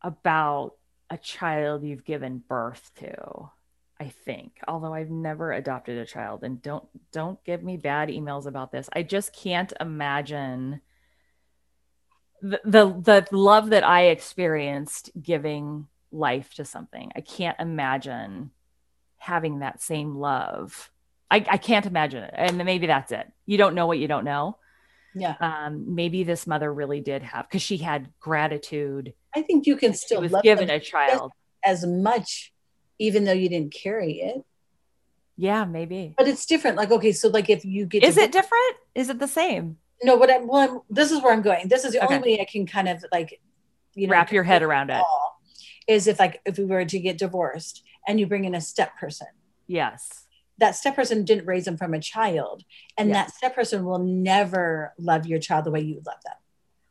about 0.02 0.74
a 1.10 1.16
child 1.16 1.82
you've 1.82 2.05
given 2.05 2.43
birth 2.47 2.90
to. 2.97 3.51
I 3.98 4.09
think, 4.09 4.60
although 4.68 4.93
I've 4.93 5.10
never 5.10 5.52
adopted 5.52 5.97
a 5.97 6.05
child, 6.05 6.44
and 6.44 6.60
don't 6.60 6.86
don't 7.12 7.43
give 7.44 7.62
me 7.62 7.78
bad 7.78 8.10
emails 8.10 8.44
about 8.44 8.70
this. 8.70 8.90
I 8.93 9.02
just 9.02 9.32
can't 9.35 9.73
imagine 9.81 10.82
the 12.43 12.61
the, 12.65 12.87
the 13.31 13.37
love 13.37 13.71
that 13.71 13.85
I 13.85 14.07
experienced 14.07 15.11
giving 15.21 15.89
life 16.13 16.55
to 16.55 16.65
something. 16.65 17.13
I 17.15 17.21
can't 17.21 17.59
imagine 17.61 18.51
having 19.19 19.61
that 19.61 19.83
same 19.83 20.17
love. 20.17 20.91
I, 21.31 21.45
I 21.49 21.57
can't 21.57 21.87
imagine 21.87 22.23
it. 22.23 22.35
And 22.35 22.59
maybe 22.59 22.87
that's 22.87 23.11
it. 23.13 23.27
You 23.47 23.59
don't 23.59 23.75
know 23.75 23.87
what 23.87 23.99
you 23.99 24.07
don't 24.07 24.25
know. 24.25 24.59
Yeah. 25.15 25.35
Um, 25.41 25.95
maybe 25.95 26.25
this 26.25 26.47
mother 26.47 26.73
really 26.73 27.01
did 27.01 27.23
have 27.23 27.49
because 27.49 27.63
she 27.63 27.79
had 27.79 28.11
gratitude. 28.21 29.15
I 29.35 29.43
think 29.43 29.67
you 29.67 29.77
can 29.77 29.95
still 29.95 30.21
was 30.21 30.33
love 30.33 30.43
given 30.43 30.71
a 30.71 30.79
child. 30.79 31.33
as 31.65 31.85
much, 31.85 32.53
even 32.99 33.25
though 33.25 33.33
you 33.33 33.49
didn't 33.49 33.73
carry 33.73 34.21
it. 34.21 34.45
Yeah, 35.37 35.65
maybe. 35.65 36.15
But 36.17 36.29
it's 36.29 36.47
different. 36.47 36.77
Like, 36.77 36.91
okay, 36.91 37.13
so 37.13 37.29
like 37.29 37.51
if 37.51 37.65
you 37.65 37.87
get 37.87 38.05
Is 38.05 38.17
it 38.17 38.33
different? 38.33 38.77
Is 38.95 39.09
it 39.09 39.19
the 39.19 39.29
same? 39.29 39.79
No, 40.02 40.16
what 40.16 40.31
I'm, 40.31 40.47
well, 40.47 40.70
I'm, 40.70 40.81
this 40.90 41.10
is 41.10 41.23
where 41.23 41.32
I'm 41.32 41.43
going. 41.43 41.68
This 41.68 41.85
is 41.85 41.93
the 41.93 42.05
Okay. 42.05 42.14
only 42.16 42.32
way 42.32 42.40
I 42.40 42.44
can 42.44 42.66
kind 42.66 42.89
of 42.89 43.05
like, 43.12 43.40
you 43.94 44.06
know, 44.06 44.12
Wrap 44.12 44.31
your 44.32 44.43
head 44.44 44.62
around 44.62 44.90
it. 44.90 45.02
Is 45.89 46.06
if 46.06 46.18
like 46.18 46.40
if 46.44 46.59
we 46.59 46.64
were 46.64 46.85
to 46.85 46.98
get 46.98 47.16
divorced 47.18 47.82
and 48.06 48.18
you 48.20 48.27
bring 48.27 48.44
in 48.44 48.55
a 48.55 48.60
step 48.60 48.97
person, 48.98 49.28
Yes. 49.66 50.24
that 50.59 50.73
step 50.77 50.97
person 50.97 51.24
didn't 51.24 51.47
raise 51.47 51.64
them 51.64 51.77
from 51.77 51.94
a 51.94 52.01
child, 52.01 52.64
and 52.98 53.09
Yeah. 53.09 53.14
that 53.14 53.35
step 53.35 53.55
person 53.55 53.85
will 53.85 53.98
never 54.01 54.93
love 54.98 55.27
your 55.27 55.39
child 55.39 55.64
the 55.64 55.70
way 55.70 55.81
you 55.81 56.02
love 56.06 56.23
them. 56.24 56.35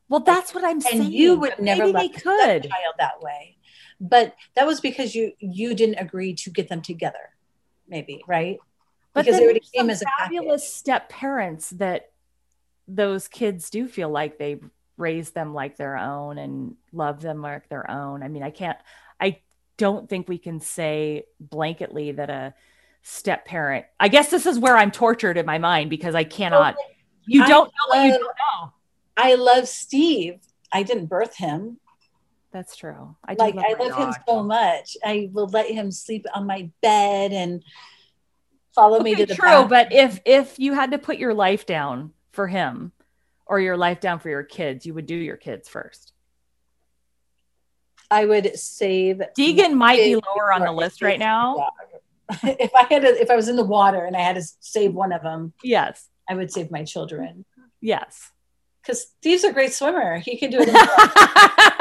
Well, 0.07 0.21
that's 0.21 0.53
what 0.53 0.63
I'm 0.63 0.79
saying. 0.81 1.01
and 1.01 1.11
you 1.13 1.39
would 1.39 1.51
but 1.57 1.59
never 1.59 1.85
maybe 1.85 1.91
love 1.93 2.21
could. 2.21 2.63
child 2.63 2.95
that 2.99 3.21
way. 3.21 3.57
But 3.99 4.35
that 4.55 4.65
was 4.67 4.79
because 4.81 5.13
you 5.15 5.33
you 5.39 5.73
didn't 5.75 5.95
agree 5.99 6.33
to 6.35 6.49
get 6.49 6.69
them 6.69 6.81
together, 6.81 7.31
maybe 7.87 8.23
right? 8.27 8.59
But 9.13 9.25
because 9.25 9.39
they 9.39 9.43
already 9.45 9.61
came 9.73 9.89
as 9.89 10.03
package. 10.03 10.35
fabulous 10.37 10.73
step 10.73 11.09
parents 11.09 11.69
that 11.71 12.11
those 12.87 13.27
kids 13.27 13.69
do 13.69 13.87
feel 13.87 14.09
like 14.09 14.37
they 14.37 14.59
raise 14.97 15.31
them 15.31 15.53
like 15.53 15.77
their 15.77 15.97
own 15.97 16.37
and 16.37 16.75
love 16.93 17.21
them 17.21 17.41
like 17.41 17.67
their 17.69 17.89
own. 17.89 18.23
I 18.23 18.27
mean, 18.27 18.43
I 18.43 18.51
can't, 18.51 18.77
I 19.19 19.39
don't 19.77 20.09
think 20.09 20.27
we 20.27 20.37
can 20.37 20.59
say 20.59 21.25
blanketly 21.43 22.15
that 22.15 22.29
a 22.29 22.53
step 23.01 23.45
parent, 23.45 23.85
I 23.99 24.07
guess 24.07 24.29
this 24.29 24.45
is 24.45 24.57
where 24.57 24.77
I'm 24.77 24.91
tortured 24.91 25.37
in 25.37 25.45
my 25.45 25.57
mind 25.57 25.89
because 25.89 26.15
I 26.15 26.23
cannot, 26.23 26.75
you 27.25 27.45
don't 27.45 27.67
know 27.67 27.99
what 27.99 28.05
you 28.05 28.11
don't 28.11 28.21
know. 28.21 28.73
I 29.17 29.35
love 29.35 29.67
Steve. 29.67 30.39
I 30.71 30.83
didn't 30.83 31.07
birth 31.07 31.35
him. 31.35 31.79
That's 32.51 32.75
true. 32.75 33.15
I 33.27 33.33
like 33.33 33.55
love 33.55 33.65
I 33.67 33.83
love 33.83 33.97
him 33.97 34.13
so 34.27 34.43
much. 34.43 34.95
I 35.03 35.29
will 35.33 35.47
let 35.47 35.69
him 35.69 35.91
sleep 35.91 36.25
on 36.33 36.47
my 36.47 36.69
bed 36.81 37.33
and 37.33 37.61
follow 38.73 39.01
me 39.01 39.15
to 39.15 39.25
the 39.25 39.35
true, 39.35 39.49
bathroom. 39.49 39.69
but 39.69 39.91
if 39.91 40.21
if 40.25 40.57
you 40.57 40.73
had 40.73 40.91
to 40.91 40.97
put 40.97 41.17
your 41.17 41.33
life 41.33 41.65
down 41.65 42.11
for 42.35 42.47
him 42.47 42.91
or 43.45 43.59
your 43.59 43.77
life 43.77 43.99
down 43.99 44.19
for 44.19 44.29
your 44.29 44.43
kids, 44.43 44.85
you 44.85 44.93
would 44.93 45.05
do 45.05 45.15
your 45.15 45.37
kids 45.37 45.67
first. 45.67 46.13
I 48.11 48.25
would 48.25 48.57
save 48.59 49.21
Deegan 49.37 49.73
might 49.73 49.97
be 49.97 50.15
lower 50.15 50.53
on 50.53 50.61
the 50.61 50.71
list 50.71 51.01
right 51.01 51.17
now. 51.17 51.69
if 52.43 52.71
I 52.75 52.83
had 52.83 53.01
to, 53.01 53.21
if 53.21 53.29
I 53.29 53.35
was 53.35 53.47
in 53.47 53.55
the 53.55 53.63
water 53.63 54.05
and 54.05 54.15
I 54.15 54.21
had 54.21 54.35
to 54.35 54.43
save 54.59 54.93
one 54.93 55.11
of 55.11 55.23
them, 55.23 55.53
Yes. 55.63 56.07
I 56.29 56.35
would 56.35 56.51
save 56.51 56.71
my 56.71 56.83
children. 56.83 57.45
Yes. 57.81 58.31
Because 58.81 59.07
Steve's 59.19 59.43
a 59.43 59.53
great 59.53 59.73
swimmer. 59.73 60.17
He 60.19 60.37
can 60.37 60.51
do 60.51 60.57
it. 60.59 60.69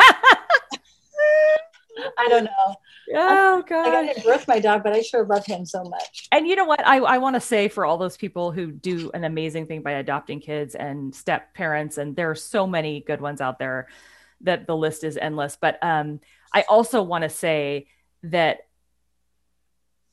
I 2.19 2.29
don't 2.29 2.45
know. 2.45 2.77
Oh 3.15 3.65
Like 3.85 3.95
I 3.95 4.03
god. 4.03 4.07
didn't 4.07 4.25
birth 4.25 4.49
my 4.49 4.61
dog, 4.61 4.83
but 4.83 4.93
I 4.93 5.03
sure 5.03 5.25
love 5.25 5.45
him 5.47 5.65
so 5.67 5.83
much. 5.85 6.29
And 6.33 6.47
you 6.47 6.57
know 6.57 6.65
what? 6.65 6.87
I, 6.87 6.99
I 6.99 7.19
want 7.19 7.35
to 7.35 7.41
say 7.41 7.69
for 7.69 7.85
all 7.85 7.99
those 7.99 8.17
people 8.17 8.51
who 8.53 8.71
do 8.73 9.11
an 9.15 9.25
amazing 9.25 9.67
thing 9.67 9.83
by 9.83 9.93
adopting 9.93 10.41
kids 10.41 10.75
and 10.75 11.15
step 11.15 11.55
parents, 11.55 11.99
and 11.99 12.17
there 12.17 12.31
are 12.31 12.35
so 12.35 12.67
many 12.67 13.01
good 13.01 13.21
ones 13.21 13.41
out 13.41 13.59
there 13.59 13.89
that 14.43 14.67
the 14.67 14.77
list 14.77 15.05
is 15.05 15.17
endless. 15.17 15.57
But 15.61 15.79
um, 15.83 16.21
I 16.53 16.63
also 16.69 17.03
want 17.03 17.23
to 17.23 17.29
say 17.31 17.87
that 18.25 18.61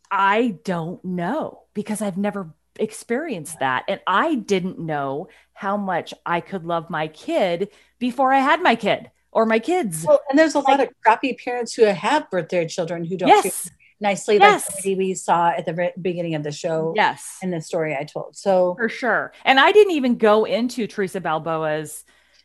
I 0.10 0.58
don't 0.64 1.04
know 1.06 1.64
because 1.74 2.02
I've 2.02 2.18
never 2.18 2.54
experienced 2.78 3.60
that. 3.60 3.86
And 3.88 4.00
I 4.08 4.36
didn't 4.36 4.80
know 4.80 5.30
how 5.54 5.78
much 5.78 6.14
I 6.26 6.42
could 6.42 6.66
love 6.66 6.90
my 6.90 7.08
kid 7.08 7.70
before 8.00 8.34
I 8.34 8.40
had 8.40 8.62
my 8.62 8.76
kid 8.76 9.12
or 9.32 9.46
my 9.46 9.60
kids. 9.60 10.06
Well, 10.06 10.22
and 10.30 10.38
there's 10.38 10.56
a 10.56 10.60
lot 10.60 10.80
of 10.80 10.90
crappy 11.04 11.34
parents 11.34 11.74
who 11.74 11.84
have 11.84 12.30
birthed 12.30 12.50
their 12.50 12.68
children 12.68 13.06
who 13.06 13.18
don't 13.18 13.30
Yes. 13.30 13.70
nicely, 14.00 14.38
Yes. 14.38 14.70
like 14.74 14.84
the 14.84 14.96
we 14.96 15.14
saw 15.14 15.50
at 15.50 15.66
the 15.66 15.94
beginning 16.02 16.36
of 16.36 16.44
the 16.44 16.52
show. 16.52 16.94
Yes. 16.96 17.38
And 17.42 17.54
the 17.54 17.62
story 17.62 17.96
I 17.96 18.04
told. 18.04 18.36
So 18.36 18.76
for 18.76 18.90
sure. 18.90 19.32
And 19.46 19.60
I 19.60 19.72
didn't 19.72 19.94
even 19.94 20.18
go 20.18 20.46
into 20.46 20.88
Theresa 20.88 21.22
Balboa's, 21.22 22.04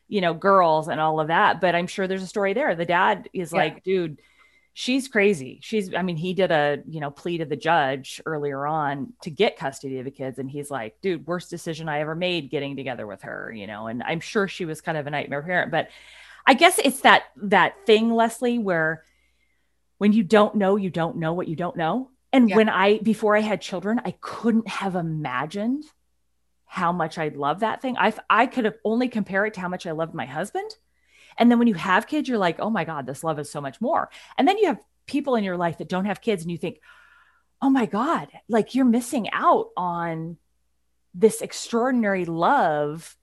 you 0.09 0.21
know, 0.21 0.35
girls 0.35 0.89
and 0.89 1.01
all 1.01 1.19
of 1.19 1.29
that, 1.29 1.61
but 1.61 1.75
I'm 1.75 1.87
sure 1.89 2.07
there's 2.07 2.23
a 2.23 2.27
story 2.29 2.53
there. 2.53 2.75
The 2.77 2.85
dad 2.85 3.29
is 3.33 3.53
Yeah. 3.53 3.59
like, 3.59 3.83
dude, 3.83 4.21
she's 4.75 5.09
crazy. 5.09 5.59
She's, 5.63 5.93
I 5.95 6.03
mean, 6.03 6.17
he 6.19 6.35
did 6.35 6.53
a, 6.53 6.83
you 6.87 7.01
know, 7.01 7.11
plea 7.11 7.39
to 7.39 7.47
the 7.47 7.57
judge 7.57 8.21
earlier 8.27 8.67
on 8.67 9.15
to 9.23 9.31
get 9.31 9.57
custody 9.57 9.99
of 9.99 10.05
the 10.05 10.11
kids. 10.11 10.39
And 10.39 10.49
he's 10.51 10.71
like, 10.71 11.01
dude, 11.01 11.27
worst 11.27 11.49
decision 11.51 11.89
I 11.89 12.01
ever 12.01 12.15
made 12.15 12.51
getting 12.51 12.77
together 12.77 13.07
with 13.07 13.23
her, 13.23 13.51
you 13.53 13.67
know, 13.67 13.87
and 13.87 14.03
I'm 14.03 14.21
sure 14.21 14.47
she 14.47 14.67
was 14.67 14.83
kind 14.83 14.99
of 14.99 15.07
a 15.07 15.11
nightmare 15.11 15.43
parent, 15.43 15.71
but 15.73 15.89
I 16.47 16.55
guess 16.55 16.79
it's 16.83 17.01
that, 17.01 17.25
that 17.37 17.87
thing, 17.87 18.15
Leslie, 18.15 18.59
where 18.59 19.05
when 19.99 20.13
you 20.13 20.23
don't 20.23 20.55
know, 20.55 20.77
you 20.77 20.91
don't 20.91 21.17
know 21.17 21.33
what 21.33 21.49
you 21.49 21.57
don't 21.57 21.77
know. 21.77 22.11
And 22.33 22.49
Yeah. 22.49 22.57
when 22.57 22.69
I, 22.69 22.99
before 22.99 23.37
I 23.37 23.41
had 23.41 23.61
children, 23.61 24.01
I 24.05 24.13
couldn't 24.21 24.69
have 24.69 24.95
imagined 24.95 25.85
how 26.67 26.93
much 26.93 27.17
I 27.17 27.29
love 27.29 27.61
that 27.61 27.81
thing. 27.81 27.97
I 27.97 28.13
I 28.29 28.47
could 28.47 28.65
have 28.65 28.77
only 28.85 29.09
compare 29.09 29.47
it 29.47 29.55
to 29.55 29.61
how 29.61 29.69
much 29.69 29.87
I 29.87 29.93
loved 29.93 30.15
my 30.15 30.27
husband. 30.27 30.71
And 31.39 31.51
then 31.51 31.59
when 31.59 31.69
you 31.69 31.75
have 31.75 32.07
kids, 32.07 32.29
you're 32.29 32.39
like, 32.39 32.59
oh 32.59 32.71
my 32.71 32.85
God, 32.85 33.07
this 33.07 33.25
love 33.25 33.39
is 33.39 33.51
so 33.51 33.61
much 33.61 33.81
more. 33.81 34.11
And 34.37 34.47
then 34.47 34.59
you 34.59 34.67
have 34.67 34.81
people 35.07 35.37
in 35.37 35.45
your 35.45 35.57
life 35.57 35.79
that 35.79 35.89
don't 35.89 36.07
have 36.07 36.21
kids, 36.21 36.43
and 36.43 36.51
you 36.51 36.59
think, 36.59 36.81
oh 37.63 37.71
my 37.71 37.87
God, 37.87 38.29
like 38.49 38.75
you're 38.75 38.85
missing 38.85 39.31
out 39.33 39.69
on 39.77 40.37
this 41.15 41.41
extraordinary 41.41 42.25
love 42.27 43.17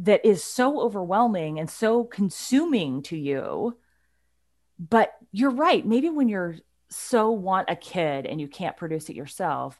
that 0.00 0.24
is 0.24 0.42
so 0.42 0.80
overwhelming 0.80 1.58
and 1.58 1.68
so 1.70 2.04
consuming 2.04 3.02
to 3.02 3.16
you. 3.16 3.76
But 4.78 5.12
you're 5.30 5.50
right. 5.50 5.86
Maybe 5.86 6.08
when 6.08 6.28
you're 6.28 6.56
so 6.88 7.30
want 7.30 7.70
a 7.70 7.76
kid 7.76 8.26
and 8.26 8.40
you 8.40 8.48
can't 8.48 8.76
produce 8.76 9.10
it 9.10 9.16
yourself, 9.16 9.78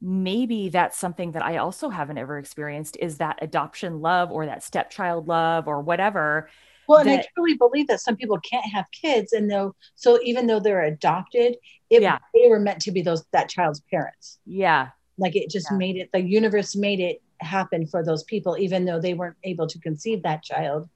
maybe 0.00 0.68
that's 0.68 0.96
something 0.96 1.32
that 1.32 1.44
I 1.44 1.56
also 1.56 1.88
haven't 1.88 2.18
ever 2.18 2.38
experienced 2.38 2.96
is 3.00 3.18
that 3.18 3.40
adoption 3.42 4.00
love 4.00 4.30
or 4.30 4.46
that 4.46 4.62
stepchild 4.62 5.26
love 5.26 5.66
or 5.66 5.80
whatever. 5.80 6.48
Well, 6.86 7.00
and 7.00 7.10
I 7.10 7.24
truly 7.34 7.54
believe 7.54 7.88
that 7.88 8.00
some 8.00 8.16
people 8.16 8.38
can't 8.40 8.64
have 8.72 8.86
kids, 8.92 9.34
and 9.34 9.50
though 9.50 9.74
so 9.94 10.18
even 10.22 10.46
though 10.46 10.60
they're 10.60 10.84
adopted, 10.84 11.56
it, 11.90 12.00
Yeah. 12.00 12.18
they 12.32 12.48
were 12.48 12.60
meant 12.60 12.80
to 12.82 12.92
be 12.92 13.02
those 13.02 13.24
that 13.32 13.50
child's 13.50 13.80
parents. 13.90 14.38
Yeah. 14.46 14.90
Like 15.18 15.36
it 15.36 15.50
just 15.50 15.66
Yeah. 15.70 15.76
made 15.76 15.96
it. 15.96 16.10
The 16.12 16.22
universe 16.22 16.76
made 16.76 17.00
it 17.00 17.20
happen 17.40 17.86
for 17.86 18.04
those 18.04 18.24
people, 18.24 18.56
even 18.58 18.84
though 18.84 19.00
they 19.00 19.14
weren't 19.14 19.36
able 19.44 19.66
to 19.66 19.78
conceive 19.80 20.22
that 20.22 20.42
child. 20.42 20.88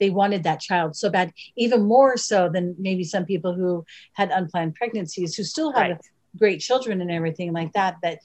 they 0.00 0.10
wanted 0.10 0.42
that 0.44 0.60
child 0.60 0.96
so 0.96 1.10
bad, 1.10 1.30
even 1.56 1.82
more 1.82 2.16
so 2.16 2.48
than 2.48 2.74
maybe 2.78 3.04
some 3.04 3.24
people 3.26 3.54
who 3.54 3.84
had 4.14 4.30
unplanned 4.30 4.74
pregnancies 4.74 5.34
who 5.36 5.44
still 5.44 5.72
have 5.72 5.90
Right. 5.90 6.00
great 6.38 6.60
children 6.60 7.00
and 7.02 7.10
everything 7.10 7.52
like 7.52 7.72
that. 7.74 7.96
That 8.02 8.18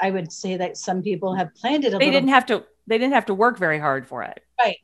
I 0.00 0.10
would 0.10 0.32
say 0.32 0.56
that 0.56 0.76
some 0.76 1.02
people 1.02 1.34
have 1.36 1.54
planned 1.54 1.84
it 1.84 1.88
a 1.94 1.98
they 1.98 2.06
little 2.06 2.12
didn't 2.12 2.30
have 2.30 2.46
to 2.46 2.64
they 2.88 2.98
didn't 2.98 3.12
have 3.14 3.26
to 3.26 3.34
work 3.34 3.58
very 3.58 3.78
hard 3.78 4.06
for 4.06 4.22
it 4.24 4.40
right. 4.62 4.76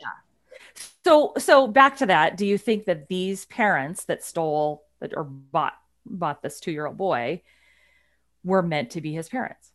so 1.05 1.33
so 1.39 1.67
back 1.67 1.97
to 1.97 2.07
that 2.07 2.37
do 2.37 2.47
you 2.47 2.59
think 2.59 2.85
that 2.85 3.09
these 3.09 3.45
parents 3.47 4.05
that 4.05 4.23
stole 4.23 4.85
that 5.01 5.13
or 5.17 5.25
bought 5.25 5.75
bought 6.05 6.43
this 6.43 6.61
two-year-old 6.61 6.97
boy 6.97 7.43
were 8.45 8.63
meant 8.63 8.91
to 8.91 9.01
be 9.01 9.13
his 9.13 9.29
parents 9.29 9.73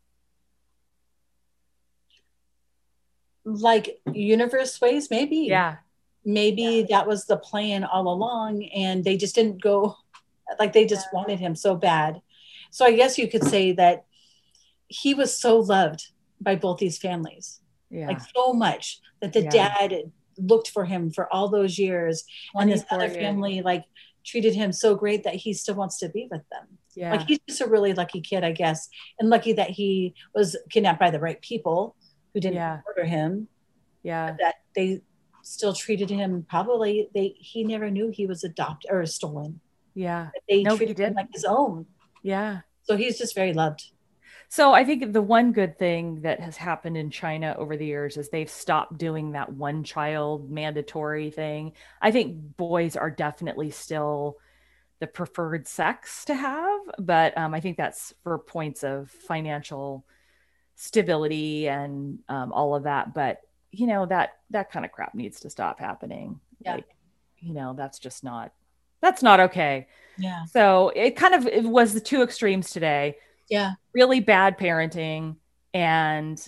Like 3.45 3.99
universe 4.13 4.79
ways, 4.81 5.09
maybe. 5.09 5.37
yeah. 5.37 5.77
Maybe 6.23 6.85
that 6.89 7.07
was 7.07 7.25
the 7.25 7.37
plan 7.37 7.83
all 7.83 8.07
along 8.13 8.63
and 8.65 9.03
they 9.03 9.17
just 9.17 9.33
didn't 9.33 9.61
go 9.61 9.95
like 10.59 10.73
they 10.73 10.85
just 10.85 11.07
wanted 11.13 11.39
him 11.39 11.55
so 11.55 11.75
bad. 11.75 12.21
So 12.69 12.85
i 12.85 12.91
guess 12.93 13.17
you 13.17 13.27
could 13.27 13.43
say 13.43 13.71
that 13.73 14.05
he 14.87 15.13
was 15.13 15.35
so 15.37 15.57
loved 15.59 16.07
by 16.39 16.55
both 16.55 16.77
these 16.79 16.97
families 16.97 17.59
yeah. 17.89 18.07
like 18.07 18.19
so 18.35 18.53
much 18.53 18.99
that 19.21 19.33
the 19.33 19.41
Yeah. 19.43 19.49
dad 19.49 20.11
looked 20.37 20.69
for 20.69 20.85
him 20.85 21.11
for 21.11 21.31
all 21.33 21.47
those 21.49 21.77
years 21.79 22.23
and 22.55 22.71
this 22.71 22.83
24 22.85 22.97
other 22.97 23.13
family 23.13 23.61
like 23.61 23.85
treated 24.25 24.53
him 24.55 24.71
so 24.71 24.95
great 24.95 25.23
that 25.23 25.35
he 25.35 25.53
still 25.53 25.75
wants 25.75 25.97
to 25.99 26.09
be 26.09 26.27
with 26.31 26.41
them. 26.51 26.67
Yeah. 26.95 27.11
like 27.11 27.27
he's 27.27 27.39
just 27.47 27.61
a 27.61 27.67
really 27.67 27.93
lucky 27.93 28.21
kid 28.21 28.43
i 28.43 28.51
guess 28.51 28.89
and 29.19 29.29
lucky 29.29 29.53
that 29.53 29.69
he 29.69 30.13
was 30.35 30.57
kidnapped 30.69 30.99
by 30.99 31.09
the 31.09 31.19
right 31.19 31.41
people 31.41 31.95
who 32.33 32.39
didn't 32.39 32.55
Yeah. 32.55 32.81
murder 32.87 33.07
him 33.07 33.47
yeah. 34.03 34.35
that 34.39 34.55
they 34.75 35.01
still 35.43 35.73
treated 35.73 36.09
him 36.09 36.45
probably 36.47 37.09
they 37.15 37.35
he 37.39 37.63
never 37.63 37.89
knew 37.89 38.09
he 38.09 38.27
was 38.27 38.43
adopted 38.43 38.91
or 38.91 39.05
stolen. 39.05 39.59
Yeah. 39.93 40.29
But 40.33 40.43
they 40.47 40.63
No, 40.63 40.77
treated 40.77 40.99
him 40.99 41.13
like 41.15 41.29
his 41.33 41.45
own. 41.45 41.85
Yeah. 42.23 42.61
So 42.83 42.95
he's 42.95 43.17
just 43.17 43.35
very 43.35 43.53
loved. 43.53 43.91
So 44.49 44.73
I 44.73 44.83
think 44.83 45.13
the 45.13 45.21
one 45.21 45.53
good 45.53 45.79
thing 45.79 46.21
that 46.21 46.41
has 46.41 46.57
happened 46.57 46.97
in 46.97 47.09
China 47.09 47.55
over 47.57 47.77
the 47.77 47.85
years 47.85 48.17
is 48.17 48.29
they've 48.29 48.49
stopped 48.49 48.97
doing 48.97 49.31
that 49.31 49.53
one 49.53 49.83
child 49.85 50.51
mandatory 50.51 51.31
thing. 51.31 51.71
I 52.01 52.11
think 52.11 52.57
boys 52.57 52.97
are 52.97 53.09
definitely 53.09 53.71
still 53.71 54.37
the 54.99 55.07
preferred 55.07 55.67
sex 55.67 56.25
to 56.25 56.35
have, 56.35 56.79
but 56.99 57.37
um, 57.37 57.53
I 57.53 57.61
think 57.61 57.77
that's 57.77 58.13
for 58.23 58.37
points 58.39 58.83
of 58.83 59.09
financial 59.09 60.05
stability 60.75 61.67
and 61.67 62.19
um, 62.29 62.51
all 62.51 62.75
of 62.75 62.83
that. 62.83 63.13
But 63.13 63.41
you 63.71 63.87
know 63.87 64.05
that 64.05 64.31
that 64.49 64.71
kind 64.71 64.85
of 64.85 64.91
crap 64.91 65.15
needs 65.15 65.39
to 65.41 65.49
stop 65.49 65.79
happening. 65.79 66.39
Yeah. 66.59 66.75
Like, 66.75 66.85
you 67.39 67.53
know 67.53 67.73
that's 67.75 67.99
just 67.99 68.23
not 68.23 68.53
that's 69.01 69.23
not 69.23 69.39
okay. 69.39 69.87
yeah 70.17 70.45
So 70.45 70.91
it 70.95 71.15
kind 71.15 71.33
of 71.33 71.47
it 71.47 71.63
was 71.63 71.93
the 71.93 71.99
two 71.99 72.21
extremes 72.21 72.69
today 72.69 73.17
yeah 73.49 73.73
really 73.93 74.19
bad 74.21 74.57
parenting 74.57 75.35
and 75.73 76.47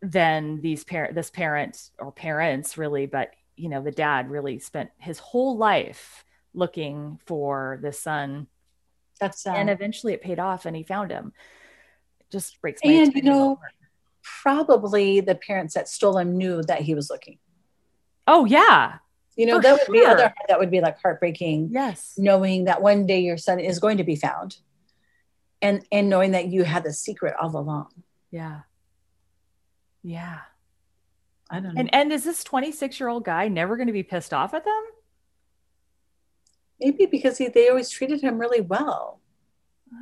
then 0.00 0.60
these 0.60 0.84
parent 0.84 1.14
this 1.14 1.30
parent 1.30 1.90
or 1.98 2.10
parents 2.10 2.76
really 2.76 3.06
but 3.06 3.30
you 3.56 3.68
know 3.68 3.82
the 3.82 3.92
dad 3.92 4.30
really 4.30 4.58
spent 4.58 4.90
his 4.98 5.18
whole 5.18 5.56
life 5.56 6.24
looking 6.54 7.18
for 7.26 7.78
the 7.82 7.92
son 7.92 8.46
that's 9.20 9.42
sad 9.42 9.56
and 9.56 9.70
eventually 9.70 10.12
it 10.12 10.20
paid 10.20 10.40
off 10.40 10.66
and 10.66 10.76
he 10.76 10.82
found 10.82 11.10
him 11.10 11.32
just 12.32 12.60
breaks 12.60 12.80
my 12.84 12.90
and 12.90 13.14
you 13.14 13.22
know 13.22 13.56
heart. 13.56 13.72
probably 14.22 15.20
the 15.20 15.34
parents 15.34 15.74
that 15.74 15.88
stole 15.88 16.18
him 16.18 16.36
knew 16.36 16.62
that 16.62 16.80
he 16.80 16.94
was 16.94 17.10
looking. 17.10 17.38
Oh 18.26 18.44
yeah. 18.46 18.98
You 19.36 19.46
know 19.46 19.56
For 19.56 19.62
that 19.62 19.78
would 19.78 19.92
be 19.92 20.04
other 20.04 20.34
that 20.48 20.58
would 20.58 20.70
be 20.70 20.80
like 20.80 21.00
heartbreaking 21.00 21.68
yes. 21.72 22.14
knowing 22.18 22.64
that 22.64 22.82
one 22.82 23.06
day 23.06 23.20
your 23.20 23.38
son 23.38 23.60
is 23.60 23.78
going 23.78 23.98
to 23.98 24.04
be 24.04 24.16
found 24.16 24.56
and 25.60 25.86
and 25.92 26.08
knowing 26.08 26.32
that 26.32 26.48
you 26.48 26.64
had 26.64 26.84
the 26.84 26.92
secret 26.92 27.34
all 27.40 27.56
along. 27.56 27.88
Yeah. 28.30 28.60
Yeah. 30.02 30.40
I 31.50 31.60
don't 31.60 31.74
know. 31.74 31.80
and 31.80 31.94
and 31.94 32.12
is 32.12 32.24
this 32.24 32.42
26 32.44 32.98
year 32.98 33.08
old 33.08 33.24
guy 33.24 33.48
never 33.48 33.76
going 33.76 33.86
to 33.86 33.92
be 33.92 34.02
pissed 34.02 34.34
off 34.34 34.54
at 34.54 34.64
them? 34.64 34.82
Maybe 36.80 37.06
because 37.06 37.38
he, 37.38 37.48
they 37.48 37.68
always 37.68 37.90
treated 37.90 38.20
him 38.20 38.38
really 38.38 38.60
well. 38.60 39.20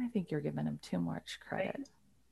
I 0.00 0.08
think 0.08 0.30
you're 0.30 0.40
giving 0.40 0.64
him 0.64 0.78
too 0.80 1.00
much 1.00 1.38
credit 1.46 1.88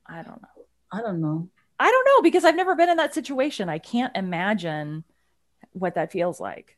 i 0.09 0.23
don't 0.23 0.41
know 0.41 0.65
i 0.91 1.01
don't 1.01 1.21
know 1.21 1.49
I 1.79 1.89
don't 1.89 2.05
know 2.05 2.21
because 2.21 2.43
I've 2.43 2.55
never 2.55 2.75
been 2.75 2.89
in 2.89 2.97
that 2.97 3.13
situation. 3.13 3.69
I 3.69 3.77
can't 3.77 4.15
imagine 4.15 5.05
what 5.71 5.95
that 5.95 6.11
feels 6.11 6.39
like. 6.39 6.77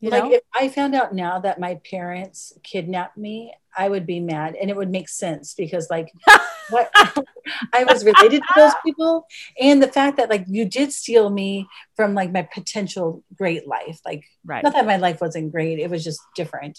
You 0.00 0.10
like 0.10 0.24
know? 0.24 0.32
if 0.32 0.42
I 0.54 0.68
found 0.68 0.94
out 0.94 1.14
now 1.14 1.40
that 1.40 1.58
my 1.58 1.80
parents 1.90 2.52
kidnapped 2.62 3.16
me, 3.16 3.54
I 3.76 3.88
would 3.88 4.06
be 4.06 4.20
mad, 4.20 4.54
and 4.54 4.70
it 4.70 4.76
would 4.76 4.90
make 4.90 5.08
sense 5.08 5.54
because 5.54 5.88
like 5.90 6.12
what 6.70 6.90
I 7.72 7.84
was 7.84 8.04
related 8.04 8.42
to 8.42 8.52
those 8.54 8.74
people, 8.84 9.26
and 9.58 9.82
the 9.82 9.90
fact 9.90 10.18
that 10.18 10.30
like 10.30 10.44
you 10.46 10.66
did 10.66 10.92
steal 10.92 11.30
me 11.30 11.66
from 11.96 12.14
like 12.14 12.30
my 12.30 12.42
potential 12.42 13.24
great 13.34 13.66
life. 13.66 13.98
Like 14.04 14.24
right. 14.44 14.62
not 14.62 14.74
that 14.74 14.86
my 14.86 14.98
life 14.98 15.20
wasn't 15.20 15.50
great; 15.50 15.78
it 15.78 15.90
was 15.90 16.04
just 16.04 16.20
different. 16.36 16.78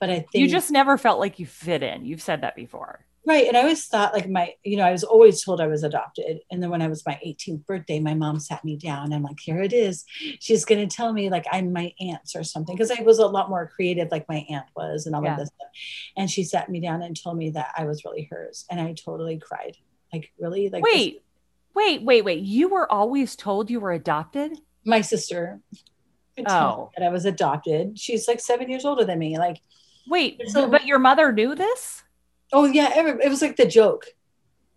But 0.00 0.10
I 0.10 0.14
think 0.14 0.34
You 0.34 0.48
just 0.48 0.70
never 0.70 0.98
felt 0.98 1.20
like 1.20 1.38
you 1.38 1.46
fit 1.46 1.82
in. 1.82 2.04
You've 2.04 2.22
said 2.22 2.40
that 2.40 2.56
before. 2.56 3.06
Right. 3.26 3.46
And 3.46 3.56
I 3.56 3.60
always 3.60 3.86
thought 3.86 4.14
like 4.14 4.28
my, 4.30 4.54
you 4.64 4.78
know, 4.78 4.84
I 4.84 4.92
was 4.92 5.04
always 5.04 5.44
told 5.44 5.60
I 5.60 5.66
was 5.66 5.84
adopted. 5.84 6.40
And 6.50 6.62
then 6.62 6.70
when 6.70 6.80
I 6.80 6.88
was 6.88 7.04
my 7.06 7.20
18th 7.24 7.66
birthday, 7.66 8.00
my 8.00 8.14
mom 8.14 8.40
sat 8.40 8.64
me 8.64 8.76
down. 8.76 9.12
I'm 9.12 9.22
like, 9.22 9.38
here 9.38 9.60
it 9.60 9.74
is. 9.74 10.04
She's 10.40 10.64
going 10.64 10.86
to 10.88 10.96
tell 10.96 11.12
me 11.12 11.28
like 11.28 11.44
I'm 11.52 11.70
my 11.72 11.92
aunt's 12.00 12.34
or 12.34 12.42
something. 12.44 12.76
Cause 12.78 12.90
I 12.90 13.02
was 13.02 13.18
a 13.18 13.26
lot 13.26 13.50
more 13.50 13.66
creative 13.68 14.08
like 14.10 14.26
my 14.28 14.46
aunt 14.48 14.64
was 14.74 15.04
and 15.06 15.14
all 15.14 15.22
Yeah. 15.22 15.32
of 15.34 15.38
this 15.38 15.48
stuff. 15.48 15.68
And 16.16 16.30
she 16.30 16.44
sat 16.44 16.70
me 16.70 16.80
down 16.80 17.02
and 17.02 17.14
told 17.14 17.36
me 17.36 17.50
that 17.50 17.72
I 17.76 17.84
was 17.84 18.04
really 18.06 18.26
hers. 18.30 18.64
And 18.70 18.80
I 18.80 18.94
totally 18.94 19.38
cried. 19.38 19.76
Like 20.14 20.32
really 20.38 20.70
like 20.70 20.82
this- 20.82 20.92
Wait, 20.94 21.22
wait, 21.74 22.02
wait, 22.02 22.24
wait. 22.24 22.40
You 22.40 22.70
were 22.70 22.90
always 22.90 23.36
told 23.36 23.70
you 23.70 23.80
were 23.80 23.92
adopted? 23.92 24.52
my 24.86 25.02
sister 25.02 25.60
could 26.36 26.46
tell 26.46 26.68
me 26.68 26.74
Oh. 26.84 26.90
that 26.96 27.04
I 27.06 27.10
was 27.10 27.26
adopted. 27.26 27.98
She's 27.98 28.26
like 28.26 28.40
seven 28.40 28.70
years 28.70 28.86
older 28.86 29.04
than 29.04 29.18
me. 29.18 29.36
Like, 29.36 29.60
Wait, 30.08 30.40
So- 30.48 30.68
but 30.70 30.86
your 30.86 30.98
mother 30.98 31.30
knew 31.32 31.54
this? 31.54 32.02
Oh 32.52 32.64
yeah, 32.66 32.90
it 32.98 33.28
was 33.28 33.42
like 33.42 33.56
the 33.56 33.66
joke. 33.66 34.06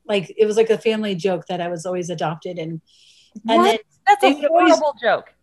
Like 0.06 0.34
it 0.38 0.46
was 0.46 0.58
like 0.58 0.70
a 0.70 0.78
family 0.78 1.16
joke 1.16 1.46
that 1.48 1.62
I 1.62 1.70
was 1.70 1.86
always 1.86 2.10
adopted. 2.10 2.58
And, 2.60 2.82
and 3.48 3.58
What? 3.62 3.64
then 3.64 3.78
That's 4.08 4.24
a 4.24 4.30
would 4.34 4.46
always- 4.46 4.72
horrible 4.78 4.96
joke. 5.02 5.34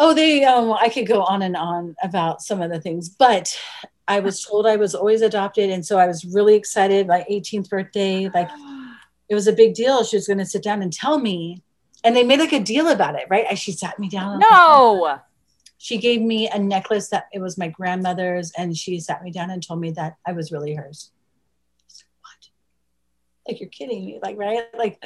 Oh, 0.00 0.14
they 0.14 0.44
um 0.44 0.72
I 0.72 0.88
could 0.88 1.06
go 1.08 1.22
on 1.22 1.42
and 1.42 1.56
on 1.56 1.96
about 2.02 2.40
some 2.42 2.62
of 2.62 2.70
the 2.70 2.80
things, 2.80 3.08
but 3.08 3.58
I 4.06 4.20
was 4.20 4.44
told 4.46 4.66
I 4.66 4.76
was 4.76 4.94
always 4.94 5.22
adopted 5.22 5.70
and 5.70 5.84
so 5.84 5.98
I 5.98 6.06
was 6.06 6.24
really 6.24 6.54
excited 6.54 7.06
my 7.08 7.24
18th 7.30 7.68
birthday 7.68 8.28
like 8.32 8.48
it 9.28 9.34
was 9.34 9.46
a 9.46 9.52
big 9.52 9.74
deal 9.74 10.04
she 10.04 10.16
was 10.16 10.26
going 10.26 10.38
to 10.38 10.46
sit 10.46 10.62
down 10.62 10.80
and 10.82 10.90
tell 10.92 11.18
me 11.18 11.62
and 12.04 12.14
they 12.16 12.24
made 12.24 12.38
like 12.38 12.52
a 12.52 12.60
deal 12.60 12.88
about 12.88 13.16
it, 13.16 13.26
right? 13.28 13.58
She 13.58 13.72
sat 13.72 13.98
me 13.98 14.08
down. 14.08 14.38
No. 14.38 15.18
She 15.78 15.98
gave 15.98 16.20
me 16.20 16.48
a 16.48 16.58
necklace 16.58 17.08
that 17.08 17.28
it 17.32 17.40
was 17.40 17.56
my 17.56 17.68
grandmother's 17.68 18.52
and 18.58 18.76
she 18.76 18.98
sat 19.00 19.22
me 19.22 19.30
down 19.30 19.50
and 19.50 19.66
told 19.66 19.80
me 19.80 19.92
that 19.92 20.16
I 20.26 20.32
was 20.32 20.52
really 20.52 20.74
hers. 20.74 21.12
What? 22.20 22.50
Like 23.46 23.60
you're 23.60 23.70
kidding 23.70 24.04
me, 24.04 24.18
like 24.22 24.36
right? 24.36 24.64
Like 24.76 25.02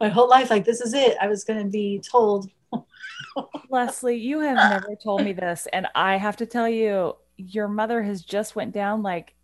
my 0.00 0.08
whole 0.08 0.28
life 0.28 0.50
like 0.50 0.64
this 0.64 0.80
is 0.80 0.94
it. 0.94 1.16
I 1.20 1.28
was 1.28 1.44
going 1.44 1.62
to 1.62 1.70
be 1.70 2.00
told 2.00 2.50
Leslie, 3.70 4.16
you 4.16 4.40
have 4.40 4.56
never 4.56 4.96
told 4.96 5.22
me 5.22 5.32
this. 5.32 5.66
And 5.72 5.86
I 5.94 6.16
have 6.16 6.36
to 6.38 6.46
tell 6.46 6.68
you, 6.68 7.16
your 7.36 7.68
mother 7.68 8.02
has 8.02 8.22
just 8.22 8.56
went 8.56 8.72
down 8.72 9.02
like 9.02 9.34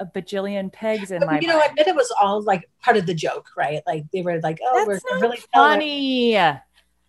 a 0.00 0.06
bajillion 0.06 0.72
pegs 0.72 1.12
in 1.12 1.24
my 1.24 1.38
you 1.38 1.46
know, 1.46 1.58
I 1.58 1.68
bet 1.68 1.86
it 1.86 1.94
was 1.94 2.12
all 2.20 2.42
like 2.42 2.68
part 2.82 2.96
of 2.96 3.06
the 3.06 3.14
joke, 3.14 3.48
right? 3.56 3.80
Like 3.86 4.04
they 4.12 4.22
were 4.22 4.40
like, 4.40 4.58
oh, 4.62 4.84
That's 4.86 5.02
we're 5.10 5.20
really 5.20 5.38
funny. 5.54 6.36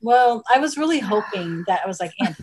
Well, 0.05 0.43
I 0.53 0.59
was 0.59 0.77
really 0.77 0.99
hoping 0.99 1.63
that 1.65 1.81
I 1.83 1.87
was 1.87 1.99
like 1.99 2.13
Aunt. 2.19 2.37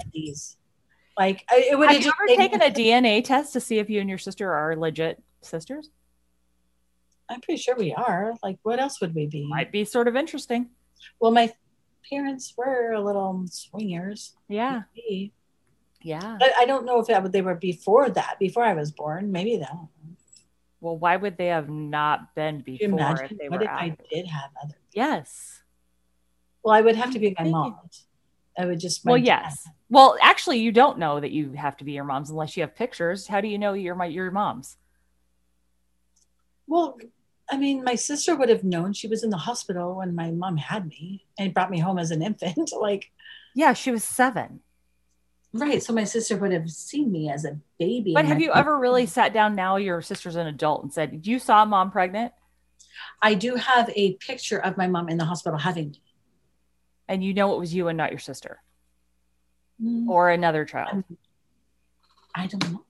Like 1.17 1.45
I, 1.49 1.69
it 1.71 1.79
would 1.79 1.89
Have 1.89 1.97
you 1.99 2.03
just 2.03 2.17
ever 2.21 2.37
taken 2.37 2.61
a 2.61 2.71
DNA 2.71 3.23
test 3.23 3.53
to 3.53 3.61
see 3.61 3.79
if 3.79 3.89
you 3.89 4.01
and 4.01 4.09
your 4.09 4.19
sister 4.19 4.53
are 4.53 4.75
legit 4.75 5.23
sisters? 5.43 5.89
I'm 7.29 7.41
pretty 7.41 7.63
sure 7.63 7.77
we 7.77 7.95
are. 7.95 8.35
Like, 8.43 8.59
what 8.65 8.81
else 8.81 9.01
would 9.01 9.15
we 9.15 9.27
be? 9.27 9.47
Might 9.47 9.71
be 9.71 9.85
sort 9.85 10.09
of 10.09 10.17
interesting. 10.17 10.71
Well, 11.21 11.31
my 11.31 11.53
parents 12.11 12.53
were 12.57 12.95
a 12.95 13.01
little 13.01 13.45
swingers. 13.49 14.35
Yeah. 14.49 14.83
maybe. 14.97 15.33
Yeah. 16.03 16.39
But 16.41 16.51
I 16.59 16.65
don't 16.65 16.85
know 16.85 16.99
if 16.99 17.07
that, 17.07 17.31
they 17.31 17.43
were 17.43 17.55
before 17.55 18.11
that, 18.11 18.41
before 18.41 18.65
I 18.65 18.75
was 18.75 18.91
born. 18.91 19.31
Maybe 19.31 19.59
that. 19.59 19.77
Well, 20.81 20.99
why 20.99 21.17
would 21.17 21.37
they 21.37 21.47
have 21.47 21.69
not 21.69 22.35
been 22.35 22.61
before 22.61 23.23
if 23.23 23.39
they 23.39 23.49
what 23.49 23.61
were 23.61 23.67
if 23.67 23.71
I 23.71 23.97
did 24.11 24.27
have 24.27 24.51
other? 24.61 24.75
Yes. 24.93 25.62
Well, 26.65 26.75
I 26.75 26.81
would 26.81 26.97
have 26.97 27.13
to 27.13 27.19
be 27.19 27.35
my 27.39 27.49
mom. 27.49 27.79
I 28.59 28.67
would 28.67 28.81
just. 28.81 29.05
Well, 29.05 29.17
dad. 29.17 29.27
yes. 29.27 29.69
Well, 29.89 30.17
actually, 30.21 30.59
you 30.59 30.73
don't 30.73 30.99
know 30.99 31.21
that 31.21 31.33
you 31.33 31.53
have 31.53 31.77
to 31.79 31.85
be 31.85 31.93
your 31.93 32.05
mom's 32.05 32.31
unless 32.31 32.57
you 32.57 32.63
have 32.63 32.75
pictures. 32.75 33.27
How 33.27 33.41
do 33.41 33.49
you 33.49 33.59
know 33.59 33.73
you're 33.73 33.95
my 33.95 34.07
your 34.07 34.31
mom's? 34.31 34.77
Well, 36.67 36.99
I 37.51 37.59
mean, 37.59 37.85
my 37.85 37.97
sister 37.97 38.35
would 38.35 38.49
have 38.49 38.65
known 38.65 38.93
she 38.93 39.09
was 39.09 39.23
in 39.23 39.31
the 39.31 39.37
hospital 39.37 39.97
when 39.97 40.15
my 40.15 40.31
mom 40.31 40.57
had 40.57 40.87
me 40.89 41.27
and 41.39 41.53
brought 41.53 41.71
me 41.71 41.79
home 41.79 41.99
as 41.99 42.11
an 42.11 42.23
infant. 42.29 42.73
like, 42.79 43.11
Yeah, 43.55 43.75
she 43.75 43.91
was 43.91 44.05
seven. 44.05 44.61
Right. 45.55 45.83
So 45.83 45.93
my 45.93 46.05
sister 46.05 46.37
would 46.39 46.53
have 46.53 46.71
seen 46.71 47.13
me 47.13 47.31
as 47.31 47.45
a 47.45 47.59
baby. 47.79 48.15
But 48.15 48.25
have 48.25 48.41
you 48.41 48.53
ever 48.55 48.79
really 48.79 49.05
sat 49.19 49.35
down 49.35 49.55
now 49.55 49.77
your 49.77 50.01
sister's 50.01 50.37
an 50.37 50.47
adult 50.47 50.83
and 50.83 50.93
said, 50.93 51.27
You 51.27 51.39
saw 51.39 51.67
mom 51.67 51.91
pregnant? 51.91 52.33
I 53.21 53.35
do 53.35 53.57
have 53.57 53.91
a 53.95 54.15
picture 54.15 54.59
of 54.59 54.79
my 54.79 54.87
mom 54.87 55.11
in 55.11 55.19
the 55.19 55.27
hospital 55.27 55.59
having 55.59 55.91
me. 55.91 56.01
And 57.09 57.23
you 57.23 57.35
know 57.35 57.55
it 57.55 57.59
was 57.59 57.75
you 57.75 57.89
and 57.89 57.97
not 57.97 58.11
your 58.11 58.19
sister 58.19 58.61
Mm, 59.83 60.09
or 60.09 60.31
another 60.31 60.65
child. 60.65 61.03
I 62.35 62.47
don't 62.47 62.71
know. 62.71 62.85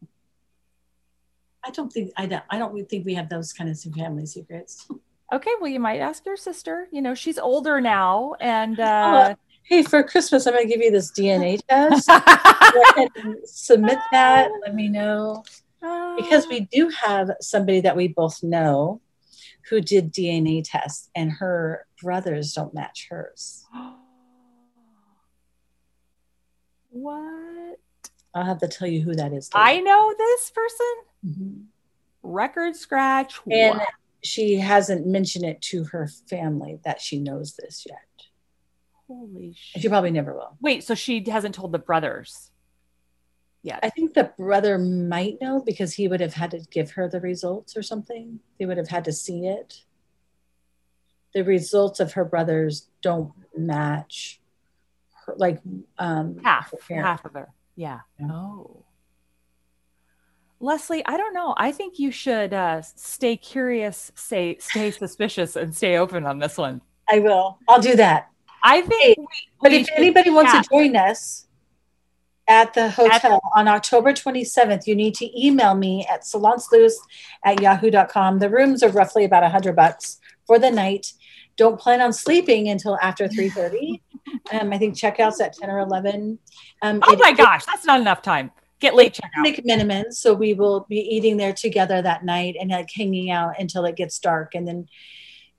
I 1.65 1.71
don't 1.71 1.93
think 1.93 2.13
I 2.17 2.27
don't 2.27 2.43
I 2.51 2.59
don't 2.59 2.89
think 2.89 3.07
we 3.07 3.15
have 3.15 3.29
those 3.29 3.53
kind 3.53 3.71
of 3.71 3.79
family 3.79 4.27
secrets. 4.27 4.89
Okay, 5.33 5.51
well, 5.61 5.71
you 5.71 5.81
might 5.81 6.01
ask 6.01 6.27
your 6.27 6.37
sister. 6.37 6.89
You 6.93 7.01
know, 7.01 7.15
she's 7.15 7.39
older 7.39 7.81
now. 7.81 8.35
And 8.41 8.79
uh, 8.79 9.35
Hey, 9.63 9.83
for 9.83 10.03
Christmas, 10.03 10.47
I'm 10.47 10.55
gonna 10.55 10.67
give 10.67 10.83
you 10.83 10.91
this 10.91 11.13
DNA 11.13 11.61
test. 11.69 12.09
Go 12.09 12.83
ahead 12.91 13.09
and 13.17 13.37
submit 13.45 13.99
that. 14.11 14.51
Let 14.63 14.75
me 14.75 14.89
know. 14.89 15.45
Because 16.17 16.47
we 16.47 16.61
do 16.73 16.91
have 16.91 17.31
somebody 17.41 17.81
that 17.81 17.97
we 17.97 18.09
both 18.09 18.43
know 18.43 19.01
who 19.71 19.81
did 19.81 20.13
DNA 20.13 20.63
tests 20.65 21.09
and 21.15 21.31
her 21.33 21.87
brothers 22.03 22.53
don't 22.53 22.75
match 22.75 23.07
hers. 23.09 23.65
what? 26.93 27.79
I'll 28.35 28.45
have 28.45 28.59
to 28.61 28.69
tell 28.69 28.89
you 28.89 29.03
who 29.03 29.15
that 29.15 29.33
is. 29.33 29.51
I 29.55 29.81
know 29.81 30.15
this 30.17 30.51
person. 30.51 30.95
Mhm. 31.27 31.65
Record 32.23 32.77
scratch. 32.77 33.41
And 33.51 33.79
What? 33.79 33.89
she 34.23 34.57
hasn't 34.57 35.07
mentioned 35.07 35.45
it 35.45 35.61
to 35.63 35.85
her 35.85 36.07
family 36.07 36.79
that 36.85 37.01
she 37.01 37.19
knows 37.19 37.57
this 37.57 37.85
yet. 37.89 37.99
Holy 39.09 39.53
shit. 39.55 39.83
she 39.83 39.89
probably 39.89 40.11
never 40.13 40.33
will. 40.33 40.57
Wait, 40.61 40.85
so 40.85 40.95
she 40.95 41.23
hasn't 41.29 41.55
told 41.55 41.73
the 41.73 41.79
brothers 41.79 42.51
yet. 43.63 43.81
I 43.83 43.91
think 43.91 44.15
the 44.15 44.33
brother 44.39 44.79
might 44.79 45.39
know 45.41 45.61
because 45.61 45.93
he 45.95 46.09
would 46.09 46.21
have 46.21 46.35
had 46.35 46.53
to 46.53 46.61
give 46.71 46.93
her 46.93 47.09
the 47.09 47.21
results 47.21 47.77
or 47.77 47.83
something. 47.83 48.41
They 48.59 48.65
would 48.67 48.79
have 48.79 48.89
had 48.89 49.05
to 49.05 49.13
see 49.13 49.47
it. 49.47 49.85
The 51.35 51.45
results 51.45 52.01
of 52.01 52.13
her 52.15 52.25
brothers 52.25 52.89
don't 53.03 53.33
match 53.57 54.41
her, 55.27 55.35
like 55.37 55.61
um 55.99 56.39
half, 56.43 56.73
her 56.89 57.03
half 57.03 57.25
of 57.25 57.33
her. 57.35 57.49
Yeah. 57.77 58.01
Yeah. 58.19 58.29
Oh. 58.31 58.85
Leslie, 60.61 61.05
I 61.07 61.17
don't 61.17 61.35
know. 61.35 61.55
I 61.57 61.73
think 61.73 61.99
you 61.99 62.11
should 62.13 62.55
uh, 62.55 62.83
stay 62.83 63.37
curious, 63.37 64.13
stay 64.15 64.59
stay 64.61 64.91
suspicious, 64.93 65.57
and 65.57 65.75
stay 65.75 65.97
open 65.99 66.25
on 66.25 66.39
this 66.39 66.57
one. 66.57 66.81
I 67.11 67.19
will. 67.19 67.59
I'll 67.69 67.81
do 67.81 67.97
that. 67.97 68.29
I 68.63 68.83
think. 68.83 69.03
Hey, 69.03 69.15
we- 69.19 69.27
But 69.61 69.71
we 69.73 69.79
if 69.79 69.87
should 69.89 69.99
anybody 69.99 70.31
wants 70.31 70.53
to 70.53 70.63
join 70.71 70.95
us 70.95 71.49
at 72.47 72.75
the 72.75 72.91
hotel 72.91 73.41
on 73.57 73.67
October 73.67 74.13
27th, 74.13 74.87
you 74.87 74.95
need 74.95 75.15
to 75.17 75.47
email 75.47 75.75
me 75.75 76.07
at 76.09 76.25
salonsloose 76.25 76.99
at 77.45 77.61
yahoo.com. 77.61 78.39
The 78.39 78.49
rooms 78.49 78.83
are 78.85 78.91
roughly 78.91 79.25
about 79.25 79.43
100 79.43 79.75
bucks 79.75 80.21
for 80.47 80.59
the 80.61 80.71
night. 80.71 81.13
Don't 81.57 81.79
plan 81.79 82.01
on 82.01 82.13
sleeping 82.13 82.69
until 82.69 82.99
after 83.01 83.29
3.30. 83.29 84.01
um, 84.61 84.73
I 84.73 84.79
think 84.79 84.95
checkouts 84.97 85.41
at 85.41 85.53
10 85.55 85.71
or 85.71 85.79
11. 85.81 86.39
Um, 86.83 87.01
Oh 87.07 87.13
it- 87.13 87.19
my 87.21 87.33
gosh, 87.33 87.65
that's 87.67 87.85
not 87.85 88.01
enough 88.01 88.23
time. 88.23 88.51
Get 88.81 88.95
late 88.97 89.15
checkout. 89.15 89.43
Make 89.43 89.65
minimums, 89.65 90.15
so 90.15 90.35
we 90.35 90.55
will 90.55 90.87
be 90.89 90.97
eating 90.99 91.37
there 91.37 91.53
together 91.53 92.03
that 92.03 92.25
night 92.25 92.57
and 92.61 92.71
like 92.71 92.89
hanging 92.93 93.31
out 93.31 93.55
until 93.61 93.85
it 93.85 93.95
gets 93.95 94.19
dark, 94.19 94.57
and 94.57 94.67
then 94.67 94.89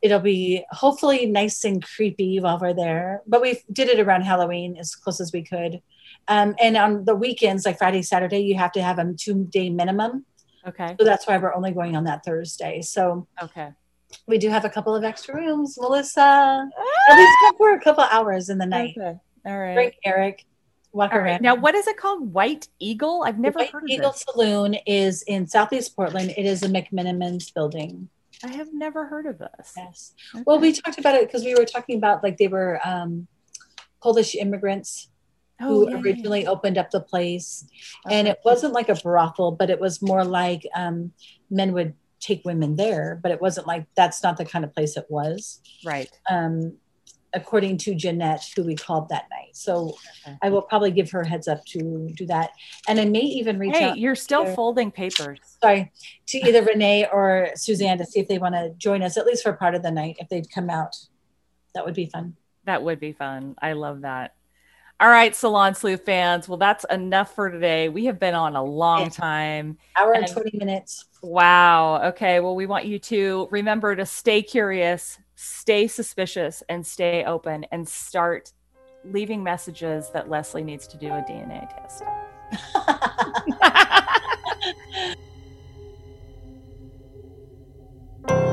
it'll 0.02 0.20
be 0.20 0.66
hopefully 0.72 1.26
nice 1.26 1.64
and 1.64 1.82
creepy 1.82 2.42
while 2.42 2.60
we're 2.60 2.74
there. 2.74 3.22
But 3.26 3.42
we 3.42 3.62
did 3.72 3.88
it 3.88 4.02
around 4.02 4.24
Halloween 4.24 4.76
as 4.78 4.94
close 4.94 5.22
as 5.22 5.32
we 5.32 5.42
could. 5.42 5.82
Um, 6.28 6.56
and 6.62 6.76
on 6.76 7.06
the 7.06 7.16
weekends, 7.16 7.66
like 7.66 7.78
Friday, 7.78 8.02
Saturday, 8.02 8.40
you 8.40 8.56
have 8.58 8.74
to 8.74 8.82
have 8.84 9.00
a 9.00 9.14
two 9.14 9.46
day 9.50 9.70
minimum. 9.70 10.26
Okay. 10.68 10.96
So 11.00 11.06
that's 11.06 11.26
why 11.26 11.38
we're 11.38 11.54
only 11.54 11.72
going 11.72 11.96
on 11.96 12.04
that 12.04 12.26
Thursday. 12.26 12.82
So 12.82 13.28
Okay. 13.42 13.70
We 14.28 14.38
do 14.38 14.50
have 14.50 14.66
a 14.66 14.70
couple 14.70 14.96
of 14.96 15.04
extra 15.04 15.36
rooms, 15.36 15.78
Melissa. 15.80 16.68
At 17.10 17.18
least 17.18 17.58
for 17.58 17.74
a 17.74 17.80
couple 17.80 18.04
hours 18.04 18.50
in 18.50 18.58
the 18.58 18.66
night. 18.66 18.96
Okay. 18.98 19.18
All 19.46 19.60
right. 19.60 19.74
Bring 19.76 19.92
Eric, 20.06 20.46
walk 20.92 21.12
All 21.12 21.20
right. 21.20 21.32
around. 21.32 21.42
Now, 21.42 21.56
what 21.56 21.76
is 21.76 21.88
it 21.88 21.98
called? 21.98 22.34
White 22.34 22.68
Eagle? 22.80 23.24
I've 23.26 23.40
never 23.40 23.60
White 23.60 23.72
heard 23.72 23.84
of 23.84 23.90
it. 23.90 23.92
White 23.92 24.00
Eagle 24.00 24.12
this. 24.12 24.26
Saloon 24.30 24.74
is 24.88 25.24
in 25.24 25.48
Southeast 25.48 25.96
Portland. 25.96 26.34
It 26.38 26.46
is 26.46 26.64
a 26.64 26.68
McMenamins 26.70 27.54
building. 27.54 28.10
I 28.44 28.48
have 28.48 28.74
never 28.74 29.06
heard 29.06 29.26
of 29.26 29.38
this. 29.40 29.74
Yes. 29.78 30.14
Well, 30.46 30.60
we 30.60 30.74
talked 30.74 30.98
about 31.00 31.16
it 31.16 31.28
because 31.28 31.44
we 31.46 31.56
were 31.56 31.66
talking 31.66 31.98
about 31.98 32.24
like 32.24 32.38
they 32.38 32.48
were 32.48 32.80
um, 32.86 33.28
Polish 34.02 34.36
immigrants 34.36 35.10
Oh, 35.62 35.68
who 35.68 35.84
yeah, 35.90 35.96
yeah. 35.96 36.02
originally 36.02 36.48
opened 36.48 36.78
up 36.80 36.90
the 36.90 37.00
place, 37.00 37.64
and 38.10 38.28
it 38.28 38.40
wasn't 38.44 38.74
like 38.74 38.90
a 38.90 38.96
brothel, 38.96 39.52
but 39.52 39.70
it 39.70 39.80
was 39.80 40.02
more 40.02 40.26
like 40.26 40.68
um, 40.76 41.12
men 41.52 41.74
would 41.74 41.94
take 42.24 42.44
women 42.46 42.76
there, 42.76 43.20
but 43.22 43.32
it 43.32 43.42
wasn't 43.42 43.68
like 43.68 43.86
that's 43.96 44.24
not 44.24 44.38
the 44.38 44.46
kind 44.46 44.64
of 44.66 44.74
place 44.74 44.96
it 44.98 45.06
was. 45.10 45.60
Right. 45.86 46.10
Um, 46.30 46.78
according 47.36 47.78
to 47.80 47.96
Jeanette, 47.96 48.44
who 48.56 48.64
we 48.64 48.76
called 48.76 49.10
that 49.10 49.26
night. 49.32 49.56
So 49.56 49.96
Okay. 50.26 50.38
I 50.44 50.50
will 50.50 50.62
probably 50.62 50.92
give 50.92 51.10
her 51.12 51.22
a 51.22 51.28
heads 51.28 51.48
up 51.48 51.66
to 51.66 52.10
do 52.16 52.26
that, 52.28 52.52
and 52.88 53.00
I 53.00 53.06
may 53.06 53.22
even 53.22 53.58
reach 53.58 53.76
Hey, 53.76 53.86
out. 53.86 53.98
you're 53.98 54.16
still 54.16 54.46
to- 54.46 54.54
folding 54.54 54.92
papers. 54.92 55.40
sorry, 55.62 55.92
to 56.28 56.38
either 56.38 56.62
Renee 56.64 57.08
or 57.12 57.50
Suzanne 57.56 57.98
to 57.98 58.06
see 58.06 58.20
if 58.20 58.28
they 58.28 58.38
want 58.38 58.54
to 58.56 58.70
join 58.78 59.02
us 59.02 59.18
at 59.18 59.26
least 59.26 59.42
for 59.44 59.54
part 59.54 59.74
of 59.76 59.82
the 59.82 59.90
night. 59.92 60.18
If 60.20 60.30
they'd 60.30 60.50
come 60.52 60.70
out, 60.70 60.96
that 61.74 61.84
would 61.86 61.96
be 61.96 62.06
fun. 62.06 62.36
That 62.66 62.84
would 62.84 63.00
be 63.00 63.14
fun. 63.14 63.56
I 63.62 63.74
love 63.74 64.02
that. 64.02 64.36
All 65.00 65.10
right, 65.10 65.36
Salon 65.36 65.74
Sleuth 65.74 66.06
fans. 66.06 66.48
Well, 66.48 66.60
that's 66.60 66.86
enough 66.92 67.34
for 67.34 67.50
today. 67.50 67.90
We 67.90 68.06
have 68.06 68.20
been 68.20 68.36
on 68.36 68.56
a 68.56 68.64
long 68.64 69.10
time. 69.10 69.78
Hour 69.98 70.14
and 70.14 70.24
And- 70.26 70.32
20 70.32 70.58
minutes. 70.58 71.06
Wow. 71.24 72.10
Okay. 72.10 72.42
Well, 72.42 72.54
we 72.56 72.66
want 72.66 72.86
you 72.86 73.00
to 73.00 73.48
remember 73.50 73.96
to 73.96 74.06
stay 74.06 74.44
curious, 74.44 75.20
stay 75.36 75.88
suspicious, 75.88 76.64
and 76.68 76.86
stay 76.86 77.24
open 77.24 77.66
and 77.72 77.88
start 77.88 78.52
leaving 79.06 79.42
messages 79.42 80.10
that 80.14 80.30
Leslie 80.30 80.64
needs 80.64 80.86
to 80.88 80.98
do 80.98 81.08
a 81.08 81.22
DNA 81.22 81.66
test. 81.70 82.04